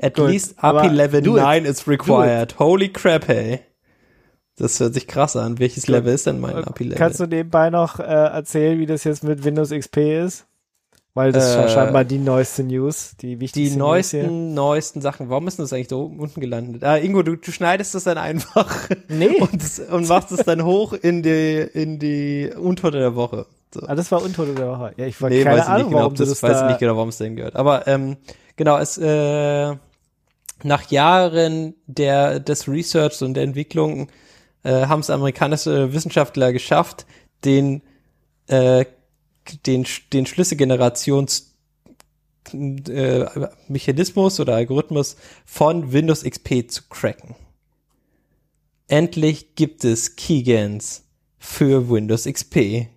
At 0.00 0.14
Gut, 0.14 0.28
least 0.28 0.54
API 0.58 0.88
Level 0.88 1.22
do 1.22 1.36
it. 1.36 1.42
9 1.42 1.64
is 1.64 1.86
required. 1.86 2.58
Holy 2.58 2.88
crap, 2.88 3.28
hey. 3.28 3.60
Das 4.56 4.78
hört 4.80 4.94
sich 4.94 5.06
krass 5.06 5.34
an. 5.36 5.58
Welches. 5.58 5.86
Level 5.88 6.12
ist 6.14 6.26
denn 6.26 6.40
mein 6.40 6.54
API 6.54 6.84
Level? 6.84 6.98
Kannst 6.98 7.20
du 7.20 7.26
nebenbei 7.26 7.70
noch 7.70 7.98
äh, 7.98 8.02
erzählen, 8.02 8.78
wie 8.78 8.86
das 8.86 9.04
jetzt 9.04 9.24
mit 9.24 9.44
Windows 9.44 9.70
XP 9.70 9.96
ist? 10.24 10.46
Weil 11.14 11.32
das 11.32 11.50
ist 11.50 11.56
Äh, 11.56 11.68
scheinbar 11.68 12.04
die 12.04 12.18
neueste 12.18 12.64
News, 12.64 13.16
die 13.20 13.36
die 13.36 13.40
wichtigste 13.40 13.74
hier. 13.74 13.78
neuesten, 13.78 14.54
neuesten 14.54 15.02
Sachen. 15.02 15.28
Warum 15.28 15.46
ist 15.46 15.58
denn 15.58 15.64
das 15.64 15.72
eigentlich 15.74 15.88
da 15.88 15.96
oben 15.96 16.18
unten 16.20 16.40
gelandet? 16.40 16.84
Ah, 16.84 16.96
Ingo, 16.96 17.22
du, 17.22 17.36
du 17.36 17.52
schneidest 17.52 17.94
das 17.94 18.04
dann 18.04 18.16
einfach 18.18 18.88
Nee, 19.08 19.36
und, 19.40 19.62
und 19.90 20.08
machst 20.08 20.32
es 20.32 20.44
dann 20.44 20.64
hoch 20.64 20.94
in 20.94 21.22
die, 21.22 21.58
in 21.74 21.98
die 21.98 22.50
Untote 22.56 22.98
der 22.98 23.14
Woche. 23.14 23.44
So. 23.74 23.80
ah, 23.86 23.94
das 23.94 24.10
war 24.10 24.22
Untote 24.22 24.54
der 24.54 24.68
Woche. 24.68 24.92
Ja, 24.96 25.06
ich 25.06 25.20
war 25.20 25.28
Nee, 25.28 25.42
keine 25.44 25.58
weiß 25.58 25.66
Ahnung, 25.66 25.78
nicht 25.78 25.88
genau, 25.90 26.00
warum 26.00 26.14
das, 26.14 26.28
das 26.30 26.42
weiß 26.42 26.50
ich 26.52 26.60
da... 26.60 26.68
nicht 26.68 26.78
genau, 26.78 26.96
warum 26.96 27.08
es 27.10 27.18
denn 27.18 27.36
gehört. 27.36 27.56
Aber 27.56 27.86
ähm, 27.88 28.16
genau, 28.56 28.78
es 28.78 28.96
äh, 28.98 29.74
nach 30.64 30.90
Jahren 30.90 31.74
der 31.86 32.40
des 32.40 32.68
Research 32.68 33.20
und 33.22 33.34
der 33.34 33.42
Entwicklung 33.44 34.08
äh, 34.62 34.86
haben 34.86 35.00
es 35.00 35.10
amerikanische 35.10 35.92
Wissenschaftler 35.92 36.52
geschafft, 36.52 37.06
den 37.44 37.82
äh, 38.46 38.84
den 39.66 39.86
den 40.12 40.26
Schlüsselgenerations 40.26 41.54
äh, 42.52 43.24
Mechanismus 43.68 44.40
oder 44.40 44.56
Algorithmus 44.56 45.16
von 45.44 45.92
Windows 45.92 46.24
XP 46.24 46.70
zu 46.70 46.82
cracken. 46.88 47.34
Endlich 48.88 49.54
gibt 49.54 49.84
es 49.84 50.16
Keygans 50.16 51.04
für 51.38 51.88
Windows 51.88 52.24
XP. 52.24 52.88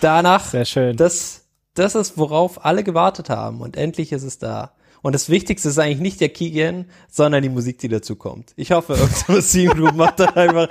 Danach 0.00 0.50
Sehr 0.50 0.64
schön. 0.64 0.96
das, 0.96 1.46
das 1.74 1.94
ist, 1.94 2.18
worauf 2.18 2.64
alle 2.64 2.84
gewartet 2.84 3.30
haben. 3.30 3.60
Und 3.60 3.76
endlich 3.76 4.12
ist 4.12 4.22
es 4.22 4.38
da. 4.38 4.72
Und 5.02 5.14
das 5.14 5.28
Wichtigste 5.28 5.68
ist 5.68 5.78
eigentlich 5.78 6.00
nicht 6.00 6.20
der 6.20 6.28
Keygen, 6.30 6.86
sondern 7.08 7.42
die 7.42 7.48
Musik, 7.48 7.78
die 7.78 7.88
dazu 7.88 8.16
kommt. 8.16 8.52
Ich 8.56 8.72
hoffe, 8.72 8.94
irgendeine 8.94 9.42
Scene 9.42 9.74
Group 9.74 9.94
macht 9.96 10.20
dann 10.20 10.34
einfach 10.34 10.68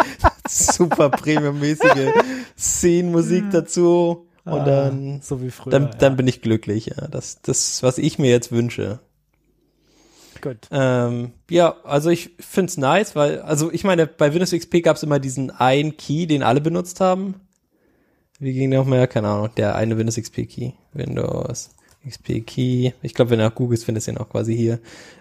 super 0.48 1.10
premiummäßige 1.10 2.12
Scene-Musik 2.58 3.46
dazu. 3.52 4.28
Und 4.46 4.62
Ah, 4.62 4.66
dann, 4.66 5.22
so 5.22 5.42
wie 5.42 5.52
früher. 5.52 5.72
dann, 5.72 5.92
dann 6.00 6.14
ja. 6.14 6.16
bin 6.16 6.28
ich 6.28 6.42
glücklich. 6.42 6.86
Ja. 6.86 7.08
Das, 7.10 7.42
das, 7.42 7.84
was 7.84 7.98
ich 7.98 8.18
mir 8.18 8.30
jetzt 8.30 8.52
wünsche. 8.52 9.00
Gut. 10.42 10.68
Ähm, 10.72 11.34
ja, 11.50 11.76
also 11.84 12.10
ich 12.10 12.32
find's 12.40 12.78
nice, 12.78 13.16
weil, 13.16 13.42
also 13.42 13.72
ich 13.72 13.84
meine, 13.84 14.08
bei 14.08 14.34
Windows 14.34 14.52
XP 14.52 14.84
gab's 14.84 15.04
immer 15.04 15.20
diesen 15.20 15.52
einen 15.52 15.98
Key, 15.98 16.28
den 16.28 16.44
alle 16.44 16.62
benutzt 16.62 17.02
haben. 17.02 17.36
Wie 18.40 18.54
ging 18.54 18.70
der 18.72 18.80
noch 18.82 18.88
mehr? 18.88 19.08
Keine 19.08 19.30
Ahnung, 19.30 19.50
der 19.58 19.76
eine 19.76 19.98
Windows 19.98 20.16
XP 20.16 20.48
Key. 20.48 20.72
Windows 20.94 21.72
XP 22.08 22.46
Key. 22.46 22.92
Ich 23.02 23.14
glaube, 23.14 23.32
wenn 23.32 23.40
du 23.40 23.46
nach 23.46 23.56
googelst, 23.56 23.86
findest 23.86 24.08
du 24.08 24.12
ihn 24.12 24.18
auch 24.18 24.30
quasi 24.30 24.56
hier. 24.56 24.80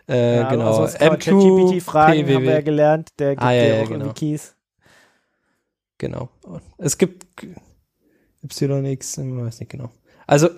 Äh, 0.08 0.36
Ja, 0.36 0.50
genau. 0.50 0.76
Also 0.82 0.98
ChatGPT 0.98 1.82
fragen 1.82 2.18
haben 2.20 2.42
wir 2.44 2.52
ja 2.52 2.60
gelernt, 2.60 3.08
der 3.18 3.30
gibt 3.30 3.42
Ah, 3.42 3.52
ja, 3.52 3.62
dir 3.64 3.68
ja, 3.76 3.82
auch 3.82 3.88
genau. 3.88 4.04
irgendwie 4.06 4.30
Keys. 4.32 4.54
Genau. 5.98 6.28
Es 6.78 6.98
gibt 6.98 7.26
YX, 8.42 9.18
ich 9.18 9.36
weiß 9.36 9.60
nicht 9.60 9.70
genau. 9.70 9.90
Also, 10.26 10.48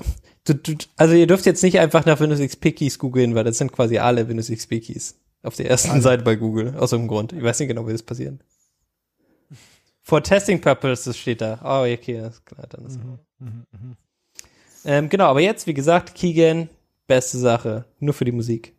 du, 0.44 0.54
du, 0.54 0.74
also 0.96 1.14
ihr 1.14 1.26
dürft 1.26 1.46
jetzt 1.46 1.62
nicht 1.62 1.78
einfach 1.78 2.04
nach 2.06 2.20
Windows 2.20 2.40
XP 2.40 2.74
Keys 2.74 2.98
googeln, 2.98 3.34
weil 3.34 3.44
das 3.44 3.58
sind 3.58 3.72
quasi 3.72 3.98
alle 3.98 4.28
Windows 4.28 4.48
XP 4.50 4.80
Keys. 4.80 5.18
Auf 5.42 5.54
der 5.56 5.70
ersten 5.70 6.00
Seite 6.02 6.24
bei 6.24 6.34
Google, 6.36 6.74
aus 6.76 6.92
irgendeinem 6.92 7.08
Grund. 7.16 7.32
Ich 7.32 7.42
weiß 7.42 7.60
nicht 7.60 7.68
genau, 7.68 7.86
wie 7.86 7.92
das 7.92 8.02
passiert. 8.02 8.40
For 10.02 10.22
testing 10.22 10.60
purposes 10.60 11.16
steht 11.16 11.40
da. 11.42 11.60
Oh, 11.62 11.84
okay, 11.92 12.18
das 12.20 12.36
ist 12.36 12.46
klar, 12.46 12.66
dann 12.68 12.86
ist 12.86 12.98
ähm, 14.84 15.08
Genau, 15.08 15.26
aber 15.26 15.40
jetzt, 15.40 15.66
wie 15.66 15.74
gesagt, 15.74 16.14
Keygen, 16.14 16.68
beste 17.06 17.38
Sache. 17.38 17.84
Nur 18.00 18.14
für 18.14 18.24
die 18.24 18.32
Musik. 18.32 18.74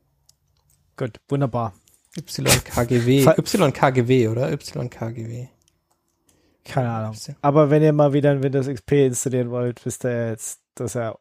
Gut, 0.97 1.19
wunderbar. 1.27 1.73
YKGW. 2.17 3.23
YKGW, 3.23 4.27
oder? 4.27 4.51
YKGW. 4.51 5.47
Keine 6.65 6.89
Ahnung. 6.89 7.15
Aber 7.41 7.69
wenn 7.69 7.81
ihr 7.81 7.93
mal 7.93 8.13
wieder 8.13 8.31
ein 8.31 8.43
Windows 8.43 8.67
XP 8.67 8.91
installieren 8.93 9.49
wollt, 9.49 9.85
wisst 9.85 10.05
ihr 10.05 10.29
jetzt, 10.29 10.59
dass 10.75 10.95
er 10.95 11.17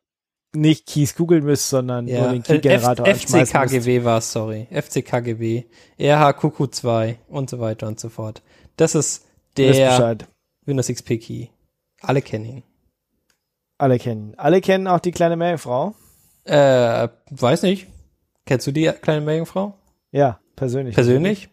nicht 0.54 0.86
Keys 0.86 1.14
googeln 1.14 1.44
müsst, 1.44 1.68
sondern 1.68 2.06
nur 2.06 2.14
Ja, 2.14 2.32
den 2.32 2.40
äh, 2.42 2.44
Key-Generator 2.44 3.06
müsst. 3.06 3.28
FCKGW 3.28 4.04
war 4.04 4.18
es, 4.18 4.32
sorry. 4.32 4.66
FCKGW, 4.70 5.64
RHQQ2 5.98 7.16
und 7.28 7.50
so 7.50 7.60
weiter 7.60 7.86
und 7.86 8.00
so 8.00 8.08
fort. 8.08 8.42
Das 8.76 8.94
ist 8.94 9.26
der. 9.56 10.18
Windows 10.64 10.88
XP 10.88 11.18
Key. 11.18 11.46
Alle 12.02 12.20
kennen 12.20 12.44
ihn. 12.44 12.62
Alle 13.78 13.98
kennen. 13.98 14.34
Alle 14.36 14.60
kennen 14.60 14.86
auch 14.88 15.00
die 15.00 15.12
kleine 15.12 15.36
Meerjungfrau. 15.36 15.94
Äh, 16.44 17.08
weiß 17.30 17.62
nicht. 17.62 17.86
Kennst 18.44 18.66
du 18.66 18.72
die 18.72 18.86
kleine 19.00 19.20
Meerjungfrau? 19.24 19.74
Ja, 20.10 20.40
persönlich. 20.56 20.94
Persönlich? 20.94 21.48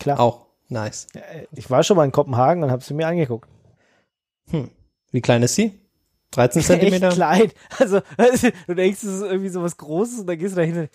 Klar. 0.00 0.20
Auch. 0.20 0.46
Nice. 0.68 1.08
Äh, 1.14 1.46
Ich 1.56 1.70
war 1.70 1.82
schon 1.82 1.96
mal 1.96 2.04
in 2.04 2.12
Kopenhagen 2.12 2.62
und 2.62 2.70
habe 2.70 2.84
sie 2.84 2.94
mir 2.94 3.08
angeguckt. 3.08 3.48
Hm. 4.50 4.70
Wie 5.10 5.20
klein 5.20 5.42
ist 5.42 5.56
sie? 5.56 5.80
13 6.32 6.62
Zentimeter? 6.62 7.08
Echt 7.08 7.16
klein. 7.16 7.50
Also, 7.78 8.00
du 8.68 8.74
denkst, 8.74 9.02
es 9.02 9.14
ist 9.16 9.22
irgendwie 9.22 9.48
so 9.48 9.60
was 9.62 9.76
Großes 9.76 10.20
und 10.20 10.26
dann 10.28 10.38
gehst 10.38 10.52
du 10.54 10.60
da 10.60 10.62
hin 10.64 10.78
und 10.78 10.90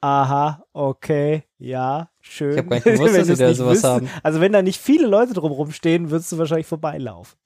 Aha, 0.00 0.64
okay, 0.72 1.44
ja, 1.58 2.10
schön. 2.24 2.52
Ich 2.52 2.58
hab 2.58 2.68
gar 2.68 2.76
nicht 2.76 2.84
gewusst, 2.84 3.16
dass 3.16 3.26
sie 3.26 3.36
da 3.36 3.54
sowas 3.54 3.78
wüsstest- 3.78 3.84
haben. 3.84 4.08
Also 4.22 4.40
wenn 4.40 4.52
da 4.52 4.62
nicht 4.62 4.80
viele 4.80 5.06
Leute 5.06 5.32
drumherum 5.34 5.72
stehen, 5.72 6.10
würdest 6.10 6.32
du 6.32 6.38
wahrscheinlich 6.38 6.66
vorbeilaufen. 6.66 7.36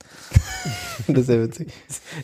das 1.08 1.18
ist 1.18 1.26
sehr 1.26 1.42
witzig. 1.42 1.72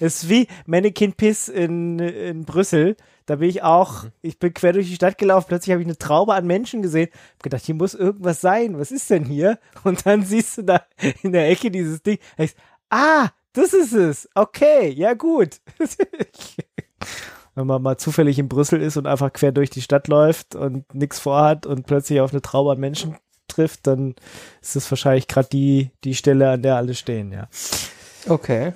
Es 0.00 0.22
ist 0.22 0.28
wie 0.28 0.46
Mannequin 0.66 1.12
Piss 1.12 1.48
in, 1.48 1.98
in 1.98 2.44
Brüssel. 2.44 2.96
Da 3.26 3.36
bin 3.36 3.48
ich 3.48 3.62
auch, 3.62 4.04
ich 4.20 4.38
bin 4.38 4.52
quer 4.52 4.74
durch 4.74 4.88
die 4.88 4.96
Stadt 4.96 5.16
gelaufen, 5.16 5.46
plötzlich 5.48 5.72
habe 5.72 5.80
ich 5.80 5.86
eine 5.86 5.96
Traube 5.96 6.34
an 6.34 6.46
Menschen 6.46 6.82
gesehen, 6.82 7.08
hab 7.36 7.42
gedacht, 7.42 7.64
hier 7.64 7.74
muss 7.74 7.94
irgendwas 7.94 8.42
sein, 8.42 8.78
was 8.78 8.92
ist 8.92 9.08
denn 9.08 9.24
hier? 9.24 9.58
Und 9.82 10.04
dann 10.04 10.22
siehst 10.26 10.58
du 10.58 10.62
da 10.62 10.82
in 11.22 11.32
der 11.32 11.48
Ecke 11.48 11.70
dieses 11.70 12.02
Ding, 12.02 12.18
ah, 12.90 13.28
das 13.54 13.72
ist 13.72 13.94
es, 13.94 14.28
okay, 14.34 14.90
ja 14.90 15.14
gut. 15.14 15.60
Wenn 17.54 17.66
man 17.66 17.82
mal 17.82 17.96
zufällig 17.98 18.38
in 18.38 18.48
Brüssel 18.48 18.82
ist 18.82 18.96
und 18.96 19.06
einfach 19.06 19.32
quer 19.32 19.52
durch 19.52 19.70
die 19.70 19.82
Stadt 19.82 20.08
läuft 20.08 20.54
und 20.56 20.92
nichts 20.94 21.20
vorhat 21.20 21.66
und 21.66 21.86
plötzlich 21.86 22.20
auf 22.20 22.32
eine 22.32 22.42
Traube 22.42 22.72
an 22.72 22.80
Menschen 22.80 23.16
trifft, 23.48 23.86
dann 23.86 24.14
ist 24.60 24.74
das 24.74 24.90
wahrscheinlich 24.90 25.28
gerade 25.28 25.48
die, 25.48 25.90
die 26.02 26.14
Stelle, 26.14 26.50
an 26.50 26.62
der 26.62 26.76
alle 26.76 26.94
stehen, 26.94 27.30
ja. 27.32 27.46
Okay. 28.28 28.72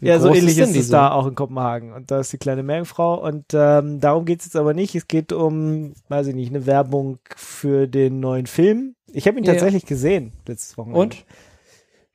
Wie 0.00 0.08
Ja, 0.08 0.18
so 0.18 0.34
ähnlich 0.34 0.58
ist, 0.58 0.74
die 0.74 0.80
es 0.80 0.88
da 0.88 1.12
auch 1.12 1.26
in 1.26 1.34
Kopenhagen. 1.34 1.92
Und 1.92 2.10
da 2.10 2.20
ist 2.20 2.32
die 2.32 2.38
kleine 2.38 2.62
Meerjungfrau. 2.62 3.22
Und 3.26 3.44
ähm, 3.54 4.00
darum 4.00 4.24
geht 4.24 4.40
es 4.40 4.46
jetzt 4.46 4.56
aber 4.56 4.74
nicht. 4.74 4.94
Es 4.94 5.08
geht 5.08 5.32
um, 5.32 5.94
weiß 6.08 6.26
ich 6.26 6.34
nicht, 6.34 6.50
eine 6.50 6.66
Werbung 6.66 7.18
für 7.36 7.86
den 7.86 8.20
neuen 8.20 8.46
Film. 8.46 8.94
Ich 9.12 9.26
habe 9.26 9.38
ihn 9.38 9.44
Ja. 9.44 9.52
tatsächlich 9.52 9.86
gesehen 9.86 10.32
letztes 10.46 10.76
Wochenende. 10.76 11.00
Und? 11.00 11.24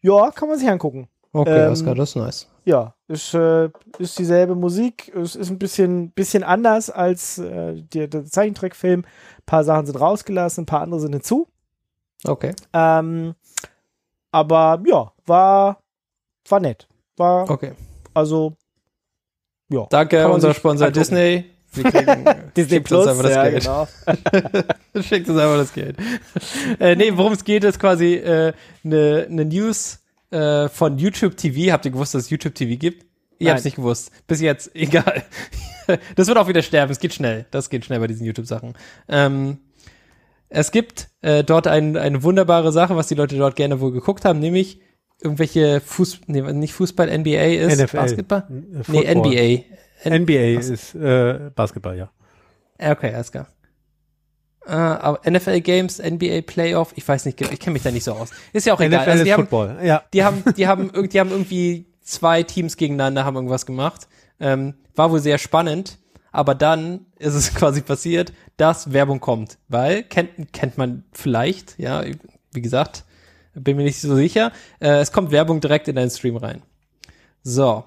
Ja, 0.02 0.32
kann 0.32 0.50
man 0.50 0.60
sich 0.60 0.68
angucken. 0.70 1.08
Okay, 1.34 1.66
Ähm, 1.66 1.72
Oscar, 1.72 1.96
das 1.96 2.10
ist 2.10 2.16
nice. 2.16 2.48
Ja, 2.64 2.94
ist, 3.08 3.34
äh, 3.34 3.70
ist 3.98 4.20
dieselbe 4.20 4.56
Musik. 4.56 5.12
Es 5.16 5.36
ist 5.36 5.50
ein 5.50 5.58
bisschen, 5.58 6.12
bisschen 6.12 6.44
anders 6.44 6.90
als 6.90 7.40
äh, 7.40 7.82
der, 7.82 8.08
der 8.08 8.26
Zeichentrickfilm. 8.26 9.02
Ein 9.02 9.44
paar 9.46 9.64
Sachen 9.64 9.88
sind 9.88 10.00
rausgelassen, 10.00 10.64
ein 10.64 10.68
paar 10.68 10.82
andere 10.82 11.00
sind 11.00 11.14
hinzu. 11.14 11.48
Okay. 12.24 12.54
Ähm, 12.74 13.34
aber 14.32 14.82
ja, 14.86 15.12
war, 15.26 15.82
war 16.48 16.60
nett. 16.60 16.88
War, 17.18 17.50
Okay. 17.50 17.74
also, 18.14 18.54
ja. 19.70 19.88
Danke, 19.90 20.28
unser 20.30 20.54
Sponsor 20.54 20.88
angucken. 20.88 21.00
Disney. 21.00 21.46
Wir 21.74 21.84
kriegen, 21.86 22.26
Disney 22.56 22.76
schickt 22.76 22.92
uns 22.92 23.04
Plus, 23.06 23.08
einfach 23.08 23.24
das 23.24 23.34
ja, 23.34 23.50
Geld. 23.50 23.64
genau. 23.64 23.88
Schickt 25.02 25.30
uns 25.30 25.40
einfach 25.40 25.58
das 25.58 25.74
Geld. 25.74 25.98
äh, 26.80 26.96
nee, 26.98 27.12
worum 27.16 27.32
es 27.34 27.44
geht, 27.46 27.64
ist 27.64 27.80
quasi 27.80 28.20
eine 28.20 28.50
äh, 28.50 28.54
ne 28.84 29.26
ne 29.30 29.46
News 29.46 30.01
äh, 30.32 30.70
von 30.70 30.98
YouTube 30.98 31.38
TV. 31.38 31.72
Habt 31.72 31.86
ihr 31.86 31.92
gewusst, 31.92 32.14
dass 32.16 32.24
es 32.24 32.30
YouTube 32.30 32.56
TV 32.56 32.78
gibt? 32.80 33.06
Ich 33.38 33.46
Nein. 33.46 33.56
hab's 33.56 33.64
nicht 33.64 33.76
gewusst. 33.76 34.12
Bis 34.28 34.42
jetzt, 34.42 34.72
egal. 34.76 35.24
das 36.16 36.28
wird 36.28 36.38
auch 36.38 36.48
wieder 36.48 36.62
sterben. 36.62 36.92
Es 36.92 37.00
geht 37.00 37.14
schnell. 37.14 37.46
Das 37.52 37.70
geht 37.70 37.86
schnell 37.86 38.00
bei 38.00 38.08
diesen 38.08 38.26
YouTube-Sachen. 38.26 38.74
Ähm, 39.08 39.60
es 40.50 40.72
gibt 40.72 41.10
äh, 41.22 41.44
dort 41.44 41.68
ein, 41.68 41.96
eine 41.98 42.24
wunderbare 42.24 42.72
Sache, 42.72 42.96
was 42.96 43.08
die 43.08 43.16
Leute 43.16 43.38
dort 43.38 43.56
gerne 43.56 43.80
wohl 43.80 43.92
geguckt 43.92 44.26
haben, 44.26 44.40
nämlich 44.40 44.82
irgendwelche 45.22 45.80
Fuß, 45.82 46.22
nee, 46.28 46.42
nicht 46.54 46.74
Fußball, 46.74 47.08
NBA 47.20 47.46
ist 47.46 47.80
NFL. 47.82 47.98
Basketball? 47.98 48.44
Äh, 48.50 48.54
Nee, 48.54 48.84
Football. 48.84 49.16
NBA. 49.16 49.64
N 50.04 50.24
NBA 50.24 50.62
so. 50.62 50.74
ist 50.74 50.96
äh, 50.96 51.52
Basketball. 51.56 51.98
Ja, 51.98 52.12
Okay, 52.80 53.14
alles 53.14 53.32
klar. 53.32 53.48
Äh, 54.66 54.72
aber 54.72 55.20
NFL 55.30 55.62
Games, 55.62 56.00
NBA 56.00 56.42
Playoff, 56.42 56.94
ich 56.96 57.08
weiß 57.08 57.26
nicht, 57.26 57.42
ich 57.42 57.60
kenne 57.60 57.74
mich 57.74 57.84
da 57.84 57.92
nicht 57.92 58.04
so 58.04 58.14
aus. 58.14 58.30
Ist 58.54 58.68
ja 58.68 58.74
auch 58.74 58.82
egal. 58.82 59.02
NFL 59.02 59.10
Also 59.10 59.22
ist 59.22 59.26
die 59.26 59.34
haben, 59.34 59.42
Football, 59.42 59.80
ja. 59.84 60.04
die 60.14 60.24
haben, 60.24 60.44
die 60.56 60.68
haben, 60.68 61.10
die 61.10 61.20
haben 61.20 61.32
irgendwie 61.32 61.86
zwei 62.02 62.44
Teams 62.44 62.78
gegeneinander, 62.78 63.26
haben 63.26 63.36
irgendwas 63.36 63.66
gemacht. 63.66 64.08
Ähm, 64.40 64.76
war 64.96 65.12
wohl 65.12 65.20
sehr 65.20 65.38
spannend, 65.38 65.98
aber 66.32 66.56
dann 66.56 67.06
ist 67.18 67.34
es 67.34 67.54
quasi 67.56 67.82
passiert, 67.82 68.34
dass 68.58 68.94
Werbung 68.94 69.20
kommt. 69.20 69.58
Weil, 69.68 70.04
kennt, 70.04 70.54
kennt 70.54 70.78
man 70.78 71.04
vielleicht, 71.12 71.80
ja, 71.80 72.04
wie 72.52 72.62
gesagt, 72.62 73.04
bin 73.54 73.78
mir 73.78 73.84
nicht 73.84 74.00
so 74.00 74.16
sicher. 74.16 74.52
Äh, 74.80 75.00
es 75.00 75.12
kommt 75.12 75.32
Werbung 75.32 75.60
direkt 75.60 75.88
in 75.88 75.96
deinen 75.96 76.10
Stream 76.10 76.38
rein. 76.38 76.62
So. 77.44 77.84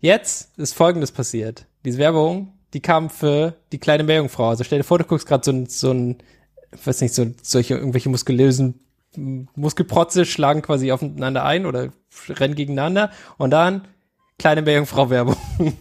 Jetzt 0.00 0.58
ist 0.58 0.74
folgendes 0.74 1.12
passiert. 1.12 1.66
Diese 1.84 1.98
Werbung, 1.98 2.52
die 2.74 2.80
kam 2.80 3.08
für 3.08 3.54
die 3.72 3.78
kleine 3.78 4.02
Meerjungfrau. 4.02 4.48
Also 4.48 4.64
stell 4.64 4.80
dir 4.80 4.84
vor, 4.84 4.98
du 4.98 5.04
guckst 5.04 5.26
gerade 5.26 5.44
so 5.44 5.52
ein, 5.52 5.66
so 5.66 5.92
ein, 5.92 6.18
weiß 6.84 7.00
nicht, 7.00 7.14
so 7.14 7.26
solche 7.42 7.74
irgendwelche 7.74 8.08
muskulösen 8.08 8.80
Muskelprotze 9.16 10.24
schlagen 10.24 10.62
quasi 10.62 10.90
aufeinander 10.90 11.44
ein 11.44 11.66
oder 11.66 11.90
rennen 12.28 12.56
gegeneinander 12.56 13.10
und 13.38 13.50
dann 13.50 13.86
kleine 14.38 14.62
Meerjungfrau-Werbung. 14.62 15.36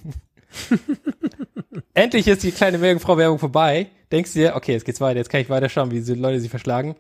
Endlich 1.96 2.28
ist 2.28 2.44
die 2.44 2.52
kleine 2.52 2.78
Meerjungfrau-Werbung 2.78 3.40
vorbei. 3.40 3.90
Denkst 4.12 4.34
du 4.34 4.40
dir, 4.40 4.56
okay, 4.56 4.74
jetzt 4.74 4.86
geht's 4.86 5.02
weiter, 5.02 5.18
jetzt 5.18 5.30
kann 5.30 5.42
ich 5.42 5.50
weiter 5.50 5.70
schauen, 5.70 5.90
wie 5.92 5.96
diese 5.96 6.14
Leute 6.14 6.40
sich 6.40 6.52
verschlagen. 6.52 6.96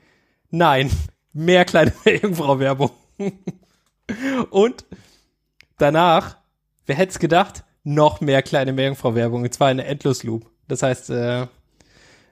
Nein, 0.50 0.90
mehr 1.34 1.66
kleine 1.66 1.94
Meerjungfrau-Werbung. 2.06 2.90
und 4.50 4.86
danach, 5.78 6.38
wer 6.88 6.96
hätte 6.96 7.12
es 7.12 7.20
gedacht, 7.20 7.64
noch 7.84 8.22
mehr 8.22 8.42
kleine 8.42 8.74
Meerjungfrau-Werbung, 8.74 9.44
und 9.44 9.54
zwar 9.54 9.68
eine 9.68 9.86
Endlosloop. 9.86 10.50
Das 10.68 10.84
heißt, 10.84 11.10
äh, 11.10 11.48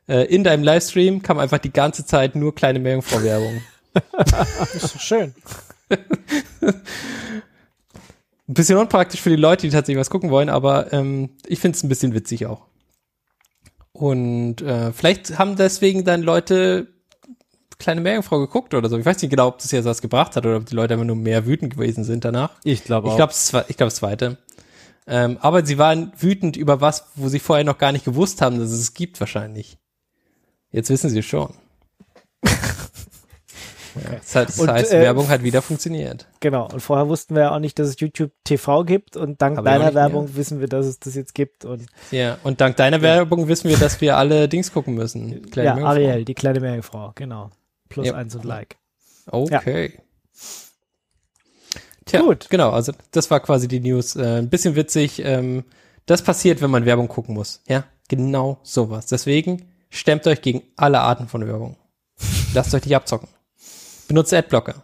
äh, 0.08 0.26
in 0.34 0.44
deinem 0.44 0.64
Livestream 0.64 1.22
kam 1.22 1.40
einfach 1.40 1.58
die 1.60 1.74
ganze 1.74 2.06
Zeit 2.06 2.36
nur 2.36 2.56
kleine 2.56 2.80
Meerjungfrau-Werbung. 2.80 3.62
Ist 4.74 4.96
doch 4.96 5.00
schön. 5.02 5.34
Ein 6.62 8.54
bisschen 8.54 8.78
unpraktisch 8.78 9.22
für 9.22 9.30
die 9.30 9.36
Leute, 9.36 9.68
die 9.68 9.72
tatsächlich 9.74 10.00
was 10.00 10.10
gucken 10.10 10.30
wollen, 10.30 10.50
aber 10.50 10.92
ähm, 10.94 11.32
ich 11.46 11.60
finde 11.60 11.76
es 11.78 11.84
ein 11.84 11.90
bisschen 11.90 12.14
witzig 12.14 12.46
auch. 12.46 12.66
Und 13.94 14.62
äh, 14.62 14.92
vielleicht 14.94 15.38
haben 15.38 15.56
deswegen 15.56 16.04
dann 16.06 16.22
Leute 16.22 16.88
kleine 17.78 18.02
Meerjungfrau 18.02 18.40
geguckt 18.40 18.74
oder 18.74 18.90
so. 18.90 18.98
Ich 18.98 19.06
weiß 19.06 19.22
nicht 19.22 19.32
genau, 19.32 19.48
ob 19.48 19.60
das 19.60 19.72
jetzt 19.72 19.86
was 19.86 20.02
gebracht 20.02 20.36
hat 20.36 20.46
oder 20.46 20.58
ob 20.58 20.66
die 20.66 20.76
Leute 20.76 20.94
einfach 20.94 21.06
nur 21.06 21.16
mehr 21.16 21.46
wütend 21.46 21.74
gewesen 21.74 22.04
sind 22.04 22.24
danach. 22.24 22.52
Ich 22.64 22.84
glaube 22.84 23.08
Ich 23.08 23.14
auch. 23.14 23.18
glaube, 23.18 23.34
ich 23.68 23.78
glaube, 23.78 23.88
das 23.90 23.96
zweite. 23.96 24.38
Ähm, 25.08 25.38
aber 25.42 25.66
sie 25.66 25.78
waren 25.78 26.12
wütend 26.18 26.58
über 26.58 26.80
was, 26.82 27.06
wo 27.16 27.28
sie 27.28 27.40
vorher 27.40 27.66
noch 27.66 27.78
gar 27.78 27.92
nicht 27.92 28.06
gewusst 28.06 28.42
haben, 28.42 28.60
dass 28.60 28.72
es 28.72 28.80
es 28.80 28.94
gibt 28.94 29.20
wahrscheinlich. 29.20 29.78
Jetzt 30.72 30.90
wissen 30.90 31.10
sie 31.10 31.20
es 31.20 31.26
schon. 31.26 31.54
ja, 32.44 32.52
das 34.18 34.36
heißt, 34.36 34.50
das 34.50 34.60
Und, 34.60 34.70
heißt 34.70 34.94
äh, 34.94 35.02
Werbung 35.02 35.28
hat 35.28 35.44
wieder 35.44 35.62
funktioniert. 35.62 36.28
Genau. 36.40 36.70
Und 36.72 36.80
vorher 36.80 37.10
wussten 37.10 37.36
wir 37.36 37.42
ja 37.44 37.56
auch 37.56 37.60
nicht, 37.60 37.78
dass 37.78 37.88
es 37.90 38.00
YouTube 38.00 38.32
TV 38.44 38.86
gibt. 38.86 39.18
Und 39.18 39.42
dank 39.42 39.58
Aber 39.58 39.70
ja 39.70 39.74
deiner 39.74 39.86
nicht 39.86 39.94
mehr. 39.96 40.04
Werbung 40.04 40.36
wissen 40.36 40.60
wir, 40.62 40.68
dass 40.68 40.86
es 40.86 41.00
das 41.00 41.16
jetzt 41.16 41.36
gibt. 41.36 41.66
Und 41.66 41.88
Ja, 42.12 42.38
und 42.44 42.62
dank 42.62 42.78
deiner 42.78 43.02
Werbung 43.02 43.48
wissen 43.48 43.70
wir, 43.70 43.78
dass 43.78 44.00
wir 44.02 44.18
alle 44.18 44.48
Dings 44.48 44.72
gucken 44.72 44.94
müssen. 44.94 45.50
Kleine 45.52 45.82
ja. 45.82 45.88
Ariel, 45.88 46.24
die 46.26 46.36
kleine 46.36 46.60
Meerjungfrau. 46.62 47.12
Genau. 47.16 47.50
Plus 47.90 48.08
Ja. 48.08 48.16
eins 48.16 48.34
und 48.36 48.46
Like. 48.46 48.78
Okay. 49.30 50.00
Tja, 52.06 52.22
Gut. 52.22 52.48
genau, 52.50 52.72
also 52.72 52.94
das 53.12 53.30
war 53.30 53.40
quasi 53.40 53.68
die 53.68 53.80
News. 53.80 54.16
Äh, 54.16 54.40
ein 54.40 54.50
bisschen 54.50 54.76
witzig. 54.76 55.20
Ähm, 55.24 55.64
das 56.08 56.24
passiert, 56.24 56.62
wenn 56.62 56.72
man 56.72 56.86
Werbung 56.86 57.08
gucken 57.08 57.36
muss. 57.36 57.62
Ja, 57.68 57.84
genau 58.08 58.60
sowas. 58.64 59.06
Deswegen 59.06 59.68
stemmt 59.90 60.26
euch 60.28 60.42
gegen 60.42 60.64
alle 60.78 61.00
Arten 61.02 61.28
von 61.28 61.46
Werbung. 61.46 61.78
Lasst 62.54 62.74
euch 62.74 62.84
nicht 62.86 62.96
abzocken. 62.96 63.28
Benutzt 64.08 64.34
Adblocker, 64.34 64.84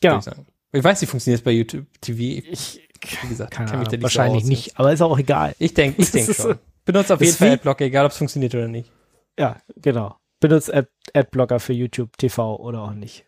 Genau. 0.00 0.18
ich. 0.18 0.26
Ich 0.72 0.84
weiß, 0.84 1.00
wie 1.02 1.06
funktioniert 1.06 1.40
es 1.40 1.44
bei 1.44 1.52
YouTube 1.52 1.86
TV. 2.00 2.42
Ich, 2.50 2.86
Wie 3.22 3.28
gesagt, 3.28 3.52
keine 3.52 3.70
kenn 3.70 3.78
mich 3.78 3.88
da 3.88 3.92
nicht 3.96 4.02
wahrscheinlich 4.02 4.42
so 4.42 4.48
nicht. 4.48 4.78
Aber 4.78 4.92
ist 4.92 5.00
auch 5.00 5.18
egal. 5.18 5.54
Ich 5.58 5.72
denke 5.74 6.02
ich 6.02 6.10
denk 6.12 6.34
schon. 6.34 6.58
Benutzt 6.84 7.10
auf 7.10 7.20
jeden 7.20 7.34
Fall 7.36 7.50
Adblocker, 7.52 7.84
egal 7.84 8.04
ob 8.04 8.12
es 8.12 8.18
funktioniert 8.18 8.54
oder 8.54 8.68
nicht. 8.68 8.90
Ja, 9.38 9.56
genau. 9.76 10.16
Benutzt 10.40 10.72
Ad 10.72 10.88
Adblocker 11.14 11.60
für 11.60 11.72
YouTube 11.72 12.16
TV 12.18 12.56
oder 12.56 12.82
auch 12.82 12.92
nicht. 12.92 13.24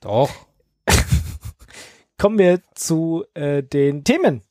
Doch. 0.00 0.30
Kommen 2.18 2.38
wir 2.38 2.60
zu 2.74 3.24
äh, 3.34 3.62
den 3.62 4.04
Themen. 4.04 4.42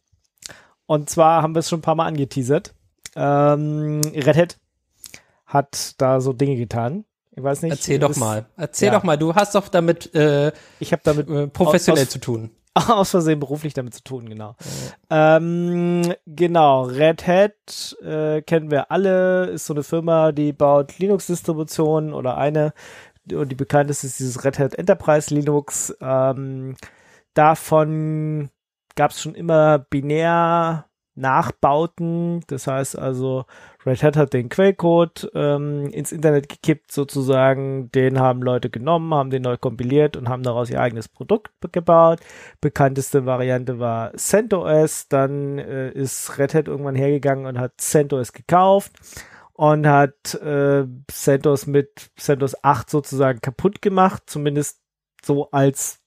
Und 0.86 1.10
zwar 1.10 1.42
haben 1.42 1.54
wir 1.54 1.60
es 1.60 1.70
schon 1.70 1.80
ein 1.80 1.84
paar 1.84 1.96
Mal 1.96 2.08
angeteasert. 2.08 2.74
Ähm, 3.16 4.02
Red 4.14 4.38
Hat 4.38 4.58
hat 5.50 5.96
da 5.98 6.22
so 6.22 6.32
Dinge 6.32 6.56
getan. 6.56 7.06
Ich 7.32 7.44
weiß 7.44 7.64
nicht. 7.64 7.72
Erzähl 7.72 8.00
doch 8.00 8.16
mal. 8.16 8.46
Erzähl 8.56 8.88
ja. 8.88 8.94
doch 8.94 9.04
mal. 9.04 9.18
Du 9.18 9.34
hast 9.36 9.56
doch 9.56 9.68
damit 9.68 10.14
äh, 10.14 10.52
Ich 10.80 10.92
habe 10.92 11.02
damit 11.04 11.30
äh, 11.30 11.48
professionell 11.48 12.04
aus- 12.04 12.10
zu 12.10 12.20
tun. 12.20 12.52
aus 12.88 13.10
Versehen 13.10 13.40
beruflich 13.40 13.74
damit 13.74 13.94
zu 13.96 14.04
tun, 14.04 14.30
genau. 14.30 14.56
Ähm, 15.10 16.14
genau, 16.28 16.84
Red 16.84 17.26
Hat 17.26 17.98
äh, 18.04 18.42
kennen 18.44 18.70
wir 18.70 18.92
alle, 18.92 19.48
ist 19.48 19.66
so 19.66 19.74
eine 19.74 19.84
Firma, 19.84 20.32
die 20.32 20.54
baut 20.54 21.00
Linux-Distributionen 21.00 22.14
oder 22.14 22.38
eine, 22.38 22.74
und 23.34 23.50
die 23.50 23.56
bekannteste 23.56 24.08
ist 24.08 24.20
dieses 24.20 24.44
Red 24.44 24.60
Hat 24.60 24.76
Enterprise 24.76 25.34
Linux. 25.34 25.96
Ähm, 26.02 26.76
davon 27.34 28.50
gab 28.96 29.12
es 29.12 29.22
schon 29.22 29.36
immer 29.36 29.80
binär 29.80 30.90
Nachbauten. 31.20 32.42
Das 32.48 32.68
heißt 32.68 32.98
also, 32.98 33.46
Red 33.86 34.04
Hat 34.04 34.18
hat 34.18 34.34
den 34.34 34.50
Quellcode 34.50 35.30
ähm, 35.36 35.88
ins 35.88 36.12
Internet 36.12 36.50
gekippt 36.50 36.92
sozusagen. 36.92 37.92
Den 37.92 38.20
haben 38.20 38.42
Leute 38.42 38.70
genommen, 38.70 39.14
haben 39.14 39.30
den 39.30 39.44
neu 39.44 39.58
kompiliert 39.58 40.18
und 40.18 40.30
haben 40.30 40.44
daraus 40.44 40.70
ihr 40.70 40.82
eigenes 40.82 41.08
Produkt 41.08 41.52
gebaut. 41.72 42.20
Bekannteste 42.62 43.26
Variante 43.26 43.80
war 43.80 44.14
CentOS. 44.14 45.08
Dann 45.10 45.60
äh, 45.60 45.92
ist 45.92 46.38
Red 46.38 46.54
Hat 46.54 46.68
irgendwann 46.68 46.96
hergegangen 46.96 47.46
und 47.46 47.60
hat 47.60 47.74
CentOS 47.78 48.34
gekauft 48.34 48.92
und 49.60 49.86
hat 49.86 50.36
äh, 50.36 50.86
CentOS 51.12 51.68
mit 51.68 52.12
CentOS 52.16 52.64
8 52.64 52.90
sozusagen 52.90 53.42
kaputt 53.42 53.82
gemacht. 53.82 54.24
Zumindest 54.28 54.80
so 55.22 55.52
als 55.52 56.00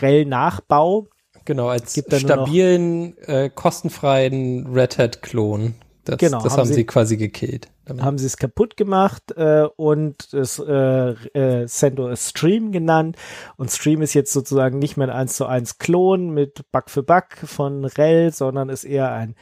RHEL-Nachbau. 0.00 1.06
Genau, 1.44 1.68
als 1.68 1.92
stabilen, 1.92 3.16
äh, 3.18 3.50
kostenfreien 3.50 4.66
Red 4.66 4.98
Hat-Klon. 4.98 5.76
Das, 6.06 6.18
genau, 6.18 6.42
das 6.42 6.54
haben, 6.54 6.62
haben 6.62 6.66
sie, 6.66 6.74
sie, 6.74 6.86
quasi 6.86 7.16
gekillt. 7.16 7.68
Damit. 7.84 8.02
Haben 8.02 8.18
sie 8.18 8.26
es 8.26 8.36
kaputt 8.36 8.76
gemacht 8.76 9.30
äh, 9.36 9.68
und 9.76 10.34
es 10.34 10.58
äh, 10.58 10.72
äh, 10.72 11.66
CentOS 11.68 12.30
Stream 12.30 12.72
genannt. 12.72 13.16
Und 13.56 13.70
Stream 13.70 14.02
ist 14.02 14.14
jetzt 14.14 14.32
sozusagen 14.32 14.80
nicht 14.80 14.96
mehr 14.96 15.06
ein 15.06 15.14
1 15.14 15.36
zu 15.36 15.46
1 15.46 15.78
Klon 15.78 16.30
mit 16.30 16.68
Bug 16.72 16.90
für 16.90 17.04
Bug 17.04 17.26
von 17.44 17.84
RHEL, 17.84 18.32
sondern 18.32 18.70
ist 18.70 18.82
eher 18.82 19.12
ein 19.12 19.36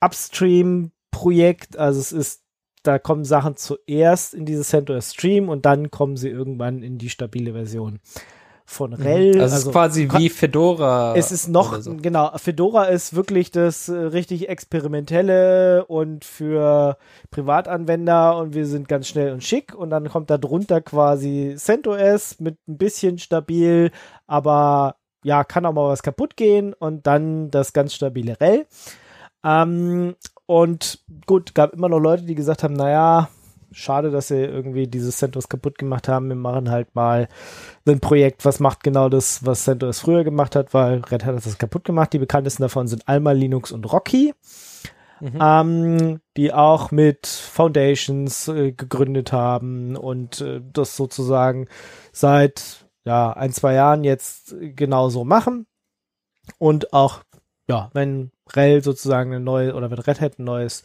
Upstream-Projekt. 0.00 1.76
Also 1.76 2.00
es 2.00 2.12
ist, 2.12 2.41
da 2.82 2.98
kommen 2.98 3.24
Sachen 3.24 3.56
zuerst 3.56 4.34
in 4.34 4.44
dieses 4.44 4.68
CentOS 4.68 5.12
Stream 5.12 5.48
und 5.48 5.66
dann 5.66 5.90
kommen 5.90 6.16
sie 6.16 6.28
irgendwann 6.28 6.82
in 6.82 6.98
die 6.98 7.10
stabile 7.10 7.52
Version 7.52 8.00
von 8.64 8.90
mhm. 8.90 8.96
RHEL. 8.96 9.26
Also, 9.28 9.40
also 9.40 9.54
es 9.56 9.64
ist 9.64 9.72
quasi 9.72 10.08
wie 10.12 10.28
Fedora. 10.28 11.14
Es 11.16 11.30
ist 11.32 11.48
noch, 11.48 11.80
so. 11.80 11.96
genau, 11.96 12.30
Fedora 12.36 12.84
ist 12.84 13.14
wirklich 13.14 13.50
das 13.50 13.88
äh, 13.88 13.94
richtig 13.94 14.48
experimentelle 14.48 15.84
und 15.86 16.24
für 16.24 16.96
Privatanwender 17.30 18.36
und 18.38 18.54
wir 18.54 18.66
sind 18.66 18.88
ganz 18.88 19.08
schnell 19.08 19.32
und 19.32 19.44
schick 19.44 19.74
und 19.74 19.90
dann 19.90 20.08
kommt 20.08 20.30
da 20.30 20.38
drunter 20.38 20.80
quasi 20.80 21.54
CentOS 21.56 22.40
mit 22.40 22.56
ein 22.66 22.78
bisschen 22.78 23.18
stabil, 23.18 23.90
aber 24.26 24.96
ja, 25.24 25.44
kann 25.44 25.66
auch 25.66 25.72
mal 25.72 25.88
was 25.88 26.02
kaputt 26.02 26.36
gehen 26.36 26.72
und 26.72 27.06
dann 27.06 27.50
das 27.50 27.72
ganz 27.72 27.94
stabile 27.94 28.36
RHEL. 28.40 28.66
Ähm, 29.44 30.14
und 30.46 31.00
gut, 31.26 31.54
gab 31.54 31.72
immer 31.72 31.88
noch 31.88 32.00
Leute, 32.00 32.24
die 32.24 32.34
gesagt 32.34 32.62
haben, 32.62 32.74
naja, 32.74 33.28
schade, 33.72 34.10
dass 34.10 34.28
sie 34.28 34.36
irgendwie 34.36 34.86
dieses 34.86 35.16
CentOS 35.18 35.48
kaputt 35.48 35.78
gemacht 35.78 36.08
haben. 36.08 36.28
Wir 36.28 36.36
machen 36.36 36.70
halt 36.70 36.94
mal 36.94 37.28
ein 37.86 38.00
Projekt, 38.00 38.44
was 38.44 38.60
macht 38.60 38.82
genau 38.82 39.08
das, 39.08 39.44
was 39.44 39.64
CentOS 39.64 40.00
früher 40.00 40.24
gemacht 40.24 40.56
hat, 40.56 40.74
weil 40.74 41.00
Red 41.00 41.24
Hat 41.24 41.36
hat 41.36 41.46
das 41.46 41.58
kaputt 41.58 41.84
gemacht. 41.84 42.12
Die 42.12 42.18
bekanntesten 42.18 42.62
davon 42.62 42.86
sind 42.86 43.08
Alma, 43.08 43.32
Linux 43.32 43.72
und 43.72 43.90
Rocky. 43.92 44.34
Mhm. 45.20 45.38
Ähm, 45.40 46.20
die 46.36 46.52
auch 46.52 46.90
mit 46.90 47.28
Foundations 47.28 48.48
äh, 48.48 48.72
gegründet 48.72 49.32
haben 49.32 49.94
und 49.94 50.40
äh, 50.40 50.60
das 50.72 50.96
sozusagen 50.96 51.68
seit 52.10 52.88
ja 53.04 53.32
ein, 53.32 53.52
zwei 53.52 53.74
Jahren 53.74 54.02
jetzt 54.02 54.56
genauso 54.60 55.24
machen. 55.24 55.66
Und 56.58 56.92
auch, 56.92 57.22
ja, 57.68 57.88
wenn 57.94 58.31
RHEL 58.54 58.82
sozusagen 58.82 59.32
eine 59.32 59.40
neue 59.40 59.74
oder 59.74 59.90
wenn 59.90 59.98
Red 59.98 60.20
Hat 60.20 60.38
ein 60.38 60.44
neues 60.44 60.82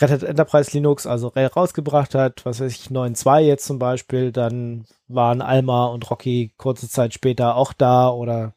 Red 0.00 0.10
Hat 0.10 0.22
Enterprise 0.22 0.70
Linux, 0.72 1.06
also 1.06 1.28
RHEL 1.28 1.46
rausgebracht 1.48 2.14
hat, 2.14 2.44
was 2.44 2.60
weiß 2.60 2.72
ich, 2.72 2.86
9.2 2.86 3.40
jetzt 3.40 3.64
zum 3.64 3.78
Beispiel, 3.78 4.32
dann 4.32 4.84
waren 5.08 5.42
Alma 5.42 5.86
und 5.86 6.08
Rocky 6.10 6.52
kurze 6.56 6.88
Zeit 6.88 7.14
später 7.14 7.56
auch 7.56 7.72
da 7.72 8.10
oder 8.10 8.54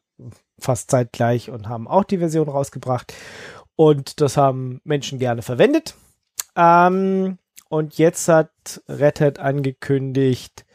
fast 0.60 0.92
zeitgleich 0.92 1.50
und 1.50 1.68
haben 1.68 1.88
auch 1.88 2.04
die 2.04 2.18
Version 2.18 2.50
rausgebracht. 2.50 3.14
Und 3.76 4.22
das 4.22 4.38
haben 4.38 4.80
Menschen 4.84 5.20
gerne 5.20 5.42
verwendet. 5.42 5.96
Ähm, 6.56 7.38
und 7.70 7.98
jetzt 7.98 8.28
hat 8.28 8.82
Red 8.88 9.20
Hat 9.20 9.40
angekündigt, 9.40 10.66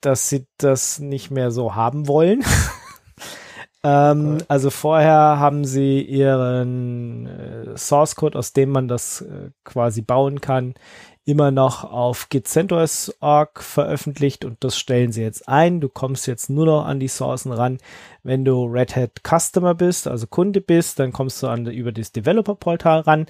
dass 0.00 0.28
sie 0.28 0.46
das 0.58 0.98
nicht 0.98 1.30
mehr 1.30 1.50
so 1.50 1.74
haben 1.74 2.08
wollen. 2.08 2.44
Ähm, 3.84 4.34
okay. 4.34 4.44
Also 4.48 4.70
vorher 4.70 5.38
haben 5.38 5.64
sie 5.64 6.02
ihren 6.02 7.26
äh, 7.26 7.76
Source 7.76 8.16
Code, 8.16 8.38
aus 8.38 8.52
dem 8.52 8.70
man 8.70 8.88
das 8.88 9.20
äh, 9.20 9.50
quasi 9.64 10.02
bauen 10.02 10.40
kann, 10.40 10.74
immer 11.24 11.50
noch 11.50 11.84
auf 11.84 12.30
gitCentOS.org 12.30 13.62
veröffentlicht 13.62 14.44
und 14.44 14.64
das 14.64 14.78
stellen 14.78 15.12
sie 15.12 15.22
jetzt 15.22 15.46
ein. 15.46 15.80
Du 15.80 15.88
kommst 15.88 16.26
jetzt 16.26 16.48
nur 16.48 16.66
noch 16.66 16.86
an 16.86 17.00
die 17.00 17.08
Sourcen 17.08 17.52
ran, 17.52 17.78
wenn 18.22 18.44
du 18.44 18.64
Red 18.64 18.96
Hat 18.96 19.20
Customer 19.22 19.74
bist, 19.74 20.08
also 20.08 20.26
Kunde 20.26 20.60
bist, 20.60 20.98
dann 20.98 21.12
kommst 21.12 21.42
du 21.42 21.48
an 21.48 21.66
über 21.66 21.92
das 21.92 22.12
Developer-Portal 22.12 23.00
ran 23.00 23.26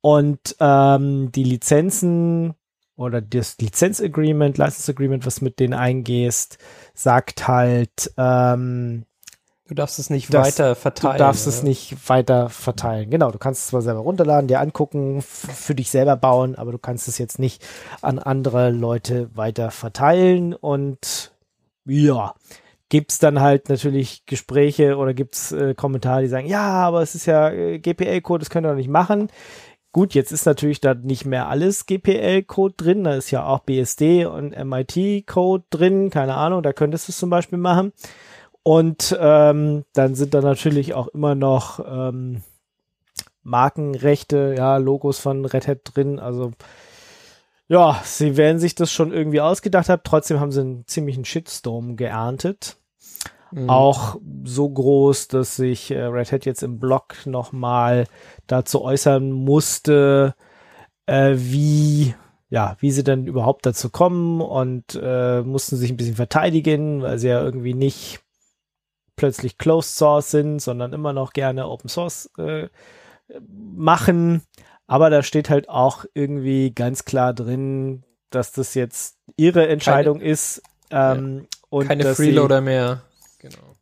und 0.00 0.56
ähm, 0.60 1.32
die 1.32 1.44
Lizenzen 1.44 2.54
oder 2.96 3.20
das 3.20 3.58
Lizenzagreement, 3.58 4.56
License 4.56 4.92
Agreement, 4.92 5.26
was 5.26 5.40
mit 5.40 5.58
denen 5.58 5.74
eingehst, 5.74 6.58
sagt 6.94 7.48
halt, 7.48 8.12
ähm, 8.16 9.06
Du 9.70 9.76
darfst 9.76 10.00
es 10.00 10.10
nicht 10.10 10.34
das, 10.34 10.48
weiter 10.48 10.74
verteilen. 10.74 11.12
Du 11.12 11.18
darfst 11.20 11.46
oder? 11.46 11.54
es 11.54 11.62
nicht 11.62 12.08
weiter 12.08 12.48
verteilen. 12.48 13.08
Genau, 13.08 13.30
du 13.30 13.38
kannst 13.38 13.62
es 13.62 13.66
zwar 13.68 13.82
selber 13.82 14.00
runterladen, 14.00 14.48
dir 14.48 14.58
angucken, 14.58 15.22
für 15.22 15.76
dich 15.76 15.90
selber 15.90 16.16
bauen, 16.16 16.56
aber 16.56 16.72
du 16.72 16.78
kannst 16.78 17.06
es 17.06 17.18
jetzt 17.18 17.38
nicht 17.38 17.64
an 18.02 18.18
andere 18.18 18.70
Leute 18.70 19.30
weiter 19.36 19.70
verteilen. 19.70 20.54
Und 20.54 21.30
ja, 21.84 22.34
gibt's 22.88 23.20
dann 23.20 23.40
halt 23.40 23.68
natürlich 23.68 24.26
Gespräche 24.26 24.96
oder 24.96 25.14
gibt's 25.14 25.52
äh, 25.52 25.74
Kommentare, 25.74 26.22
die 26.22 26.28
sagen, 26.28 26.48
ja, 26.48 26.66
aber 26.68 27.02
es 27.02 27.14
ist 27.14 27.26
ja 27.26 27.50
äh, 27.50 27.78
GPL-Code, 27.78 28.40
das 28.40 28.50
könnt 28.50 28.66
ihr 28.66 28.70
doch 28.70 28.76
nicht 28.76 28.90
machen. 28.90 29.28
Gut, 29.92 30.14
jetzt 30.14 30.32
ist 30.32 30.46
natürlich 30.46 30.80
da 30.80 30.94
nicht 30.94 31.26
mehr 31.26 31.46
alles 31.46 31.86
GPL-Code 31.86 32.74
drin, 32.76 33.04
da 33.04 33.14
ist 33.14 33.30
ja 33.30 33.46
auch 33.46 33.60
BSD 33.60 34.26
und 34.26 34.50
MIT-Code 34.50 35.64
drin, 35.70 36.10
keine 36.10 36.34
Ahnung, 36.34 36.64
da 36.64 36.72
könntest 36.72 37.06
du 37.06 37.12
es 37.12 37.18
zum 37.18 37.30
Beispiel 37.30 37.58
machen. 37.58 37.92
Und 38.70 39.18
ähm, 39.20 39.84
dann 39.94 40.14
sind 40.14 40.32
da 40.32 40.42
natürlich 40.42 40.94
auch 40.94 41.08
immer 41.08 41.34
noch 41.34 41.80
ähm, 41.84 42.44
Markenrechte, 43.42 44.54
ja, 44.56 44.76
Logos 44.76 45.18
von 45.18 45.44
Red 45.44 45.66
Hat 45.66 45.80
drin. 45.82 46.20
Also 46.20 46.52
ja, 47.66 48.00
sie 48.04 48.36
werden 48.36 48.60
sich 48.60 48.76
das 48.76 48.92
schon 48.92 49.12
irgendwie 49.12 49.40
ausgedacht 49.40 49.88
haben. 49.88 50.02
Trotzdem 50.04 50.38
haben 50.38 50.52
sie 50.52 50.60
einen 50.60 50.86
ziemlichen 50.86 51.24
Shitstorm 51.24 51.96
geerntet. 51.96 52.76
Mhm. 53.50 53.68
Auch 53.68 54.20
so 54.44 54.70
groß, 54.70 55.26
dass 55.26 55.56
sich 55.56 55.90
äh, 55.90 56.04
Red 56.04 56.30
Hat 56.30 56.46
jetzt 56.46 56.62
im 56.62 56.78
Blog 56.78 57.26
nochmal 57.26 58.06
dazu 58.46 58.82
äußern 58.82 59.32
musste, 59.32 60.36
äh, 61.06 61.32
wie 61.34 62.14
ja, 62.50 62.76
wie 62.78 62.92
sie 62.92 63.02
dann 63.02 63.26
überhaupt 63.26 63.66
dazu 63.66 63.90
kommen 63.90 64.40
und 64.40 64.96
äh, 65.02 65.42
mussten 65.42 65.74
sich 65.74 65.90
ein 65.90 65.96
bisschen 65.96 66.14
verteidigen, 66.14 67.02
weil 67.02 67.18
sie 67.18 67.30
ja 67.30 67.42
irgendwie 67.42 67.74
nicht 67.74 68.20
plötzlich 69.20 69.58
Closed 69.58 69.96
Source 69.96 70.30
sind, 70.30 70.60
sondern 70.60 70.94
immer 70.94 71.12
noch 71.12 71.34
gerne 71.34 71.68
Open 71.68 71.90
Source 71.90 72.30
äh, 72.38 72.68
machen. 73.38 74.40
Aber 74.86 75.10
da 75.10 75.22
steht 75.22 75.50
halt 75.50 75.68
auch 75.68 76.06
irgendwie 76.14 76.72
ganz 76.74 77.04
klar 77.04 77.34
drin, 77.34 78.02
dass 78.30 78.52
das 78.52 78.72
jetzt 78.72 79.18
ihre 79.36 79.68
Entscheidung 79.68 80.20
keine, 80.20 80.30
ist. 80.30 80.62
Ähm, 80.90 81.40
ja, 81.40 81.58
und 81.68 81.88
keine 81.88 82.14
Freeloader 82.14 82.60
sie, 82.60 82.64
mehr. 82.64 83.02
Genau. 83.40 83.76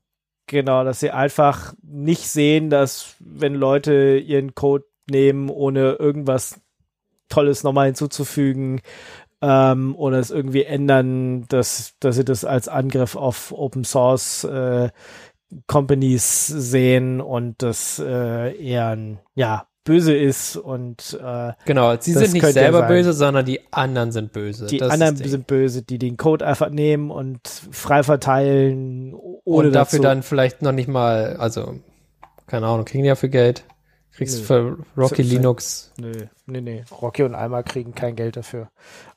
Genau, 0.49 0.83
dass 0.83 0.99
sie 0.99 1.13
einfach 1.13 1.73
nicht 1.83 2.27
sehen, 2.27 2.69
dass 2.69 3.15
wenn 3.21 3.55
Leute 3.55 4.19
ihren 4.19 4.57
Code 4.57 4.87
nehmen, 5.09 5.51
ohne 5.51 5.93
irgendwas 5.93 6.61
Tolles 7.29 7.63
nochmal 7.63 7.87
hinzuzufügen, 7.87 8.81
ähm, 9.41 9.95
oder 9.97 10.19
es 10.19 10.31
irgendwie 10.31 10.65
ändern, 10.65 11.47
dass, 11.49 11.95
dass 12.01 12.17
sie 12.17 12.25
das 12.25 12.45
als 12.45 12.69
Angriff 12.69 13.15
auf 13.15 13.53
Open 13.53 13.85
Source 13.85 14.45
äh, 14.45 14.91
Companies 15.67 16.47
sehen 16.47 17.21
und 17.21 17.63
das 17.63 17.99
äh, 17.99 18.57
eher 18.57 18.89
ein, 18.89 19.19
ja, 19.35 19.67
böse 19.85 20.15
ist 20.15 20.57
und 20.57 21.19
äh, 21.23 21.53
genau, 21.65 21.97
sie 21.99 22.13
sind 22.13 22.35
nicht 22.35 22.45
selber 22.45 22.81
sein. 22.81 22.89
böse, 22.89 23.15
sondern 23.15 23.47
die 23.47 23.61
anderen 23.73 24.13
sind 24.13 24.33
böse. 24.33 24.67
Die 24.67 24.77
das 24.77 24.91
anderen 24.91 25.17
sind 25.17 25.47
böse, 25.47 25.83
die 25.83 25.99
den 25.99 26.19
Code 26.19 26.47
einfach 26.47 26.69
nehmen 26.69 27.11
und 27.11 27.41
frei 27.71 28.03
verteilen, 28.03 29.15
ohne 29.15 29.69
und 29.69 29.73
dafür 29.73 30.01
dazu. 30.01 30.03
dann 30.03 30.23
vielleicht 30.23 30.61
noch 30.61 30.73
nicht 30.73 30.89
mal, 30.89 31.37
also 31.39 31.77
keine 32.47 32.67
Ahnung, 32.67 32.85
kriegen 32.85 33.03
die 33.03 33.09
ja 33.09 33.15
für 33.15 33.31
Geld, 33.31 33.65
Kriegst 34.19 34.39
Nö. 34.41 34.45
für 34.45 34.79
Rocky 34.97 35.23
Für- 35.23 35.23
Linux. 35.23 35.93
Nö, 35.97 36.13
nee, 36.47 36.61
nee. 36.61 36.85
Rocky 36.91 37.23
und 37.23 37.37
Alma 37.37 37.63
kriegen 37.63 37.95
kein 37.95 38.17
Geld 38.17 38.37
dafür. 38.37 38.69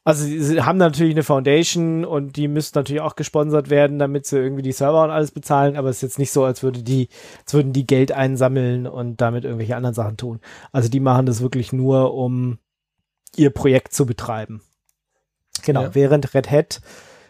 Also 0.04 0.24
sie, 0.26 0.62
haben 0.62 0.78
natürlich 0.78 1.16
eine 1.16 1.24
Foundation 1.24 2.06
und 2.06 2.36
die 2.36 2.48
müssten 2.48 2.78
natürlich 2.78 3.02
auch 3.02 3.16
gesponsert 3.16 3.72
werden, 3.72 3.98
damit 3.98 4.28
sie 4.28 4.38
irgendwie 4.38 4.62
die 4.62 4.72
Server 4.72 5.04
und 5.04 5.10
alles 5.10 5.32
bezahlen, 5.32 5.76
aber 5.76 5.90
es 5.90 5.98
ist 5.98 6.02
jetzt 6.04 6.20
nicht 6.20 6.32
so, 6.32 6.44
als 6.44 6.62
würde 6.62 6.84
die, 6.84 7.10
als 7.44 7.56
würden 7.56 7.74
die 7.74 7.88
Geld 7.88 8.12
einsammeln 8.12 8.86
und 8.86 9.22
damit 9.22 9.44
irgendwelche 9.44 9.76
anderen 9.76 9.96
Sachen 9.96 10.18
tun. 10.18 10.40
Also 10.72 10.88
die 10.88 11.00
machen 11.00 11.26
das 11.26 11.42
wirklich 11.42 11.74
nur, 11.74 12.14
um 12.14 12.60
ihr 13.36 13.50
Projekt 13.50 13.94
zu 13.96 14.06
betreiben. 14.06 14.62
Genau, 15.64 15.82
Ja. 15.82 15.96
während 15.96 16.34
Red 16.36 16.52
Hat 16.52 16.82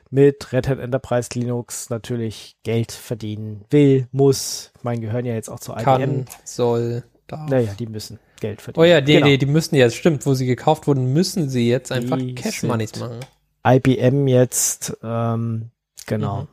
mit 0.09 0.51
Red 0.51 0.67
Hat 0.67 0.79
Enterprise 0.79 1.29
Linux 1.35 1.89
natürlich 1.89 2.57
Geld 2.63 2.91
verdienen 2.91 3.63
will, 3.69 4.07
muss. 4.11 4.71
Ich 4.77 4.83
meine, 4.83 4.99
gehören 4.99 5.23
ja 5.25 5.33
jetzt 5.35 5.49
auch 5.49 5.59
zu 5.61 5.71
IBM. 5.71 5.83
Kann, 5.85 6.25
soll, 6.43 7.03
darf. 7.31 7.49
Naja, 7.49 7.73
die 7.77 7.87
müssen 7.87 8.19
Geld 8.39 8.61
verdienen. 8.61 8.81
Oh 8.83 8.85
ja, 8.87 9.01
die, 9.01 9.13
Genau. 9.13 9.25
die, 9.27 9.37
die 9.37 9.45
müssen 9.45 9.75
jetzt, 9.75 9.95
stimmt, 9.95 10.25
wo 10.25 10.33
sie 10.33 10.45
gekauft 10.45 10.87
wurden, 10.87 11.13
müssen 11.13 11.49
sie 11.49 11.69
jetzt 11.69 11.91
einfach 11.91 12.17
Die 12.17 12.35
Cash 12.35 12.63
Moneys 12.63 12.99
machen. 12.99 13.19
IBM 13.65 14.27
jetzt, 14.27 14.97
ähm, 15.03 15.69
genau. 16.07 16.41
Mhm. 16.41 16.47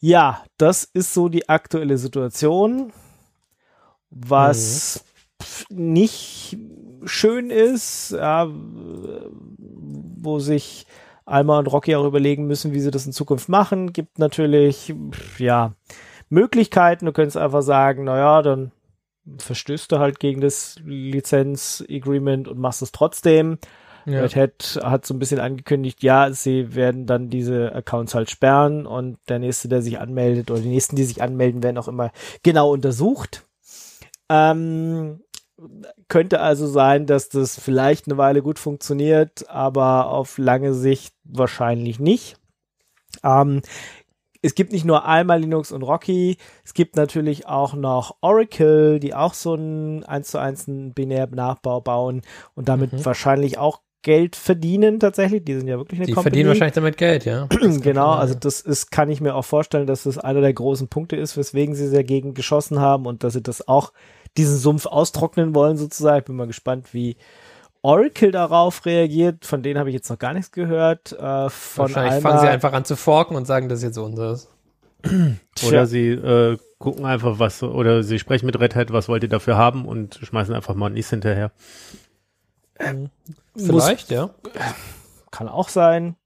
Ja, 0.00 0.42
das 0.56 0.84
ist 0.84 1.14
so 1.14 1.28
die 1.28 1.48
aktuelle 1.48 1.96
Situation, 1.98 2.92
was 4.10 5.04
pf, 5.40 5.66
nicht 5.70 6.56
schön 7.04 7.50
ist, 7.50 8.10
ja, 8.12 8.48
wo 8.48 10.38
sich 10.38 10.86
Alma 11.24 11.58
und 11.58 11.66
Rocky 11.68 11.94
auch 11.94 12.04
überlegen 12.04 12.46
müssen, 12.46 12.72
wie 12.72 12.80
sie 12.80 12.90
das 12.90 13.06
in 13.06 13.12
Zukunft 13.12 13.48
machen. 13.48 13.92
Gibt 13.92 14.18
natürlich, 14.18 14.92
ja, 15.38 15.74
Möglichkeiten. 16.30 17.06
Du 17.06 17.12
könntest 17.12 17.36
einfach 17.36 17.62
sagen, 17.62 18.04
naja, 18.04 18.42
dann 18.42 18.72
verstößt 19.38 19.92
du 19.92 19.98
halt 19.98 20.18
gegen 20.20 20.40
das 20.40 20.76
Lizenz-Agreement 20.84 22.48
und 22.48 22.58
machst 22.58 22.82
es 22.82 22.92
trotzdem. 22.92 23.58
Ja. 24.04 24.20
Red 24.20 24.34
Hat 24.34 24.80
hat 24.82 25.06
so 25.06 25.14
ein 25.14 25.20
bisschen 25.20 25.38
angekündigt, 25.38 26.02
ja, 26.02 26.32
sie 26.32 26.74
werden 26.74 27.06
dann 27.06 27.30
diese 27.30 27.72
Accounts 27.72 28.14
halt 28.14 28.30
sperren 28.30 28.84
und 28.84 29.18
der 29.28 29.38
nächste, 29.38 29.68
der 29.68 29.80
sich 29.80 30.00
anmeldet 30.00 30.50
oder 30.50 30.60
die 30.60 30.68
nächsten, 30.68 30.96
die 30.96 31.04
sich 31.04 31.22
anmelden, 31.22 31.62
werden 31.62 31.78
auch 31.78 31.86
immer 31.86 32.10
genau 32.42 32.72
untersucht. 32.72 33.44
Ähm, 34.28 35.20
könnte 36.08 36.40
also 36.40 36.66
sein, 36.66 37.06
dass 37.06 37.28
das 37.28 37.60
vielleicht 37.60 38.08
eine 38.08 38.18
Weile 38.18 38.42
gut 38.42 38.58
funktioniert, 38.58 39.48
aber 39.48 40.08
auf 40.08 40.38
lange 40.38 40.74
Sicht 40.74 41.14
wahrscheinlich 41.24 42.00
nicht. 42.00 42.36
Ähm, 43.22 43.62
es 44.42 44.54
gibt 44.54 44.72
nicht 44.72 44.84
nur 44.84 45.06
einmal 45.06 45.40
Linux 45.40 45.72
und 45.72 45.82
Rocky, 45.82 46.36
es 46.64 46.74
gibt 46.74 46.96
natürlich 46.96 47.46
auch 47.46 47.74
noch 47.74 48.16
Oracle, 48.20 48.98
die 49.00 49.14
auch 49.14 49.34
so 49.34 49.54
einen 49.54 50.04
1 50.04 50.28
zu 50.30 50.38
1 50.38 50.66
binären 50.94 51.34
Nachbau 51.34 51.80
bauen 51.80 52.22
und 52.54 52.68
damit 52.68 52.92
Mhm. 52.92 53.04
wahrscheinlich 53.04 53.58
auch 53.58 53.80
Geld 54.04 54.34
verdienen 54.34 54.98
tatsächlich. 54.98 55.44
Die 55.44 55.54
sind 55.54 55.68
ja 55.68 55.76
wirklich 55.78 56.00
eine 56.00 56.06
Die 56.06 56.12
Company. 56.12 56.32
verdienen 56.32 56.48
wahrscheinlich 56.48 56.74
damit 56.74 56.96
Geld, 56.96 57.24
ja. 57.24 57.46
Genau, 57.82 58.10
also 58.10 58.34
das 58.34 58.60
ist, 58.60 58.90
kann 58.90 59.08
ich 59.08 59.20
mir 59.20 59.36
auch 59.36 59.44
vorstellen, 59.44 59.86
dass 59.86 60.02
das 60.02 60.18
einer 60.18 60.40
der 60.40 60.52
großen 60.52 60.88
Punkte 60.88 61.14
ist, 61.14 61.36
weswegen 61.36 61.76
sie 61.76 61.88
dagegen 61.92 62.34
geschossen 62.34 62.80
haben 62.80 63.06
und 63.06 63.22
dass 63.22 63.34
sie 63.34 63.42
das 63.42 63.68
auch, 63.68 63.92
diesen 64.36 64.56
Sumpf 64.56 64.86
austrocknen 64.86 65.54
wollen 65.54 65.76
sozusagen. 65.76 66.18
Ich 66.18 66.24
bin 66.24 66.34
mal 66.36 66.46
gespannt, 66.48 66.92
wie 66.94 67.16
Oracle 67.82 68.30
darauf 68.30 68.86
reagiert. 68.86 69.44
Von 69.44 69.62
denen 69.62 69.78
habe 69.78 69.90
ich 69.90 69.94
jetzt 69.94 70.08
noch 70.08 70.18
gar 70.18 70.32
nichts 70.32 70.52
gehört. 70.52 71.12
Äh, 71.12 71.50
von 71.50 71.82
Wahrscheinlich 71.82 72.14
Alma, 72.14 72.28
fangen 72.28 72.40
sie 72.40 72.48
einfach 72.48 72.72
an 72.72 72.84
zu 72.84 72.96
forken 72.96 73.36
und 73.36 73.46
sagen, 73.46 73.68
das 73.68 73.80
ist 73.80 73.84
jetzt 73.84 73.98
unseres. 73.98 74.48
Oder 75.66 75.86
sie 75.86 76.10
äh, 76.10 76.58
gucken 76.78 77.04
einfach 77.04 77.38
was, 77.38 77.62
oder 77.62 78.02
sie 78.02 78.18
sprechen 78.18 78.46
mit 78.46 78.58
Red 78.58 78.76
Hat, 78.76 78.92
was 78.92 79.08
wollt 79.08 79.22
ihr 79.24 79.28
dafür 79.28 79.56
haben 79.56 79.84
und 79.86 80.20
schmeißen 80.22 80.54
einfach 80.54 80.74
mal 80.74 80.90
nichts 80.90 81.10
hinterher. 81.10 81.50
muss, 82.78 83.66
Vielleicht, 83.66 84.10
ja. 84.10 84.30
kann 85.30 85.48
auch 85.48 85.68
sein. 85.68 86.16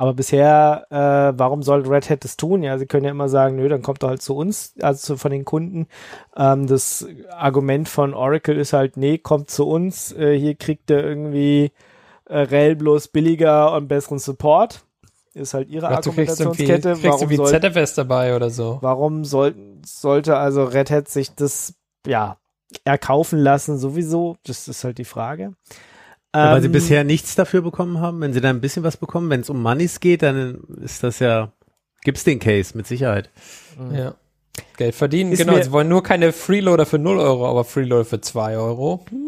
Aber 0.00 0.14
bisher, 0.14 0.86
äh, 0.88 1.38
warum 1.38 1.62
soll 1.62 1.86
Red 1.86 2.08
Hat 2.08 2.24
das 2.24 2.38
tun? 2.38 2.62
Ja, 2.62 2.78
sie 2.78 2.86
können 2.86 3.04
ja 3.04 3.10
immer 3.10 3.28
sagen, 3.28 3.56
nö, 3.56 3.68
dann 3.68 3.82
kommt 3.82 4.02
er 4.02 4.08
halt 4.08 4.22
zu 4.22 4.34
uns, 4.34 4.72
also 4.80 5.18
von 5.18 5.30
den 5.30 5.44
Kunden. 5.44 5.88
Ähm, 6.34 6.66
das 6.66 7.06
Argument 7.36 7.86
von 7.86 8.14
Oracle 8.14 8.56
ist 8.56 8.72
halt, 8.72 8.96
nee, 8.96 9.18
kommt 9.18 9.50
zu 9.50 9.68
uns, 9.68 10.10
äh, 10.12 10.38
hier 10.38 10.54
kriegt 10.54 10.90
er 10.90 11.04
irgendwie 11.04 11.72
äh, 12.24 12.38
RHEL 12.44 12.76
bloß 12.76 13.08
billiger 13.08 13.74
und 13.74 13.88
besseren 13.88 14.18
Support. 14.18 14.86
Ist 15.34 15.52
halt 15.52 15.68
ihre 15.68 15.88
Ach, 15.88 16.00
du 16.00 16.12
kriegst 16.12 16.40
Argumentationskette. 16.40 16.92
kriegst 16.92 17.20
Warum, 17.20 17.36
soll, 17.36 17.60
ZFS 17.60 17.92
dabei 17.92 18.34
oder 18.34 18.48
so. 18.48 18.78
warum 18.80 19.26
soll, 19.26 19.54
sollte 19.84 20.38
also 20.38 20.64
Red 20.64 20.90
Hat 20.90 21.08
sich 21.10 21.34
das, 21.34 21.74
ja, 22.06 22.38
erkaufen 22.86 23.38
lassen 23.38 23.76
sowieso? 23.76 24.38
Das 24.44 24.66
ist 24.66 24.82
halt 24.82 24.96
die 24.96 25.04
Frage. 25.04 25.52
Ja, 26.34 26.52
weil 26.52 26.60
sie 26.60 26.66
Ähm, 26.66 26.72
bisher 26.72 27.04
nichts 27.04 27.34
dafür 27.34 27.62
bekommen 27.62 28.00
haben. 28.00 28.20
Wenn 28.20 28.32
sie 28.32 28.40
da 28.40 28.50
ein 28.50 28.60
bisschen 28.60 28.82
was 28.84 28.96
bekommen, 28.96 29.30
wenn 29.30 29.40
es 29.40 29.50
um 29.50 29.60
Moneys 29.62 30.00
geht, 30.00 30.22
dann 30.22 30.60
ist 30.82 31.02
das 31.02 31.18
ja, 31.18 31.52
gibt's 32.02 32.24
den 32.24 32.38
Case 32.38 32.76
mit 32.76 32.86
Sicherheit. 32.86 33.30
Ja. 33.92 34.14
Geld 34.76 34.94
verdienen, 34.94 35.32
Ist 35.32 35.38
genau. 35.38 35.60
Sie 35.60 35.72
wollen 35.72 35.88
nur 35.88 36.02
keine 36.02 36.32
Freeloader 36.32 36.86
für 36.86 36.98
0 36.98 37.18
Euro, 37.18 37.48
aber 37.48 37.64
Freeloader 37.64 38.04
für 38.04 38.20
2 38.20 38.56
Euro. 38.58 39.04
Hm, 39.10 39.18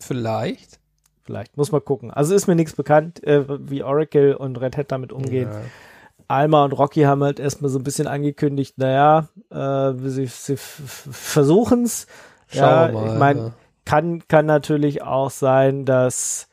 vielleicht. 0.00 0.78
Vielleicht, 1.24 1.56
muss 1.58 1.72
man 1.72 1.84
gucken. 1.84 2.10
Also 2.10 2.34
ist 2.34 2.46
mir 2.46 2.54
nichts 2.54 2.72
bekannt, 2.74 3.22
äh, 3.24 3.44
wie 3.70 3.82
Oracle 3.82 4.34
und 4.34 4.58
Red 4.60 4.76
Hat 4.78 4.90
damit 4.90 5.12
umgehen. 5.12 5.48
Ja. 5.50 5.60
Alma 6.28 6.64
und 6.64 6.72
Rocky 6.72 7.02
haben 7.02 7.22
halt 7.24 7.40
erstmal 7.40 7.70
so 7.70 7.78
ein 7.78 7.84
bisschen 7.84 8.06
angekündigt, 8.06 8.78
naja, 8.78 9.28
äh, 9.50 9.92
sie, 10.08 10.26
sie 10.26 10.56
versuchen 10.56 11.84
es. 11.84 12.06
Schauen 12.48 12.60
Ja, 12.62 12.86
wir 12.88 12.92
mal. 13.00 13.12
ich 13.12 13.18
mein, 13.18 13.36
ja. 13.38 13.52
Kann, 13.88 14.22
kann 14.28 14.44
natürlich 14.44 15.02
auch 15.02 15.30
sein, 15.30 15.86
dass, 15.86 16.48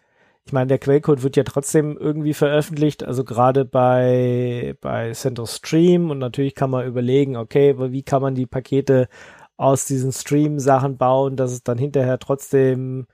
ich 0.45 0.53
meine, 0.53 0.67
der 0.67 0.77
Quellcode 0.77 1.21
wird 1.21 1.35
ja 1.35 1.43
trotzdem 1.43 1.97
irgendwie 1.97 2.33
veröffentlicht, 2.33 3.03
also 3.03 3.25
gerade 3.25 3.65
bei, 3.65 4.75
bei 4.79 5.11
Central 5.11 5.45
Stream 5.45 6.11
und 6.11 6.19
natürlich 6.19 6.55
kann 6.55 6.69
man 6.69 6.87
überlegen, 6.87 7.35
okay, 7.35 7.75
wie 7.77 8.03
kann 8.03 8.21
man 8.21 8.35
die 8.35 8.45
Pakete 8.45 9.09
aus 9.57 9.83
diesen 9.83 10.13
Stream-Sachen 10.13 10.95
bauen, 10.95 11.35
dass 11.35 11.51
es 11.51 11.61
dann 11.61 11.77
hinterher 11.77 12.19
trotzdem 12.19 13.05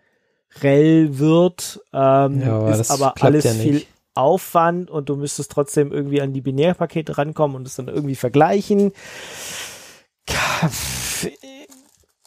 RHEL 0.62 1.18
wird, 1.18 1.82
ähm, 1.92 2.42
Ja, 2.42 2.60
aber 2.60 2.80
ist 2.80 2.92
aber 2.92 3.16
alles 3.22 3.44
ja 3.44 3.52
viel. 3.54 3.82
Aufwand 4.14 4.92
und 4.92 5.10
du 5.10 5.16
müsstest 5.16 5.52
trotzdem 5.52 5.92
irgendwie 5.92 6.22
an 6.22 6.32
die 6.34 6.42
Binärpakete 6.42 7.18
rankommen 7.18 7.56
und 7.56 7.66
es 7.66 7.76
dann 7.76 7.88
irgendwie 7.88 8.16
vergleichen. 8.16 8.92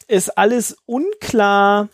Ist 0.06 0.36
alles 0.36 0.76
unklar, 0.86 1.88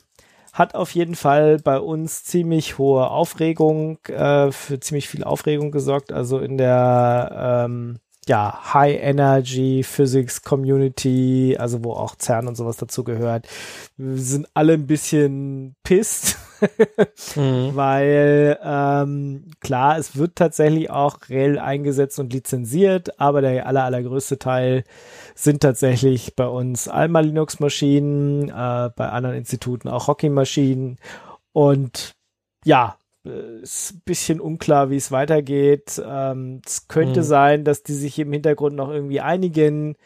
hat 0.52 0.74
auf 0.74 0.94
jeden 0.94 1.14
Fall 1.14 1.58
bei 1.58 1.78
uns 1.78 2.24
ziemlich 2.24 2.78
hohe 2.78 3.08
Aufregung, 3.08 3.98
äh, 4.06 4.50
für 4.50 4.80
ziemlich 4.80 5.08
viel 5.08 5.24
Aufregung 5.24 5.70
gesorgt. 5.70 6.12
Also 6.12 6.38
in 6.38 6.58
der 6.58 7.66
ähm, 7.66 7.98
ja, 8.28 8.74
High 8.74 9.00
Energy 9.02 9.82
Physics 9.82 10.42
Community, 10.42 11.56
also 11.58 11.82
wo 11.84 11.92
auch 11.92 12.16
CERN 12.16 12.48
und 12.48 12.56
sowas 12.56 12.76
dazu 12.76 13.02
gehört, 13.02 13.48
sind 13.96 14.46
alle 14.54 14.74
ein 14.74 14.86
bisschen 14.86 15.74
pisst. 15.82 16.36
Mhm. 17.34 17.70
weil 17.74 18.58
ähm, 18.62 19.50
klar, 19.60 19.98
es 19.98 20.16
wird 20.16 20.36
tatsächlich 20.36 20.90
auch 20.90 21.18
reell 21.30 21.58
eingesetzt 21.58 22.18
und 22.18 22.32
lizenziert, 22.32 23.18
aber 23.18 23.40
der 23.40 23.66
aller, 23.66 23.84
allergrößte 23.84 24.38
Teil 24.38 24.84
sind 25.34 25.62
tatsächlich 25.62 26.36
bei 26.36 26.46
uns 26.46 26.86
Alma 26.88 27.20
Linux-Maschinen, 27.20 28.50
äh, 28.50 28.90
bei 28.94 29.08
anderen 29.08 29.36
Instituten 29.36 29.88
auch 29.88 30.08
Hockey-Maschinen 30.08 30.98
und 31.52 32.12
ja, 32.64 32.96
ist 33.24 33.92
ein 33.94 34.02
bisschen 34.04 34.40
unklar, 34.40 34.90
wie 34.90 34.96
es 34.96 35.12
weitergeht. 35.12 36.00
Ähm, 36.04 36.62
es 36.64 36.88
könnte 36.88 37.20
Mhm. 37.20 37.24
sein, 37.24 37.64
dass 37.64 37.82
die 37.82 37.94
sich 37.94 38.18
im 38.18 38.32
Hintergrund 38.32 38.76
noch 38.76 38.90
irgendwie 38.90 39.20
einigen. 39.20 39.96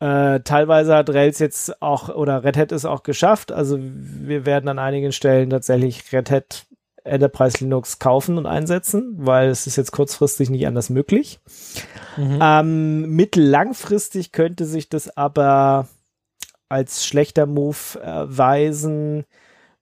Äh, 0.00 0.40
teilweise 0.40 0.94
hat 0.96 1.10
Rails 1.10 1.38
jetzt 1.38 1.80
auch 1.82 2.08
oder 2.08 2.44
Red 2.44 2.56
Hat 2.56 2.72
es 2.72 2.84
auch 2.84 3.02
geschafft. 3.02 3.52
Also 3.52 3.78
wir 3.80 4.46
werden 4.46 4.68
an 4.68 4.78
einigen 4.78 5.12
Stellen 5.12 5.50
tatsächlich 5.50 6.12
Red 6.12 6.30
Hat 6.30 6.66
Enterprise 7.04 7.58
Linux 7.62 7.98
kaufen 7.98 8.38
und 8.38 8.46
einsetzen, 8.46 9.14
weil 9.18 9.48
es 9.50 9.66
ist 9.66 9.76
jetzt 9.76 9.92
kurzfristig 9.92 10.48
nicht 10.48 10.66
anders 10.66 10.88
möglich. 10.88 11.38
Mhm. 12.16 12.38
Ähm, 12.40 13.00
mittellangfristig 13.14 14.32
könnte 14.32 14.64
sich 14.64 14.88
das 14.88 15.14
aber 15.14 15.88
als 16.70 17.06
schlechter 17.06 17.44
Move 17.46 18.00
erweisen, 18.02 19.26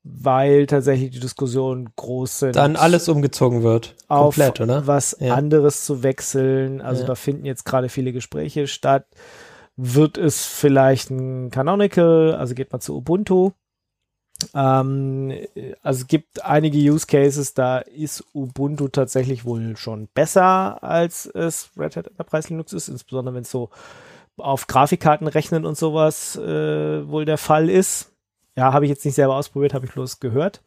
weil 0.05 0.67
tatsächlich 0.67 1.11
die 1.11 1.21
Diskussionen 1.21 1.91
groß 1.97 2.39
sind. 2.41 2.57
Dann 2.57 2.77
alles 2.77 3.09
umgezogen 3.09 3.63
wird. 3.63 3.95
auf 4.09 4.35
Komplett, 4.37 4.61
oder? 4.61 4.87
was 4.87 5.17
Ja. 5.21 5.35
anderes 5.35 5.85
zu 5.85 6.03
wechseln. 6.03 6.81
Also 6.81 7.03
Ja. 7.03 7.07
da 7.09 7.15
finden 7.15 7.45
jetzt 7.45 7.65
gerade 7.65 7.89
viele 7.89 8.13
Gespräche 8.13 8.67
statt. 8.67 9.07
Wird 9.77 10.19
es 10.19 10.45
vielleicht 10.45 11.11
ein 11.11 11.51
Canonical, 11.51 12.35
also 12.35 12.55
geht 12.55 12.73
man 12.73 12.81
zu 12.81 12.97
Ubuntu. 12.97 13.53
Ähm, 14.55 15.33
also 15.83 16.01
es 16.03 16.07
gibt 16.09 16.45
einige 16.45 16.77
Use 16.79 17.07
Cases, 17.07 17.55
da 17.55 17.79
ist 17.79 18.25
Ubuntu 18.35 18.89
tatsächlich 18.89 19.45
wohl 19.45 19.77
schon 19.77 20.09
besser, 20.13 20.83
als 20.83 21.27
es 21.27 21.71
Red 21.79 21.97
Hat 21.97 22.09
Enterprise 22.09 22.49
Linux 22.49 22.73
ist, 22.73 22.89
insbesondere 22.89 23.35
wenn 23.37 23.43
es 23.43 23.51
so 23.51 23.71
auf 24.37 24.67
Grafikkarten 24.67 25.29
rechnen 25.29 25.65
und 25.65 25.77
sowas 25.79 26.37
äh, 26.37 27.09
wohl 27.09 27.25
der 27.25 27.39
Fall 27.39 27.71
ist. 27.71 28.12
Ja, 28.57 28.73
habe 28.73 28.85
ich 28.85 28.91
jetzt 28.91 29.05
nicht 29.05 29.15
selber 29.15 29.37
ausprobiert, 29.37 29.75
habe 29.75 29.87
ich 29.87 29.93
bloß 29.93 30.21
gehört. 30.21 30.63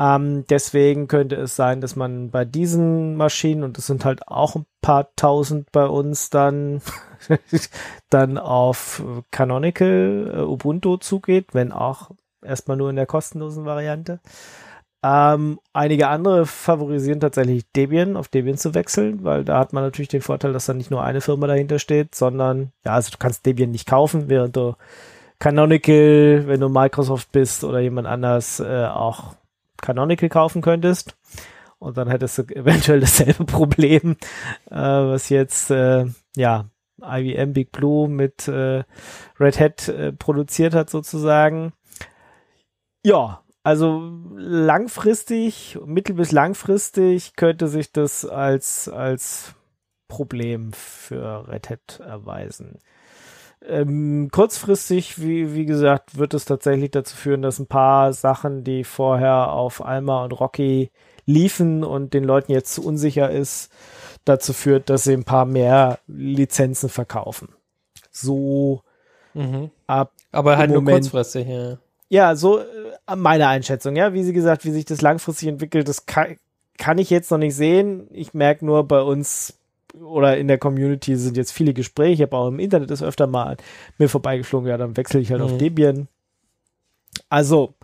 Ähm, 0.00 0.44
deswegen 0.48 1.08
könnte 1.08 1.34
es 1.36 1.56
sein, 1.56 1.80
dass 1.80 1.96
man 1.96 2.30
bei 2.30 2.44
diesen 2.44 3.16
Maschinen, 3.16 3.64
und 3.64 3.78
es 3.78 3.86
sind 3.86 4.04
halt 4.04 4.28
auch 4.28 4.54
ein 4.54 4.66
paar 4.80 5.08
tausend 5.16 5.72
bei 5.72 5.86
uns, 5.86 6.30
dann, 6.30 6.80
dann 8.10 8.38
auf 8.38 9.02
Canonical 9.30 10.32
äh, 10.34 10.40
Ubuntu 10.42 10.98
zugeht, 10.98 11.52
wenn 11.52 11.72
auch 11.72 12.10
erstmal 12.42 12.76
nur 12.76 12.90
in 12.90 12.96
der 12.96 13.06
kostenlosen 13.06 13.64
Variante. 13.64 14.20
Ähm, 15.02 15.60
einige 15.72 16.08
andere 16.08 16.44
favorisieren 16.46 17.20
tatsächlich 17.20 17.70
Debian, 17.72 18.16
auf 18.16 18.28
Debian 18.28 18.56
zu 18.56 18.74
wechseln, 18.74 19.22
weil 19.22 19.44
da 19.44 19.58
hat 19.58 19.72
man 19.72 19.84
natürlich 19.84 20.08
den 20.08 20.22
Vorteil, 20.22 20.52
dass 20.52 20.66
da 20.66 20.74
nicht 20.74 20.90
nur 20.90 21.04
eine 21.04 21.20
Firma 21.20 21.46
dahinter 21.46 21.78
steht, 21.78 22.14
sondern, 22.14 22.72
ja, 22.84 22.94
also 22.94 23.10
du 23.10 23.18
kannst 23.18 23.46
Debian 23.46 23.70
nicht 23.70 23.86
kaufen, 23.86 24.28
während 24.28 24.56
du 24.56 24.74
Canonical, 25.38 26.44
wenn 26.46 26.60
du 26.60 26.68
Microsoft 26.68 27.30
bist 27.32 27.64
oder 27.64 27.78
jemand 27.80 28.06
anders, 28.06 28.60
äh, 28.60 28.86
auch 28.86 29.34
Canonical 29.80 30.28
kaufen 30.28 30.62
könntest. 30.62 31.16
Und 31.78 31.96
dann 31.96 32.08
hättest 32.08 32.38
du 32.38 32.42
eventuell 32.54 33.00
dasselbe 33.00 33.44
Problem, 33.44 34.16
äh, 34.70 34.74
was 34.76 35.28
jetzt 35.28 35.70
äh, 35.70 36.06
ja 36.36 36.66
IBM 37.00 37.52
Big 37.52 37.70
Blue 37.70 38.08
mit 38.08 38.48
äh, 38.48 38.82
Red 39.38 39.60
Hat 39.60 39.88
äh, 39.88 40.12
produziert 40.12 40.74
hat 40.74 40.90
sozusagen. 40.90 41.72
Ja, 43.04 43.42
also 43.62 44.10
langfristig, 44.34 45.78
mittel- 45.84 46.16
bis 46.16 46.32
langfristig 46.32 47.36
könnte 47.36 47.68
sich 47.68 47.92
das 47.92 48.24
als 48.24 48.88
als 48.88 49.54
Problem 50.08 50.72
für 50.72 51.46
Red 51.48 51.70
Hat 51.70 52.00
erweisen. 52.00 52.78
Ähm, 53.66 54.28
kurzfristig, 54.32 55.20
wie, 55.20 55.54
wie 55.54 55.66
gesagt, 55.66 56.18
wird 56.18 56.34
es 56.34 56.44
tatsächlich 56.44 56.90
dazu 56.90 57.16
führen, 57.16 57.42
dass 57.42 57.58
ein 57.58 57.66
paar 57.66 58.12
Sachen, 58.12 58.64
die 58.64 58.84
vorher 58.84 59.52
auf 59.52 59.84
Alma 59.84 60.24
und 60.24 60.32
Rocky 60.32 60.90
liefen 61.26 61.84
und 61.84 62.14
den 62.14 62.24
Leuten 62.24 62.52
jetzt 62.52 62.72
zu 62.74 62.84
unsicher 62.84 63.30
ist, 63.30 63.70
dazu 64.24 64.52
führt, 64.52 64.88
dass 64.90 65.04
sie 65.04 65.12
ein 65.12 65.24
paar 65.24 65.44
mehr 65.44 65.98
Lizenzen 66.06 66.88
verkaufen. 66.88 67.48
So 68.10 68.82
Mhm. 69.34 69.70
ab 69.86 70.12
Aber 70.32 70.56
halt 70.56 70.70
nur 70.70 70.80
Moment. 70.80 71.04
kurzfristig, 71.04 71.46
ja. 71.46 71.78
ja, 72.08 72.34
so 72.36 72.58
äh, 72.58 72.64
meine 73.16 73.46
Einschätzung, 73.48 73.94
ja, 73.96 74.12
wie 74.12 74.24
sie 74.24 74.32
gesagt, 74.32 74.64
wie 74.64 74.70
sich 74.70 74.84
das 74.84 75.00
langfristig 75.00 75.48
entwickelt, 75.48 75.86
das 75.88 76.06
kann, 76.06 76.36
kann 76.76 76.98
ich 76.98 77.10
jetzt 77.10 77.30
noch 77.30 77.38
nicht 77.38 77.54
sehen. 77.54 78.08
Ich 78.10 78.34
merke 78.34 78.64
nur 78.64 78.84
bei 78.88 79.00
uns 79.00 79.54
oder 79.94 80.36
in 80.36 80.48
der 80.48 80.58
Community 80.58 81.16
sind 81.16 81.36
jetzt 81.36 81.52
viele 81.52 81.74
Gespräche, 81.74 82.12
ich 82.12 82.22
habe 82.22 82.36
auch 82.36 82.48
im 82.48 82.58
Internet 82.58 82.90
das 82.90 83.02
öfter 83.02 83.26
mal 83.26 83.56
mir 83.98 84.08
vorbeigeflogen, 84.08 84.68
ja, 84.68 84.76
dann 84.76 84.96
wechsle 84.96 85.20
ich 85.20 85.30
halt 85.32 85.42
auf 85.42 85.52
Mhm. 85.52 85.58
Debian. 85.58 86.08
Also, 87.28 87.74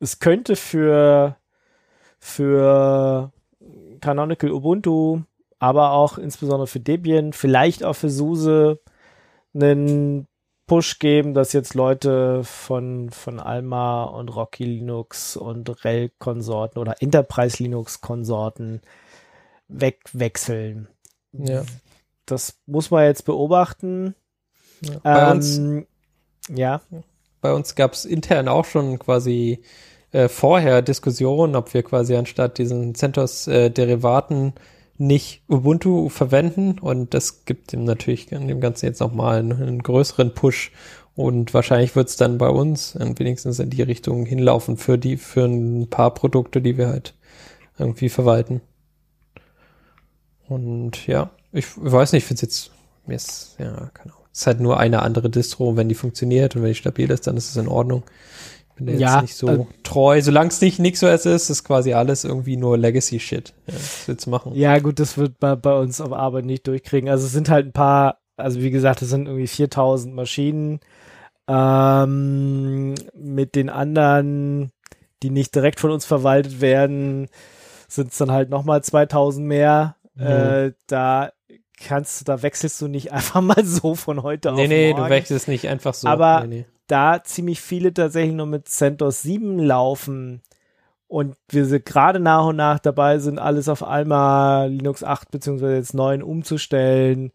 es 0.00 0.18
könnte 0.18 0.56
für 0.56 1.36
für 2.18 3.30
Canonical 4.00 4.50
Ubuntu, 4.50 5.20
aber 5.58 5.92
auch 5.92 6.18
insbesondere 6.18 6.66
für 6.66 6.80
Debian, 6.80 7.32
vielleicht 7.32 7.84
auch 7.84 7.94
für 7.94 8.10
SUSE 8.10 8.80
einen 9.54 10.26
Push 10.66 10.98
geben, 10.98 11.34
dass 11.34 11.52
jetzt 11.52 11.74
Leute 11.74 12.42
von, 12.44 13.10
von 13.10 13.38
Alma 13.40 14.04
und 14.04 14.34
Rocky 14.34 14.64
Linux 14.64 15.36
und 15.36 15.68
RHEL-Konsorten 15.68 16.80
oder 16.80 16.96
Enterprise 17.00 17.62
Linux-Konsorten 17.62 18.80
wegwechseln. 19.68 20.88
Ja. 21.38 21.62
Das 22.26 22.58
muss 22.66 22.90
man 22.90 23.04
jetzt 23.04 23.24
beobachten. 23.24 24.14
ja. 24.82 24.98
Bei 25.02 25.30
uns 25.32 25.58
Ähm, 25.58 25.86
ja, 26.54 26.82
bei 27.44 27.52
uns 27.52 27.74
gab 27.74 27.92
es 27.92 28.06
intern 28.06 28.48
auch 28.48 28.64
schon 28.64 28.98
quasi 28.98 29.60
äh, 30.12 30.28
vorher 30.28 30.80
Diskussionen, 30.80 31.56
ob 31.56 31.74
wir 31.74 31.82
quasi 31.82 32.16
anstatt 32.16 32.56
diesen 32.56 32.94
CentOS-Derivaten 32.94 34.54
nicht 34.96 35.42
Ubuntu 35.48 36.08
verwenden 36.08 36.78
und 36.78 37.12
das 37.12 37.44
gibt 37.44 37.72
dem 37.72 37.84
natürlich 37.84 38.26
dem 38.26 38.60
Ganzen 38.60 38.86
jetzt 38.86 39.00
nochmal 39.00 39.40
einen, 39.40 39.52
einen 39.52 39.82
größeren 39.82 40.32
Push 40.32 40.72
und 41.14 41.52
wahrscheinlich 41.52 41.94
wird 41.94 42.08
es 42.08 42.16
dann 42.16 42.38
bei 42.38 42.48
uns 42.48 42.94
äh, 42.96 43.12
wenigstens 43.16 43.58
in 43.58 43.70
die 43.70 43.82
Richtung 43.82 44.24
hinlaufen 44.24 44.78
für 44.78 44.96
die, 44.96 45.16
für 45.16 45.44
ein 45.44 45.90
paar 45.90 46.14
Produkte, 46.14 46.62
die 46.62 46.78
wir 46.78 46.88
halt 46.88 47.14
irgendwie 47.78 48.08
verwalten. 48.08 48.62
Und 50.48 51.06
ja, 51.06 51.30
ich 51.52 51.66
weiß 51.76 52.12
nicht, 52.12 52.22
ich 52.24 52.26
finde 52.28 52.38
es 52.38 52.42
jetzt, 52.42 52.70
mir 53.06 53.16
ist, 53.16 53.56
ja, 53.58 53.90
keine 53.94 54.12
Ahnung. 54.12 54.24
Es 54.32 54.40
ist 54.40 54.46
halt 54.48 54.60
nur 54.60 54.78
eine 54.80 55.02
andere 55.02 55.30
Distro, 55.30 55.76
wenn 55.76 55.88
die 55.88 55.94
funktioniert 55.94 56.56
und 56.56 56.62
wenn 56.62 56.70
die 56.70 56.74
stabil 56.74 57.08
ist, 57.10 57.26
dann 57.26 57.36
ist 57.36 57.50
es 57.50 57.56
in 57.56 57.68
Ordnung. 57.68 58.02
Ich 58.70 58.74
bin 58.74 58.86
da 58.86 58.92
jetzt 58.92 59.00
Ja, 59.00 59.22
nicht 59.22 59.36
so 59.36 59.46
also- 59.46 59.66
treu. 59.84 60.20
Solange 60.20 60.48
es 60.48 60.60
nicht 60.60 60.80
NixOS 60.80 61.26
ist, 61.26 61.50
ist 61.50 61.62
quasi 61.62 61.92
alles 61.92 62.24
irgendwie 62.24 62.56
nur 62.56 62.76
Legacy-Shit. 62.76 63.54
Ja, 63.68 63.74
was 63.74 64.08
willst 64.08 64.26
du 64.26 64.30
machen? 64.30 64.52
Ja, 64.56 64.78
gut, 64.80 64.98
das 64.98 65.16
wird 65.16 65.38
bei, 65.38 65.54
bei 65.54 65.78
uns 65.78 66.00
auf 66.00 66.12
Arbeit 66.12 66.46
nicht 66.46 66.66
durchkriegen. 66.66 67.08
Also 67.08 67.26
es 67.26 67.32
sind 67.32 67.48
halt 67.48 67.66
ein 67.66 67.72
paar, 67.72 68.18
also 68.36 68.60
wie 68.60 68.72
gesagt, 68.72 69.02
es 69.02 69.10
sind 69.10 69.26
irgendwie 69.28 69.46
4000 69.46 70.12
Maschinen. 70.12 70.80
Ähm, 71.46 72.94
mit 73.14 73.54
den 73.54 73.68
anderen, 73.70 74.72
die 75.22 75.30
nicht 75.30 75.54
direkt 75.54 75.78
von 75.78 75.90
uns 75.90 76.04
verwaltet 76.04 76.60
werden, 76.60 77.28
sind 77.86 78.10
es 78.12 78.18
dann 78.18 78.32
halt 78.32 78.50
nochmal 78.50 78.82
2000 78.82 79.46
mehr. 79.46 79.96
Mhm. 80.14 80.26
Äh, 80.26 80.72
da 80.86 81.32
kannst 81.80 82.20
du, 82.20 82.24
da 82.24 82.42
wechselst 82.42 82.80
du 82.80 82.88
nicht 82.88 83.12
einfach 83.12 83.40
mal 83.40 83.64
so 83.64 83.94
von 83.94 84.22
heute 84.22 84.52
auf 84.52 84.56
nee, 84.56 84.68
nee, 84.68 84.90
morgen 84.90 85.04
du 85.04 85.10
wechselst 85.10 85.48
nicht 85.48 85.68
einfach 85.68 85.94
so. 85.94 86.08
Aber- 86.08 86.40
nee, 86.46 86.58
nee. 86.58 86.66
da 86.86 87.22
ziemlich 87.24 87.60
viele 87.60 87.92
tatsächlich 87.92 88.34
nur 88.34 88.46
mit 88.46 88.68
CentOS 88.68 89.22
7 89.22 89.58
laufen 89.58 90.42
und 91.06 91.36
wir 91.48 91.66
sind 91.66 91.84
gerade 91.84 92.20
nach 92.20 92.46
und 92.46 92.56
nach 92.56 92.78
dabei 92.78 93.18
sind, 93.18 93.38
alles 93.38 93.68
auf 93.68 93.82
Alma 93.82 94.64
Linux 94.64 95.04
8 95.04 95.30
beziehungsweise 95.30 95.76
jetzt 95.76 95.94
9 95.94 96.22
umzustellen, 96.22 97.32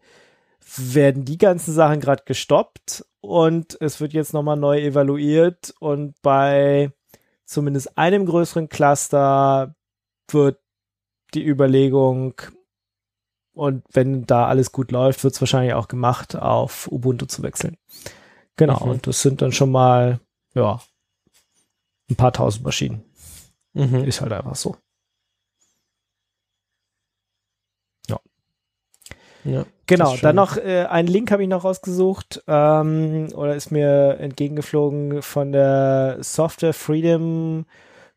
werden 0.76 1.24
die 1.24 1.38
ganzen 1.38 1.72
Sachen 1.72 2.00
gerade 2.00 2.22
gestoppt 2.26 3.04
und 3.20 3.76
es 3.80 4.00
wird 4.00 4.12
jetzt 4.12 4.32
nochmal 4.34 4.56
neu 4.56 4.80
evaluiert 4.80 5.74
und 5.80 6.14
bei 6.22 6.92
zumindest 7.44 7.96
einem 7.98 8.26
größeren 8.26 8.68
Cluster 8.68 9.74
wird 10.30 10.58
die 11.34 11.44
Überlegung 11.46 12.34
und 13.54 13.82
wenn 13.92 14.26
da 14.26 14.46
alles 14.46 14.72
gut 14.72 14.90
läuft, 14.92 15.24
wird 15.24 15.34
es 15.34 15.40
wahrscheinlich 15.40 15.74
auch 15.74 15.88
gemacht, 15.88 16.36
auf 16.36 16.90
Ubuntu 16.90 17.26
zu 17.26 17.42
wechseln. 17.42 17.76
Genau, 18.56 18.84
Mhm. 18.84 18.90
und 18.92 19.06
das 19.06 19.22
sind 19.22 19.42
dann 19.42 19.52
schon 19.52 19.70
mal, 19.70 20.20
ja, 20.54 20.80
ein 22.10 22.16
paar 22.16 22.32
tausend 22.32 22.64
Maschinen. 22.64 23.02
Mhm. 23.74 24.04
Ist 24.04 24.20
halt 24.20 24.32
einfach 24.32 24.56
so. 24.56 24.76
Ja. 29.44 29.64
Genau, 29.86 30.04
Das 30.04 30.14
ist 30.16 30.24
dann 30.24 30.36
noch 30.36 30.56
äh, 30.58 30.84
einen 30.84 31.08
Link 31.08 31.30
habe 31.30 31.42
ich 31.42 31.48
noch 31.48 31.64
rausgesucht 31.64 32.42
ähm, 32.46 33.28
oder 33.34 33.56
ist 33.56 33.70
mir 33.70 34.18
entgegengeflogen 34.20 35.22
von 35.22 35.50
der 35.52 36.18
Software 36.20 36.74
Freedom 36.74 37.64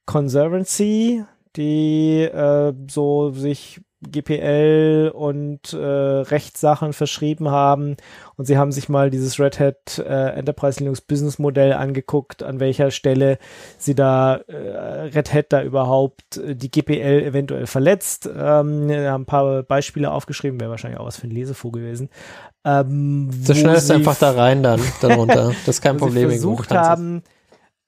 Conservancy, 0.06 1.24
die 1.56 2.24
äh, 2.24 2.74
so 2.90 3.32
sich 3.32 3.80
GPL 4.12 5.12
und 5.14 5.74
äh, 5.74 5.78
Rechtssachen 5.78 6.94
verschrieben 6.94 7.50
haben 7.50 7.98
und 8.36 8.46
sie 8.46 8.58
haben 8.58 8.72
sich 8.72 8.90
mal 8.90 9.10
dieses 9.10 9.40
Red 9.40 9.60
Hat 9.60 10.00
äh, 10.00 10.30
Enterprise 10.30 10.80
Linux 10.80 11.02
Business 11.02 11.40
Modell 11.40 11.74
angeguckt, 11.74 12.44
an 12.44 12.60
welcher 12.60 12.92
Stelle 12.92 13.38
sie 13.78 13.96
da 13.96 14.36
äh, 14.48 15.10
Red 15.14 15.34
Hat 15.34 15.54
da 15.54 15.62
überhaupt 15.64 16.38
äh, 16.38 16.56
die 16.56 16.72
GPL 16.72 17.24
eventuell 17.24 17.68
verletzt. 17.68 18.28
Ähm, 18.28 18.90
haben 18.92 19.24
ein 19.24 19.26
paar 19.26 19.64
Beispiele 19.64 20.12
aufgeschrieben, 20.12 20.60
wäre 20.60 20.72
wahrscheinlich 20.72 21.00
auch 21.00 21.06
was 21.06 21.18
für 21.18 21.28
ein 21.28 21.32
Lesefug 21.32 21.74
gewesen. 21.74 22.10
Ähm, 22.66 23.30
So 23.44 23.54
schnell 23.54 23.76
ist 23.76 23.92
einfach 23.92 24.18
da 24.18 24.32
rein 24.32 24.64
dann, 24.64 24.82
darunter. 25.02 25.54
Das 25.66 25.76
ist 25.76 25.82
kein 25.82 25.98
Problem. 25.98 26.30
Sie 26.30 26.36
versucht 26.38 26.72
haben, 26.72 27.24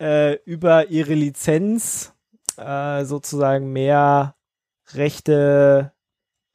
äh, 0.01 0.33
über 0.45 0.89
ihre 0.89 1.13
Lizenz 1.13 2.13
äh, 2.57 3.05
sozusagen 3.05 3.71
mehr 3.71 4.35
Rechte 4.93 5.91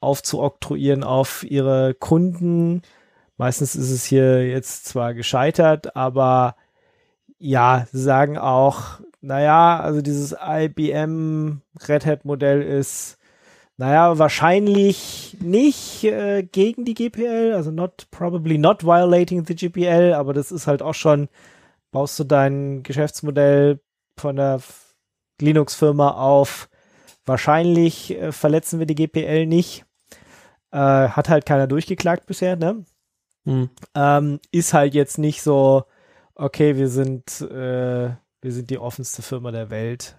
aufzuoktroyieren 0.01 1.03
auf 1.03 1.43
ihre 1.43 1.93
Kunden. 1.93 2.81
Meistens 3.37 3.75
ist 3.75 3.91
es 3.91 4.05
hier 4.05 4.47
jetzt 4.47 4.85
zwar 4.85 5.13
gescheitert, 5.13 5.95
aber 5.95 6.55
ja, 7.39 7.87
sie 7.91 8.01
sagen 8.01 8.37
auch, 8.37 8.99
naja, 9.21 9.79
also 9.79 10.01
dieses 10.01 10.35
IBM 10.39 11.61
Red 11.87 12.05
Hat 12.05 12.25
Modell 12.25 12.61
ist, 12.61 13.17
naja, 13.77 14.17
wahrscheinlich 14.19 15.37
nicht 15.39 16.03
äh, 16.03 16.43
gegen 16.43 16.85
die 16.85 16.93
GPL, 16.93 17.53
also 17.55 17.71
not 17.71 18.07
probably 18.11 18.57
not 18.57 18.83
violating 18.83 19.45
the 19.45 19.55
GPL, 19.55 20.13
aber 20.13 20.33
das 20.33 20.51
ist 20.51 20.67
halt 20.67 20.81
auch 20.81 20.93
schon, 20.93 21.29
baust 21.91 22.19
du 22.19 22.23
dein 22.23 22.83
Geschäftsmodell 22.83 23.79
von 24.17 24.35
der 24.35 24.61
Linux-Firma 25.39 26.11
auf, 26.11 26.69
wahrscheinlich 27.25 28.11
äh, 28.11 28.31
verletzen 28.31 28.79
wir 28.79 28.85
die 28.85 28.95
GPL 28.95 29.45
nicht. 29.47 29.85
Äh, 30.71 30.77
hat 30.77 31.29
halt 31.29 31.45
keiner 31.45 31.67
durchgeklagt 31.67 32.25
bisher, 32.25 32.55
ne? 32.55 32.85
Hm. 33.43 33.69
ähm, 33.95 34.39
ist 34.51 34.73
halt 34.73 34.93
jetzt 34.93 35.17
nicht 35.17 35.41
so, 35.41 35.85
okay, 36.35 36.75
wir 36.77 36.89
sind, 36.89 37.41
äh, 37.41 38.09
wir 38.41 38.51
sind 38.51 38.69
die 38.69 38.77
offenste 38.77 39.23
Firma 39.23 39.51
der 39.51 39.69
Welt. 39.71 40.17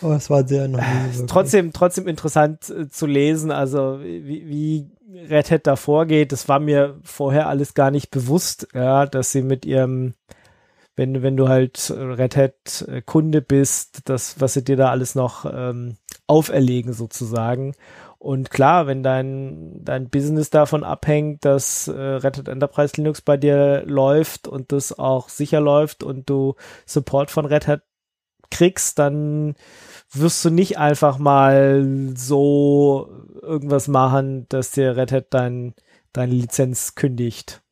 Aber 0.00 0.12
Oh, 0.12 0.16
es 0.16 0.30
war 0.30 0.46
sehr 0.46 0.68
noch 0.68 0.80
nie 0.80 1.12
wirklich. 1.12 1.26
trotzdem, 1.26 1.72
trotzdem 1.72 2.08
interessant 2.08 2.68
äh, 2.70 2.88
zu 2.88 3.06
lesen, 3.06 3.50
also 3.50 4.00
wie, 4.02 4.48
wie 4.48 4.90
Red 5.28 5.50
Hat 5.50 5.66
da 5.66 5.76
vorgeht. 5.76 6.32
Das 6.32 6.48
war 6.48 6.60
mir 6.60 6.98
vorher 7.02 7.48
alles 7.48 7.74
gar 7.74 7.90
nicht 7.90 8.10
bewusst, 8.10 8.68
ja, 8.74 9.06
dass 9.06 9.32
sie 9.32 9.42
mit 9.42 9.64
ihrem, 9.64 10.14
wenn, 10.96 11.22
wenn 11.22 11.36
du 11.36 11.48
halt 11.48 11.92
Red 11.96 12.36
Hat 12.36 12.84
äh, 12.88 13.02
Kunde 13.02 13.40
bist, 13.40 14.02
das, 14.04 14.40
was 14.40 14.54
sie 14.54 14.64
dir 14.64 14.76
da 14.76 14.90
alles 14.90 15.14
noch 15.14 15.44
ähm, 15.50 15.96
auferlegen 16.26 16.92
sozusagen. 16.92 17.74
Und 18.24 18.50
klar, 18.50 18.86
wenn 18.86 19.02
dein, 19.02 19.84
dein 19.84 20.08
Business 20.08 20.48
davon 20.48 20.82
abhängt, 20.82 21.44
dass 21.44 21.88
äh, 21.88 21.92
Red 21.92 22.38
Hat 22.38 22.48
Enterprise 22.48 22.94
Linux 22.96 23.20
bei 23.20 23.36
dir 23.36 23.82
läuft 23.84 24.48
und 24.48 24.72
das 24.72 24.98
auch 24.98 25.28
sicher 25.28 25.60
läuft 25.60 26.02
und 26.02 26.30
du 26.30 26.54
Support 26.86 27.30
von 27.30 27.44
Red 27.44 27.66
Hat 27.66 27.82
kriegst, 28.50 28.98
dann 28.98 29.56
wirst 30.10 30.42
du 30.42 30.48
nicht 30.48 30.78
einfach 30.78 31.18
mal 31.18 32.14
so 32.16 33.10
irgendwas 33.42 33.88
machen, 33.88 34.46
dass 34.48 34.70
dir 34.70 34.96
Red 34.96 35.12
Hat 35.12 35.26
dein, 35.28 35.74
deine 36.14 36.32
Lizenz 36.32 36.94
kündigt. 36.94 37.62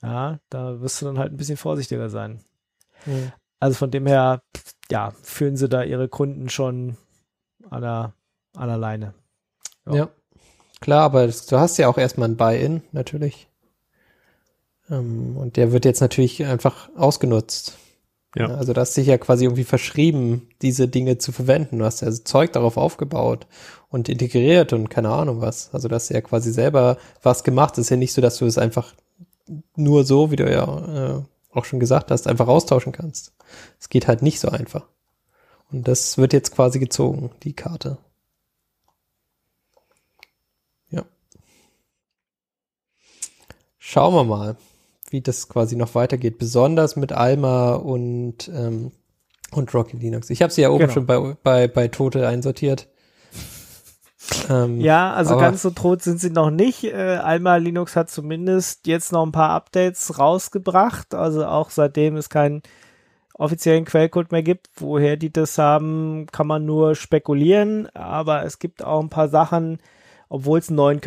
Ja, 0.00 0.40
da 0.48 0.80
wirst 0.80 1.02
du 1.02 1.04
dann 1.04 1.18
halt 1.18 1.34
ein 1.34 1.36
bisschen 1.36 1.58
vorsichtiger 1.58 2.08
sein. 2.08 2.40
Hm. 3.04 3.30
Also 3.60 3.76
von 3.76 3.90
dem 3.90 4.06
her, 4.06 4.40
ja, 4.90 5.12
führen 5.22 5.58
sie 5.58 5.68
da 5.68 5.82
ihre 5.82 6.08
Kunden 6.08 6.48
schon 6.48 6.96
an 7.68 7.82
der, 7.82 8.14
an 8.54 8.68
der 8.68 8.78
Leine. 8.78 9.12
Ja. 9.86 9.94
Ja. 9.94 10.08
Klar, 10.80 11.02
aber 11.02 11.26
das, 11.26 11.46
du 11.46 11.58
hast 11.58 11.78
ja 11.78 11.88
auch 11.88 11.98
erstmal 11.98 12.28
ein 12.28 12.36
Buy-in, 12.36 12.82
natürlich. 12.92 13.48
Ähm, 14.90 15.36
und 15.36 15.56
der 15.56 15.72
wird 15.72 15.84
jetzt 15.84 16.00
natürlich 16.00 16.44
einfach 16.44 16.90
ausgenutzt. 16.96 17.78
Ja. 18.36 18.48
Also 18.48 18.74
du 18.74 18.80
hast 18.80 18.94
dich 18.96 19.06
ja 19.06 19.16
quasi 19.16 19.44
irgendwie 19.44 19.64
verschrieben, 19.64 20.48
diese 20.60 20.88
Dinge 20.88 21.16
zu 21.16 21.32
verwenden. 21.32 21.78
Du 21.78 21.84
hast 21.86 22.02
ja 22.02 22.12
Zeug 22.12 22.52
darauf 22.52 22.76
aufgebaut 22.76 23.46
und 23.88 24.10
integriert 24.10 24.74
und 24.74 24.90
keine 24.90 25.08
Ahnung 25.08 25.40
was. 25.40 25.70
Also 25.72 25.88
du 25.88 25.94
hast 25.94 26.10
ja 26.10 26.20
quasi 26.20 26.52
selber 26.52 26.98
was 27.22 27.44
gemacht. 27.44 27.78
Es 27.78 27.86
ist 27.86 27.90
ja 27.90 27.96
nicht 27.96 28.12
so, 28.12 28.20
dass 28.20 28.36
du 28.36 28.44
es 28.44 28.58
einfach 28.58 28.94
nur 29.74 30.04
so, 30.04 30.30
wie 30.30 30.36
du 30.36 30.50
ja 30.50 31.16
äh, 31.16 31.22
auch 31.52 31.64
schon 31.64 31.80
gesagt 31.80 32.10
hast, 32.10 32.26
einfach 32.26 32.48
austauschen 32.48 32.92
kannst. 32.92 33.32
Es 33.80 33.88
geht 33.88 34.06
halt 34.06 34.20
nicht 34.20 34.40
so 34.40 34.48
einfach. 34.48 34.86
Und 35.72 35.88
das 35.88 36.18
wird 36.18 36.34
jetzt 36.34 36.54
quasi 36.54 36.78
gezogen, 36.78 37.30
die 37.42 37.54
Karte. 37.54 37.96
Schauen 43.88 44.14
wir 44.14 44.24
mal, 44.24 44.56
wie 45.10 45.20
das 45.20 45.48
quasi 45.48 45.76
noch 45.76 45.94
weitergeht, 45.94 46.38
besonders 46.38 46.96
mit 46.96 47.12
Alma 47.12 47.74
und, 47.74 48.48
ähm, 48.48 48.90
und 49.52 49.72
Rocky 49.72 49.96
Linux. 49.96 50.28
Ich 50.28 50.42
habe 50.42 50.52
sie 50.52 50.62
ja 50.62 50.70
oben 50.70 50.80
Genau. 50.80 50.92
schon 50.92 51.06
bei, 51.06 51.36
bei, 51.40 51.68
bei 51.68 51.86
Tote 51.86 52.26
einsortiert. 52.26 52.88
Ähm, 54.50 54.80
Ja, 54.80 55.12
also 55.14 55.36
ganz 55.36 55.62
so 55.62 55.70
tot 55.70 56.02
sind 56.02 56.18
sie 56.18 56.30
noch 56.30 56.50
nicht. 56.50 56.82
Äh, 56.82 57.20
Alma 57.22 57.54
Linux 57.58 57.94
hat 57.94 58.10
zumindest 58.10 58.88
jetzt 58.88 59.12
noch 59.12 59.24
ein 59.24 59.30
paar 59.30 59.50
Updates 59.50 60.18
rausgebracht. 60.18 61.14
Also 61.14 61.46
auch 61.46 61.70
seitdem 61.70 62.16
es 62.16 62.28
keinen 62.28 62.62
offiziellen 63.34 63.84
Quellcode 63.84 64.32
mehr 64.32 64.42
gibt, 64.42 64.68
woher 64.78 65.16
die 65.16 65.32
das 65.32 65.58
haben, 65.58 66.26
kann 66.32 66.48
man 66.48 66.66
nur 66.66 66.96
spekulieren. 66.96 67.86
Aber 67.94 68.42
es 68.44 68.58
gibt 68.58 68.82
auch 68.82 69.00
ein 69.00 69.10
paar 69.10 69.28
Sachen, 69.28 69.78
obwohl 70.28 70.58
es 70.58 70.70
einen 70.70 70.76
neuen 70.76 71.00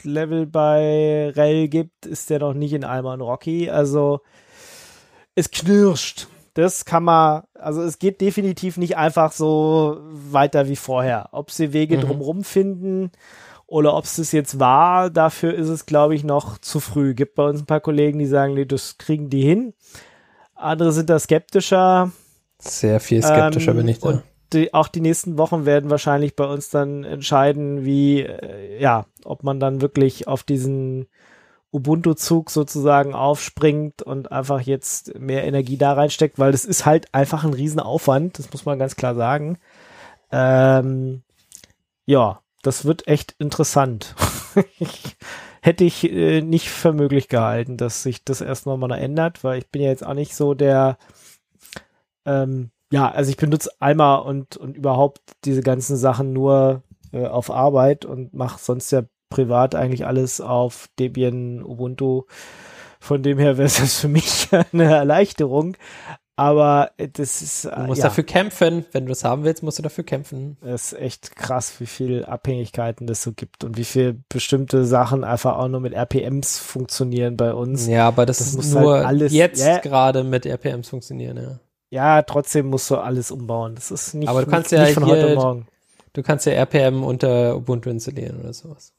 Kernel-Patch-Level 0.00 0.46
bei 0.46 1.32
RHEL 1.34 1.68
gibt, 1.68 2.06
ist 2.06 2.30
der 2.30 2.40
noch 2.40 2.54
nicht 2.54 2.72
in 2.72 2.84
Alma 2.84 3.14
und 3.14 3.20
Rocky. 3.20 3.70
Also 3.70 4.20
es 5.34 5.50
knirscht. 5.50 6.28
Das 6.54 6.84
kann 6.84 7.04
man, 7.04 7.44
also 7.54 7.82
es 7.82 7.98
geht 7.98 8.20
definitiv 8.20 8.76
nicht 8.76 8.96
einfach 8.96 9.32
so 9.32 9.98
weiter 10.10 10.68
wie 10.68 10.76
vorher. 10.76 11.28
Ob 11.32 11.50
sie 11.50 11.72
Wege 11.72 11.96
Mhm. 11.96 12.00
drumherum 12.02 12.44
finden 12.44 13.12
oder 13.66 13.94
ob 13.96 14.04
es 14.04 14.16
das 14.16 14.32
jetzt 14.32 14.58
war, 14.58 15.10
dafür 15.10 15.54
ist 15.54 15.68
es, 15.68 15.86
glaube 15.86 16.16
ich, 16.16 16.24
noch 16.24 16.58
zu 16.58 16.80
früh. 16.80 17.14
Gibt 17.14 17.36
bei 17.36 17.44
uns 17.44 17.62
ein 17.62 17.66
paar 17.66 17.80
Kollegen, 17.80 18.18
die 18.18 18.26
sagen, 18.26 18.54
nee, 18.54 18.64
das 18.64 18.98
kriegen 18.98 19.30
die 19.30 19.42
hin. 19.42 19.74
Andere 20.54 20.92
sind 20.92 21.08
da 21.08 21.18
skeptischer. 21.18 22.10
Sehr 22.58 23.00
viel 23.00 23.22
skeptischer 23.22 23.70
Ähm, 23.70 23.76
bin 23.78 23.88
ich 23.88 24.00
da. 24.00 24.08
Und 24.10 24.22
die, 24.52 24.74
auch 24.74 24.88
die 24.88 25.00
nächsten 25.00 25.38
Wochen 25.38 25.66
werden 25.66 25.90
wahrscheinlich 25.90 26.36
bei 26.36 26.44
uns 26.44 26.70
dann 26.70 27.04
entscheiden, 27.04 27.84
wie, 27.84 28.22
äh, 28.22 28.80
ja, 28.80 29.06
ob 29.24 29.42
man 29.42 29.60
dann 29.60 29.80
wirklich 29.80 30.28
auf 30.28 30.42
diesen 30.42 31.06
Ubuntu-Zug 31.72 32.50
sozusagen 32.50 33.14
aufspringt 33.14 34.02
und 34.02 34.32
einfach 34.32 34.60
jetzt 34.60 35.18
mehr 35.18 35.44
Energie 35.44 35.76
da 35.76 35.92
reinsteckt, 35.92 36.38
weil 36.38 36.52
das 36.52 36.64
ist 36.64 36.84
halt 36.84 37.14
einfach 37.14 37.44
ein 37.44 37.54
Riesenaufwand, 37.54 38.38
das 38.38 38.52
muss 38.52 38.64
man 38.64 38.78
ganz 38.78 38.96
klar 38.96 39.14
sagen. 39.14 39.58
Ähm, 40.32 41.22
ja, 42.06 42.40
das 42.62 42.84
wird 42.84 43.06
echt 43.06 43.34
interessant. 43.38 44.14
Hätte 45.62 45.84
ich 45.84 46.10
äh, 46.10 46.40
nicht 46.40 46.70
für 46.70 46.92
möglich 46.92 47.28
gehalten, 47.28 47.76
dass 47.76 48.02
sich 48.02 48.24
das 48.24 48.40
erst 48.40 48.66
noch 48.66 48.76
mal 48.76 48.90
ändert, 48.92 49.44
weil 49.44 49.58
ich 49.58 49.68
bin 49.68 49.82
ja 49.82 49.90
jetzt 49.90 50.04
auch 50.04 50.14
nicht 50.14 50.34
so 50.34 50.54
der 50.54 50.98
ähm, 52.24 52.70
ja, 52.92 53.10
also 53.10 53.30
ich 53.30 53.36
benutze 53.36 53.70
Alma 53.78 54.16
und, 54.16 54.56
und 54.56 54.76
überhaupt 54.76 55.20
diese 55.44 55.62
ganzen 55.62 55.96
Sachen 55.96 56.32
nur 56.32 56.82
äh, 57.12 57.26
auf 57.26 57.50
Arbeit 57.50 58.04
und 58.04 58.34
mache 58.34 58.58
sonst 58.60 58.90
ja 58.90 59.02
privat 59.30 59.74
eigentlich 59.74 60.06
alles 60.06 60.40
auf 60.40 60.88
Debian, 60.98 61.62
Ubuntu. 61.62 62.22
Von 62.98 63.22
dem 63.22 63.38
her 63.38 63.56
wäre 63.58 63.66
es 63.66 64.00
für 64.00 64.08
mich 64.08 64.48
eine 64.72 64.84
Erleichterung. 64.84 65.76
Aber 66.36 66.90
das 66.96 67.42
ist, 67.42 67.66
Du 67.66 67.68
äh, 67.70 67.86
musst 67.86 67.98
ja, 68.02 68.08
dafür 68.08 68.24
kämpfen. 68.24 68.86
Wenn 68.92 69.04
du 69.04 69.12
es 69.12 69.24
haben 69.24 69.44
willst, 69.44 69.62
musst 69.62 69.78
du 69.78 69.82
dafür 69.82 70.04
kämpfen. 70.04 70.56
das 70.62 70.92
ist 70.92 70.98
echt 70.98 71.36
krass, 71.36 71.74
wie 71.80 71.86
viel 71.86 72.24
Abhängigkeiten 72.24 73.06
das 73.06 73.22
so 73.22 73.32
gibt 73.32 73.62
und 73.62 73.76
wie 73.76 73.84
viel 73.84 74.22
bestimmte 74.30 74.86
Sachen 74.86 75.22
einfach 75.22 75.56
auch 75.58 75.68
nur 75.68 75.80
mit 75.80 75.92
RPMs 75.92 76.58
funktionieren 76.58 77.36
bei 77.36 77.52
uns. 77.52 77.86
Ja, 77.86 78.08
aber 78.08 78.24
das, 78.24 78.38
Das 78.38 78.48
ist 78.48 78.56
muss 78.56 78.70
nur 78.72 78.94
halt 78.96 79.06
alles- 79.06 79.32
jetzt 79.34 79.60
Ja. 79.64 79.78
gerade 79.80 80.24
mit 80.24 80.46
RPMs 80.46 80.88
funktionieren, 80.88 81.36
ja. 81.36 81.58
Ja, 81.90 82.22
trotzdem 82.22 82.66
musst 82.66 82.88
du 82.90 82.96
alles 82.96 83.30
umbauen. 83.30 83.74
Das 83.74 83.90
ist 83.90 84.14
nicht, 84.14 84.28
Aber 84.28 84.44
du 84.44 84.50
kannst 84.50 84.70
nicht, 84.70 84.78
ja 84.78 84.84
nicht 84.86 84.94
von 84.94 85.04
heute 85.06 85.26
hier- 85.28 85.36
auf 85.36 85.42
morgen. 85.44 85.66
Du 86.12 86.22
kannst 86.22 86.46
ja 86.46 86.52
RPM 86.52 87.04
unter 87.04 87.56
Ubuntu 87.56 87.90
installieren 87.90 88.40
oder 88.40 88.52
sowas. 88.52 88.92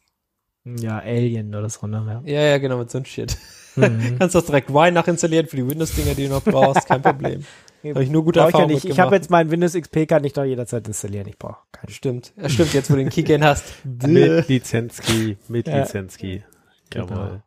Ja, 0.63 0.99
Alien 0.99 1.53
oder 1.55 1.69
so, 1.69 1.87
ne? 1.87 2.21
Ja, 2.25 2.41
ja, 2.41 2.57
genau, 2.59 2.77
mit 2.77 2.91
so 2.91 2.99
einem 2.99 3.05
Shit. 3.05 3.37
Ja. 3.75 3.89
Mhm. 3.89 4.15
kannst 4.19 4.35
das 4.35 4.45
direkt 4.45 4.69
Y 4.69 4.93
nachinstallieren 4.93 5.47
für 5.47 5.55
die 5.55 5.67
Windows-Dinger, 5.67 6.13
die 6.13 6.25
du 6.27 6.29
noch 6.33 6.43
brauchst, 6.43 6.85
kein 6.85 7.01
Problem. 7.01 7.43
Habe 7.83 8.03
ich 8.03 8.11
nur 8.11 8.23
gute 8.23 8.39
ja 8.39 8.45
Erfahrungen 8.45 8.75
nicht. 8.75 8.85
Ich 8.85 8.99
habe 8.99 9.15
jetzt 9.15 9.31
meinen 9.31 9.49
Windows 9.49 9.73
XP, 9.73 10.05
kann 10.07 10.23
ich 10.23 10.33
doch 10.33 10.43
jederzeit 10.43 10.85
installieren. 10.87 11.27
Ich 11.27 11.39
brauche 11.39 11.57
keinen. 11.71 11.89
Stimmt, 11.91 12.31
ja, 12.39 12.47
stimmt, 12.47 12.73
jetzt 12.75 12.91
wo 12.91 12.93
du 12.93 12.99
den 12.99 13.09
Keygen 13.09 13.43
hast. 13.43 13.63
Mit 13.83 14.47
Lizenzkey, 14.47 15.37
mit 15.47 15.67
Ja. 15.67 15.79
Lizenzkey. 15.79 16.43
Genau. 16.91 17.07
Jawohl. 17.07 17.41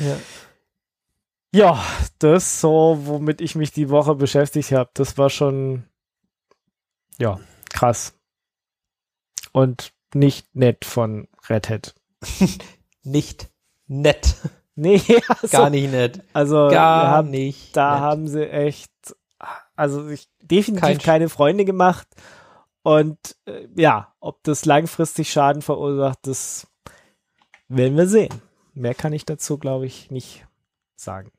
Ja. 0.00 0.16
Ja, 1.52 1.84
das 2.18 2.60
so, 2.60 2.98
womit 3.02 3.40
ich 3.40 3.56
mich 3.56 3.72
die 3.72 3.90
Woche 3.90 4.14
beschäftigt 4.14 4.72
habe, 4.72 4.90
das 4.94 5.18
war 5.18 5.30
schon, 5.30 5.84
ja, 7.18 7.40
krass. 7.70 8.14
Und 9.52 9.92
nicht 10.14 10.54
nett 10.54 10.84
von 10.84 11.28
Red 11.48 11.68
Hat. 11.68 11.94
Nicht 13.02 13.50
nett. 13.86 14.36
Nee, 14.74 15.00
also, 15.28 15.48
Gar 15.48 15.70
nicht 15.70 15.90
nett. 15.90 16.22
also 16.32 16.68
Gar 16.68 17.08
haben, 17.08 17.30
nicht 17.30 17.76
da 17.76 17.94
nett. 17.94 18.00
haben 18.00 18.28
sie 18.28 18.48
echt, 18.48 18.92
also 19.74 20.08
ich, 20.08 20.28
definitiv 20.42 20.82
Kein 20.82 20.98
keine 20.98 21.28
Freunde 21.28 21.64
gemacht. 21.64 22.06
Und 22.82 23.36
äh, 23.46 23.66
ja, 23.76 24.14
ob 24.20 24.42
das 24.44 24.64
langfristig 24.64 25.32
Schaden 25.32 25.62
verursacht, 25.62 26.18
das 26.22 26.66
werden 27.68 27.96
wir 27.96 28.06
sehen. 28.06 28.40
Mehr 28.74 28.94
kann 28.94 29.12
ich 29.12 29.24
dazu, 29.24 29.58
glaube 29.58 29.86
ich, 29.86 30.10
nicht 30.10 30.46
sagen. 30.96 31.32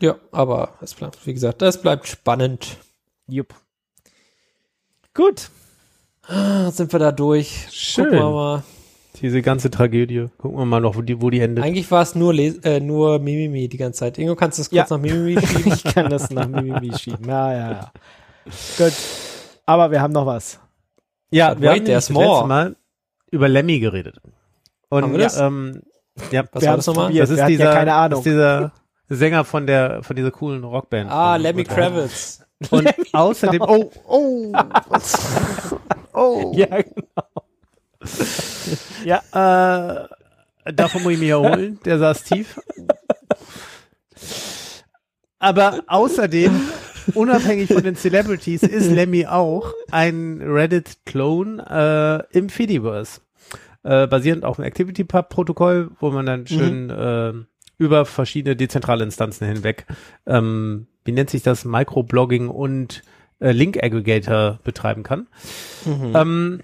Ja, 0.00 0.16
aber 0.32 0.74
es 0.80 0.94
bleibt, 0.94 1.26
wie 1.26 1.34
gesagt, 1.34 1.60
das 1.62 1.80
bleibt 1.82 2.06
spannend. 2.06 2.76
Jupp. 3.26 3.54
Gut. 5.14 5.50
Ah, 6.26 6.70
Sind 6.70 6.92
wir 6.92 6.98
da 7.00 7.12
durch? 7.12 7.66
Schön. 7.70 8.04
Gucken 8.04 8.18
wir 8.20 8.30
mal. 8.30 8.62
Diese 9.20 9.42
ganze 9.42 9.70
Tragödie. 9.70 10.28
Gucken 10.38 10.58
wir 10.58 10.64
mal 10.66 10.80
noch, 10.80 10.94
wo 10.96 11.02
die, 11.02 11.20
wo 11.20 11.30
die 11.30 11.40
endet. 11.40 11.64
Eigentlich 11.64 11.90
war 11.90 12.02
es 12.02 12.14
nur, 12.14 12.32
Les 12.32 12.58
äh, 12.58 12.78
nur 12.78 13.18
Mimimi 13.18 13.68
die 13.68 13.76
ganze 13.76 14.00
Zeit. 14.00 14.18
Ingo, 14.18 14.36
kannst 14.36 14.58
du 14.58 14.62
es 14.62 14.70
kurz 14.70 14.88
Ja. 14.90 14.96
nach 14.96 15.02
Mimimi 15.02 15.40
schieben? 15.44 15.72
Ich 15.84 15.84
kann 15.94 16.08
das 16.10 16.30
nach 16.30 16.46
Mimimi 16.46 16.96
schieben. 16.96 17.28
Ja, 17.28 17.52
ja, 17.52 17.70
ja. 17.72 17.92
Gut. 18.76 18.92
Aber 19.66 19.90
wir 19.90 20.00
haben 20.00 20.12
noch 20.12 20.26
was. 20.26 20.60
Ja, 21.30 21.50
But 21.54 21.62
wir 21.62 21.70
wait, 21.70 21.78
haben 21.80 21.86
das 21.86 22.10
more. 22.10 22.26
letzte 22.28 22.46
Mal 22.46 22.76
über 23.30 23.48
Lemmy 23.48 23.80
geredet. 23.80 24.16
Und 24.90 25.02
Haben 25.02 25.12
wir 25.12 25.18
das? 25.18 25.38
ähm, 25.38 25.82
ja, 26.30 26.44
Was 26.52 26.62
wir 26.62 26.66
war 26.66 26.72
haben 26.72 26.76
das 26.78 26.86
nochmal? 26.86 27.06
probiert. 27.06 27.22
das 27.24 27.30
ist 27.30 27.36
wir 27.38 27.42
hatten 27.44 27.52
ja 27.52 27.58
dieser, 27.58 27.72
keine 27.74 27.94
Ahnung. 27.94 28.10
Das 28.10 28.26
ist 28.26 28.32
dieser 28.32 28.72
Sänger 29.08 29.44
von 29.44 29.66
der 29.66 30.02
von 30.02 30.16
dieser 30.16 30.30
coolen 30.30 30.64
Rockband. 30.64 31.10
Ah, 31.10 31.36
Lemmy 31.36 31.64
Kravitz. 31.64 32.44
Und 32.70 32.92
außerdem, 33.12 33.62
oh, 33.62 33.90
oh, 34.06 34.52
oh. 36.12 36.52
Ja, 36.56 36.82
genau. 36.82 37.02
ja, 39.04 40.08
Äh, 40.64 40.72
davon 40.72 41.02
muss 41.02 41.12
ich 41.12 41.18
mich 41.20 41.28
erholen. 41.28 41.78
Der 41.84 41.98
saß 41.98 42.24
tief. 42.24 42.60
Aber 45.38 45.84
außerdem, 45.86 46.60
unabhängig 47.14 47.72
von 47.72 47.82
den 47.82 47.94
Celebrities, 47.94 48.64
ist 48.64 48.90
Lemmy 48.90 49.26
auch 49.26 49.72
ein 49.90 50.40
Reddit-Clone 50.42 52.26
äh, 52.32 52.36
im 52.36 52.48
Fediverse. 52.48 53.20
Äh, 53.84 54.08
basierend 54.08 54.44
auf 54.44 54.56
dem 54.56 54.64
ActivityPub-Protokoll, 54.64 55.92
wo 56.00 56.10
man 56.10 56.26
dann 56.26 56.46
schön 56.46 56.88
mhm. 56.88 57.46
Über 57.78 58.04
verschiedene 58.04 58.56
dezentrale 58.56 59.04
Instanzen 59.04 59.46
hinweg, 59.46 59.86
ähm, 60.26 60.88
wie 61.04 61.12
nennt 61.12 61.30
sich 61.30 61.42
das, 61.42 61.64
Microblogging 61.64 62.48
und 62.48 63.02
äh, 63.40 63.52
Link 63.52 63.82
Aggregator 63.82 64.58
betreiben 64.64 65.04
kann. 65.04 65.28
Mhm. 65.86 66.12
Ähm, 66.14 66.62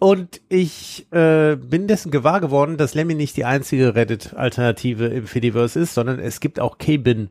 und 0.00 0.40
ich 0.48 1.06
äh, 1.12 1.56
bin 1.56 1.86
dessen 1.86 2.10
gewahr 2.10 2.40
geworden, 2.40 2.78
dass 2.78 2.94
Lemmy 2.94 3.14
nicht 3.14 3.36
die 3.36 3.44
einzige 3.44 3.94
Reddit-Alternative 3.94 5.06
im 5.08 5.26
Fediverse 5.26 5.78
ist, 5.78 5.92
sondern 5.92 6.18
es 6.18 6.40
gibt 6.40 6.58
auch 6.58 6.78
Kbin. 6.78 7.28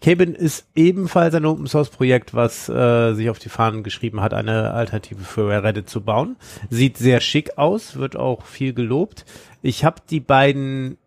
Kbin 0.00 0.34
ist 0.34 0.68
ebenfalls 0.76 1.34
ein 1.34 1.44
Open-Source-Projekt, 1.44 2.32
was 2.32 2.68
äh, 2.68 3.14
sich 3.14 3.30
auf 3.30 3.40
die 3.40 3.48
Fahnen 3.48 3.82
geschrieben 3.82 4.20
hat, 4.20 4.32
eine 4.32 4.70
Alternative 4.74 5.24
für 5.24 5.48
Reddit 5.60 5.90
zu 5.90 6.02
bauen. 6.02 6.36
Sieht 6.70 6.98
sehr 6.98 7.20
schick 7.20 7.58
aus, 7.58 7.96
wird 7.96 8.14
auch 8.14 8.44
viel 8.44 8.74
gelobt. 8.74 9.24
Ich 9.60 9.84
habe 9.84 9.96
die 10.08 10.20
beiden 10.20 10.98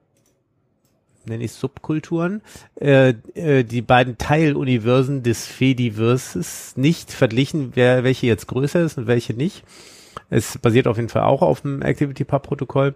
nenne 1.27 1.43
ich 1.43 1.53
Subkulturen, 1.53 2.41
äh, 2.79 3.13
äh, 3.33 3.63
die 3.63 3.81
beiden 3.81 4.17
Teiluniversen 4.17 5.23
des 5.23 5.45
Fediverses 5.45 6.75
nicht 6.75 7.11
verglichen, 7.11 7.71
wer 7.75 8.03
welche 8.03 8.27
jetzt 8.27 8.47
größer 8.47 8.81
ist 8.81 8.97
und 8.97 9.07
welche 9.07 9.33
nicht. 9.33 9.63
Es 10.29 10.57
basiert 10.57 10.87
auf 10.87 10.97
jeden 10.97 11.09
Fall 11.09 11.23
auch 11.23 11.41
auf 11.41 11.61
dem 11.61 11.81
ActivityPub-Protokoll. 11.81 12.95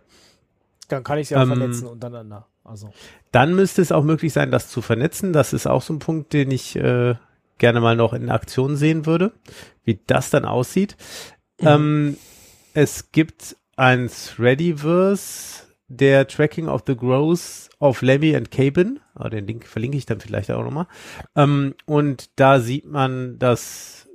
Dann 0.87 1.03
kann 1.03 1.19
ich 1.19 1.29
sie 1.29 1.35
auch 1.35 1.43
ähm, 1.43 1.49
vernetzen 1.49 1.87
untereinander. 1.87 2.47
Also. 2.63 2.91
Dann 3.31 3.55
müsste 3.55 3.81
es 3.81 3.91
auch 3.91 4.03
möglich 4.03 4.33
sein, 4.33 4.51
das 4.51 4.69
zu 4.69 4.81
vernetzen. 4.81 5.33
Das 5.33 5.53
ist 5.53 5.67
auch 5.67 5.81
so 5.81 5.93
ein 5.93 5.99
Punkt, 5.99 6.33
den 6.33 6.51
ich 6.51 6.75
äh, 6.75 7.15
gerne 7.57 7.79
mal 7.79 7.95
noch 7.95 8.13
in 8.13 8.29
Aktion 8.29 8.75
sehen 8.75 9.05
würde, 9.05 9.31
wie 9.83 9.99
das 10.07 10.29
dann 10.29 10.45
aussieht. 10.45 10.97
Mhm. 11.59 11.67
Ähm, 11.67 12.17
es 12.73 13.11
gibt 13.11 13.55
ein 13.75 14.09
Threadiverse, 14.09 15.63
der 15.97 16.27
Tracking 16.27 16.67
of 16.67 16.83
the 16.87 16.95
Growth 16.95 17.69
of 17.79 18.01
Lemmy 18.01 18.35
and 18.35 18.51
Cabin. 18.51 18.99
Oh, 19.19 19.27
den 19.27 19.45
Link 19.45 19.67
verlinke 19.67 19.97
ich 19.97 20.05
dann 20.05 20.21
vielleicht 20.21 20.49
auch 20.51 20.63
nochmal. 20.63 20.87
Ähm, 21.35 21.75
und 21.85 22.29
da 22.37 22.59
sieht 22.59 22.85
man, 22.85 23.37
dass 23.39 24.07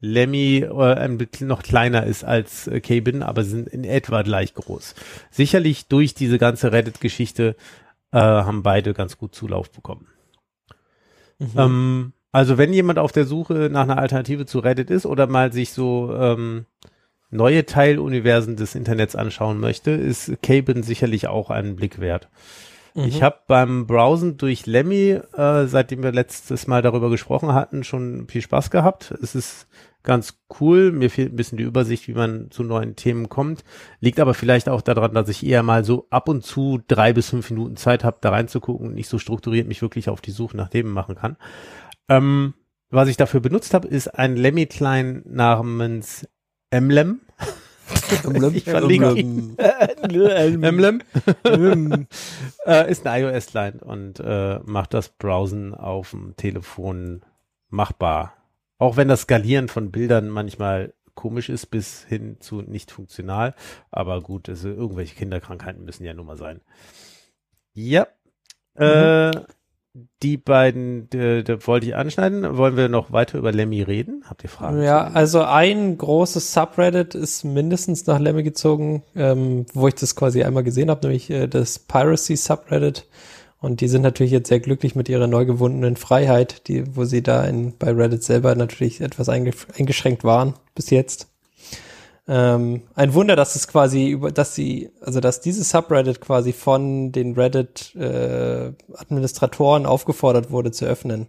Lemmy 0.00 0.66
äh, 0.68 0.94
ein 0.94 1.16
bisschen 1.16 1.46
noch 1.46 1.62
kleiner 1.62 2.04
ist 2.04 2.24
als 2.24 2.66
äh, 2.66 2.80
Cabin, 2.80 3.22
aber 3.22 3.44
sind 3.44 3.68
in 3.68 3.84
etwa 3.84 4.22
gleich 4.22 4.54
groß. 4.54 4.96
Sicherlich 5.30 5.86
durch 5.86 6.14
diese 6.14 6.38
ganze 6.38 6.72
Reddit-Geschichte 6.72 7.56
äh, 8.10 8.18
haben 8.18 8.64
beide 8.64 8.94
ganz 8.94 9.16
gut 9.16 9.34
Zulauf 9.34 9.70
bekommen. 9.70 10.08
Mhm. 11.38 11.50
Ähm, 11.56 12.12
also 12.32 12.58
wenn 12.58 12.72
jemand 12.72 12.98
auf 12.98 13.12
der 13.12 13.26
Suche 13.26 13.68
nach 13.70 13.82
einer 13.82 13.98
Alternative 13.98 14.44
zu 14.44 14.58
Reddit 14.58 14.90
ist 14.90 15.06
oder 15.06 15.28
mal 15.28 15.52
sich 15.52 15.70
so 15.70 16.12
ähm, 16.16 16.66
neue 17.32 17.66
Teiluniversen 17.66 18.56
des 18.56 18.74
Internets 18.74 19.16
anschauen 19.16 19.58
möchte, 19.58 19.90
ist 19.90 20.30
Cabin 20.42 20.82
sicherlich 20.82 21.26
auch 21.26 21.50
einen 21.50 21.74
Blick 21.74 21.98
wert. 21.98 22.28
Mhm. 22.94 23.04
Ich 23.04 23.22
habe 23.22 23.38
beim 23.46 23.86
Browsen 23.86 24.36
durch 24.36 24.66
Lemmy, 24.66 25.18
äh, 25.36 25.66
seitdem 25.66 26.02
wir 26.02 26.12
letztes 26.12 26.66
Mal 26.66 26.82
darüber 26.82 27.10
gesprochen 27.10 27.54
hatten, 27.54 27.84
schon 27.84 28.28
viel 28.28 28.42
Spaß 28.42 28.70
gehabt. 28.70 29.14
Es 29.22 29.34
ist 29.34 29.66
ganz 30.02 30.38
cool. 30.60 30.92
Mir 30.92 31.10
fehlt 31.10 31.32
ein 31.32 31.36
bisschen 31.36 31.58
die 31.58 31.64
Übersicht, 31.64 32.06
wie 32.08 32.14
man 32.14 32.50
zu 32.50 32.64
neuen 32.64 32.96
Themen 32.96 33.28
kommt. 33.28 33.64
Liegt 34.00 34.20
aber 34.20 34.34
vielleicht 34.34 34.68
auch 34.68 34.82
daran, 34.82 35.14
dass 35.14 35.28
ich 35.28 35.46
eher 35.46 35.62
mal 35.62 35.84
so 35.84 36.06
ab 36.10 36.28
und 36.28 36.44
zu 36.44 36.80
drei 36.86 37.12
bis 37.12 37.30
fünf 37.30 37.50
Minuten 37.50 37.76
Zeit 37.76 38.04
habe, 38.04 38.18
da 38.20 38.30
reinzugucken 38.30 38.88
und 38.88 38.94
nicht 38.94 39.08
so 39.08 39.18
strukturiert 39.18 39.68
mich 39.68 39.80
wirklich 39.80 40.08
auf 40.08 40.20
die 40.20 40.32
Suche 40.32 40.56
nach 40.56 40.68
Themen 40.68 40.92
machen 40.92 41.14
kann. 41.14 41.36
Ähm, 42.08 42.54
was 42.90 43.08
ich 43.08 43.16
dafür 43.16 43.40
benutzt 43.40 43.72
habe, 43.72 43.88
ist 43.88 44.08
ein 44.08 44.36
Lemmy-Klein 44.36 45.22
namens 45.24 46.28
Emblem. 46.72 47.20
Ich 48.54 48.64
verlinke 48.64 49.18
ihn. 49.18 49.56
Emblem. 50.02 51.02
äh, 52.66 52.90
ist 52.90 53.06
ein 53.06 53.22
iOS-Client 53.22 53.82
und 53.82 54.20
äh, 54.20 54.60
macht 54.64 54.94
das 54.94 55.10
Browsen 55.10 55.74
auf 55.74 56.10
dem 56.10 56.34
Telefon 56.36 57.22
machbar. 57.68 58.34
Auch 58.78 58.96
wenn 58.96 59.08
das 59.08 59.22
Skalieren 59.22 59.68
von 59.68 59.90
Bildern 59.90 60.28
manchmal 60.28 60.94
komisch 61.14 61.50
ist 61.50 61.66
bis 61.66 62.04
hin 62.04 62.38
zu 62.40 62.62
nicht 62.62 62.90
funktional. 62.90 63.54
Aber 63.90 64.22
gut, 64.22 64.48
also 64.48 64.68
irgendwelche 64.68 65.14
Kinderkrankheiten 65.14 65.84
müssen 65.84 66.04
ja 66.04 66.14
nun 66.14 66.26
mal 66.26 66.38
sein. 66.38 66.60
Ja. 67.74 68.06
Mhm. 68.74 68.84
Äh, 68.84 69.30
die 70.22 70.38
beiden, 70.38 71.10
die, 71.10 71.44
die 71.44 71.66
wollte 71.66 71.86
ich 71.86 71.96
anschneiden. 71.96 72.56
Wollen 72.56 72.76
wir 72.76 72.88
noch 72.88 73.12
weiter 73.12 73.38
über 73.38 73.52
Lemmy 73.52 73.82
reden? 73.82 74.24
Habt 74.26 74.42
ihr 74.42 74.50
Fragen? 74.50 74.82
Ja, 74.82 75.08
also 75.08 75.42
ein 75.42 75.98
großes 75.98 76.52
Subreddit 76.52 77.14
ist 77.14 77.44
mindestens 77.44 78.06
nach 78.06 78.18
Lemmy 78.18 78.42
gezogen, 78.42 79.02
ähm, 79.14 79.66
wo 79.74 79.88
ich 79.88 79.94
das 79.94 80.16
quasi 80.16 80.42
einmal 80.42 80.64
gesehen 80.64 80.90
habe, 80.90 81.06
nämlich 81.06 81.28
äh, 81.30 81.46
das 81.46 81.78
Piracy 81.78 82.36
Subreddit. 82.36 83.06
Und 83.58 83.80
die 83.80 83.88
sind 83.88 84.02
natürlich 84.02 84.32
jetzt 84.32 84.48
sehr 84.48 84.60
glücklich 84.60 84.96
mit 84.96 85.08
ihrer 85.08 85.28
neu 85.28 85.44
gewonnenen 85.44 85.96
Freiheit, 85.96 86.66
die, 86.66 86.96
wo 86.96 87.04
sie 87.04 87.22
da 87.22 87.44
in, 87.44 87.78
bei 87.78 87.92
Reddit 87.92 88.24
selber 88.24 88.54
natürlich 88.56 89.00
etwas 89.00 89.28
eingeschränkt 89.28 90.24
waren 90.24 90.54
bis 90.74 90.90
jetzt. 90.90 91.31
Ähm, 92.28 92.82
ein 92.94 93.14
Wunder, 93.14 93.34
dass 93.34 93.56
es 93.56 93.66
quasi 93.66 94.08
über, 94.08 94.30
dass 94.30 94.54
sie, 94.54 94.90
also 95.00 95.20
dass 95.20 95.40
dieses 95.40 95.70
Subreddit 95.70 96.20
quasi 96.20 96.52
von 96.52 97.10
den 97.10 97.34
Reddit 97.34 97.94
äh, 97.96 98.72
Administratoren 98.94 99.86
aufgefordert 99.86 100.50
wurde 100.50 100.70
zu 100.70 100.84
öffnen. 100.84 101.26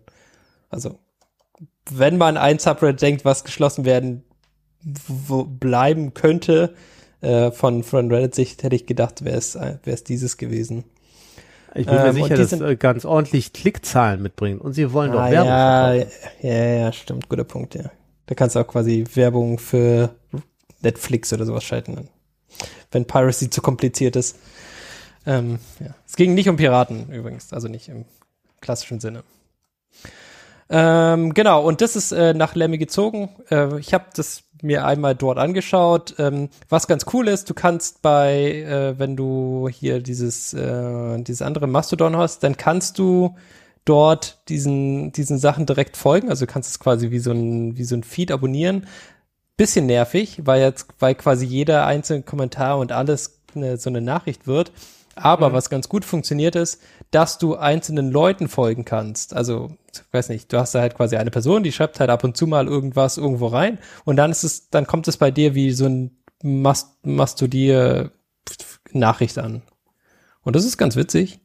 Also 0.70 1.00
wenn 1.90 2.18
man 2.18 2.38
ein 2.38 2.60
Subreddit 2.60 3.02
denkt, 3.02 3.26
was 3.26 3.44
geschlossen 3.44 3.86
werden 3.86 4.24
wo 5.08 5.46
bleiben 5.46 6.14
könnte, 6.14 6.74
äh, 7.22 7.52
von, 7.52 7.84
von 7.84 8.12
Reddit-Sicht 8.12 8.64
hätte 8.64 8.76
ich 8.76 8.86
gedacht, 8.86 9.24
wäre 9.24 9.38
es, 9.38 9.56
wäre 9.56 9.80
es 9.86 10.04
dieses 10.04 10.38
gewesen. 10.38 10.84
Ich 11.76 11.88
bin 11.88 11.96
mir 11.96 12.08
ähm, 12.08 12.14
sicher, 12.14 12.36
dass 12.36 12.52
es 12.52 12.80
ganz 12.80 13.06
ordentlich 13.06 13.54
Klickzahlen 13.54 14.22
mitbringen. 14.22 14.60
Und 14.60 14.74
sie 14.74 14.92
wollen 14.94 15.12
ah, 15.12 15.26
doch 15.26 15.32
Werbung 15.32 15.48
ja, 15.48 15.94
Ja, 16.42 16.66
ja, 16.66 16.94
stimmt. 16.94 17.30
Guter 17.30 17.46
Punkt, 17.46 17.76
ja. 17.76 17.92
Da 18.28 18.36
kannst 18.36 18.56
du 18.56 18.60
auch 18.60 18.68
quasi 18.68 19.06
Werbung 19.16 19.58
für 19.58 20.14
Netflix 20.84 21.34
oder 21.34 21.46
sowas 21.46 21.64
schalten. 21.64 22.10
Wenn 22.92 23.06
Piracy 23.06 23.50
zu 23.50 23.62
kompliziert 23.62 24.16
ist. 24.16 24.38
Ähm, 25.26 25.60
ja. 25.80 25.96
Es 26.06 26.16
ging 26.16 26.34
nicht 26.34 26.50
um 26.50 26.58
Piraten 26.58 27.10
übrigens, 27.12 27.54
also 27.54 27.68
nicht 27.68 27.90
im 27.90 28.06
klassischen 28.62 29.00
Sinne. 29.00 29.24
Ähm, 30.70 31.34
genau, 31.34 31.64
und 31.66 31.82
das 31.82 31.96
ist 31.96 32.12
äh, 32.12 32.34
nach 32.34 32.56
Lemmy 32.56 32.78
gezogen. 32.78 33.30
Äh, 33.50 33.80
ich 33.80 33.94
habe 33.94 34.06
das 34.16 34.44
mir 34.62 34.86
einmal 34.86 35.14
dort 35.14 35.38
angeschaut. 35.38 36.16
Ähm, 36.18 36.50
was 36.70 36.88
ganz 36.88 37.06
cool 37.14 37.28
ist, 37.28 37.50
du 37.50 37.54
kannst 37.54 38.02
bei, 38.02 38.64
äh, 38.64 38.98
wenn 38.98 39.16
du 39.16 39.68
hier 39.70 40.00
dieses, 40.00 40.54
äh, 40.54 41.22
dieses 41.22 41.42
andere 41.42 41.68
Mastodon 41.68 42.16
hast, 42.18 42.44
dann 42.44 42.58
kannst 42.58 42.98
du 42.98 43.36
dort 43.86 44.40
diesen, 44.48 45.12
diesen 45.12 45.38
Sachen 45.38 45.66
direkt 45.66 45.98
folgen. 45.98 46.30
Also 46.30 46.46
du 46.46 46.52
kannst 46.52 46.70
es 46.70 46.80
quasi 46.80 47.12
wie 47.12 47.20
so 47.20 47.32
ein, 47.32 47.78
wie 47.78 47.84
so 47.84 47.96
ein 47.96 48.04
Feed 48.04 48.32
abonnieren. 48.32 48.88
Bisschen 49.58 49.86
nervig, 49.86 50.42
weil 50.46 50.62
jetzt, 50.62 50.88
weil 51.00 51.16
quasi 51.16 51.46
jeder 51.46 51.86
einzelne 51.86 52.24
Kommentar 52.24 52.80
und 52.80 52.92
alles 52.92 53.40
eine, 53.56 53.78
so 53.78 53.90
eine 53.90 54.02
Nachricht 54.02 54.48
wird. 54.48 54.72
Aber 55.16 55.50
mhm. 55.50 55.54
was 55.54 55.70
ganz 55.70 55.90
gut 55.90 56.06
funktioniert 56.06 56.56
ist, 56.56 56.82
dass 57.12 57.38
du 57.38 57.56
einzelnen 57.56 58.12
Leuten 58.12 58.48
folgen 58.48 58.84
kannst. 58.84 59.36
Also, 59.36 59.78
ich 59.94 60.02
weiß 60.12 60.30
nicht, 60.30 60.52
du 60.52 60.58
hast 60.58 60.74
da 60.74 60.82
halt 60.82 60.96
quasi 60.96 61.18
eine 61.18 61.30
Person, 61.30 61.62
die 61.62 61.72
schreibt 61.72 62.00
halt 62.00 62.10
ab 62.10 62.24
und 62.24 62.36
zu 62.36 62.48
mal 62.48 62.68
irgendwas 62.68 63.18
irgendwo 63.18 63.48
rein 63.48 63.78
und 64.06 64.16
dann 64.16 64.32
ist 64.32 64.44
es, 64.44 64.70
dann 64.72 64.88
kommt 64.88 65.08
es 65.08 65.18
bei 65.18 65.30
dir 65.30 65.54
wie 65.54 65.72
so 65.72 65.86
ein 65.86 66.18
Mast 66.42 67.06
Mastodier 67.06 68.12
Nachricht 68.92 69.38
an. 69.38 69.62
Und 70.42 70.56
das 70.56 70.66
ist 70.66 70.78
ganz 70.78 70.96
witzig. 70.96 71.40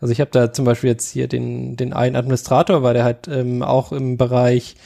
Also 0.00 0.12
ich 0.12 0.20
habe 0.20 0.30
da 0.30 0.52
zum 0.52 0.64
Beispiel 0.64 0.90
jetzt 0.90 1.10
hier 1.10 1.28
den, 1.28 1.76
den 1.76 1.92
einen 1.92 2.16
Administrator, 2.16 2.82
weil 2.82 2.94
der 2.94 3.04
halt 3.04 3.28
ähm, 3.28 3.62
auch 3.62 3.92
im 3.92 4.16
Bereich, 4.16 4.76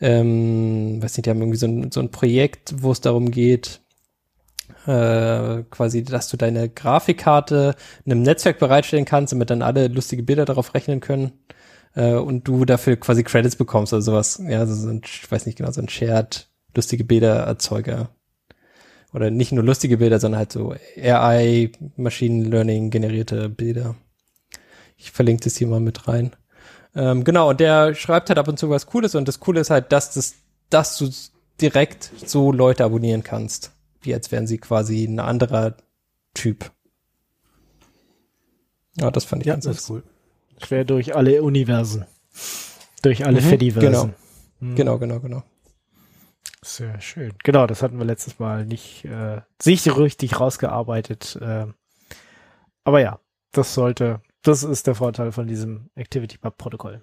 ähm, 0.00 1.02
weiß 1.02 1.16
nicht, 1.16 1.26
die 1.26 1.30
haben 1.30 1.40
irgendwie 1.40 1.58
so 1.58 1.66
ein, 1.66 1.92
so 1.92 2.00
ein 2.00 2.10
Projekt, 2.10 2.74
wo 2.82 2.92
es 2.92 3.00
darum 3.00 3.30
geht, 3.30 3.80
äh, 4.86 5.62
quasi, 5.70 6.02
dass 6.04 6.28
du 6.28 6.36
deine 6.36 6.68
Grafikkarte 6.68 7.74
in 8.04 8.12
einem 8.12 8.22
Netzwerk 8.22 8.58
bereitstellen 8.58 9.04
kannst, 9.04 9.32
damit 9.32 9.50
dann 9.50 9.62
alle 9.62 9.88
lustige 9.88 10.22
Bilder 10.22 10.44
darauf 10.44 10.74
rechnen 10.74 11.00
können 11.00 11.32
äh, 11.94 12.14
und 12.14 12.48
du 12.48 12.64
dafür 12.64 12.96
quasi 12.96 13.22
Credits 13.24 13.56
bekommst 13.56 13.92
oder 13.92 14.02
sowas. 14.02 14.42
Ja, 14.46 14.64
so 14.66 14.88
ein, 14.88 15.02
ich 15.04 15.30
weiß 15.30 15.46
nicht 15.46 15.58
genau, 15.58 15.70
so 15.70 15.80
ein 15.80 15.88
Shared 15.88 16.48
lustige 16.74 17.04
Bildererzeuger. 17.04 18.10
Oder 19.12 19.30
nicht 19.30 19.52
nur 19.52 19.64
lustige 19.64 19.98
Bilder, 19.98 20.20
sondern 20.20 20.38
halt 20.38 20.52
so 20.52 20.74
AI, 20.96 21.72
Machine 21.96 22.48
Learning 22.48 22.90
generierte 22.90 23.48
Bilder. 23.48 23.96
Ich 24.96 25.10
verlinke 25.10 25.44
das 25.44 25.56
hier 25.56 25.66
mal 25.66 25.80
mit 25.80 26.06
rein. 26.06 26.36
Ähm, 26.94 27.24
genau, 27.24 27.50
und 27.50 27.60
der 27.60 27.94
schreibt 27.94 28.28
halt 28.28 28.38
ab 28.38 28.48
und 28.48 28.58
zu 28.58 28.68
was 28.70 28.86
Cooles 28.86 29.14
und 29.14 29.28
das 29.28 29.40
Coole 29.40 29.60
ist 29.60 29.70
halt, 29.70 29.92
dass 29.92 30.12
das, 30.14 30.34
dass 30.70 30.96
du 30.98 31.08
direkt 31.60 32.10
so 32.26 32.52
Leute 32.52 32.84
abonnieren 32.84 33.22
kannst 33.22 33.72
wie 34.02 34.14
als 34.14 34.32
wären 34.32 34.46
sie 34.46 34.58
quasi 34.58 35.04
ein 35.04 35.18
anderer 35.20 35.76
Typ. 36.34 36.70
Ja, 38.96 39.10
das 39.10 39.24
fand 39.24 39.42
ich 39.42 39.46
ja, 39.46 39.54
ganz 39.54 39.64
das 39.64 39.78
ist 39.78 39.90
cool. 39.90 40.02
Quer 40.60 40.84
durch 40.84 41.14
alle 41.14 41.42
Universen. 41.42 42.04
Durch 43.02 43.24
alle 43.24 43.40
Mhm, 43.40 43.44
Fediversen. 43.44 43.90
genau. 43.90 44.14
Mhm. 44.60 44.76
Genau, 44.76 44.98
genau, 44.98 45.20
genau. 45.20 45.42
Sehr 46.62 47.00
schön. 47.00 47.32
Genau, 47.42 47.66
das 47.66 47.82
hatten 47.82 47.98
wir 47.98 48.04
letztes 48.04 48.38
Mal 48.38 48.66
nicht 48.66 49.06
äh, 49.06 49.40
richtig 49.66 50.38
rausgearbeitet. 50.38 51.38
Äh, 51.40 51.66
aber 52.84 53.00
ja, 53.00 53.20
das 53.52 53.72
sollte, 53.74 54.20
das 54.42 54.62
ist 54.62 54.86
der 54.86 54.94
Vorteil 54.94 55.32
von 55.32 55.46
diesem 55.46 55.90
ActivityPub-Protokoll. 55.96 57.02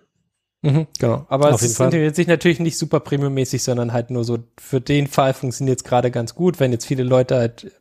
Mhm, 0.64 0.88
genau. 1.00 1.26
Aber 1.30 1.54
Auf 1.54 1.62
es 1.62 1.80
integriert 1.80 2.16
sich 2.16 2.28
natürlich 2.28 2.60
nicht 2.60 2.78
super 2.78 3.00
premiummäßig, 3.00 3.62
sondern 3.62 3.94
halt 3.94 4.10
nur 4.10 4.24
so, 4.24 4.40
für 4.60 4.82
den 4.82 5.08
Fall 5.08 5.34
funktioniert 5.34 5.80
es 5.80 5.84
gerade 5.84 6.10
ganz 6.12 6.34
gut, 6.34 6.60
wenn 6.60 6.72
jetzt 6.72 6.86
viele 6.86 7.04
Leute 7.04 7.36
halt, 7.36 7.72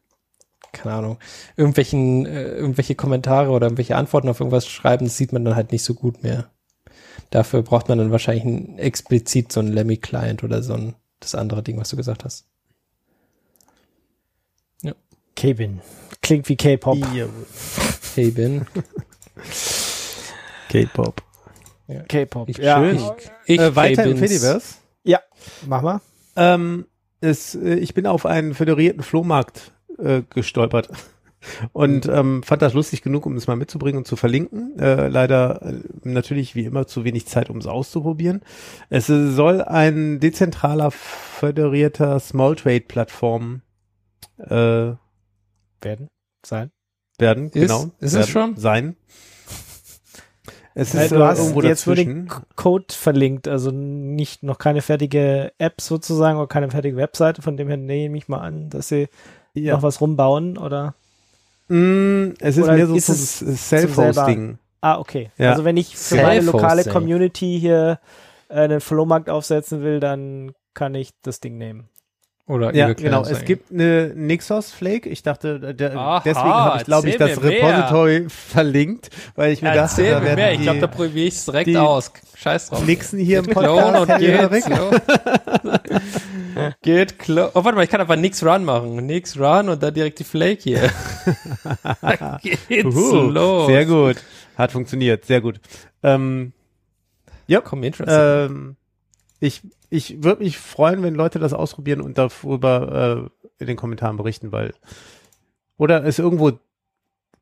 keine 0.73 0.95
Ahnung, 0.95 1.19
irgendwelchen, 1.57 2.27
äh, 2.27 2.49
irgendwelche 2.49 2.95
Kommentare 2.95 3.51
oder 3.51 3.67
irgendwelche 3.67 3.97
Antworten 3.97 4.29
auf 4.29 4.41
irgendwas 4.41 4.69
schreiben, 4.69 5.07
das 5.07 5.17
sieht 5.17 5.33
man 5.33 5.45
dann 5.45 5.57
halt 5.57 5.73
nicht 5.73 5.85
so 5.85 5.95
gut 5.95 6.23
mehr. 6.23 6.51
Dafür 7.31 7.63
braucht 7.63 7.89
man 7.89 7.99
dann 7.99 8.13
wahrscheinlich 8.13 8.45
ein, 8.45 8.79
explizit 8.79 9.53
so 9.53 9.61
einen 9.61 9.73
Lemmy-Client 9.73 10.45
oder 10.45 10.63
so 10.63 10.75
ein, 10.75 10.95
das 11.19 11.35
andere 11.35 11.63
Ding, 11.63 11.79
was 11.79 11.89
du 11.89 11.97
gesagt 11.97 12.25
hast. 12.25 12.47
K-Bin. 15.37 15.81
Klingt 16.23 16.49
wie 16.49 16.57
K-Pop. 16.57 16.97
Hey, 18.15 18.33
K-Pop. 20.69 21.23
K-Pop. 22.09 22.49
Ich, 22.49 22.59
Ja, 22.59 22.85
ich, 22.91 23.03
ich 23.47 23.61
Äh, 23.61 23.77
weiter 23.77 24.05
im. 24.05 24.17
Fediverse. 24.17 24.77
mach 25.67 25.83
mal. 25.83 26.01
Ähm, 26.37 26.87
es, 27.21 27.55
äh, 27.55 27.75
ich 27.75 27.95
bin 27.95 28.07
auf 28.07 28.27
einen 28.27 28.55
föderierten 28.55 29.03
Flohmarkt 29.03 29.73
äh, 29.99 30.23
gestolpert 30.29 30.89
und 31.73 32.07
ähm, 32.09 32.43
fand 32.43 32.63
das 32.63 32.75
lustig 32.75 33.03
genug, 33.03 33.25
um 33.27 33.37
es 33.37 33.47
mal 33.47 33.57
mitzubringen 33.57 33.99
und 33.99 34.07
zu 34.07 34.17
verlinken. 34.17 34.79
Äh, 34.79 35.09
leider 35.09 35.63
äh, 35.63 35.81
natürlich 36.03 36.55
wie 36.55 36.65
immer 36.65 36.87
zu 36.87 37.05
wenig 37.05 37.27
Zeit, 37.27 37.49
um 37.51 37.59
es 37.59 37.67
auszuprobieren. 37.67 38.43
Es 38.91 39.09
äh, 39.09 39.31
soll 39.31 39.63
ein 39.63 40.21
dezentraler 40.21 40.91
föderierter 40.91 42.19
Small 42.21 42.57
Trade 42.57 42.81
Plattform 42.81 43.63
äh, 44.39 44.93
Werden. 45.81 46.09
Sein. 46.45 46.71
Werden. 47.19 47.47
Ist- 47.47 47.53
genau. 47.55 47.85
ist 48.01 48.13
es 48.13 48.15
werden, 48.15 48.29
schon? 48.29 48.57
Sein. 48.57 48.97
Es 50.79 50.95
Äh, 50.95 51.05
ist 51.05 51.13
du 51.13 51.17
äh, 51.17 51.23
hast 51.25 51.39
irgendwo 51.39 51.63
jetzt 51.63 51.87
dazwischen. 51.87 52.29
K- 52.29 52.43
Code 52.55 52.87
verlinkt, 52.91 53.49
also 53.49 53.71
nicht 53.71 54.43
noch 54.43 54.59
keine 54.59 54.83
fertige 54.83 55.53
App 55.57 55.81
sozusagen 55.81 56.37
oder 56.37 56.49
keine 56.49 56.71
fertige 56.71 56.97
Webseite, 56.97 57.41
von 57.41 57.57
dem 57.57 57.69
her 57.69 57.79
nehme 57.79 58.19
ich 58.19 58.29
mal 58.29 58.41
an, 58.41 58.69
dass 58.69 58.89
sie 58.89 59.09
Ja. 59.55 59.75
noch 59.77 59.83
was 59.83 60.01
rumbauen 60.01 60.59
oder 60.59 60.95
Mm, 61.69 62.35
es 62.39 62.59
ist 62.59 62.63
Oder 62.63 62.75
mehr 62.75 62.87
so 62.87 62.95
ist 62.95 63.39
zum 63.39 63.57
Self-Hosting. 63.57 64.59
Ah, 64.83 64.99
okay. 65.01 65.31
Ja. 65.37 65.51
Also 65.51 65.65
wenn 65.65 65.77
ich 65.77 65.97
für 65.97 66.15
meine 66.17 66.43
lokale. 66.43 66.85
Community 66.85 67.59
hier 67.59 67.99
äh, 68.49 68.55
einen 68.61 68.81
Flohmarkt 68.81 69.29
aufsetzen 69.31 69.83
will, 69.83 69.99
dann 69.99 70.53
kann 70.75 70.95
ich 70.95 71.11
das 71.23 71.41
Ding 71.41 71.59
nehmen. 71.59 71.89
Oder 72.49 72.73
Ja, 72.75 72.93
genau. 72.93 73.23
Es 73.25 73.45
gibt 73.45 73.73
eine 73.73 74.13
Nixos 74.15 74.71
Flake. 74.71 75.09
Ich 75.09 75.23
dachte, 75.25 75.75
der, 75.75 75.97
Aha, 75.97 76.23
deswegen 76.25 76.47
habe 76.47 76.79
ich, 76.79 76.85
glaube 76.85 77.09
ich, 77.09 77.17
das 77.17 77.41
mir 77.41 77.49
mehr. 77.49 77.63
Repository 77.63 78.27
verlinkt, 78.29 79.11
weil 79.35 79.53
ich 79.53 79.63
mir 79.63 79.71
dachte, 79.75 80.03
Erzähl 80.03 80.11
da 80.13 80.21
mir 80.21 80.27
werden 80.27 80.37
mehr. 80.37 80.53
Ich 80.53 80.63
glaube, 80.63 80.79
da 80.79 80.87
probiere 80.87 81.27
ich 81.27 81.35
es 81.35 81.45
direkt 81.45 81.67
die- 81.69 81.77
aus. 81.77 82.13
Scheiß 82.37 82.69
drauf. 82.69 82.87
Nixen 82.87 83.19
hier 83.19 83.41
im 83.41 83.47
Clone 83.47 83.69
Podcast. 83.69 84.01
und 84.01 84.09
Herr 84.09 84.49
geht's. 84.49 84.67
Geht 86.83 87.19
clone. 87.19 87.51
Oh, 87.55 87.65
warte 87.65 87.77
mal, 87.77 87.85
ich 87.85 87.91
kann 87.91 88.01
aber 88.01 88.17
nix 88.17 88.45
Run 88.45 88.65
machen. 88.65 88.97
Nix 89.07 89.39
Run 89.39 89.69
und 89.69 89.83
dann 89.83 89.93
direkt 89.93 90.19
die 90.19 90.25
Flake 90.25 90.63
hier. 90.63 90.83
Geht's 92.69 92.95
Uhu, 92.95 93.31
los. 93.31 93.67
Sehr 93.67 93.85
gut. 93.87 94.17
Hat 94.57 94.73
funktioniert. 94.73 95.25
Sehr 95.25 95.41
gut. 95.41 95.61
Ähm, 96.03 96.53
ja, 97.47 97.61
Komm, 97.61 97.83
interesting. 97.83 98.57
ähm, 98.57 98.77
ich, 99.41 99.63
ich 99.91 100.23
würde 100.23 100.43
mich 100.43 100.59
freuen, 100.59 101.03
wenn 101.03 101.15
Leute 101.15 101.39
das 101.39 101.53
ausprobieren 101.53 102.01
und 102.01 102.19
darüber 102.19 103.31
äh, 103.59 103.63
in 103.63 103.67
den 103.67 103.77
Kommentaren 103.77 104.17
berichten, 104.17 104.53
weil 104.53 104.75
oder 105.79 106.05
es 106.05 106.19
irgendwo 106.19 106.53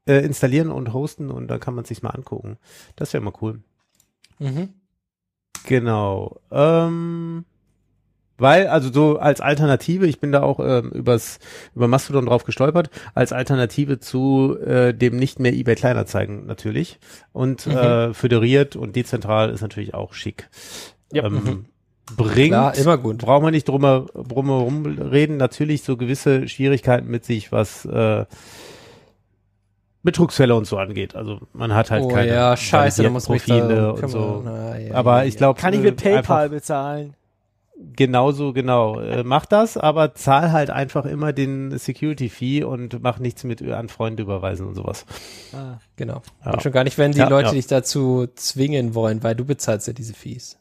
äh, 0.07 0.25
installieren 0.25 0.71
und 0.71 0.93
hosten 0.93 1.31
und 1.31 1.49
dann 1.49 1.61
kann 1.61 1.75
man 1.75 1.85
sich 1.85 2.03
mal 2.03 2.11
angucken. 2.11 2.59
Das 2.97 3.13
wäre 3.13 3.23
mal 3.23 3.33
cool. 3.41 3.61
mhm. 4.39 4.69
Genau. 5.67 6.41
Ähm, 6.51 7.45
weil, 8.37 8.67
also 8.67 8.93
so 8.93 9.19
als 9.19 9.41
Alternative, 9.41 10.07
ich 10.07 10.19
bin 10.21 10.33
da 10.33 10.43
auch 10.43 10.59
ähm, 10.61 10.91
übers, 10.91 11.39
über 11.75 11.87
Mastodon 11.89 12.27
drauf 12.27 12.45
gestolpert, 12.45 12.91
als 13.15 13.33
Alternative 13.33 14.01
zu 14.01 14.59
äh, 14.59 14.93
dem 14.93 15.17
nicht 15.17 15.39
mehr 15.39 15.55
eBay 15.55 15.77
Kleinanzeigen 15.77 16.45
natürlich. 16.47 16.99
Und 17.33 17.67
Mhm. 17.67 17.73
äh, 17.73 18.15
föderiert 18.15 18.77
und 18.77 18.97
dezentral 18.97 19.51
ist 19.51 19.61
natürlich 19.63 19.95
auch 19.95 20.13
schick. 20.15 20.51
Ja. 21.13 21.25
Ähm, 21.25 21.35
Mhm. 21.35 21.65
Bringt, 22.17 22.51
Klar, 22.51 22.77
immer 22.77 22.99
gut. 22.99 23.19
braucht 23.19 23.43
man 23.43 23.53
nicht 23.53 23.67
drum, 23.67 23.81
drum 23.83 24.87
reden, 24.87 25.39
natürlich 25.39 25.83
so 25.83 25.97
gewisse 25.97 26.49
Schwierigkeiten 26.49 27.09
mit 27.09 27.25
sich, 27.25 27.51
was 27.51 27.87
äh, 27.87 28.27
Betrugsfälle 30.03 30.55
und 30.55 30.67
so 30.67 30.77
angeht. 30.77 31.17
Also 31.17 31.41
man 31.55 31.75
hat 31.75 31.91
halt 31.91 32.05
oh 32.05 32.09
keine 32.09 32.29
ja, 32.33 32.57
scheiße, 32.57 33.03
da 33.03 33.09
muss 33.09 33.25
Profile 33.25 33.75
da 33.75 33.91
und 33.93 34.09
so. 34.09 34.43
Na, 34.45 34.79
ja, 34.79 34.95
Aber 34.95 35.23
ja, 35.23 35.25
ich 35.25 35.39
glaube, 35.39 35.59
Kann 35.59 35.73
ich 35.73 35.81
mit 35.81 35.97
PayPal 36.03 36.51
bezahlen? 36.51 37.15
Genauso, 37.97 38.53
genau. 38.53 39.01
Äh, 39.01 39.25
mach 39.25 39.47
das, 39.47 39.77
aber 39.77 40.15
zahl 40.15 40.53
halt 40.53 40.71
einfach 40.71 41.07
immer 41.07 41.33
den 41.33 41.77
Security-Fee 41.77 42.63
und 42.63 43.03
mach 43.03 43.19
nichts 43.19 43.43
mit 43.45 43.63
an 43.63 43.89
Freunde 43.89 44.23
überweisen 44.23 44.69
und 44.69 44.75
sowas. 44.75 45.07
Ah. 45.53 45.79
Genau. 45.97 46.23
Ja. 46.45 46.53
Und 46.53 46.63
schon 46.63 46.71
gar 46.71 46.85
nicht, 46.85 46.99
wenn 46.99 47.13
die 47.13 47.19
Ja, 47.19 47.29
Leute 47.29 47.49
ja. 47.49 47.55
dich 47.55 47.67
dazu 47.67 48.29
zwingen 48.37 48.95
wollen, 48.95 49.23
weil 49.23 49.35
du 49.35 49.45
bezahlst 49.45 49.87
ja 49.89 49.93
diese 49.93 50.15
Fees. 50.15 50.59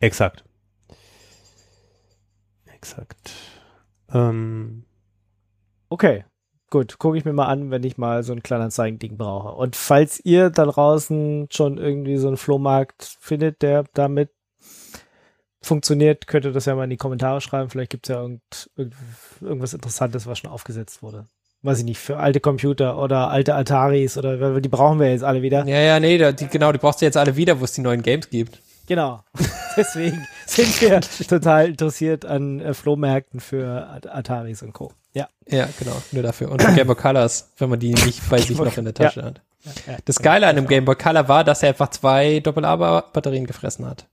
Exakt. 0.00 0.44
Exakt. 2.66 3.32
Ähm, 4.12 4.84
Okay, 5.94 6.24
gut, 6.70 6.98
gucke 6.98 7.16
ich 7.16 7.24
mir 7.24 7.32
mal 7.32 7.46
an, 7.46 7.70
wenn 7.70 7.84
ich 7.84 7.96
mal 7.98 8.24
so 8.24 8.32
ein 8.32 8.42
Kleinanzeigen-Ding 8.42 9.16
brauche. 9.16 9.50
Und 9.50 9.76
falls 9.76 10.18
ihr 10.24 10.50
da 10.50 10.64
draußen 10.64 11.46
schon 11.52 11.78
irgendwie 11.78 12.16
so 12.16 12.26
einen 12.26 12.36
Flohmarkt 12.36 13.16
findet, 13.20 13.62
der 13.62 13.84
damit 13.94 14.30
funktioniert, 15.62 16.26
könnt 16.26 16.46
ihr 16.46 16.50
das 16.50 16.64
ja 16.64 16.74
mal 16.74 16.82
in 16.82 16.90
die 16.90 16.96
Kommentare 16.96 17.40
schreiben. 17.40 17.70
Vielleicht 17.70 17.92
gibt 17.92 18.08
es 18.08 18.12
ja 18.12 18.20
irgend, 18.20 18.42
irgend, 18.74 18.96
irgendwas 19.40 19.72
Interessantes, 19.72 20.26
was 20.26 20.40
schon 20.40 20.50
aufgesetzt 20.50 21.00
wurde. 21.00 21.28
Weiß 21.62 21.78
ich 21.78 21.84
nicht, 21.84 22.00
für 22.00 22.18
alte 22.18 22.40
Computer 22.40 23.00
oder 23.00 23.30
alte 23.30 23.54
Ataris 23.54 24.18
oder 24.18 24.60
die 24.60 24.68
brauchen 24.68 24.98
wir 24.98 25.12
jetzt 25.12 25.22
alle 25.22 25.42
wieder. 25.42 25.64
Ja, 25.66 25.78
ja, 25.78 26.00
nee, 26.00 26.32
die, 26.32 26.48
genau, 26.48 26.72
die 26.72 26.78
brauchst 26.78 27.00
du 27.00 27.04
jetzt 27.04 27.16
alle 27.16 27.36
wieder, 27.36 27.60
wo 27.60 27.64
es 27.64 27.72
die 27.72 27.82
neuen 27.82 28.02
Games 28.02 28.28
gibt. 28.28 28.58
Genau. 28.86 29.22
Deswegen 29.76 30.26
sind 30.46 30.80
wir 30.80 31.00
total 31.00 31.68
interessiert 31.68 32.24
an 32.24 32.60
äh, 32.60 32.74
Flohmärkten 32.74 33.40
für 33.40 33.88
At 33.88 34.06
Ataris 34.06 34.62
und 34.62 34.72
Co. 34.72 34.92
Ja. 35.12 35.28
Ja, 35.46 35.68
genau, 35.78 36.00
nur 36.12 36.22
dafür. 36.22 36.50
Und 36.50 36.58
Game 36.74 36.86
Boy 36.86 36.96
Colors, 36.96 37.52
wenn 37.58 37.70
man 37.70 37.78
die 37.78 37.94
nicht 37.94 38.28
bei 38.28 38.38
sich 38.38 38.58
noch 38.58 38.76
in 38.76 38.84
der 38.84 38.94
Tasche 38.94 39.22
hat. 39.22 39.40
ja, 39.64 39.92
ja. 39.92 39.98
Das 40.04 40.20
Geile 40.20 40.46
an 40.46 40.56
dem 40.56 40.66
Game 40.66 40.84
Boy 40.84 40.96
Color 40.96 41.28
war, 41.28 41.44
dass 41.44 41.62
er 41.62 41.70
einfach 41.70 41.88
zwei 41.90 42.40
Doppel-A-Batterien 42.40 43.46
gefressen 43.46 43.86
hat. 43.86 44.06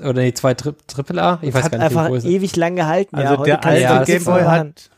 Oder 0.00 0.20
nee, 0.22 0.34
zwei 0.34 0.54
Tri 0.54 0.74
Triple-A? 0.86 1.38
Ich 1.42 1.54
weiß 1.54 1.64
hat 1.64 1.72
gar 1.72 1.78
nicht, 1.78 1.84
einfach 1.86 2.04
wie 2.06 2.08
groß 2.08 2.24
ewig 2.24 2.56
lang 2.56 2.76
gehalten. 2.76 3.16
also 3.16 3.44
ja, 3.46 3.56
der 3.56 3.78
ja, 3.78 3.90
alte 3.98 4.12
Gameboy 4.12 4.24
von 4.24 4.34
der 4.34 4.50
hat. 4.50 4.90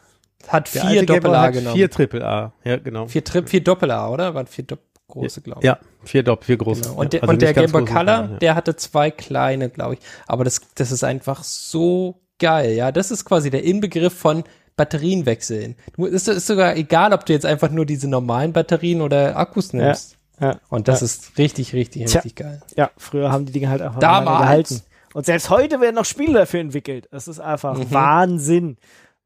Hat 0.48 0.74
der 0.74 0.82
vier 0.86 1.06
Doppel-A 1.06 1.42
hat 1.42 1.52
genommen. 1.52 1.76
vier 1.76 1.90
Triple 1.90 2.26
A. 2.26 2.52
Ja, 2.64 2.76
genau. 2.76 3.06
Vier, 3.06 3.24
Tri 3.24 3.46
vier 3.46 3.64
Doppel-A, 3.64 4.08
oder? 4.08 4.34
Waren 4.34 4.46
vier 4.46 4.64
Dopp 4.64 4.80
große, 5.08 5.40
glaube 5.42 5.60
ich. 5.60 5.66
Ja, 5.66 5.78
vier 6.04 6.22
Doppel, 6.22 6.46
vier 6.46 6.56
große. 6.56 6.82
Genau. 6.82 6.94
Und, 6.94 7.04
ja, 7.14 7.20
der, 7.20 7.22
also 7.22 7.32
und 7.32 7.42
der 7.42 7.54
Game 7.54 7.72
Boy 7.72 7.84
Color, 7.84 8.04
ja. 8.06 8.26
der 8.40 8.54
hatte 8.54 8.76
zwei 8.76 9.10
kleine, 9.10 9.68
glaube 9.70 9.94
ich. 9.94 10.00
Aber 10.26 10.44
das, 10.44 10.60
das 10.74 10.90
ist 10.92 11.04
einfach 11.04 11.44
so 11.44 12.20
geil, 12.38 12.72
ja. 12.72 12.92
Das 12.92 13.10
ist 13.10 13.24
quasi 13.24 13.50
der 13.50 13.64
Inbegriff 13.64 14.14
von 14.14 14.44
Batterien 14.76 15.24
wechseln. 15.26 15.76
Du, 15.96 16.06
ist, 16.06 16.26
ist 16.26 16.46
sogar 16.46 16.76
egal, 16.76 17.12
ob 17.12 17.24
du 17.26 17.32
jetzt 17.32 17.46
einfach 17.46 17.70
nur 17.70 17.86
diese 17.86 18.08
normalen 18.08 18.52
Batterien 18.52 19.02
oder 19.02 19.36
Akkus 19.36 19.72
nimmst. 19.72 20.16
Ja, 20.40 20.58
Und 20.68 20.88
das 20.88 21.00
ja. 21.00 21.04
ist 21.04 21.38
richtig, 21.38 21.74
richtig, 21.74 22.06
Tja. 22.06 22.20
richtig 22.20 22.34
geil. 22.34 22.60
ja, 22.76 22.90
früher 22.96 23.30
haben 23.30 23.46
die 23.46 23.52
Dinge 23.52 23.68
halt 23.68 23.82
einfach 23.82 24.00
Damals. 24.00 24.40
gehalten. 24.40 24.80
Und 25.12 25.26
selbst 25.26 25.48
heute 25.48 25.80
werden 25.80 25.94
noch 25.94 26.04
Spiele 26.04 26.40
dafür 26.40 26.58
entwickelt. 26.58 27.06
Das 27.12 27.28
ist 27.28 27.38
einfach 27.38 27.78
Mhm. 27.78 27.92
Wahnsinn. 27.92 28.76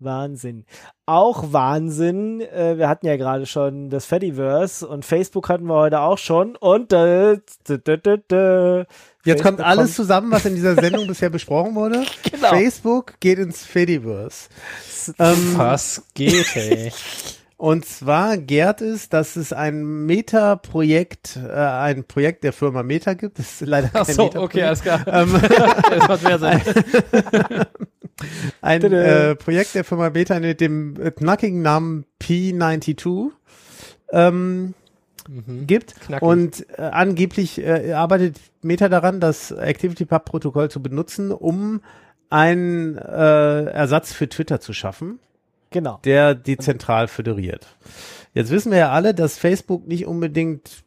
Wahnsinn. 0.01 0.65
Auch 1.07 1.53
Wahnsinn. 1.53 2.41
Äh, 2.41 2.79
wir 2.79 2.89
hatten 2.89 3.07
ja 3.07 3.17
gerade 3.17 3.47
schon 3.47 3.91
das 3.91 4.07
Fediverse 4.07 4.87
und 4.87 5.05
Facebook 5.05 5.49
hatten 5.49 5.67
wir 5.67 5.75
heute 5.75 6.01
auch 6.01 6.19
schon. 6.19 6.57
Und 6.57 6.93
äh, 6.93 7.39
Jetzt 9.25 9.43
kommt 9.43 9.61
alles 9.61 9.95
zusammen, 9.95 10.31
was 10.31 10.45
in 10.45 10.55
dieser 10.55 10.75
Sendung 10.81 11.07
bisher 11.07 11.31
besprochen 11.31 11.75
wurde. 11.75 12.05
Genau. 12.31 12.49
Facebook 12.49 13.15
geht 13.21 13.39
ins 13.39 13.65
Fediverse. 13.65 14.49
Ähm, 15.19 15.55
Was 15.57 16.03
geht, 16.15 16.57
ey? 16.57 16.93
Und 17.59 17.85
zwar 17.85 18.37
gärt 18.39 18.81
es, 18.81 19.09
dass 19.09 19.35
es 19.35 19.53
ein 19.53 20.07
Meta-Projekt, 20.07 21.37
äh, 21.37 21.51
ein 21.51 22.05
Projekt 22.05 22.45
der 22.45 22.53
Firma 22.53 22.85
Meta 22.85 23.15
gibt. 23.15 23.41
Das 23.41 23.61
ist 23.61 23.67
leider 23.69 23.89
kein 23.89 24.03
Ach 24.03 24.07
so, 24.07 24.23
Meta-Projekt. 24.27 24.55
okay, 24.55 24.63
alles 24.63 24.83
klar. 24.83 25.05
Ähm, 25.09 25.33
das 25.91 26.09
macht 26.09 26.23
mehr 26.23 26.39
Sinn. 26.39 26.61
ein 28.63 28.83
äh, 28.85 29.35
Projekt 29.35 29.75
der 29.75 29.83
Firma 29.83 30.09
Meta 30.11 30.39
mit 30.39 30.61
dem 30.61 30.95
knackigen 31.17 31.61
Namen 31.61 32.05
P92. 32.23 33.31
Ähm, 34.13 34.75
gibt. 35.67 36.01
Knackig. 36.01 36.23
Und 36.23 36.67
äh, 36.79 36.83
angeblich 36.83 37.59
äh, 37.59 37.93
arbeitet 37.93 38.37
Meta 38.63 38.89
daran, 38.89 39.19
das 39.19 39.53
ActivityPub-Protokoll 39.53 40.71
zu 40.71 40.81
benutzen, 40.81 41.33
um 41.33 41.81
einen 42.31 42.99
äh, 42.99 43.65
Ersatz 43.65 44.13
für 44.13 44.29
Twitter 44.29 44.61
zu 44.61 44.73
schaffen, 44.73 45.19
Genau. 45.71 46.01
der 46.05 46.35
dezentral 46.35 47.09
föderiert. 47.09 47.67
Jetzt 48.35 48.51
wissen 48.51 48.71
wir 48.73 48.79
ja 48.79 48.91
alle, 48.91 49.15
dass 49.15 49.39
Facebook 49.39 49.87
nicht 49.87 50.07
unbedingt 50.07 50.85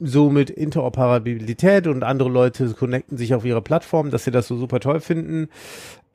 so 0.00 0.30
mit 0.30 0.50
Interoperabilität 0.50 1.86
und 1.86 2.02
andere 2.02 2.28
Leute 2.28 2.68
connecten 2.74 3.16
sich 3.16 3.34
auf 3.34 3.44
ihre 3.44 3.62
Plattform, 3.62 4.10
dass 4.10 4.24
sie 4.24 4.30
das 4.30 4.48
so 4.48 4.56
super 4.56 4.80
toll 4.80 5.00
finden. 5.00 5.48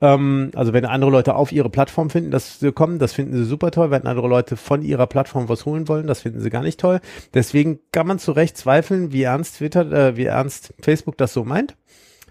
Ähm, 0.00 0.50
also 0.54 0.72
wenn 0.72 0.84
andere 0.84 1.10
Leute 1.10 1.34
auf 1.34 1.52
ihre 1.52 1.70
Plattform 1.70 2.10
finden, 2.10 2.30
dass 2.30 2.60
sie 2.60 2.72
kommen, 2.72 2.98
das 2.98 3.12
finden 3.12 3.36
sie 3.36 3.44
super 3.44 3.70
toll. 3.70 3.90
Wenn 3.90 4.06
andere 4.06 4.28
Leute 4.28 4.56
von 4.56 4.82
ihrer 4.82 5.06
Plattform 5.06 5.48
was 5.48 5.66
holen 5.66 5.88
wollen, 5.88 6.06
das 6.06 6.20
finden 6.20 6.40
sie 6.40 6.50
gar 6.50 6.62
nicht 6.62 6.80
toll. 6.80 7.00
Deswegen 7.34 7.80
kann 7.92 8.06
man 8.06 8.18
zu 8.18 8.32
Recht 8.32 8.56
zweifeln, 8.56 9.12
wie 9.12 9.22
ernst 9.22 9.56
Twitter, 9.56 9.90
äh, 9.92 10.16
wie 10.16 10.24
ernst 10.24 10.74
Facebook 10.80 11.16
das 11.16 11.32
so 11.32 11.44
meint. 11.44 11.76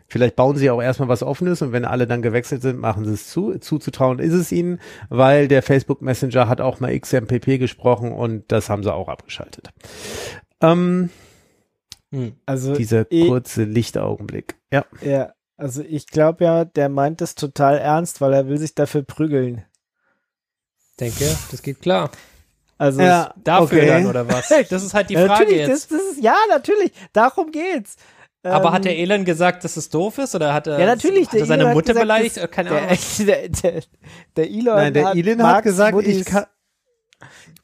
Vielleicht 0.10 0.36
bauen 0.36 0.56
sie 0.57 0.69
auch 0.72 0.81
erstmal 0.81 1.07
was 1.07 1.22
Offenes 1.23 1.61
und 1.61 1.72
wenn 1.72 1.86
alle 1.86 2.07
dann 2.07 2.22
gewechselt 2.22 2.61
sind, 2.64 2.80
machen 2.80 3.06
sie 3.06 3.14
es 3.14 3.27
zu. 3.30 3.57
Zuzutrauen 3.60 4.19
ist 4.19 4.34
es 4.34 4.52
ihnen, 4.52 4.80
weil 5.10 5.48
der 5.48 5.61
Facebook 5.61 6.02
Messenger 6.02 6.49
hat 6.49 6.61
auch 6.61 6.80
mal 6.80 6.98
XMPP 6.99 7.60
gesprochen 7.60 8.11
und 8.11 8.52
das 8.52 8.69
haben 8.69 8.84
sie 8.84 8.94
auch 8.94 9.07
abgeschaltet. 9.07 9.69
Ähm, 10.61 11.10
Hm. 12.11 12.34
Also 12.48 12.73
dieser 12.73 13.11
eh- 13.11 13.27
kurze 13.27 13.65
Lichtaugenblick. 13.65 14.56
Ja. 14.73 14.84
Ja, 15.02 15.34
also 15.57 15.84
ich 15.84 16.07
glaube 16.07 16.44
ja, 16.44 16.65
der 16.65 16.90
meint 16.90 17.22
es 17.22 17.36
total 17.36 17.77
ernst, 17.77 18.19
weil 18.19 18.34
er 18.34 18.48
will 18.48 18.57
sich 18.57 18.73
dafür 18.73 19.03
prügeln. 19.03 19.64
Denke, 20.99 21.26
das 21.52 21.61
geht 21.61 21.81
klar. 21.81 22.10
Also 22.80 23.02
Ja, 23.02 23.34
Dafür 23.44 23.77
okay. 23.80 23.88
dann, 23.88 24.06
oder 24.07 24.27
was? 24.27 24.49
Das 24.69 24.84
ist 24.84 24.94
halt 24.94 25.10
die 25.10 25.14
Ja, 25.15 25.27
Frage 25.27 25.44
natürlich, 25.44 25.68
jetzt. 25.68 25.91
Das, 25.91 25.99
das 25.99 26.11
ist, 26.14 26.23
ja, 26.23 26.36
natürlich, 26.49 26.91
darum 27.14 27.52
geht's. 27.52 27.98
Aber 28.44 28.68
Ähm, 28.70 28.72
hat 28.74 28.86
der 28.86 28.98
Elon 28.98 29.26
gesagt, 29.26 29.64
dass 29.66 29.76
es 29.76 29.90
doof 29.90 30.18
ist? 30.18 30.34
Oder 30.34 30.53
hat 30.53 30.68
er, 30.68 30.80
Ja, 30.80 30.86
natürlich. 30.86 31.28
hat 31.28 31.34
er 31.36 31.45
seine 31.45 31.64
Elon 31.64 31.68
hat 31.70 31.76
Mutter 31.76 31.94
gesagt, 31.94 32.02
beleidigt? 32.03 32.38
Äh, 32.38 32.48
Keine 32.48 32.70
der, 32.70 32.82
Ahnung. 32.84 32.98
der, 33.20 33.49
der, 33.49 33.84
der 34.38 34.49
Elon 34.49 34.76
Nein, 34.76 34.94
der 34.94 35.06
hat, 35.10 35.16
Elon 35.18 35.44
hat 35.44 35.64
gesagt, 35.64 35.94
Muttis 35.95 36.18
ich 36.22 36.26
kann, 36.26 36.45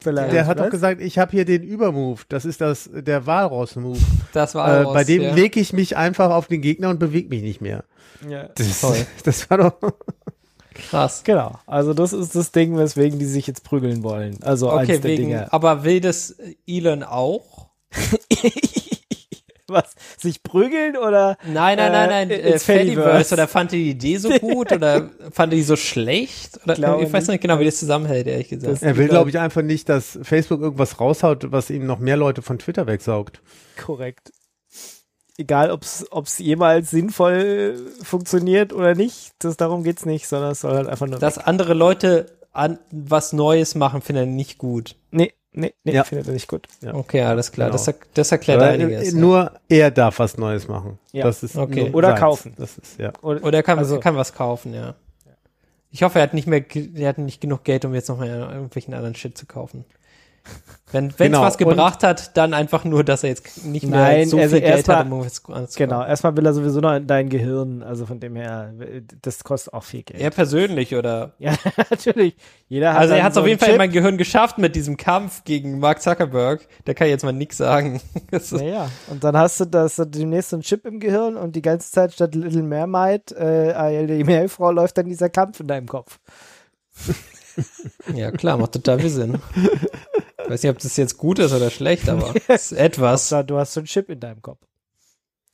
beleidigt, 0.04 0.34
der 0.34 0.46
hat 0.46 0.58
doch 0.60 0.68
gesagt, 0.70 1.00
ich 1.00 1.18
habe 1.18 1.30
hier 1.30 1.44
den 1.46 1.62
Übermove. 1.62 2.24
Das 2.28 2.44
ist 2.44 2.60
das 2.60 2.90
der 2.92 3.24
Walross-Move. 3.26 3.98
Das 4.34 4.54
war 4.54 4.82
Äh, 4.82 4.84
bei 4.84 5.04
dem 5.04 5.22
ja. 5.22 5.34
lege 5.34 5.58
ich 5.60 5.72
mich 5.72 5.96
einfach 5.96 6.30
auf 6.30 6.46
den 6.46 6.60
Gegner 6.60 6.90
und 6.90 6.98
bewege 6.98 7.28
mich 7.30 7.42
nicht 7.42 7.60
mehr. 7.62 7.84
Ja. 8.28 8.48
Das, 8.54 8.80
Toll. 8.82 9.06
das 9.24 9.48
war 9.48 9.56
doch. 9.58 9.92
krass. 10.74 11.22
Genau, 11.24 11.58
also 11.66 11.94
das 11.94 12.12
ist 12.12 12.34
das 12.36 12.52
Ding, 12.52 12.76
weswegen 12.76 13.18
die 13.18 13.24
sich 13.24 13.46
jetzt 13.46 13.64
prügeln 13.64 14.02
wollen. 14.02 14.36
Also 14.42 14.68
eins 14.70 14.90
Okay, 14.90 14.98
der 15.00 15.10
wegen, 15.10 15.22
Dinge. 15.24 15.52
aber 15.54 15.84
will 15.84 16.00
das 16.02 16.36
Elon 16.66 17.02
auch? 17.02 17.70
Was? 19.68 19.94
Sich 20.18 20.42
prügeln 20.42 20.96
oder? 20.96 21.36
Nein, 21.44 21.76
nein, 21.76 21.92
nein, 21.92 22.08
nein, 22.08 22.30
Äh, 22.30 22.58
Fediverse. 22.58 23.34
Oder 23.34 23.48
fand 23.48 23.72
er 23.72 23.78
die 23.78 23.90
Idee 23.90 24.16
so 24.18 24.28
gut? 24.38 24.70
oder 24.72 25.10
fand 25.32 25.52
er 25.52 25.56
die 25.56 25.62
so 25.62 25.76
schlecht? 25.76 26.60
Oder, 26.64 26.74
glaube 26.74 27.02
ich 27.04 27.12
weiß 27.12 27.24
nicht. 27.24 27.28
nicht 27.34 27.40
genau, 27.42 27.58
wie 27.58 27.64
das 27.64 27.78
zusammenhält, 27.78 28.26
ehrlich 28.28 28.48
gesagt. 28.48 28.72
Das- 28.74 28.82
Er 28.82 28.96
will, 28.96 29.04
Ich 29.06 29.10
glaube 29.10 29.30
ich, 29.30 29.38
einfach 29.38 29.62
nicht, 29.62 29.88
dass 29.88 30.18
Facebook 30.22 30.60
irgendwas 30.60 31.00
raushaut, 31.00 31.50
was 31.50 31.70
ihm 31.70 31.84
noch 31.86 31.98
mehr 31.98 32.16
Leute 32.16 32.42
von 32.42 32.58
Twitter 32.58 32.86
wegsaugt. 32.86 33.40
Korrekt. 33.84 34.32
Egal, 35.38 35.70
ob 35.70 35.82
es 35.82 36.38
jemals 36.38 36.90
sinnvoll 36.90 37.76
funktioniert 38.02 38.72
oder 38.72 38.94
nicht, 38.94 39.32
das, 39.40 39.58
darum 39.58 39.82
geht's 39.84 40.06
nicht, 40.06 40.26
sondern 40.28 40.52
es 40.52 40.60
soll 40.60 40.74
halt 40.74 40.86
einfach 40.88 41.06
nur. 41.06 41.18
Dass 41.18 41.36
andere 41.36 41.74
Leute 41.74 42.38
an, 42.52 42.78
was 42.90 43.34
Neues 43.34 43.74
machen, 43.74 44.00
finde 44.00 44.22
er 44.22 44.26
nicht 44.26 44.56
gut. 44.56 44.96
nee, 45.10 45.34
nee, 45.56 45.74
nee, 45.84 45.92
Ja. 45.92 46.04
findet 46.04 46.28
er 46.28 46.32
nicht 46.32 46.46
gut. 46.48 46.68
Ja. 46.80 46.94
Okay, 46.94 47.22
alles 47.22 47.50
klar. 47.50 47.70
Genau. 47.70 47.84
Das, 47.84 47.94
das 48.14 48.30
erklärt 48.32 48.62
Aber, 48.62 48.70
einiges. 48.70 49.02
äh, 49.02 49.10
ja. 49.12 49.18
Nur 49.20 49.52
er 49.68 49.90
darf 49.90 50.18
was 50.20 50.38
Neues 50.38 50.68
machen. 50.68 50.98
Ja. 51.12 51.24
Das 51.24 51.42
ist 51.42 51.56
Okay. 51.56 51.86
nur 51.86 51.94
Oder 51.96 52.08
seins. 52.10 52.20
kaufen. 52.20 52.54
Das 52.56 52.78
ist, 52.78 52.98
ja. 52.98 53.12
Oder, 53.22 53.42
Oder 53.42 53.58
er 53.58 53.62
kann, 53.64 53.78
Also- 53.78 53.96
er 53.96 54.00
kann 54.00 54.16
was 54.16 54.32
kaufen, 54.32 54.72
ja. 54.72 54.94
Ich 55.90 56.02
hoffe, 56.02 56.18
er 56.18 56.24
hat 56.24 56.34
nicht 56.34 56.46
mehr, 56.46 56.62
er 56.94 57.08
hat 57.08 57.18
nicht 57.18 57.40
genug 57.40 57.64
Geld, 57.64 57.84
um 57.84 57.94
jetzt 57.94 58.08
noch 58.08 58.18
mal 58.18 58.28
irgendwelchen 58.28 58.92
anderen 58.94 59.14
Shit 59.14 59.36
zu 59.38 59.46
kaufen. 59.46 59.84
Wenn 60.92 61.08
es 61.08 61.16
Genau, 61.16 61.42
was 61.42 61.58
gebracht 61.58 62.04
hat, 62.04 62.36
dann 62.36 62.54
einfach 62.54 62.84
nur, 62.84 63.02
dass 63.02 63.24
er 63.24 63.30
jetzt 63.30 63.64
nicht 63.64 63.86
mehr 63.86 63.98
Nein, 63.98 64.28
so 64.28 64.38
also 64.38 64.50
viel 64.54 64.60
Geld 64.60 64.76
erstmal- 64.76 64.98
hat, 64.98 65.06
um 65.06 65.12
anderes 65.52 65.72
zu 65.72 65.78
genau, 65.78 66.04
erstmal 66.04 66.36
will 66.36 66.46
er 66.46 66.54
sowieso 66.54 66.80
noch 66.80 66.94
in 66.94 67.08
dein 67.08 67.28
Gehirn, 67.28 67.82
also 67.82 68.06
von 68.06 68.20
dem 68.20 68.36
her, 68.36 68.72
das 69.20 69.42
kostet 69.42 69.74
auch 69.74 69.82
viel 69.82 70.04
Geld. 70.04 70.20
Er 70.20 70.30
persönlich, 70.30 70.94
oder? 70.94 71.32
Ja, 71.38 71.54
natürlich. 71.90 72.36
Jeder 72.68 72.92
hat 72.94 73.00
Also 73.00 73.14
er 73.14 73.24
hat 73.24 73.30
es 73.30 73.34
so 73.34 73.40
auf 73.40 73.46
jeden 73.46 73.58
Fall 73.58 73.70
in 73.70 73.78
mein 73.78 73.90
Gehirn 73.90 74.16
geschafft 74.16 74.58
mit 74.58 74.76
diesem 74.76 74.96
Kampf 74.96 75.42
gegen 75.44 75.80
Mark 75.80 76.00
Zuckerberg. 76.00 76.66
Da 76.84 76.94
kann 76.94 77.08
jetzt 77.08 77.24
mal 77.24 77.32
nix 77.32 77.56
sagen. 77.56 78.00
Naja, 78.52 78.88
und 79.08 79.24
dann 79.24 79.36
hast 79.36 79.60
du 79.60 79.64
das 79.64 79.96
demnächst 79.96 80.50
so 80.50 80.56
einen 80.56 80.62
Chip 80.62 80.86
im 80.86 81.00
Gehirn 81.00 81.36
und 81.36 81.56
die 81.56 81.62
ganze 81.62 81.90
Zeit 81.90 82.12
statt 82.12 82.34
Little 82.34 82.62
Mermaid, 82.62 83.32
äh, 83.32 84.06
die 84.06 84.24
Meerjungfrau 84.24 84.70
läuft 84.70 84.98
dann 84.98 85.06
dieser 85.06 85.28
Kampf 85.28 85.60
in 85.60 85.66
deinem 85.66 85.86
Kopf. 85.86 86.18
ja, 88.14 88.30
klar, 88.30 88.56
macht 88.56 88.72
total 88.72 89.00
viel 89.00 89.10
Sinn. 89.10 89.38
Ich 90.46 90.50
weiß 90.52 90.62
nicht, 90.62 90.70
ob 90.70 90.78
das 90.78 90.96
jetzt 90.96 91.18
gut 91.18 91.38
ist 91.38 91.52
oder 91.52 91.70
schlecht, 91.70 92.08
aber 92.10 92.34
es 92.48 92.72
ist 92.72 92.78
etwas. 92.78 93.28
Da, 93.28 93.42
du 93.42 93.58
hast 93.58 93.74
so 93.74 93.80
einen 93.80 93.86
Chip 93.86 94.08
in 94.10 94.20
deinem 94.20 94.42
Kopf. 94.42 94.60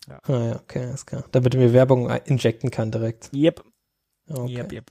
Ah, 0.08 0.18
ja, 0.28 0.56
okay, 0.56 0.80
alles 0.86 1.06
klar. 1.06 1.24
Damit 1.32 1.54
er 1.54 1.60
mir 1.60 1.72
Werbung 1.72 2.10
injecten 2.24 2.70
kann 2.70 2.90
direkt. 2.90 3.30
Yep. 3.32 3.62
Okay, 4.28 4.56
Yep, 4.58 4.72
yep. 4.72 4.84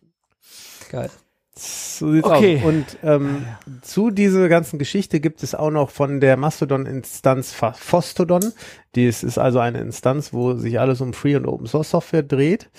geil. 0.90 1.10
So 1.54 2.12
sieht's 2.14 2.26
Okay. 2.28 2.58
aus. 2.60 2.64
Und 2.64 2.86
ähm, 3.04 3.46
zu 3.82 4.10
dieser 4.10 4.48
ganzen 4.48 4.80
Geschichte 4.80 5.20
gibt 5.20 5.44
es 5.44 5.54
auch 5.54 5.70
noch 5.70 5.90
von 5.90 6.22
der 6.22 6.38
Mastodon-Instanz 6.38 7.52
Fostodon. 7.54 8.54
Dies 8.96 9.22
ist 9.24 9.38
also 9.38 9.60
eine 9.60 9.82
Instanz, 9.82 10.32
wo 10.34 10.54
sich 10.56 10.80
alles 10.80 11.02
um 11.02 11.14
Free 11.14 11.36
und 11.36 11.46
Open 11.46 11.68
Source 11.68 11.90
Software 11.92 12.24
dreht. 12.24 12.70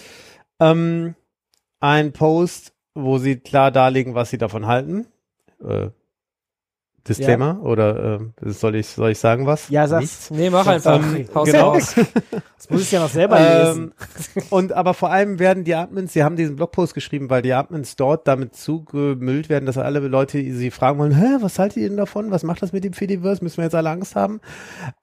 Ähm, 0.59 1.15
ein 1.81 2.13
Post, 2.13 2.73
wo 2.95 3.19
sie 3.19 3.37
klar 3.37 3.71
darlegen, 3.71 4.15
was 4.15 4.31
sie 4.31 4.39
davon 4.39 4.67
halten. 4.67 5.07
Äh, 5.63 5.91
Disclaimer 7.09 7.61
oder 7.63 8.21
äh, 8.45 8.51
soll 8.51 8.77
ich 8.77 8.87
soll 8.87 9.11
ich 9.11 9.19
sagen 9.19 9.47
was? 9.47 9.69
Ja. 9.69 9.87
Nichts. 9.99 10.31
Nee, 10.31 10.51
mach 10.51 10.67
einfach. 10.67 11.03
Ähm, 11.03 11.27
Haus 11.35 11.47
genau. 11.47 11.77
Das 12.63 12.71
muss 12.71 12.83
ich 12.83 12.93
ja 12.93 13.01
noch 13.01 13.11
selber 13.11 13.41
lesen. 13.41 13.93
Ähm, 14.37 14.43
und 14.51 14.73
aber 14.73 14.95
vor 14.95 15.11
allem 15.11 15.41
werden 15.41 15.65
die 15.65 15.75
Admins, 15.75 16.13
sie 16.13 16.23
haben 16.23 16.37
diesen 16.37 16.55
Blogpost 16.55 16.95
geschrieben, 16.95 17.29
weil 17.29 17.43
die 17.43 17.55
Admins 17.55 17.97
dort 17.97 18.29
damit 18.29 18.55
zugemüllt 18.55 19.49
werden, 19.49 19.67
dass 19.67 19.79
alle 19.79 19.99
Leute 19.99 20.39
sie 20.39 20.71
fragen 20.71 21.01
wollen, 21.01 21.17
Hä, 21.17 21.39
was 21.41 21.59
haltet 21.59 21.79
ihr 21.79 21.89
denn 21.89 21.97
davon? 21.97 22.31
Was 22.31 22.45
macht 22.45 22.63
das 22.63 22.73
mit 22.73 22.85
dem 22.85 22.93
Fediverse? 22.93 23.43
Müssen 23.43 23.57
wir 23.57 23.65
jetzt 23.65 23.75
alle 23.75 23.91
Angst 23.91 24.15
haben? 24.15 24.41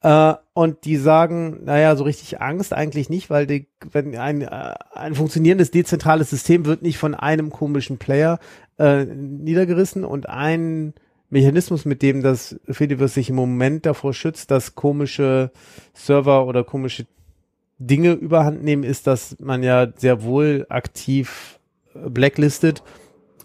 Äh, 0.01 0.35
und 0.53 0.85
die 0.85 0.95
sagen, 0.95 1.59
naja, 1.65 1.97
so 1.97 2.05
richtig 2.05 2.39
Angst 2.39 2.71
eigentlich 2.71 3.09
nicht, 3.09 3.29
weil 3.29 3.45
die, 3.45 3.67
wenn 3.91 4.15
ein, 4.15 4.41
äh, 4.41 4.75
ein 4.93 5.15
funktionierendes 5.15 5.69
dezentrales 5.71 6.29
System 6.29 6.65
wird 6.65 6.81
nicht 6.81 6.97
von 6.97 7.13
einem 7.13 7.49
komischen 7.49 7.97
Player 7.97 8.39
äh, 8.77 9.03
niedergerissen 9.03 10.05
und 10.05 10.29
ein 10.29 10.93
Mechanismus, 11.29 11.85
mit 11.85 12.01
dem 12.01 12.21
das 12.23 12.59
Fediverse 12.69 13.15
sich 13.15 13.29
im 13.29 13.35
Moment 13.35 13.85
davor 13.85 14.13
schützt, 14.13 14.51
dass 14.51 14.75
komische 14.75 15.51
Server 15.93 16.45
oder 16.45 16.63
komische 16.63 17.05
Dinge 17.77 18.13
überhand 18.13 18.63
nehmen, 18.63 18.83
ist, 18.83 19.07
dass 19.07 19.37
man 19.39 19.63
ja 19.63 19.87
sehr 19.95 20.23
wohl 20.23 20.65
aktiv 20.69 21.59
äh, 21.93 22.09
blacklistet. 22.09 22.83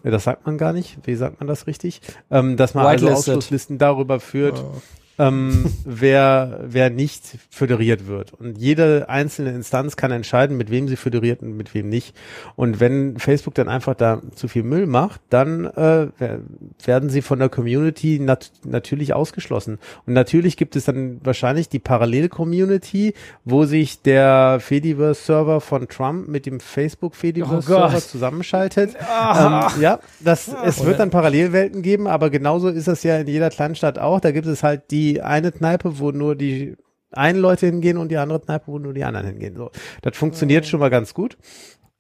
Das 0.03 0.25
sagt 0.25 0.45
man 0.45 0.59
gar 0.59 0.73
nicht. 0.73 0.99
Wie 1.05 1.15
sagt 1.15 1.41
man 1.41 1.47
das 1.47 1.67
richtig? 1.67 2.03
Ähm, 2.31 2.57
dass 2.57 2.75
man 2.75 2.85
also. 2.87 3.09
Ausschlusslisten 3.09 3.79
darüber 3.79 4.21
führt, 4.21 4.59
Oh. 4.59 4.83
Ähm, 5.19 5.65
wer, 5.85 6.61
wer 6.65 6.91
nicht 6.91 7.23
föderiert 7.51 8.07
wird. 8.07 8.33
Und 8.33 8.59
jede 8.59 9.09
einzelne 9.09 9.51
Instanz 9.53 9.97
kann 9.97 10.11
entscheiden, 10.11 10.57
mit 10.57 10.71
wem 10.71 10.89
sie 10.89 10.97
föderiert 10.97 11.43
und 11.43 11.57
mit 11.57 11.75
wem 11.75 11.89
nicht. 11.89 12.15
Und 12.57 12.81
wenn 12.81 13.19
Facebook 13.19 13.55
dann 13.55 13.69
einfach 13.69 13.95
da 13.95 14.21
zu 14.35 14.49
viel 14.49 14.63
Müll 14.65 14.87
macht, 14.87 15.21
dann 15.31 15.67
äh, 15.67 16.09
wer- 16.19 16.41
werden 16.85 17.11
sie 17.11 17.23
von 17.23 17.39
der 17.39 17.49
Community 17.49 18.19
nat 18.19 18.51
natürlich 18.65 19.15
ausgeschlossen. 19.15 19.79
Und 20.07 20.15
natürlich 20.15 20.57
gibt 20.57 20.77
es 20.77 20.85
dann 20.85 21.21
wahrscheinlich 21.23 21.69
die 21.69 21.79
Parallel-Community, 21.79 23.15
wo 23.45 23.65
sich 23.65 24.03
der 24.03 24.59
Fediverse-Server 24.61 25.61
von 25.61 25.89
Trump 25.89 26.29
mit 26.29 26.47
dem 26.47 26.57
Oh 26.57 26.61
Facebook-Fediverse-Server 26.65 27.91
Gott. 27.93 28.03
zusammenschaltet. 28.03 28.91
ähm, 29.37 29.63
ja, 29.81 29.99
das, 30.21 30.51
es 30.65 30.85
wird 30.85 30.99
dann 30.99 31.11
Parallelwelten 31.11 31.83
geben, 31.83 32.07
aber 32.07 32.31
genauso 32.31 32.69
ist 32.69 32.89
es 32.89 33.03
ja 33.03 33.19
in 33.19 33.27
jeder 33.29 33.51
Kleinstadt 33.51 33.99
auch. 33.99 34.21
Da 34.21 34.33
gibt 34.33 34.47
es 34.47 34.63
halt 34.63 34.91
die 34.91 35.04
eine 35.21 35.53
Kneipe, 35.53 35.99
wo 35.99 36.11
nur 36.11 36.37
die 36.37 36.77
einen 37.11 37.39
Leute 37.39 37.67
hingehen 37.67 37.97
und 37.97 38.09
die 38.11 38.17
andere 38.17 38.41
Kneipe, 38.41 38.67
wo 38.67 38.79
nur 38.79 38.93
die 38.93 39.05
anderen 39.05 39.27
hingehen. 39.27 39.57
So, 39.57 39.71
das 40.03 40.17
funktioniert 40.17 40.67
schon 40.67 40.81
mal 40.81 40.91
ganz 40.91 41.15
gut 41.15 41.37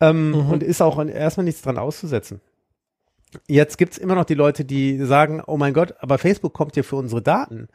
ähm, 0.01 0.35
und 0.51 0.62
ist 0.62 0.82
auch 0.82 1.02
erstmal 1.05 1.44
nichts 1.44 1.62
dran 1.62 1.78
auszusetzen. 1.78 2.40
Jetzt 3.48 3.78
gibt's 3.78 3.98
immer 3.98 4.14
noch 4.14 4.24
die 4.24 4.35
Leute, 4.35 4.64
die 4.64 4.98
sagen, 5.05 5.43
oh 5.47 5.56
mein 5.56 5.74
Gott, 5.74 5.94
aber 5.98 6.18
Facebook 6.18 6.52
kommt 6.52 6.74
hier 6.74 6.85
für 6.85 6.97
unsere 6.97 7.22
Daten. 7.22 7.68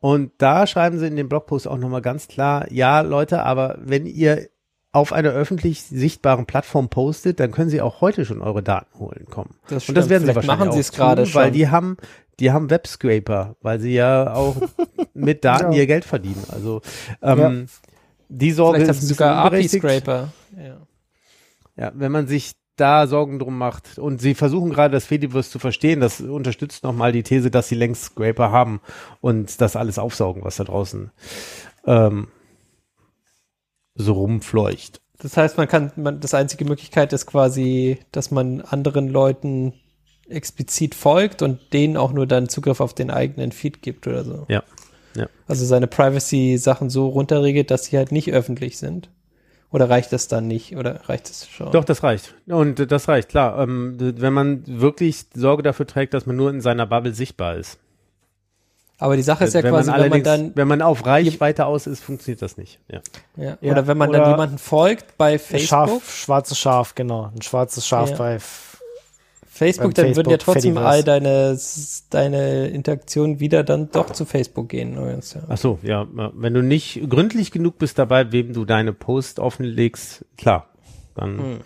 Und 0.00 0.32
da 0.38 0.66
schreiben 0.66 0.98
sie 0.98 1.06
in 1.06 1.16
dem 1.16 1.28
Blogpost 1.28 1.68
auch 1.68 1.78
nochmal 1.78 2.02
ganz 2.02 2.26
klar, 2.26 2.70
ja 2.72 3.02
Leute, 3.02 3.44
aber 3.44 3.78
wenn 3.80 4.06
ihr 4.06 4.48
auf 4.92 5.12
einer 5.12 5.30
öffentlich 5.30 5.82
sichtbaren 5.84 6.44
Plattform 6.46 6.88
postet, 6.90 7.40
dann 7.40 7.50
können 7.50 7.70
sie 7.70 7.80
auch 7.80 8.00
heute 8.02 8.24
schon 8.26 8.42
eure 8.42 8.62
Daten 8.62 8.98
holen 8.98 9.26
kommen. 9.30 9.54
Das 9.68 9.88
Und 9.88 9.94
das 9.94 10.04
stimmt. 10.04 10.10
werden 10.10 10.20
sie 10.26 10.32
Vielleicht 10.32 10.36
wahrscheinlich 10.36 10.58
machen 10.66 10.72
sie 10.72 10.80
es 10.80 10.92
gerade 10.92 11.24
tun, 11.24 11.34
weil 11.34 11.46
schon. 11.46 11.52
die 11.54 11.68
haben, 11.68 11.96
die 12.40 12.50
haben 12.52 12.68
Webscraper, 12.70 13.56
weil 13.62 13.80
sie 13.80 13.94
ja 13.94 14.34
auch 14.34 14.56
mit 15.14 15.44
Daten 15.44 15.72
Ja. 15.72 15.78
ihr 15.78 15.86
Geld 15.86 16.04
verdienen. 16.04 16.44
Also 16.48 16.82
ähm, 17.22 17.66
die 18.28 18.52
Sorge 18.52 18.78
Vielleicht 18.80 18.90
ist 18.90 19.00
sie 19.02 19.06
sogar. 19.14 19.44
API-Scraper. 19.46 20.32
Ja. 20.56 20.76
Ja, 21.76 21.92
wenn 21.94 22.12
man 22.12 22.26
sich 22.26 22.52
da 22.76 23.06
Sorgen 23.06 23.38
drum 23.38 23.56
macht 23.56 23.98
und 23.98 24.20
sie 24.20 24.34
versuchen 24.34 24.70
gerade 24.70 24.92
das 24.92 25.04
Fediverse 25.06 25.50
zu 25.50 25.58
verstehen, 25.58 26.00
das 26.00 26.20
unterstützt 26.20 26.84
nochmal 26.84 27.12
die 27.12 27.22
These, 27.22 27.50
dass 27.50 27.68
sie 27.68 27.74
längst 27.74 28.04
Scraper 28.04 28.50
haben 28.50 28.80
und 29.22 29.60
das 29.60 29.76
alles 29.76 29.98
aufsaugen, 29.98 30.44
was 30.44 30.56
da 30.56 30.64
draußen 30.64 31.10
ähm, 31.86 32.28
so 33.94 34.14
rumfleucht. 34.14 35.00
Das 35.18 35.36
heißt, 35.36 35.56
man 35.56 35.68
kann, 35.68 35.92
man, 35.96 36.20
das 36.20 36.34
einzige 36.34 36.64
Möglichkeit 36.64 37.12
ist 37.12 37.26
quasi, 37.26 37.98
dass 38.10 38.30
man 38.30 38.60
anderen 38.60 39.08
Leuten 39.08 39.74
explizit 40.28 40.94
folgt 40.94 41.42
und 41.42 41.72
denen 41.72 41.96
auch 41.96 42.12
nur 42.12 42.26
dann 42.26 42.48
Zugriff 42.48 42.80
auf 42.80 42.94
den 42.94 43.10
eigenen 43.10 43.52
Feed 43.52 43.82
gibt 43.82 44.06
oder 44.06 44.24
so. 44.24 44.46
Ja. 44.48 44.62
Ja. 45.14 45.28
Also 45.46 45.64
seine 45.64 45.86
Privacy-Sachen 45.86 46.90
so 46.90 47.08
runterregelt, 47.08 47.70
dass 47.70 47.84
sie 47.84 47.98
halt 47.98 48.12
nicht 48.12 48.32
öffentlich 48.32 48.78
sind. 48.78 49.10
Oder 49.70 49.88
reicht 49.88 50.12
das 50.12 50.28
dann 50.28 50.48
nicht? 50.48 50.76
Oder 50.76 51.08
reicht 51.08 51.30
es 51.30 51.48
schon? 51.48 51.72
Doch, 51.72 51.84
das 51.84 52.02
reicht. 52.02 52.34
Und 52.46 52.90
das 52.90 53.08
reicht, 53.08 53.30
klar. 53.30 53.58
Ähm, 53.62 53.96
wenn 53.98 54.32
man 54.32 54.64
wirklich 54.66 55.24
Sorge 55.34 55.62
dafür 55.62 55.86
trägt, 55.86 56.14
dass 56.14 56.26
man 56.26 56.36
nur 56.36 56.50
in 56.50 56.60
seiner 56.60 56.86
Bubble 56.86 57.14
sichtbar 57.14 57.56
ist. 57.56 57.78
Aber 59.02 59.16
die 59.16 59.22
Sache 59.24 59.44
ist 59.44 59.54
ja 59.54 59.64
wenn, 59.64 59.72
quasi, 59.72 59.90
man 59.90 60.00
wenn 60.00 60.10
man 60.10 60.22
dann, 60.22 60.52
wenn 60.54 60.68
man 60.68 60.80
auf 60.80 61.04
Reichweite 61.04 61.66
aus 61.66 61.88
ist, 61.88 62.04
funktioniert 62.04 62.40
das 62.40 62.56
nicht. 62.56 62.78
Ja. 62.88 63.00
ja, 63.36 63.58
Ja, 63.60 63.72
oder 63.72 63.86
wenn 63.88 63.98
man 63.98 64.10
oder 64.10 64.20
dann 64.20 64.30
jemanden 64.30 64.58
folgt 64.58 65.18
bei 65.18 65.40
Facebook, 65.40 65.68
Schaf, 65.68 66.14
schwarzes 66.14 66.56
Schaf, 66.58 66.94
genau. 66.94 67.32
Ein 67.34 67.42
schwarzes 67.42 67.84
Schaf 67.84 68.10
Ja. 68.10 68.16
bei 68.16 68.38
Facebook, 69.46 69.94
dann 69.94 70.14
würden 70.14 70.30
ja 70.30 70.36
trotzdem 70.36 70.74
Fediverse. 70.74 70.86
all 70.88 71.02
deine, 71.02 71.58
deine 72.10 72.68
Interaktionen 72.68 73.40
wieder 73.40 73.64
dann 73.64 73.90
doch 73.90 74.10
zu 74.10 74.24
Facebook 74.24 74.68
gehen. 74.68 74.96
übrigens, 74.96 75.34
Ja. 75.34 75.40
Ach 75.48 75.58
so, 75.58 75.78
ja. 75.82 76.06
Wenn 76.34 76.54
du 76.54 76.62
nicht 76.62 77.02
gründlich 77.10 77.50
genug 77.50 77.78
bist 77.78 77.98
dabei, 77.98 78.30
wem 78.30 78.52
du 78.52 78.64
deine 78.64 78.92
Post 78.92 79.40
offenlegst, 79.40 80.24
klar, 80.38 80.68
dann. 81.16 81.38
Hm. 81.38 81.60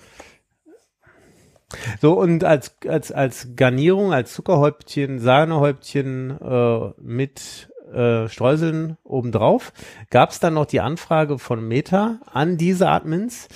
So, 2.00 2.18
und 2.18 2.44
als, 2.44 2.76
als, 2.86 3.10
als 3.10 3.48
Garnierung, 3.56 4.12
als 4.12 4.32
Zuckerhäubchen, 4.32 5.18
Sahnehäubchen 5.18 6.38
äh, 6.40 6.92
mit 7.00 7.70
äh, 7.92 8.28
Streuseln 8.28 8.96
obendrauf, 9.04 9.72
gab 10.10 10.30
es 10.30 10.40
dann 10.40 10.54
noch 10.54 10.66
die 10.66 10.80
Anfrage 10.80 11.38
von 11.38 11.66
Meta 11.66 12.20
an 12.32 12.56
diese 12.56 12.88
Admins, 12.88 13.48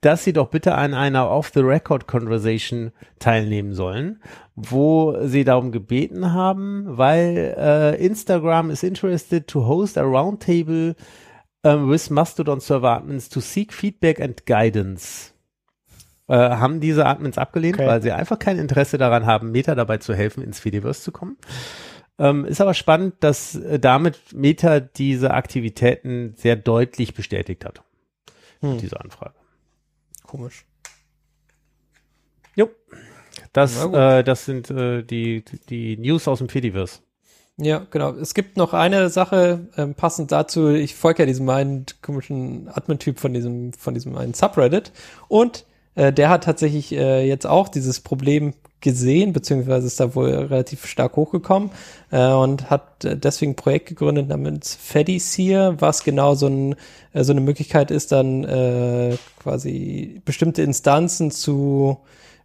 dass 0.00 0.24
sie 0.24 0.32
doch 0.32 0.48
bitte 0.48 0.74
an 0.74 0.94
einer 0.94 1.30
Off-the-Record-Conversation 1.30 2.90
teilnehmen 3.18 3.72
sollen, 3.72 4.20
wo 4.56 5.16
sie 5.22 5.44
darum 5.44 5.72
gebeten 5.72 6.32
haben, 6.32 6.84
weil 6.86 7.54
äh, 7.56 8.04
Instagram 8.04 8.70
is 8.70 8.82
interested 8.82 9.46
to 9.46 9.66
host 9.66 9.96
a 9.96 10.02
roundtable 10.02 10.96
um, 11.62 11.88
with 11.88 12.10
Mastodon 12.10 12.60
Server 12.60 12.96
Admins 12.96 13.28
to 13.28 13.40
seek 13.40 13.72
feedback 13.72 14.20
and 14.20 14.44
guidance. 14.44 15.31
Äh, 16.28 16.36
haben 16.36 16.80
diese 16.80 17.04
Admins 17.06 17.36
abgelehnt, 17.36 17.76
Okay. 17.76 17.86
weil 17.86 18.00
sie 18.02 18.12
einfach 18.12 18.38
kein 18.38 18.58
Interesse 18.58 18.96
daran 18.96 19.26
haben, 19.26 19.50
Meta 19.50 19.74
dabei 19.74 19.98
zu 19.98 20.14
helfen, 20.14 20.42
ins 20.42 20.60
Fediverse 20.60 21.02
zu 21.02 21.10
kommen. 21.12 21.36
Ähm, 22.18 22.44
ist 22.44 22.60
aber 22.60 22.74
spannend, 22.74 23.16
dass 23.20 23.56
äh, 23.56 23.80
damit 23.80 24.32
Meta 24.32 24.80
diese 24.80 25.32
Aktivitäten 25.32 26.34
sehr 26.36 26.56
deutlich 26.56 27.14
bestätigt 27.14 27.64
hat. 27.64 27.82
Hm. 28.60 28.78
Diese 28.78 29.00
Anfrage. 29.00 29.34
Komisch. 30.24 30.64
Jo. 32.54 32.70
Das, 33.52 33.84
äh, 33.84 34.22
das 34.22 34.44
sind 34.44 34.70
äh, 34.70 35.02
die, 35.02 35.44
die 35.68 35.96
News 35.96 36.28
aus 36.28 36.38
dem 36.38 36.48
Fediverse. 36.48 37.00
Ja, 37.56 37.86
genau. 37.90 38.12
Es 38.12 38.34
gibt 38.34 38.56
noch 38.56 38.72
eine 38.72 39.10
Sache, 39.10 39.68
ähm, 39.76 39.94
passend 39.94 40.32
dazu, 40.32 40.70
ich 40.70 40.94
folge 40.94 41.22
ja 41.22 41.26
diesem 41.26 41.48
einen 41.48 41.86
komischen 42.00 42.68
Admin-Typ 42.68 43.18
von 43.18 43.34
diesem, 43.34 43.72
von 43.72 43.94
diesem 43.94 44.16
einen 44.16 44.34
Subreddit 44.34 44.92
und 45.28 45.66
äh, 45.94 46.12
der 46.12 46.30
hat 46.30 46.44
tatsächlich 46.44 46.92
äh, 46.92 47.26
jetzt 47.26 47.46
auch 47.46 47.68
dieses 47.68 48.00
Problem 48.00 48.54
gesehen, 48.80 49.32
beziehungsweise 49.32 49.86
ist 49.86 50.00
da 50.00 50.14
wohl 50.14 50.28
relativ 50.28 50.86
stark 50.86 51.16
hochgekommen 51.16 51.70
äh, 52.10 52.32
und 52.32 52.68
hat 52.68 53.04
äh, 53.04 53.16
deswegen 53.16 53.52
ein 53.52 53.56
Projekt 53.56 53.88
gegründet 53.88 54.28
namens 54.28 54.74
Fediseer, 54.74 55.80
was 55.80 56.04
genau 56.04 56.34
so, 56.34 56.48
ein, 56.48 56.74
äh, 57.12 57.24
so 57.24 57.32
eine 57.32 57.40
Möglichkeit 57.40 57.90
ist, 57.90 58.12
dann 58.12 58.44
äh, 58.44 59.16
quasi 59.38 60.20
bestimmte 60.24 60.62
Instanzen 60.62 61.30
zu 61.30 61.98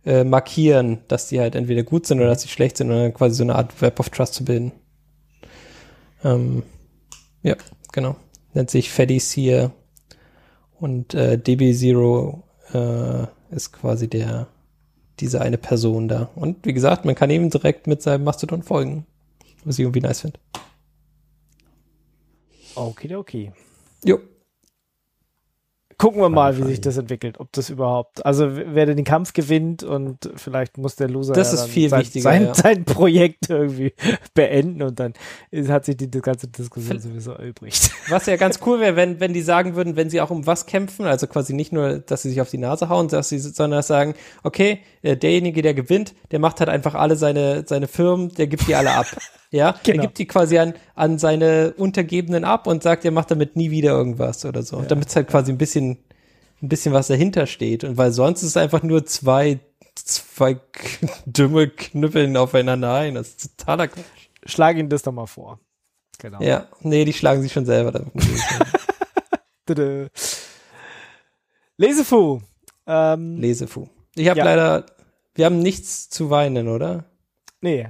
äh, 0.05 0.23
markieren, 0.23 0.99
dass 1.07 1.27
die 1.27 1.39
halt 1.39 1.55
entweder 1.55 1.83
gut 1.83 2.05
sind 2.05 2.19
oder 2.19 2.29
dass 2.29 2.43
sie 2.43 2.49
schlecht 2.49 2.77
sind 2.77 2.89
dann 2.89 3.13
quasi 3.13 3.35
so 3.35 3.43
eine 3.43 3.55
Art 3.55 3.81
Web 3.81 3.99
of 3.99 4.09
Trust 4.09 4.35
zu 4.35 4.45
bilden. 4.45 4.71
Ähm, 6.23 6.63
ja, 7.41 7.55
genau. 7.91 8.15
Nennt 8.53 8.69
sich 8.69 8.89
Fediseer 8.89 9.71
und 10.79 11.13
äh, 11.13 11.39
DB0 11.43 12.41
äh, 12.73 13.27
ist 13.51 13.71
quasi 13.73 14.07
der 14.07 14.47
diese 15.19 15.41
eine 15.41 15.57
Person 15.57 16.07
da. 16.07 16.29
Und 16.35 16.65
wie 16.65 16.73
gesagt, 16.73 17.05
man 17.05 17.15
kann 17.15 17.29
eben 17.29 17.49
direkt 17.49 17.87
mit 17.87 18.01
seinem 18.01 18.23
Mastodon 18.23 18.61
folgen. 18.61 19.05
Was 19.63 19.79
ich 19.79 19.83
irgendwie 19.83 20.01
nice 20.01 20.21
finde. 20.21 20.39
Okidoki. 22.75 23.51
Jo. 24.03 24.19
Gucken 25.99 26.21
wir 26.21 26.29
mal, 26.29 26.55
wie 26.59 26.63
sich 26.63 26.79
das 26.79 26.97
entwickelt, 26.97 27.39
ob 27.39 27.51
das 27.53 27.71
überhaupt, 27.71 28.23
also 28.23 28.55
wer 28.55 28.85
den 28.85 29.03
Kampf 29.03 29.33
gewinnt 29.33 29.83
und 29.83 30.29
vielleicht 30.35 30.77
muss 30.77 30.95
der 30.95 31.09
Loser 31.09 31.33
Das 31.33 31.47
ja 31.47 31.53
ist 31.55 31.61
dann 31.61 31.69
viel 31.71 31.89
sein, 31.89 32.01
wichtiger, 32.01 32.21
sein, 32.21 32.43
ja. 32.43 32.53
sein 32.53 32.85
Projekt 32.85 33.49
irgendwie 33.49 33.93
beenden 34.35 34.83
und 34.83 34.99
dann 34.99 35.13
ist, 35.49 35.71
hat 35.71 35.85
sich 35.85 35.97
die, 35.97 36.07
die 36.07 36.21
ganze 36.21 36.49
Diskussion 36.49 36.99
sowieso 36.99 37.31
erübrigt. 37.31 37.89
Was 38.09 38.27
ja 38.27 38.35
ganz 38.35 38.59
cool 38.63 38.79
wäre, 38.79 38.95
wenn, 38.95 39.19
wenn 39.19 39.33
die 39.33 39.41
sagen 39.41 39.75
würden, 39.75 39.95
wenn 39.95 40.11
sie 40.11 40.21
auch 40.21 40.29
um 40.29 40.45
was 40.45 40.67
kämpfen, 40.67 41.05
also 41.05 41.25
quasi 41.25 41.53
nicht 41.53 41.73
nur, 41.73 41.97
dass 41.97 42.21
sie 42.21 42.29
sich 42.29 42.41
auf 42.41 42.51
die 42.51 42.59
Nase 42.59 42.89
hauen, 42.89 43.07
dass 43.07 43.29
sie, 43.29 43.39
sondern 43.39 43.81
sagen, 43.81 44.13
okay, 44.43 44.81
äh, 45.01 45.17
derjenige, 45.17 45.63
der 45.63 45.73
gewinnt, 45.73 46.13
der 46.29 46.37
macht 46.37 46.59
halt 46.59 46.69
einfach 46.69 46.93
alle 46.93 47.15
seine, 47.15 47.63
seine 47.65 47.87
Firmen, 47.87 48.29
der 48.35 48.45
gibt 48.45 48.67
die 48.67 48.75
alle 48.75 48.91
ab. 48.91 49.07
Ja, 49.51 49.75
Genau. 49.83 49.97
er 49.99 50.07
gibt 50.07 50.17
die 50.17 50.25
quasi 50.27 50.57
an, 50.57 50.73
an 50.95 51.19
seine 51.19 51.73
Untergebenen 51.77 52.43
ab 52.43 52.67
und 52.67 52.83
sagt, 52.83 53.05
er 53.05 53.11
macht 53.11 53.31
damit 53.31 53.55
nie 53.55 53.71
wieder 53.71 53.91
irgendwas 53.91 54.43
oder 54.45 54.61
so. 54.63 54.81
Damit 54.81 55.07
es 55.09 55.15
halt 55.15 55.27
quasi 55.29 55.51
ein 55.51 55.57
bisschen, 55.57 55.97
ein 56.61 56.69
bisschen 56.69 56.93
was 56.93 57.07
dahinter 57.07 57.45
steht. 57.47 57.83
Und 57.83 57.97
weil 57.97 58.11
sonst 58.11 58.41
ist 58.43 58.49
es 58.49 58.57
einfach 58.57 58.83
nur 58.83 59.05
zwei, 59.05 59.59
zwei 59.95 60.57
dumme 61.25 61.69
Knüppeln 61.69 62.35
aufeinander 62.35 62.93
ein. 62.93 63.15
Das 63.15 63.29
ist 63.29 63.57
totaler 63.57 63.87
Quatsch. 63.87 64.03
Schlag 64.45 64.77
ihnen 64.77 64.89
das 64.89 65.01
doch 65.03 65.11
mal 65.13 65.27
vor. 65.27 65.59
Genau. 66.19 66.41
Ja, 66.41 66.67
nee, 66.81 67.05
die 67.05 67.13
schlagen 67.13 67.41
sich 67.41 67.53
schon 67.53 67.65
selber. 67.65 67.91
da. 67.91 68.01
Tada. 69.65 70.07
Lesefu. 71.77 72.39
Ähm, 72.85 73.37
Lesefu. 73.37 73.87
Ich 74.15 74.27
habe 74.29 74.39
Ja. 74.39 74.45
leider, 74.45 74.85
wir 75.35 75.45
haben 75.45 75.59
nichts 75.59 76.09
zu 76.09 76.29
weinen, 76.29 76.67
oder? 76.67 77.05
nee. 77.61 77.87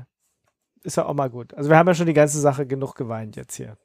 Ist 0.88 0.95
ja 0.95 1.05
auch 1.05 1.14
mal 1.14 1.30
gut. 1.30 1.53
Also 1.53 1.69
wir 1.69 1.76
haben 1.77 1.85
ja 1.88 1.93
schon 1.93 2.05
die 2.05 2.14
ganze 2.14 2.39
Sache 2.39 2.65
genug 2.65 2.95
geweint 2.95 3.35
jetzt 3.35 3.55
hier. 3.57 3.76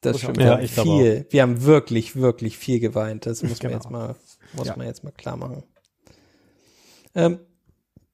Das 0.00 0.14
Muss 0.14 0.22
stimmt. 0.22 0.38
man- 0.38 0.44
Wir 0.46 0.50
Ja, 0.50 0.56
haben 0.56 0.64
ich 0.64 0.72
viel. 0.72 1.26
Wir 1.28 1.42
haben 1.42 1.62
wirklich, 1.64 2.16
wirklich 2.16 2.56
viel 2.56 2.80
geweint. 2.80 3.26
Das 3.26 3.42
muss 3.42 3.62
man 3.62 3.70
Genau. 3.70 3.74
jetzt 3.74 3.90
mal, 3.90 4.16
muss 4.54 4.66
Ja. 4.66 4.76
man 4.76 4.86
jetzt 4.86 5.04
mal 5.04 5.10
klar 5.12 5.36
machen. 5.36 5.62
Ähm, 7.14 7.38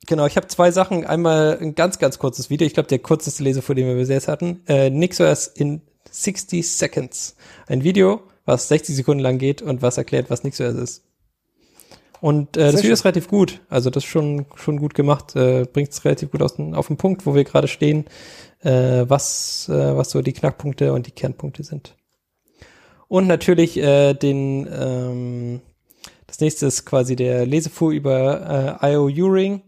genau, 0.06 0.26
ich 0.26 0.36
habe 0.36 0.48
zwei 0.48 0.72
Sachen. 0.72 1.04
Einmal 1.06 1.58
ein 1.60 1.76
ganz, 1.76 2.00
ganz 2.00 2.18
kurzes 2.18 2.50
Video. 2.50 2.66
Ich 2.66 2.74
glaube, 2.74 2.88
der 2.88 2.98
kürzeste 2.98 3.44
Lesefu, 3.44 3.72
den 3.72 3.86
wir 3.86 3.94
bis 3.94 4.08
jetzt 4.08 4.26
hatten. 4.26 4.62
Äh, 4.66 4.90
NixOS 4.90 5.46
in 5.46 5.80
60 6.10 6.68
Seconds. 6.68 7.36
Ein 7.68 7.84
Video, 7.84 8.20
was 8.46 8.66
60 8.66 8.96
Sekunden 8.96 9.22
lang 9.22 9.38
geht 9.38 9.62
und 9.62 9.80
was 9.80 9.96
erklärt, 9.96 10.28
was 10.28 10.42
NixOS 10.42 10.74
ist. 10.74 11.04
Und 12.20 12.56
äh, 12.56 12.72
das 12.72 12.78
Video 12.82 12.92
ist 12.94 13.04
relativ 13.04 13.28
gut. 13.28 13.60
Also 13.68 13.90
das 13.90 14.04
ist 14.04 14.10
schon, 14.10 14.46
schon 14.54 14.78
gut 14.78 14.94
gemacht. 14.94 15.36
Äh, 15.36 15.66
Bringt 15.70 15.90
es 15.90 16.04
relativ 16.04 16.30
gut 16.30 16.42
aus, 16.42 16.56
den- 16.56 16.74
auf 16.74 16.86
den 16.86 16.96
Punkt, 16.96 17.26
wo 17.26 17.34
wir 17.34 17.44
gerade 17.44 17.68
stehen, 17.68 18.06
äh, 18.62 19.04
was, 19.06 19.68
äh, 19.68 19.96
was 19.96 20.10
so 20.10 20.22
die 20.22 20.32
Knackpunkte 20.32 20.92
und 20.92 21.06
die 21.06 21.10
Kernpunkte 21.10 21.62
sind. 21.64 21.94
Und 23.08 23.26
natürlich 23.26 23.76
äh, 23.76 24.14
den, 24.14 24.66
ähm, 24.72 25.60
das 26.26 26.40
nächste 26.40 26.66
ist 26.66 26.86
quasi 26.86 27.14
der 27.16 27.44
Lesefu 27.46 27.90
über 27.90 28.78
äh, 28.82 28.92
IOU-Ring, 28.94 29.60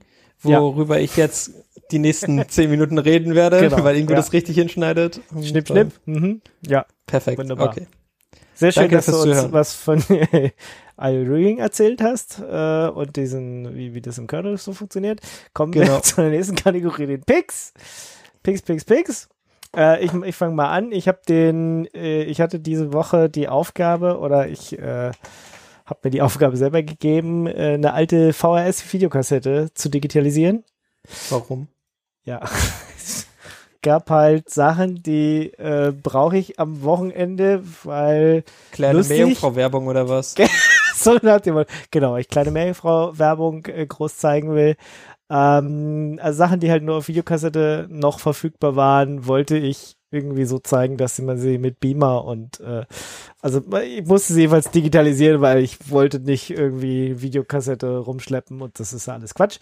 Ja. 0.43 0.61
worüber 0.63 0.99
ich 0.99 1.17
jetzt 1.17 1.53
die 1.93 1.99
nächsten 1.99 2.43
zehn 2.49 2.71
Minuten 2.71 2.99
reden 2.99 3.35
werde, 3.35 3.61
Genau, 3.61 3.85
weil 3.85 3.97
Ingo 3.97 4.13
ja. 4.13 4.17
das 4.17 4.33
richtig 4.33 4.57
hinschneidet. 4.57 5.21
Und, 5.35 5.45
Schnipp, 5.47 5.65
äh, 5.71 5.73
schnipp. 5.73 5.93
Mhm. 6.07 6.41
Ja, 6.67 6.87
Perfekt. 7.07 7.39
Wunderbar. 7.39 7.69
Okay. 7.69 7.87
Sehr 8.57 8.73
schön, 8.73 8.91
Danke 8.91 8.97
dass 8.97 9.07
du 9.07 9.23
uns 9.23 9.53
was 9.53 9.75
von 9.75 10.03
IO-Rigging 10.99 11.59
erzählt 11.59 12.01
hast 12.03 12.41
äh, 12.41 12.89
und 12.89 13.17
diesen, 13.17 13.77
wie, 13.77 13.95
wie 13.95 14.01
das 14.01 14.19
im 14.19 14.27
Kernel 14.27 14.57
so 14.59 14.73
funktioniert. 14.73 15.21
Kommen 15.53 15.73
Genau. 15.73 15.95
wir 15.97 16.03
zu 16.03 16.17
der 16.23 16.31
nächsten 16.31 16.57
Kategorie, 16.57 17.07
den 17.07 17.23
Picks. 17.23 17.73
Picks, 18.43 18.63
Picks, 18.63 18.85
Picks. 18.85 19.29
Äh, 19.77 20.05
ich 20.05 20.13
ich 20.13 20.35
fange 20.35 20.55
mal 20.55 20.71
an. 20.71 20.91
Ich 20.93 21.07
habe 21.07 21.21
den, 21.29 21.87
äh, 21.95 22.23
ich 22.25 22.41
hatte 22.41 22.59
diese 22.59 22.93
Woche 22.93 23.29
die 23.29 23.49
Aufgabe 23.49 24.19
oder 24.19 24.49
ich 24.49 24.79
äh, 24.79 25.11
habe 25.85 26.01
mir 26.05 26.11
die 26.11 26.23
Aufgabe 26.23 26.57
selber 26.57 26.83
gegeben, 26.83 27.47
äh, 27.47 27.75
eine 27.75 27.93
alte 27.93 28.33
VHS-Videokassette 28.33 29.69
zu 29.75 29.89
digitalisieren. 29.89 30.65
Warum? 31.31 31.69
Ja, 32.25 32.41
gab 33.83 34.11
halt 34.11 34.51
Sachen, 34.51 35.03
die 35.03 35.53
äh, 35.59 35.93
brauche 35.93 36.37
ich 36.37 36.59
am 36.59 36.83
Wochenende, 36.83 37.63
weil 37.85 38.45
Kleine. 38.73 39.03
Meerjungfrau-Werbung 39.03 39.87
oder 39.87 40.09
was? 40.09 40.35
so 40.95 41.19
nach 41.23 41.41
dem 41.41 41.55
Motto, 41.55 41.71
genau, 41.91 42.17
ich 42.17 42.29
kleine 42.29 42.51
Meerjungfrau-Werbung 42.51 43.67
äh, 43.67 43.87
groß 43.87 44.17
zeigen 44.19 44.55
will. 44.55 44.77
Ähm, 45.29 46.19
also 46.23 46.39
Sachen, 46.39 46.61
die 46.61 46.71
halt 46.71 46.83
nur 46.83 46.97
auf 46.97 47.09
Videokassette 47.09 47.87
noch 47.91 48.21
verfügbar 48.21 48.77
waren, 48.77 49.27
wollte 49.27 49.57
ich 49.57 49.97
irgendwie 50.13 50.45
so 50.45 50.59
zeigen, 50.59 50.97
dass 50.97 51.19
man 51.19 51.37
sie 51.37 51.59
mit 51.59 51.81
Beamer 51.81 52.25
und 52.25 52.61
äh, 52.61 52.85
also 53.43 53.61
ich 53.83 54.07
musste 54.07 54.33
sie 54.33 54.43
jedenfalls 54.43 54.71
digitalisieren, 54.71 55.41
weil 55.41 55.63
ich 55.63 55.91
wollte 55.91 56.21
nicht 56.21 56.51
irgendwie 56.51 57.21
Videokassette 57.21 57.99
rumschleppen 57.99 58.63
und 58.63 58.79
das 58.79 58.93
ist 58.93 59.09
alles 59.09 59.35
Quatsch. 59.35 59.59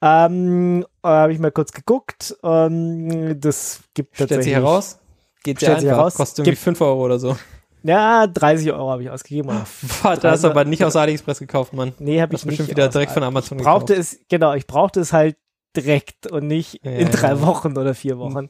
Ähm, 0.00 0.86
habe 1.02 1.32
ich 1.32 1.38
mal 1.38 1.50
kurz 1.50 1.72
geguckt. 1.72 2.36
Ähm, 2.42 3.40
das 3.40 3.80
gibt 3.94 4.14
Stellt 4.14 4.30
tatsächlich 4.30 4.44
sich 4.44 4.54
heraus? 4.54 4.98
Geht 5.42 5.58
Stellt 5.58 5.80
sehr 5.80 5.90
einfach. 5.90 5.98
heraus. 6.02 6.14
Kostet 6.14 6.38
irgendwie 6.40 6.50
Gibt- 6.52 6.62
5 6.62 6.80
Euro 6.82 7.04
oder 7.04 7.18
so. 7.18 7.36
Ja, 7.84 8.26
30 8.26 8.72
Euro 8.72 8.90
habe 8.90 9.02
ich 9.04 9.10
ausgegeben. 9.10 9.48
Oder 9.50 9.64
Warte, 10.02 10.30
hast 10.30 10.44
du 10.44 10.48
aber 10.50 10.64
nicht 10.64 10.84
aus 10.84 10.96
AliExpress 10.96 11.38
gekauft, 11.38 11.72
Mann. 11.72 11.92
Nee, 12.00 12.20
habe 12.20 12.34
ich 12.34 12.44
nicht. 12.44 12.50
bestimmt 12.58 12.70
wieder 12.70 12.86
aus- 12.88 12.92
direkt 12.92 13.12
von 13.12 13.22
Amazon 13.22 13.58
ich 13.58 13.64
brauchte 13.64 13.94
gekauft. 13.94 14.12
es, 14.14 14.20
genau, 14.28 14.52
ich 14.54 14.66
brauchte 14.66 15.00
es 15.00 15.12
halt 15.12 15.36
direkt 15.76 16.26
und 16.30 16.46
nicht 16.48 16.80
Ja, 16.84 16.90
in 16.92 17.10
drei 17.10 17.28
ja. 17.28 17.40
Wochen 17.42 17.76
oder 17.78 17.94
vier 17.94 18.18
Wochen. 18.18 18.48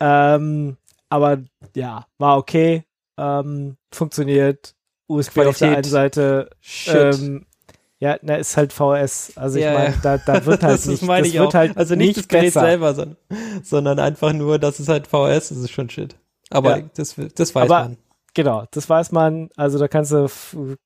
Ähm, 0.00 0.76
aber 1.08 1.38
ja, 1.76 2.06
war 2.18 2.36
okay. 2.36 2.84
Ähm, 3.16 3.76
funktioniert. 3.92 4.74
USB 5.06 5.38
auf 5.46 5.56
der 5.58 5.68
Qualität. 5.70 5.76
einen 5.76 5.84
Seite. 5.84 6.50
Ähm, 6.88 7.46
ja, 8.00 8.16
na, 8.22 8.36
ist 8.36 8.56
halt 8.56 8.72
VS. 8.72 9.32
Also 9.36 9.58
ich 9.58 9.64
Ja, 9.64 9.72
meine, 9.74 9.94
ja. 9.94 10.00
da, 10.02 10.18
da 10.18 10.46
wird 10.46 10.62
halt 10.62 10.74
das 10.78 10.86
nicht, 10.86 11.02
meine 11.02 11.22
das 11.22 11.28
ich 11.32 11.38
wird 11.38 11.48
auch. 11.48 11.54
halt 11.54 11.76
also 11.76 11.94
nicht, 11.96 12.16
das 12.16 12.28
Gerät 12.28 12.52
selber, 12.52 12.94
sondern, 12.94 13.16
sondern 13.62 13.98
einfach 13.98 14.32
nur, 14.32 14.58
dass 14.58 14.78
es 14.78 14.88
halt 14.88 15.06
VS 15.08 15.50
ist, 15.50 15.58
ist 15.64 15.70
schon 15.72 15.90
shit. 15.90 16.16
Aber 16.50 16.78
Ja. 16.78 16.84
das, 16.96 17.16
das 17.34 17.54
weiß 17.54 17.70
Aber- 17.70 17.84
man. 17.88 17.96
Genau, 18.34 18.64
das 18.70 18.88
weiß 18.88 19.10
man. 19.10 19.48
Also 19.56 19.78
da 19.78 19.88
kannst 19.88 20.12
du 20.12 20.28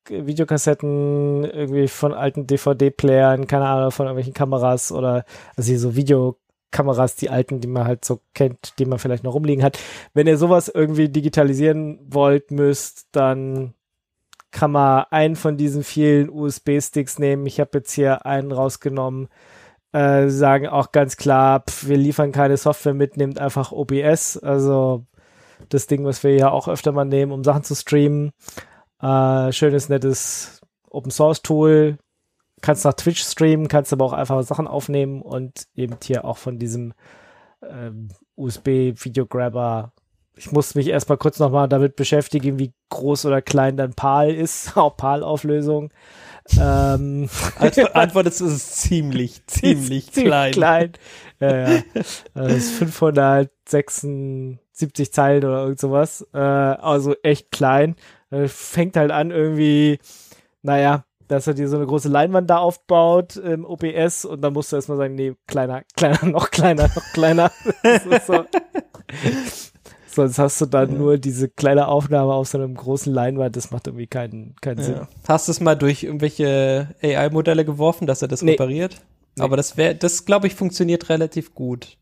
Videokassetten 0.09 1.45
irgendwie 1.45 1.89
von 1.89 2.15
alten 2.15 2.47
DVD-Playern, 2.47 3.47
keine 3.47 3.67
Ahnung, 3.67 3.91
von 3.91 4.07
irgendwelchen 4.07 4.33
Kameras 4.33 4.91
oder 4.93 5.25
also 5.57 5.69
hier 5.69 5.79
so 5.79 5.95
Videokameras, 5.95 7.17
die 7.17 7.31
alten, 7.31 7.61
die 7.61 7.69
man 7.69 7.85
halt 7.87 8.05
so 8.05 8.21
kennt, 8.35 8.79
die 8.79 8.87
man 8.87 8.99
vielleicht 8.99 9.25
noch 9.25 9.35
rumliegen 9.35 9.63
hat. 9.65 9.79
Wenn 10.15 10.27
ihr 10.27 10.39
sowas 10.39 10.69
irgendwie 10.73 11.09
digitalisieren 11.09 11.99
wollt, 12.09 12.51
müsst, 12.51 13.09
dann 13.13 13.75
kann 14.53 14.71
man 14.71 15.07
einen 15.11 15.35
von 15.35 15.57
diesen 15.57 15.83
vielen 15.83 16.31
USB-Sticks 16.31 17.19
nehmen. 17.19 17.47
Ich 17.47 17.59
habe 17.59 17.79
jetzt 17.79 17.93
hier 17.93 18.27
einen 18.27 18.53
rausgenommen. 18.53 19.29
Äh, 19.93 20.29
sagen 20.29 20.69
auch 20.69 20.93
ganz 20.93 21.17
klar, 21.17 21.65
pf, 21.69 21.89
wir 21.89 21.97
liefern 21.97 22.33
keine 22.33 22.57
Software 22.57 22.95
mit, 22.95 23.17
nehmt 23.17 23.39
einfach 23.39 23.73
OBS. 23.73 24.39
Also 24.39 25.05
das 25.69 25.87
Ding, 25.87 26.05
was 26.05 26.23
wir 26.23 26.35
ja 26.35 26.51
auch 26.51 26.69
öfter 26.69 26.93
mal 26.93 27.05
nehmen, 27.05 27.33
um 27.33 27.45
Sachen 27.45 27.65
zu 27.65 27.75
streamen. 27.75 28.33
Äh, 29.01 29.53
schönes, 29.53 29.89
nettes 29.89 30.61
Open 30.89 31.11
Source 31.11 31.43
Tool. 31.43 31.99
Kannst 32.61 32.85
nach 32.85 32.95
Twitch 32.95 33.23
streamen, 33.23 33.69
kannst 33.69 33.93
aber 33.93 34.05
auch 34.05 34.13
einfach 34.13 34.43
Sachen 34.45 34.69
aufnehmen 34.69 35.21
und 35.21 35.67
eben 35.75 35.97
hier 36.03 36.25
auch 36.25 36.37
von 36.37 36.59
diesem 36.59 36.95
ähm, 37.69 38.09
USB-Video-Grabber. 38.37 39.93
Ich 40.35 40.51
muss 40.51 40.75
mich 40.75 40.89
erstmal 40.89 41.19
kurz 41.19 41.39
nochmal 41.39 41.69
damit 41.69 41.95
beschäftigen, 41.97 42.59
wie 42.59 42.73
groß 42.89 43.27
oder 43.27 43.43
klein 43.43 43.77
dann 43.77 43.93
PAL 43.93 44.31
ist, 44.31 44.75
auch 44.77 44.97
PAL-Auflösung. 44.97 45.93
Ähm, 46.59 47.29
Antwort, 47.59 47.95
Antwort 47.95 48.27
ist, 48.27 48.41
es 48.41 48.53
ist 48.53 48.81
ziemlich, 48.81 49.47
ziemlich 49.47 50.09
ist 50.09 50.25
klein. 50.25 50.53
klein. 50.53 50.93
Ja, 51.39 51.75
ja. 51.75 51.83
Das 52.35 52.53
ist 52.53 52.71
576 52.73 55.13
Zeilen 55.13 55.45
oder 55.45 55.63
irgend 55.63 55.79
sowas. 55.79 56.27
Äh, 56.33 56.39
also 56.39 57.15
echt 57.23 57.53
klein. 57.53 57.95
Äh, 58.31 58.49
fängt 58.49 58.97
halt 58.97 59.13
an 59.13 59.31
irgendwie, 59.31 60.01
naja, 60.63 61.05
dass 61.29 61.47
er 61.47 61.55
dir 61.55 61.69
so 61.69 61.77
eine 61.77 61.87
große 61.87 62.09
Leinwand 62.09 62.51
da 62.51 62.57
aufbaut 62.59 63.37
im 63.37 63.65
OBS 63.65 64.25
und 64.25 64.43
dann 64.43 64.53
musst 64.53 64.73
du 64.73 64.77
erstmal 64.77 64.99
sagen, 64.99 65.15
nee, 65.15 65.35
kleiner, 65.47 65.83
kleiner, 65.97 66.27
noch 66.27 66.51
kleiner, 66.51 66.89
noch 66.89 67.13
kleiner. 67.13 67.53
Das 67.83 68.05
ist 68.07 68.27
so. 68.27 68.45
Sonst 70.15 70.39
hast 70.39 70.61
du 70.61 70.67
dann 70.67 70.99
nur 70.99 71.19
diese 71.19 71.49
kleine 71.49 71.89
Aufnahme 71.89 72.33
auf 72.35 72.49
so 72.49 72.59
einem 72.59 72.75
großen 72.75 73.13
Leinwand, 73.13 73.57
das 73.57 73.71
macht 73.71 73.87
irgendwie 73.87 74.07
keinen, 74.07 74.55
keinen 74.61 74.83
Sinn. 74.83 74.95
Ja. 74.95 75.09
Hast 75.27 75.49
du 75.49 75.53
es 75.53 75.61
mal 75.61 75.75
durch 75.75 76.03
irgendwelche 76.05 76.89
AI-Modelle 77.03 77.65
geworfen, 77.65 78.07
dass 78.07 78.21
er 78.23 78.29
das 78.29 78.43
Nee. 78.43 78.53
repariert? 78.53 78.97
Nee. 79.37 79.45
Aber 79.45 79.57
das 79.57 79.77
wäre, 79.77 79.95
das 79.95 80.25
glaube 80.27 80.47
ich, 80.47 80.55
funktioniert 80.55 81.09
relativ 81.09 81.55
gut. 81.55 81.97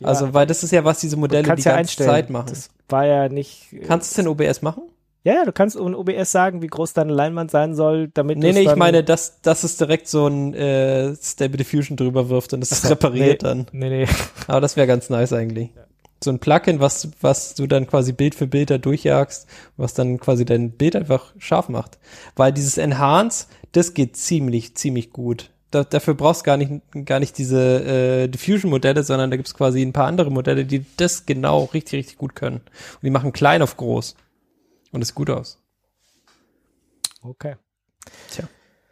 Ja. 0.00 0.08
Also, 0.08 0.34
weil 0.34 0.46
das 0.46 0.62
ist 0.62 0.70
ja, 0.70 0.84
was 0.84 1.00
diese 1.00 1.16
Modelle 1.16 1.42
die 1.42 1.48
kannst 1.48 1.64
ganze 1.64 1.68
ja 1.74 1.76
einstellen. 1.80 2.10
Zeit 2.10 2.30
machen. 2.30 2.46
Das 2.50 2.68
war 2.88 3.06
ja 3.06 3.28
nicht. 3.28 3.72
äh, 3.72 3.80
Kannst 3.80 4.10
du 4.16 4.20
es 4.20 4.26
in 4.26 4.28
OBS 4.28 4.62
machen? 4.62 4.82
Ja, 5.24 5.34
ja, 5.34 5.44
du 5.44 5.52
kannst 5.52 5.74
in 5.76 5.94
OBS 5.94 6.30
sagen, 6.30 6.62
wie 6.62 6.68
groß 6.68 6.92
deine 6.92 7.12
Leinwand 7.12 7.50
sein 7.50 7.74
soll, 7.74 8.08
damit 8.14 8.38
Nee, 8.38 8.46
du's 8.52 8.54
nee, 8.54 8.62
ich 8.70 8.76
meine, 8.76 9.02
dass, 9.02 9.40
dass 9.42 9.64
es 9.64 9.76
direkt 9.76 10.06
so 10.08 10.26
ein 10.26 10.54
äh, 10.54 11.14
Stable 11.16 11.56
Diffusion 11.56 11.96
drüber 11.96 12.28
wirft 12.28 12.52
und 12.54 12.62
es 12.62 12.88
repariert 12.88 13.42
nee. 13.42 13.48
dann. 13.48 13.66
Nee, 13.72 13.90
nee. 13.90 14.06
Aber 14.46 14.60
das 14.60 14.76
wäre 14.76 14.86
ganz 14.86 15.10
nice 15.10 15.32
eigentlich. 15.32 15.70
So 16.22 16.30
ein 16.30 16.40
Plugin, 16.40 16.80
was, 16.80 17.08
was 17.20 17.54
du 17.54 17.66
dann 17.66 17.86
quasi 17.86 18.12
Bild 18.12 18.34
für 18.34 18.46
Bild 18.46 18.70
da 18.70 18.78
durchjagst, 18.78 19.46
was 19.76 19.94
dann 19.94 20.18
quasi 20.18 20.44
dein 20.44 20.72
Bild 20.72 20.96
einfach 20.96 21.32
scharf 21.38 21.68
macht. 21.68 21.98
Weil 22.34 22.52
dieses 22.52 22.76
Enhance, 22.78 23.46
das 23.72 23.94
geht 23.94 24.16
ziemlich, 24.16 24.74
ziemlich 24.74 25.12
gut. 25.12 25.50
Da, 25.70 25.84
dafür 25.84 26.14
brauchst 26.14 26.40
du 26.40 26.44
gar 26.46 26.56
nicht, 26.56 26.82
gar 27.04 27.20
nicht 27.20 27.36
diese 27.38 27.84
äh, 27.84 28.28
Diffusion-Modelle, 28.28 29.02
sondern 29.02 29.30
da 29.30 29.36
gibt's 29.36 29.54
quasi 29.54 29.82
ein 29.82 29.92
paar 29.92 30.06
andere 30.06 30.30
Modelle, 30.30 30.64
die 30.64 30.84
das 30.96 31.26
genau 31.26 31.64
richtig, 31.64 31.98
richtig 31.98 32.18
gut 32.18 32.34
können. 32.34 32.56
Und 32.56 33.02
die 33.02 33.10
machen 33.10 33.32
klein 33.32 33.62
auf 33.62 33.76
groß. 33.76 34.16
Und 34.90 35.02
es 35.02 35.08
sieht 35.08 35.14
gut 35.14 35.30
aus. 35.30 35.58
Okay. 37.20 37.56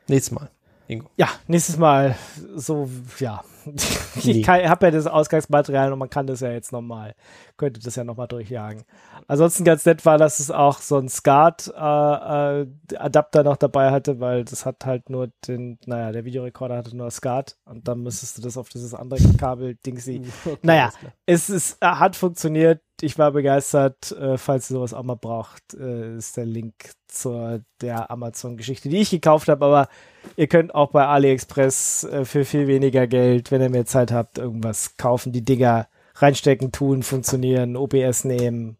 Nächstes 0.08 0.32
Mal. 0.32 0.50
Ingo. 0.88 1.10
Ja, 1.16 1.28
nächstes 1.48 1.76
Mal 1.76 2.16
so, 2.54 2.88
ja. 3.18 3.42
Ich 4.16 4.48
habe 4.48 4.86
ja 4.86 4.90
das 4.90 5.06
Ausgangsmaterial 5.06 5.92
und 5.92 5.98
man 5.98 6.08
kann 6.08 6.26
das 6.26 6.40
ja 6.40 6.50
jetzt 6.50 6.72
nochmal, 6.72 7.14
könnte 7.56 7.80
das 7.80 7.96
ja 7.96 8.04
nochmal 8.04 8.28
durchjagen. 8.28 8.84
Ansonsten 9.28 9.64
ganz 9.64 9.84
nett 9.84 10.06
war, 10.06 10.16
dass 10.18 10.38
es 10.40 10.50
auch 10.50 10.78
so 10.78 10.96
ein 10.96 11.08
SCART-Adapter 11.08 13.44
noch 13.44 13.56
dabei 13.56 13.90
hatte, 13.90 14.20
weil 14.20 14.44
das 14.44 14.64
hat 14.64 14.86
halt 14.86 15.10
nur 15.10 15.28
den, 15.46 15.78
naja, 15.86 16.12
der 16.12 16.24
Videorekorder 16.24 16.78
hatte 16.78 16.96
nur 16.96 17.10
SCART 17.10 17.58
und 17.64 17.88
dann 17.88 18.02
müsstest 18.02 18.38
du 18.38 18.42
das 18.42 18.56
auf 18.56 18.70
dieses 18.70 18.94
andere 18.94 19.20
Kabel-Dingsy. 19.36 20.22
Naja, 20.62 20.84
alles 20.84 20.98
klar. 20.98 21.12
es 21.26 21.50
ist, 21.50 21.76
äh, 21.80 21.86
hat 21.86 22.16
funktioniert. 22.16 22.80
Ich 23.00 23.18
war 23.18 23.32
begeistert. 23.32 24.12
Äh, 24.12 24.38
falls 24.38 24.70
ihr 24.70 24.74
sowas 24.74 24.94
auch 24.94 25.02
mal 25.02 25.16
braucht, 25.16 25.74
äh, 25.74 26.16
ist 26.16 26.36
der 26.36 26.46
Link 26.46 26.92
zur 27.08 27.60
der 27.80 28.10
Amazon-Geschichte, 28.10 28.88
die 28.88 28.98
ich 28.98 29.10
gekauft 29.10 29.48
habe. 29.48 29.64
Aber 29.64 29.88
ihr 30.36 30.46
könnt 30.46 30.74
auch 30.74 30.90
bei 30.90 31.06
AliExpress 31.06 32.04
äh, 32.04 32.24
für 32.24 32.44
viel 32.44 32.66
weniger 32.66 33.06
Geld, 33.06 33.50
wenn 33.50 33.60
ihr 33.60 33.68
mehr 33.70 33.86
Zeit 33.86 34.12
habt, 34.12 34.38
irgendwas 34.38 34.96
kaufen. 34.96 35.32
Die 35.32 35.44
Dinger 35.44 35.88
reinstecken, 36.14 36.72
tun, 36.72 37.02
funktionieren, 37.02 37.76
OBS 37.76 38.24
nehmen, 38.24 38.78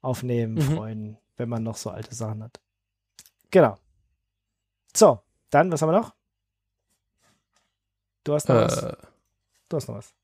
aufnehmen, 0.00 0.54
Mhm. 0.54 0.60
freuen, 0.76 1.18
wenn 1.36 1.48
man 1.48 1.64
noch 1.64 1.76
so 1.76 1.90
alte 1.90 2.14
Sachen 2.14 2.44
hat. 2.44 2.60
Genau. 3.50 3.76
So, 4.96 5.18
dann, 5.50 5.72
was 5.72 5.82
haben 5.82 5.90
wir 5.90 5.98
noch? 6.00 6.14
Du 8.24 8.34
hast 8.34 8.48
noch 8.48 8.56
was? 8.56 8.82
Äh, 8.82 8.96
Du 9.68 9.76
hast 9.76 9.88
noch 9.88 9.96
was. 9.96 10.14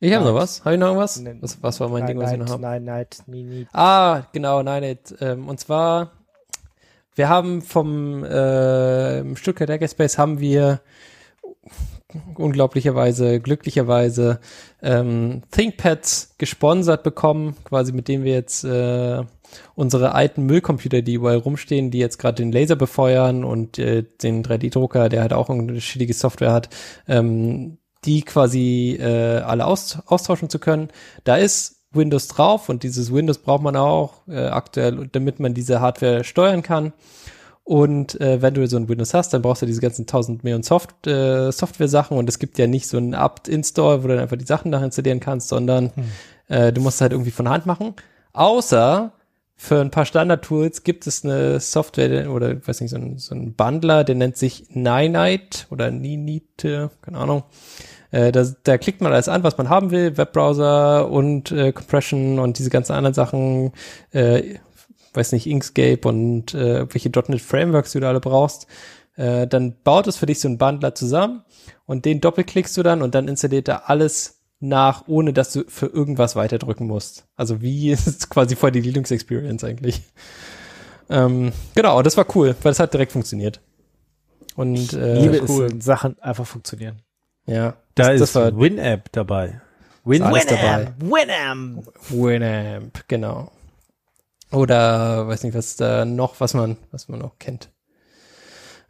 Ich 0.00 0.14
habe 0.14 0.24
noch 0.24 0.32
Nein. 0.32 0.42
was. 0.42 0.64
Habe 0.64 0.74
ich 0.74 0.80
noch 0.80 0.96
was? 0.96 1.20
Nein. 1.20 1.38
was? 1.40 1.62
Was 1.62 1.80
war 1.80 1.88
mein 1.88 2.00
nein, 2.00 2.06
Ding, 2.08 2.18
was 2.18 2.32
ich 2.32 2.38
nein, 2.38 2.46
noch 2.46 2.52
habe? 2.52 2.62
nein, 2.62 2.84
nein, 2.84 3.06
nie, 3.26 3.42
nie. 3.42 3.66
Ah, 3.72 4.22
genau, 4.32 4.62
nein, 4.62 4.82
nicht. 4.82 5.14
Ähm, 5.20 5.48
und 5.48 5.60
zwar, 5.60 6.12
wir 7.14 7.28
haben 7.28 7.62
vom 7.62 8.24
äh, 8.24 9.36
Stuttgart 9.36 9.70
Hackerspace 9.70 10.18
haben 10.18 10.40
wir 10.40 10.80
unglaublicherweise, 12.34 13.40
glücklicherweise 13.40 14.40
ähm, 14.82 15.42
ThinkPads 15.50 16.34
gesponsert 16.38 17.02
bekommen, 17.02 17.56
quasi 17.64 17.92
mit 17.92 18.08
denen 18.08 18.24
wir 18.24 18.32
jetzt 18.32 18.64
äh, 18.64 19.22
unsere 19.74 20.14
alten 20.14 20.44
Müllcomputer, 20.44 21.02
die 21.02 21.14
überall 21.14 21.38
rumstehen, 21.38 21.90
die 21.90 21.98
jetzt 21.98 22.18
gerade 22.18 22.42
den 22.42 22.52
Laser 22.52 22.76
befeuern 22.76 23.44
und 23.44 23.78
äh, 23.78 24.04
den 24.22 24.44
3D-Drucker, 24.44 25.08
der 25.08 25.22
halt 25.22 25.32
auch 25.32 25.50
eine 25.50 25.80
schädige 25.80 26.14
Software 26.14 26.52
hat, 26.52 26.68
ähm, 27.08 27.78
die 28.04 28.22
quasi 28.22 28.96
äh, 29.00 29.38
alle 29.40 29.66
aus, 29.66 29.98
austauschen 30.06 30.48
zu 30.48 30.58
können. 30.58 30.88
Da 31.24 31.36
ist 31.36 31.82
Windows 31.92 32.28
drauf 32.28 32.68
und 32.68 32.82
dieses 32.82 33.12
Windows 33.12 33.38
braucht 33.38 33.62
man 33.62 33.76
auch 33.76 34.26
äh, 34.28 34.46
aktuell, 34.46 35.08
damit 35.12 35.40
man 35.40 35.54
diese 35.54 35.80
Hardware 35.80 36.24
steuern 36.24 36.62
kann. 36.62 36.92
Und 37.64 38.20
äh, 38.20 38.42
wenn 38.42 38.54
du 38.54 38.66
so 38.66 38.76
ein 38.76 38.88
Windows 38.88 39.14
hast, 39.14 39.32
dann 39.32 39.42
brauchst 39.42 39.62
du 39.62 39.66
diese 39.66 39.80
ganzen 39.80 40.02
1000 40.02 40.42
Millionen 40.42 40.62
Soft, 40.62 41.06
äh, 41.06 41.52
Software-Sachen 41.52 42.16
und 42.16 42.28
es 42.28 42.38
gibt 42.38 42.58
ja 42.58 42.66
nicht 42.66 42.88
so 42.88 42.98
ein 42.98 43.14
apt-install, 43.14 44.02
wo 44.02 44.08
du 44.08 44.14
dann 44.14 44.22
einfach 44.22 44.36
die 44.36 44.46
Sachen 44.46 44.70
nachinstallieren 44.70 45.20
kannst, 45.20 45.48
sondern 45.48 45.92
äh, 46.48 46.72
du 46.72 46.80
musst 46.80 46.96
es 46.96 47.00
halt 47.00 47.12
irgendwie 47.12 47.30
von 47.30 47.48
Hand 47.48 47.66
machen. 47.66 47.94
Außer 48.32 49.12
für 49.62 49.78
ein 49.78 49.90
paar 49.90 50.06
Standard-Tools 50.06 50.84
gibt 50.84 51.06
es 51.06 51.22
eine 51.22 51.60
Software 51.60 52.30
oder 52.30 52.52
ich 52.52 52.66
weiß 52.66 52.80
nicht, 52.80 52.92
so 52.92 52.96
ein, 52.96 53.18
so 53.18 53.34
ein 53.34 53.52
Bundler, 53.52 54.04
der 54.04 54.14
nennt 54.14 54.38
sich 54.38 54.64
Ninite 54.70 55.66
oder 55.68 55.90
Ninite, 55.90 56.90
keine 57.02 57.18
Ahnung. 57.18 57.42
Äh, 58.10 58.32
da, 58.32 58.46
da 58.64 58.78
klickt 58.78 59.02
man 59.02 59.12
alles 59.12 59.28
an, 59.28 59.42
was 59.42 59.58
man 59.58 59.68
haben 59.68 59.90
will, 59.90 60.16
Webbrowser 60.16 61.10
und 61.10 61.52
äh, 61.52 61.72
Compression 61.72 62.38
und 62.38 62.58
diese 62.58 62.70
ganzen 62.70 62.94
anderen 62.94 63.12
Sachen, 63.12 63.72
äh, 64.12 64.54
weiß 65.12 65.32
nicht, 65.32 65.46
Inkscape 65.46 66.08
und 66.08 66.54
äh, 66.54 66.86
welche 66.90 67.10
.NET 67.10 67.42
Frameworks 67.42 67.92
du 67.92 68.00
da 68.00 68.08
alle 68.08 68.20
brauchst. 68.20 68.66
Äh, 69.16 69.46
dann 69.46 69.74
baut 69.84 70.06
es 70.06 70.16
für 70.16 70.24
dich 70.26 70.40
so 70.40 70.48
ein 70.48 70.56
Bundler 70.56 70.94
zusammen 70.94 71.44
und 71.84 72.06
den 72.06 72.22
doppelklickst 72.22 72.78
du 72.78 72.82
dann 72.82 73.02
und 73.02 73.14
dann 73.14 73.28
installiert 73.28 73.68
er 73.68 73.90
alles 73.90 74.39
nach, 74.60 75.04
ohne 75.08 75.32
dass 75.32 75.52
du 75.52 75.64
für 75.66 75.86
irgendwas 75.86 76.36
weiterdrücken 76.36 76.86
musst. 76.86 77.24
Also 77.36 77.60
wie 77.60 77.90
ist 77.90 78.30
quasi 78.30 78.56
voll 78.56 78.70
die 78.70 78.80
Linux-Experience 78.80 79.64
eigentlich. 79.64 80.02
Ähm, 81.08 81.52
genau, 81.74 82.02
das 82.02 82.16
war 82.16 82.26
cool, 82.36 82.54
weil 82.62 82.72
es 82.72 82.78
hat 82.78 82.92
direkt 82.92 83.12
funktioniert. 83.12 83.60
Und 84.54 84.92
äh, 84.92 85.18
Liebe 85.20 85.42
cool. 85.48 85.66
es, 85.66 85.72
wenn 85.72 85.80
Sachen 85.80 86.18
einfach 86.20 86.46
funktionieren. 86.46 87.00
Ja, 87.46 87.74
Da 87.94 88.04
das, 88.04 88.12
ist 88.14 88.20
das 88.20 88.34
war 88.34 88.56
Winamp 88.56 89.10
dabei. 89.12 89.60
Win 90.04 90.20
dabei. 90.20 90.92
Winamp! 90.98 91.86
Winamp, 92.10 93.04
genau. 93.08 93.50
Oder 94.52 95.28
weiß 95.28 95.44
nicht, 95.44 95.54
was 95.54 95.76
da 95.76 96.04
noch, 96.04 96.40
was 96.40 96.54
man, 96.54 96.76
was 96.90 97.08
man 97.08 97.20
noch 97.20 97.38
kennt. 97.38 97.70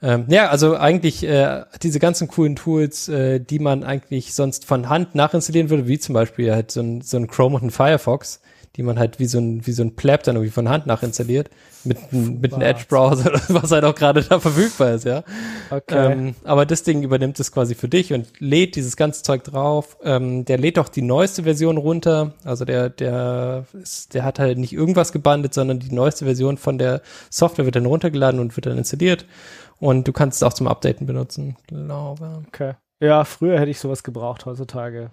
Ähm, 0.03 0.25
ja, 0.29 0.49
also 0.49 0.77
eigentlich 0.77 1.25
äh, 1.25 1.65
diese 1.83 1.99
ganzen 1.99 2.29
coolen 2.29 2.57
Tools, 2.57 3.09
äh, 3.09 3.39
die 3.39 3.59
man 3.59 3.85
eigentlich 3.85 4.35
sonst 4.35 4.65
von 4.65 4.89
Hand 4.89 5.15
nachinstallieren 5.15 5.69
würde, 5.69 5.89
wie 5.89 5.99
zum 5.99 6.15
Beispiel 6.15 6.53
halt 6.53 6.71
so 6.71 6.81
ein, 6.81 7.03
so 7.03 7.19
ein 7.19 7.27
Chrome 7.27 7.57
und 7.57 7.65
ein 7.65 7.71
Firefox, 7.71 8.41
die 8.77 8.83
man 8.83 8.99
halt 8.99 9.19
wie 9.19 9.27
so 9.27 9.39
ein, 9.39 9.67
wie 9.67 9.73
so 9.73 9.83
ein 9.83 9.97
Plab 9.97 10.23
dann 10.23 10.37
irgendwie 10.37 10.53
von 10.53 10.71
Hand 10.71 10.87
nachinstalliert, 10.87 11.51
mit, 11.85 12.13
mit 12.13 12.55
einem 12.55 12.63
Edge-Browser 12.63 13.33
was 13.49 13.71
halt 13.73 13.85
auch 13.85 13.95
gerade 13.95 14.23
da 14.23 14.41
verfügbar 14.41 14.93
ist, 14.93 15.05
ja. 15.05 15.23
Okay. 15.71 16.13
Ähm, 16.13 16.35
aber 16.45 16.65
das 16.65 16.83
Ding 16.83 17.03
übernimmt 17.03 17.39
es 17.41 17.53
quasi 17.53 17.75
für 17.75 17.89
dich 17.89 18.13
und 18.15 18.29
lädt 18.39 18.77
dieses 18.77 18.97
ganze 18.97 19.23
Zeug 19.23 19.45
drauf. 19.45 19.99
Ähm, 20.03 20.47
der 20.47 20.57
lädt 20.57 20.79
auch 20.79 20.89
die 20.89 21.03
neueste 21.03 21.43
Version 21.43 21.77
runter. 21.77 22.33
Also 22.45 22.65
der, 22.65 22.89
der, 22.89 23.67
ist, 23.83 24.15
der 24.15 24.25
hat 24.25 24.39
halt 24.39 24.57
nicht 24.57 24.73
irgendwas 24.73 25.13
gebandet, 25.13 25.53
sondern 25.53 25.79
die 25.79 25.93
neueste 25.93 26.25
Version 26.25 26.57
von 26.57 26.79
der 26.79 27.03
Software 27.29 27.67
wird 27.67 27.77
dann 27.77 27.87
runtergeladen 27.87 28.41
und 28.41 28.57
wird 28.57 28.67
dann 28.67 28.79
installiert. 28.79 29.27
Und 29.81 30.07
du 30.07 30.13
kannst 30.13 30.37
es 30.37 30.43
auch 30.43 30.53
zum 30.53 30.69
Updaten 30.69 31.07
benutzen, 31.07 31.57
glaube. 31.67 32.43
okay. 32.47 32.75
Ja, 33.03 33.25
früher 33.25 33.59
hätte 33.59 33.71
ich 33.71 33.81
sowas 33.81 34.03
gebraucht, 34.03 34.45
heutzutage. 34.47 35.11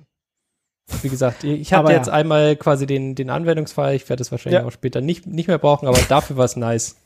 Wie 1.01 1.09
gesagt, 1.09 1.43
ich 1.43 1.71
hatte 1.73 1.79
Aber 1.79 1.91
ja. 1.91 1.97
jetzt 1.97 2.09
einmal 2.09 2.55
quasi 2.55 2.85
den, 2.85 3.15
den 3.15 3.29
Anwendungsfall. 3.29 3.95
Ich 3.95 4.07
werde 4.09 4.21
es 4.21 4.31
wahrscheinlich 4.31 4.61
Ja. 4.61 4.65
auch 4.67 4.71
später 4.71 5.01
nicht, 5.01 5.25
nicht 5.25 5.47
mehr 5.47 5.57
brauchen, 5.57 5.87
aber 5.87 5.97
dafür 6.09 6.37
war 6.37 6.45
es 6.45 6.55
nice. 6.55 6.97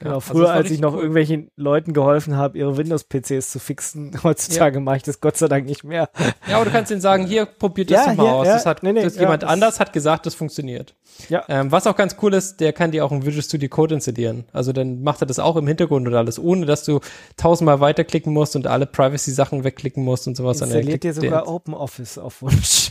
Genau, 0.00 0.10
Ja, 0.10 0.14
also 0.16 0.32
früher, 0.32 0.44
war 0.48 0.52
als 0.54 0.70
ich 0.70 0.80
noch 0.80 0.92
cool. 0.92 0.98
irgendwelchen 1.00 1.50
Leuten 1.56 1.92
geholfen 1.92 2.36
habe, 2.36 2.58
ihre 2.58 2.76
Windows-PCs 2.76 3.50
zu 3.50 3.58
fixen, 3.58 4.18
heutzutage 4.24 4.80
mache 4.80 4.96
ich 4.98 5.02
das 5.02 5.20
Gott 5.20 5.36
sei 5.36 5.48
Dank 5.48 5.66
nicht 5.66 5.84
mehr. 5.84 6.10
Ja, 6.48 6.56
aber 6.56 6.64
du 6.66 6.70
kannst 6.70 6.90
ihnen 6.90 7.00
sagen, 7.00 7.26
hier, 7.26 7.46
probiert 7.46 7.90
das 7.90 8.04
Ja, 8.06 8.10
doch 8.10 8.16
mal 8.16 8.24
hier, 8.26 8.32
aus. 8.34 8.46
ja, 8.46 8.54
das 8.54 8.66
hat, 8.66 8.82
nee, 8.82 8.92
nee, 8.92 9.02
das 9.02 9.14
ja, 9.16 9.22
jemand 9.22 9.42
das- 9.44 9.50
anders 9.50 9.80
hat 9.80 9.92
gesagt, 9.92 10.26
das 10.26 10.34
funktioniert. 10.34 10.94
Ja. 11.28 11.44
Ähm, 11.48 11.70
was 11.70 11.86
auch 11.86 11.96
ganz 11.96 12.16
cool 12.22 12.34
ist, 12.34 12.58
der 12.60 12.72
kann 12.72 12.90
dir 12.90 13.04
auch 13.04 13.12
ein 13.12 13.24
Visual 13.24 13.42
Studio 13.42 13.68
Code 13.68 13.94
installieren. 13.94 14.44
Also 14.52 14.72
dann 14.72 15.02
macht 15.02 15.22
er 15.22 15.26
das 15.26 15.38
auch 15.38 15.56
im 15.56 15.66
Hintergrund 15.66 16.06
oder 16.08 16.18
alles, 16.18 16.38
ohne 16.38 16.66
dass 16.66 16.82
du 16.84 17.00
tausendmal 17.36 17.80
weiterklicken 17.80 18.32
musst 18.32 18.56
und 18.56 18.66
alle 18.66 18.86
Privacy-Sachen 18.86 19.62
wegklicken 19.64 20.02
musst 20.04 20.26
und 20.26 20.36
sowas. 20.36 20.60
er 20.60 20.66
Installiert 20.66 21.04
dir 21.04 21.14
sogar 21.14 21.46
OpenOffice 21.48 22.18
auf 22.18 22.42
Wunsch. 22.42 22.90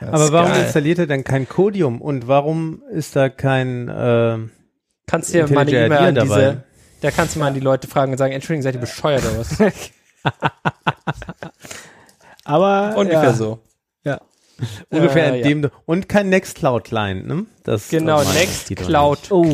Aber 0.00 0.32
warum 0.32 0.50
geil. 0.52 0.64
installiert 0.64 0.98
er 0.98 1.06
denn 1.06 1.22
kein 1.24 1.48
Codium 1.48 2.00
und 2.00 2.26
warum 2.26 2.82
ist 2.90 3.14
da 3.14 3.28
kein 3.28 3.88
äh, 3.88 4.38
Kannst 5.06 5.32
dir 5.34 5.48
mal 5.50 5.60
eine 5.60 5.70
E-Mail 5.70 5.92
an 5.98 6.14
dabei? 6.14 6.40
diese, 6.50 6.64
da 7.00 7.10
kannst 7.10 7.34
du 7.34 7.40
mal 7.40 7.48
an 7.48 7.54
die 7.54 7.60
Leute 7.60 7.88
fragen 7.88 8.12
und 8.12 8.18
sagen, 8.18 8.32
Entschuldigung, 8.32 8.62
seid 8.62 8.74
ihr 8.74 8.80
bescheuert 8.80 9.24
oder 9.24 9.38
was? 9.38 9.58
Aber 12.44 12.94
Ungefähr 12.96 13.22
ja, 13.24 13.32
so. 13.32 13.60
ungefähr 14.90 15.32
Äh, 15.34 15.40
in 15.40 15.62
dem 15.62 15.70
und 15.86 16.08
kein 16.08 16.28
Nextcloud 16.28 16.84
Client, 16.84 17.26
ne? 17.26 17.46
Das 17.64 17.88
Genau, 17.88 18.20
äh, 18.20 18.24
meinen 18.24 18.36
die 18.68 18.74
doch 18.74 18.82
Nextcloud 18.82 19.18
Oh. 19.30 19.44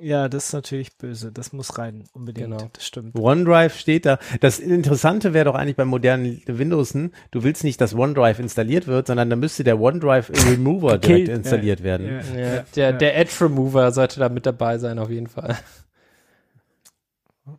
Ja, 0.00 0.28
das 0.28 0.46
ist 0.46 0.52
natürlich 0.52 0.96
böse. 0.96 1.32
Das 1.32 1.52
muss 1.52 1.78
rein, 1.78 2.04
unbedingt. 2.12 2.50
Genau. 2.50 2.70
Das 2.72 2.86
stimmt. 2.86 3.18
OneDrive 3.18 3.76
steht 3.76 4.06
da. 4.06 4.18
Das 4.40 4.58
Interessante 4.58 5.34
wäre 5.34 5.46
doch 5.46 5.54
eigentlich 5.54 5.76
beim 5.76 5.88
modernen 5.88 6.40
Windowsen, 6.46 7.12
du 7.30 7.42
willst 7.42 7.64
nicht, 7.64 7.80
dass 7.80 7.94
OneDrive 7.94 8.38
installiert 8.38 8.86
wird, 8.86 9.08
sondern 9.08 9.30
da 9.30 9.36
müsste 9.36 9.64
der 9.64 9.80
OneDrive 9.80 10.30
Remover 10.50 10.98
direkt 10.98 11.28
installiert 11.28 11.80
ja. 11.80 11.84
werden. 11.84 12.20
Ja, 12.34 12.40
Ja, 12.40 12.64
der, 12.76 12.92
der 12.92 13.16
Edge 13.16 13.32
Remover 13.40 13.90
sollte 13.92 14.20
da 14.20 14.28
mit 14.28 14.46
dabei 14.46 14.78
sein, 14.78 14.98
auf 14.98 15.10
jeden 15.10 15.28
Fall. 15.28 15.56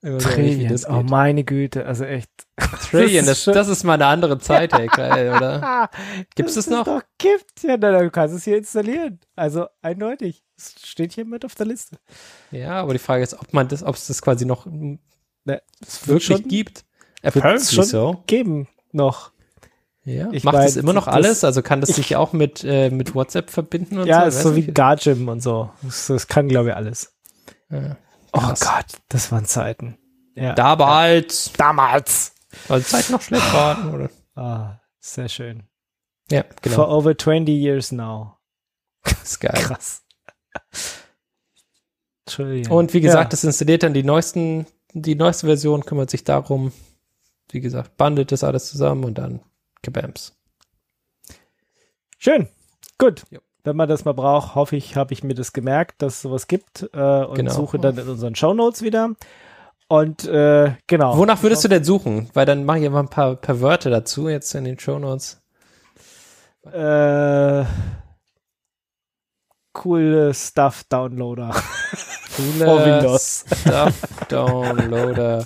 Trillion. 0.02 0.70
das 0.70 0.88
Oh, 0.88 1.04
meine 1.04 1.44
Güte. 1.44 1.86
Also 1.86 2.06
echt. 2.06 2.30
Trillion, 2.92 3.26
Das 3.26 3.40
ist 3.40 3.48
das, 3.48 3.56
das 3.56 3.68
ist 3.70 3.84
mal 3.84 3.96
eine 3.96 4.06
andere 4.06 4.38
Zeit, 4.40 4.74
ey, 4.74 4.88
geil, 4.96 5.34
oder? 5.36 5.64
Ah, 5.64 5.90
Gibt's 6.36 6.56
das 6.56 6.68
es 6.68 6.72
noch? 6.72 6.86
doch 6.86 7.02
gibt. 7.18 7.64
Ja, 7.64 7.78
na, 7.78 8.00
du 8.00 8.10
kannst 8.12 8.36
es 8.36 8.44
hier 8.44 8.58
installieren. 8.58 9.20
Also 9.36 9.68
eindeutig. 9.82 10.44
Es 10.60 10.76
steht 10.86 11.14
hier 11.14 11.24
mit 11.26 11.46
auf 11.46 11.56
der 11.56 11.66
Liste. 11.68 11.98
Ja, 12.52 12.82
aber 12.82 12.92
die 12.94 13.00
Frage 13.00 13.24
ist, 13.24 13.34
ob 13.40 13.54
man 13.54 13.68
das, 13.70 13.82
ob 13.82 13.96
es 13.96 14.08
das 14.08 14.22
quasi 14.22 14.46
noch 14.46 14.66
Ne, 15.46 15.62
es 15.82 16.06
wirklich 16.06 16.26
schon 16.26 16.44
gibt. 16.50 16.84
Apparently 17.24 17.76
schon 17.76 17.86
so. 17.86 18.24
geben 18.28 18.68
noch. 18.92 19.32
Ja. 20.04 20.30
Ich 20.34 20.44
Macht 20.44 20.56
mein, 20.56 20.66
das 20.66 20.76
immer 20.76 20.92
noch 20.94 21.06
das- 21.06 21.14
alles? 21.16 21.44
Also 21.46 21.62
kann 21.62 21.80
das 21.82 21.92
sich 21.92 22.16
auch 22.18 22.34
mit, 22.34 22.64
äh, 22.66 22.90
mit 22.90 23.16
WhatsApp 23.16 23.50
verbinden 23.50 24.00
und 24.00 24.08
Ja, 24.08 24.20
so? 24.32 24.38
Weiß 24.38 24.44
so 24.44 24.56
wie. 24.58 24.68
Gargym 24.68 25.28
und 25.30 25.42
so. 25.42 25.70
Das, 25.82 26.08
das 26.08 26.28
kann, 26.28 26.50
glaube 26.50 26.70
ich, 26.70 26.76
alles. 26.76 27.14
Ja. 27.70 27.96
Oh. 28.34 28.40
Gott, 28.42 28.86
das 29.08 29.32
waren 29.32 29.46
Zeiten. 29.46 29.98
Ja. 30.36 30.54
Damals, 30.56 31.52
Damals. 31.58 32.34
weil 32.68 32.80
die 32.82 32.86
Zeit 32.86 33.10
noch 33.10 33.22
schlecht 33.22 33.54
waren, 33.54 33.94
oder? 33.94 34.10
Ah, 34.36 34.80
sehr 35.00 35.30
schön. 35.30 35.64
Ja, 36.32 36.44
For 36.44 36.56
genau. 36.62 36.90
over 36.98 37.18
20 37.18 37.50
years 37.50 37.92
now. 37.92 38.38
ist 39.24 39.40
geil. 39.40 39.54
Krass. 39.56 40.04
Und 42.70 42.94
wie 42.94 43.02
gesagt, 43.02 43.26
ja. 43.26 43.30
das 43.30 43.44
installiert 43.44 43.84
dann 43.84 43.94
die 43.94 44.04
neuesten, 44.04 44.68
die 44.94 45.16
neueste 45.16 45.48
Version 45.48 45.84
kümmert 45.86 46.10
sich 46.10 46.24
darum, 46.24 46.72
wie 47.52 47.60
gesagt, 47.60 47.98
bandelt 47.98 48.32
das 48.32 48.44
alles 48.44 48.70
zusammen 48.70 49.04
und 49.04 49.18
dann 49.18 49.42
Kabams. 49.82 50.34
Schön. 52.18 52.48
Gut. 52.98 53.24
Jo. 53.32 53.40
Wenn 53.64 53.76
man 53.76 53.90
das 53.90 54.06
mal 54.06 54.14
braucht, 54.14 54.56
hoffe 54.56 54.76
ich, 54.76 54.96
habe 54.96 55.14
ich 55.14 55.24
mir 55.24 55.34
das 55.34 55.54
gemerkt, 55.54 56.02
dass 56.02 56.16
es 56.16 56.22
sowas 56.22 56.48
gibt 56.48 56.90
äh, 56.94 57.24
und 57.26 57.36
Genau. 57.36 57.52
suche 57.54 57.78
dann 57.78 57.98
in 57.98 58.08
unseren 58.08 58.36
Shownotes 58.36 58.82
wieder. 58.82 59.16
Und 59.88 60.26
äh, 60.26 60.74
genau. 60.88 61.18
Wonach 61.18 61.42
würdest 61.44 61.64
du 61.64 61.68
denn 61.68 61.84
suchen? 61.84 62.30
Weil 62.34 62.46
dann 62.46 62.64
mache 62.64 62.80
ich 62.80 62.86
einfach 62.86 63.00
ein 63.00 63.10
paar, 63.10 63.36
paar 63.36 63.60
Wörter 63.60 63.90
dazu 63.90 64.30
jetzt 64.30 64.54
in 64.56 64.64
den 64.64 64.80
Shownotes. 64.80 65.42
Äh, 66.72 67.66
coole 69.74 70.34
Stuff 70.34 70.84
Downloader. 70.90 71.52
Coole 72.36 72.66
For 72.66 72.86
Windows. 72.86 73.46
Stuff 73.62 74.02
Downloader 74.30 75.46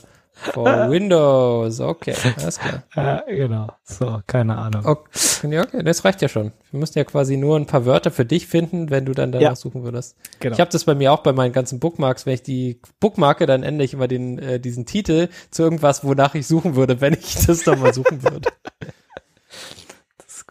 for 0.54 0.66
Windows. 0.90 1.80
Okay, 1.80 2.16
alles 2.38 2.60
klar. 2.60 2.84
ja, 2.95 3.24
genau. 3.28 3.68
So, 3.84 4.20
keine 4.28 4.58
Ahnung. 4.58 4.86
Okay, 4.86 5.60
okay, 5.60 5.84
das 5.84 6.04
reicht 6.04 6.22
ja 6.22 6.28
schon. 6.28 6.52
Wir 6.72 6.80
müssen 6.80 6.98
ja 6.98 7.06
quasi 7.06 7.38
nur 7.38 7.56
ein 7.58 7.66
paar 7.66 7.86
Wörter 7.86 8.12
für 8.12 8.26
dich 8.26 8.48
finden, 8.48 8.90
wenn 8.90 9.06
du 9.06 9.14
dann 9.14 9.32
danach 9.32 9.41
Ja. 9.52 9.56
suchen 9.56 9.84
würdest. 9.84 10.18
genau. 10.40 10.54
Ich 10.54 10.60
habe 10.60 10.72
das 10.72 10.84
bei 10.84 10.95
mir 10.95 11.14
auch 11.14 11.20
bei 11.20 11.32
meinen 11.32 11.54
ganzen 11.54 11.80
Bookmarks. 11.80 12.26
Wenn 12.26 12.34
ich 12.34 12.44
die 12.44 12.82
bookmarke, 13.00 13.45
dann 13.45 13.64
ändere 13.64 13.86
ich 13.86 13.94
immer 13.94 14.08
den, 14.10 14.38
äh, 14.40 14.60
diesen 14.60 14.86
Titel 14.86 15.30
zu 15.50 15.64
irgendwas, 15.64 16.04
wonach 16.04 16.36
ich 16.36 16.45
suchen 16.48 16.76
würde, 16.76 17.00
wenn 17.00 17.14
ich 17.14 17.45
das 17.45 17.64
dann 17.64 17.80
mal 17.80 17.94
suchen 17.94 18.22
würde. 18.24 18.50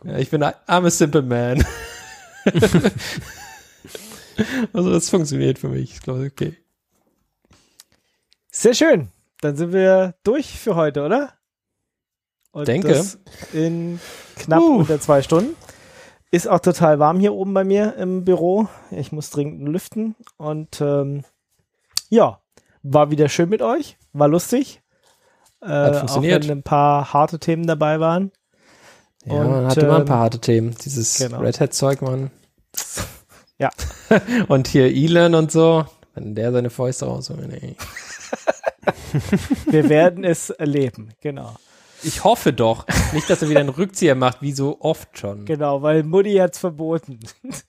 Ja, 0.05 0.17
ich 0.17 0.31
bin 0.31 0.43
ein- 0.43 0.55
I'm 0.67 0.87
a 0.87 0.91
simple 0.91 1.23
man. 1.23 1.65
also 4.73 4.91
das 4.91 5.11
funktioniert 5.11 5.59
für 5.59 5.69
mich. 5.69 5.95
Ich 5.95 6.01
glaube, 6.01 6.31
okay. 6.31 6.57
Sehr 8.51 8.75
schön. 8.75 9.09
Dann 9.41 9.57
sind 9.57 9.73
wir 9.73 10.15
durch 10.25 10.59
für 10.59 10.77
heute, 10.77 11.03
oder? 11.03 11.33
Und 12.53 12.69
Denke. 12.69 13.05
In 13.53 13.99
knapp 14.37 14.61
Uh. 14.61 14.79
unter 14.81 15.01
zwei 15.01 15.23
Stunden. 15.23 15.57
Ist 16.31 16.49
auch 16.49 16.61
total 16.61 16.99
warm 16.99 17.19
hier 17.19 17.35
oben 17.35 17.53
bei 17.53 17.65
mir 17.65 17.97
im 17.97 18.25
Büro. 18.25 18.69
Ich 18.91 19.13
muss 19.13 19.31
dringend 19.31 19.69
lüften. 19.69 20.15
Und 20.37 20.81
ähm, 20.81 21.25
ja, 22.09 22.41
war 22.83 23.11
wieder 23.11 23.29
schön 23.29 23.49
mit 23.49 23.63
euch. 23.63 23.97
War 24.13 24.29
lustig. 24.29 24.83
Äh, 25.61 25.67
Hat 25.67 25.97
funktioniert. 25.97 26.45
Auch 26.45 26.49
wenn 26.49 26.59
ein 26.59 26.63
paar 26.63 27.13
harte 27.13 27.39
Themen 27.39 27.67
dabei 27.67 28.01
waren. 28.01 28.33
Ja, 29.25 29.35
Und, 29.35 29.51
man 29.51 29.67
hatte 29.67 29.81
immer 29.81 29.97
ein 29.97 30.01
ähm, 30.03 30.07
paar 30.07 30.21
harte 30.21 30.41
Themen. 30.41 30.75
Dieses 30.85 31.19
genau. 31.19 31.41
Red 31.41 31.61
Hat-Zeug, 31.61 32.03
Mann. 32.03 32.31
Ja. 33.63 33.71
und 34.49 34.67
hier 34.67 34.87
Elon 34.87 35.37
und 35.37 35.53
so. 35.53 35.87
Wenn 36.15 36.35
der 36.35 36.51
seine 36.51 36.69
Fäuste 36.69 37.07
raus. 37.07 37.31
Nee. 37.31 37.77
Wir 39.67 39.89
werden 39.89 40.25
es 40.25 40.51
erleben. 40.51 41.13
Genau. 41.21 41.55
Ich 42.03 42.25
hoffe 42.25 42.53
doch. 42.53 42.87
Nicht, 43.13 43.31
dass 43.31 43.41
er 43.41 43.49
wieder 43.49 43.61
einen 43.61 43.69
Rückzieher 43.69 44.17
macht, 44.17 44.43
wie 44.43 44.51
so 44.51 44.79
oft 44.81 45.17
schon. 45.17 45.45
Genau, 45.45 45.83
weil 45.83 46.03
Mutti 46.03 46.35
hat's 46.35 46.59
verboten. 46.59 47.21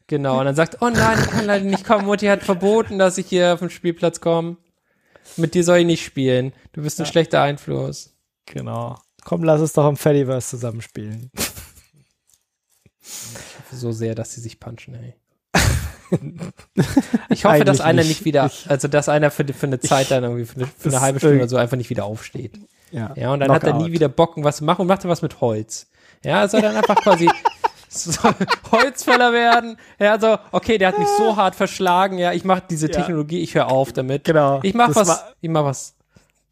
Genau. 0.08 0.40
Und 0.40 0.46
dann 0.46 0.56
sagt, 0.56 0.82
oh 0.82 0.90
nein, 0.90 1.20
ich 1.22 1.30
kann 1.30 1.46
leider 1.46 1.66
nicht 1.66 1.86
kommen. 1.86 2.06
Mutti 2.06 2.26
hat 2.26 2.42
verboten, 2.42 2.98
dass 2.98 3.20
ich 3.20 3.28
hier 3.28 3.54
auf 3.54 3.60
den 3.60 3.70
Spielplatz 3.70 4.20
komme. 4.20 4.58
Mit 5.38 5.54
dir 5.54 5.64
soll 5.64 5.78
ich 5.78 5.86
nicht 5.86 6.04
spielen. 6.04 6.54
Du 6.72 6.82
bist 6.82 7.00
ein 7.00 7.06
schlechter 7.06 7.42
Einfluss. 7.42 8.16
Genau. 8.48 8.98
Komm, 9.24 9.44
lass 9.44 9.62
uns 9.62 9.74
doch 9.74 9.86
am 9.86 9.96
Fediverse 9.96 10.50
zusammenspielen. 10.50 11.30
Ich 13.02 13.60
hoffe 13.60 13.76
so 13.76 13.92
sehr, 13.92 14.16
dass 14.16 14.34
sie 14.34 14.42
sich 14.42 14.60
punchen, 14.60 14.96
ey. 14.96 15.16
Ich 17.30 17.46
hoffe, 17.46 17.64
dass 17.66 17.82
einer 17.82 18.02
nicht. 18.02 18.10
nicht 18.10 18.26
wieder, 18.26 18.46
Ich- 18.48 18.70
also 18.70 18.88
dass 18.88 19.10
einer 19.10 19.32
für, 19.32 19.46
für 19.54 19.66
eine 19.68 19.80
Zeit 19.80 20.12
dann 20.12 20.24
irgendwie, 20.24 20.46
für 20.46 20.56
eine, 20.58 20.68
für 20.68 20.90
eine 20.90 21.02
halbe 21.02 21.20
Stunde 21.20 21.38
oder 21.38 21.48
so 21.50 21.58
einfach 21.58 21.78
nicht 21.78 21.90
wieder 21.90 22.06
aufsteht. 22.06 22.54
Ja, 22.92 23.12
Ja, 23.16 23.32
und 23.34 23.40
dann 23.40 23.52
hat 23.52 23.64
er 23.64 23.74
nie 23.74 23.80
Knockout. 23.80 23.92
wieder 23.94 24.10
Bock, 24.10 24.34
was 24.38 24.58
zu 24.58 24.64
machen 24.66 24.82
und 24.82 24.88
macht 24.88 25.04
er 25.04 25.10
was 25.10 25.22
mit 25.22 25.42
Holz. 25.42 25.88
Ja, 26.24 26.42
er 26.42 26.48
soll 26.50 26.62
dann 26.62 26.76
einfach 26.76 26.96
quasi 26.96 27.30
Holzfäller 28.72 29.34
werden. 29.34 29.78
Ja, 30.00 30.20
so, 30.20 30.38
okay, 30.52 30.78
der 30.78 30.90
hat 30.90 31.00
mich 31.00 31.08
so 31.18 31.36
hart 31.36 31.56
verschlagen, 31.56 32.18
ja, 32.18 32.32
ich 32.34 32.44
mache 32.44 32.64
diese 32.70 32.88
Ja. 32.88 32.94
Technologie, 32.94 33.40
ich 33.42 33.56
höre 33.56 33.70
auf 33.72 33.94
damit. 33.94 34.24
Genau. 34.26 34.60
Ich 34.64 34.74
mach 34.74 34.88
Das 34.88 34.96
was, 35.08 35.24
ich 35.42 35.50
mach 35.50 35.64
was, 35.66 35.96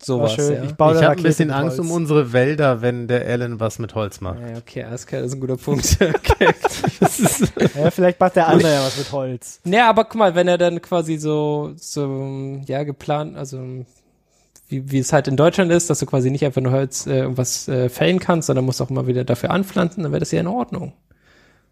sowas, 0.06 0.34
schön. 0.34 0.54
ja. 0.56 0.64
Ich 0.64 0.74
baue 0.74 0.96
Ich 0.96 1.04
habe 1.04 1.16
ein 1.18 1.24
bisschen 1.24 1.52
Angst 1.52 1.80
um 1.80 1.92
unsere 1.92 2.34
Wälder, 2.34 2.82
wenn 2.82 3.08
der 3.08 3.26
Alan 3.28 3.60
was 3.60 3.80
mit 3.80 3.96
Holz 3.96 4.22
macht. 4.22 4.40
Ja, 4.40 4.58
okay, 4.58 4.84
alles 4.84 5.06
klar, 5.06 5.22
das 5.22 5.32
ist 5.32 5.38
ein 5.38 5.42
guter 5.42 5.58
Punkt. 5.58 5.98
Okay. 6.02 6.54
Ja, 7.76 7.92
vielleicht 7.92 8.20
macht 8.20 8.36
der 8.36 8.48
andere 8.48 8.72
ja 8.74 8.84
was 8.84 8.98
mit 8.98 9.12
Holz. 9.12 9.60
Ja, 9.66 9.90
aber 9.90 10.06
guck 10.06 10.16
mal, 10.16 10.36
wenn 10.36 10.48
er 10.48 10.58
dann 10.58 10.82
quasi 10.82 11.18
so, 11.18 11.72
so, 11.78 12.60
ja, 12.66 12.84
geplant, 12.84 13.38
also, 13.38 13.60
wie, 14.70 14.92
wie 14.92 15.00
es 15.00 15.12
halt 15.14 15.28
in 15.28 15.36
Deutschland 15.38 15.72
ist, 15.72 15.90
dass 15.90 16.00
du 16.00 16.06
quasi 16.06 16.32
nicht 16.32 16.46
einfach 16.46 16.62
nur 16.62 16.72
Holz, 16.72 17.06
äh, 17.08 17.20
irgendwas 17.20 17.68
äh, 17.68 17.90
fällen 17.90 18.20
kannst, 18.20 18.48
sondern 18.48 18.66
musst 18.66 18.82
auch 18.82 18.90
immer 18.90 19.08
wieder 19.08 19.24
dafür 19.24 19.52
anpflanzen, 19.52 20.04
dann 20.04 20.12
wäre 20.12 20.20
das 20.22 20.32
ja 20.32 20.40
in 20.40 20.48
Ordnung. 20.48 20.94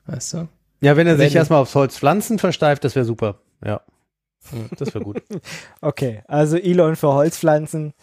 Weißt 0.05 0.33
du? 0.33 0.47
Ja, 0.81 0.95
wenn 0.97 1.07
er 1.07 1.17
sich 1.17 1.31
Wenn- 1.33 1.37
erstmal 1.37 1.61
aufs 1.61 1.75
Holz 1.75 1.97
pflanzen 1.97 2.39
versteift, 2.39 2.83
das 2.83 2.95
wäre 2.95 3.05
super. 3.05 3.35
Ja. 3.65 3.81
Das 4.77 4.93
wäre 4.93 5.03
gut. 5.03 5.21
Okay, 5.81 6.23
also 6.27 6.57
Elon 6.57 6.95
für 6.95 7.13
Holzpflanzen 7.13 7.93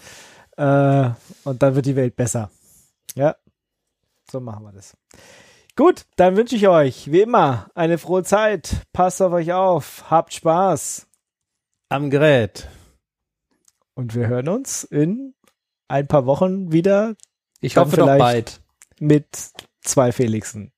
äh, 0.56 1.10
und 1.44 1.62
dann 1.62 1.74
wird 1.74 1.86
die 1.86 1.96
Welt 1.96 2.16
besser. 2.16 2.50
Ja, 3.14 3.36
so 4.30 4.40
machen 4.40 4.64
wir 4.64 4.72
das. 4.72 4.96
Gut, 5.76 6.06
dann 6.16 6.36
wünsche 6.36 6.56
ich 6.56 6.68
euch, 6.68 7.10
wie 7.12 7.20
immer, 7.20 7.68
eine 7.74 7.98
frohe 7.98 8.22
Zeit. 8.24 8.76
Passt 8.92 9.20
auf 9.20 9.32
euch 9.32 9.52
auf, 9.52 10.10
habt 10.10 10.32
Spaß 10.34 11.06
Am 11.90 12.08
Gerät. 12.10 12.68
und 13.94 14.14
wir 14.14 14.26
hören 14.28 14.48
uns 14.48 14.84
in 14.84 15.34
ein 15.88 16.06
paar 16.08 16.26
Wochen 16.26 16.72
wieder 16.72 17.14
Ich 17.60 17.76
hoffe 17.76 17.96
doch 17.96 18.04
vielleicht- 18.06 18.18
bald. 18.20 18.60
mit 18.98 19.26
zwei 19.82 20.12
Felixen 20.12 20.72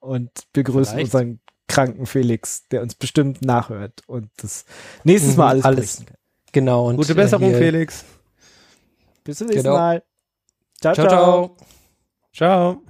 und 0.00 0.30
begrüßen 0.52 0.94
Vielleicht. 0.96 1.14
unseren 1.14 1.40
kranken 1.68 2.06
Felix, 2.06 2.66
der 2.68 2.82
uns 2.82 2.94
bestimmt 2.94 3.42
nachhört 3.44 4.02
und 4.06 4.30
das 4.36 4.64
nächstes 5.04 5.32
Mhm, 5.32 5.38
Mal 5.38 5.48
alles, 5.48 5.64
alles. 5.64 5.96
kann. 6.06 6.16
Genau. 6.52 6.88
Und, 6.88 6.96
Gute 6.96 7.12
äh, 7.12 7.16
Besserung, 7.16 7.48
hier- 7.48 7.58
Felix. 7.58 8.04
Bis 9.24 9.38
zum 9.38 9.48
nächsten 9.48 9.64
Genau. 9.64 9.76
Mal. 9.76 10.02
ciao. 10.80 10.94
Ciao, 10.94 11.08
ciao. 11.08 11.56
Ciao. 12.32 12.82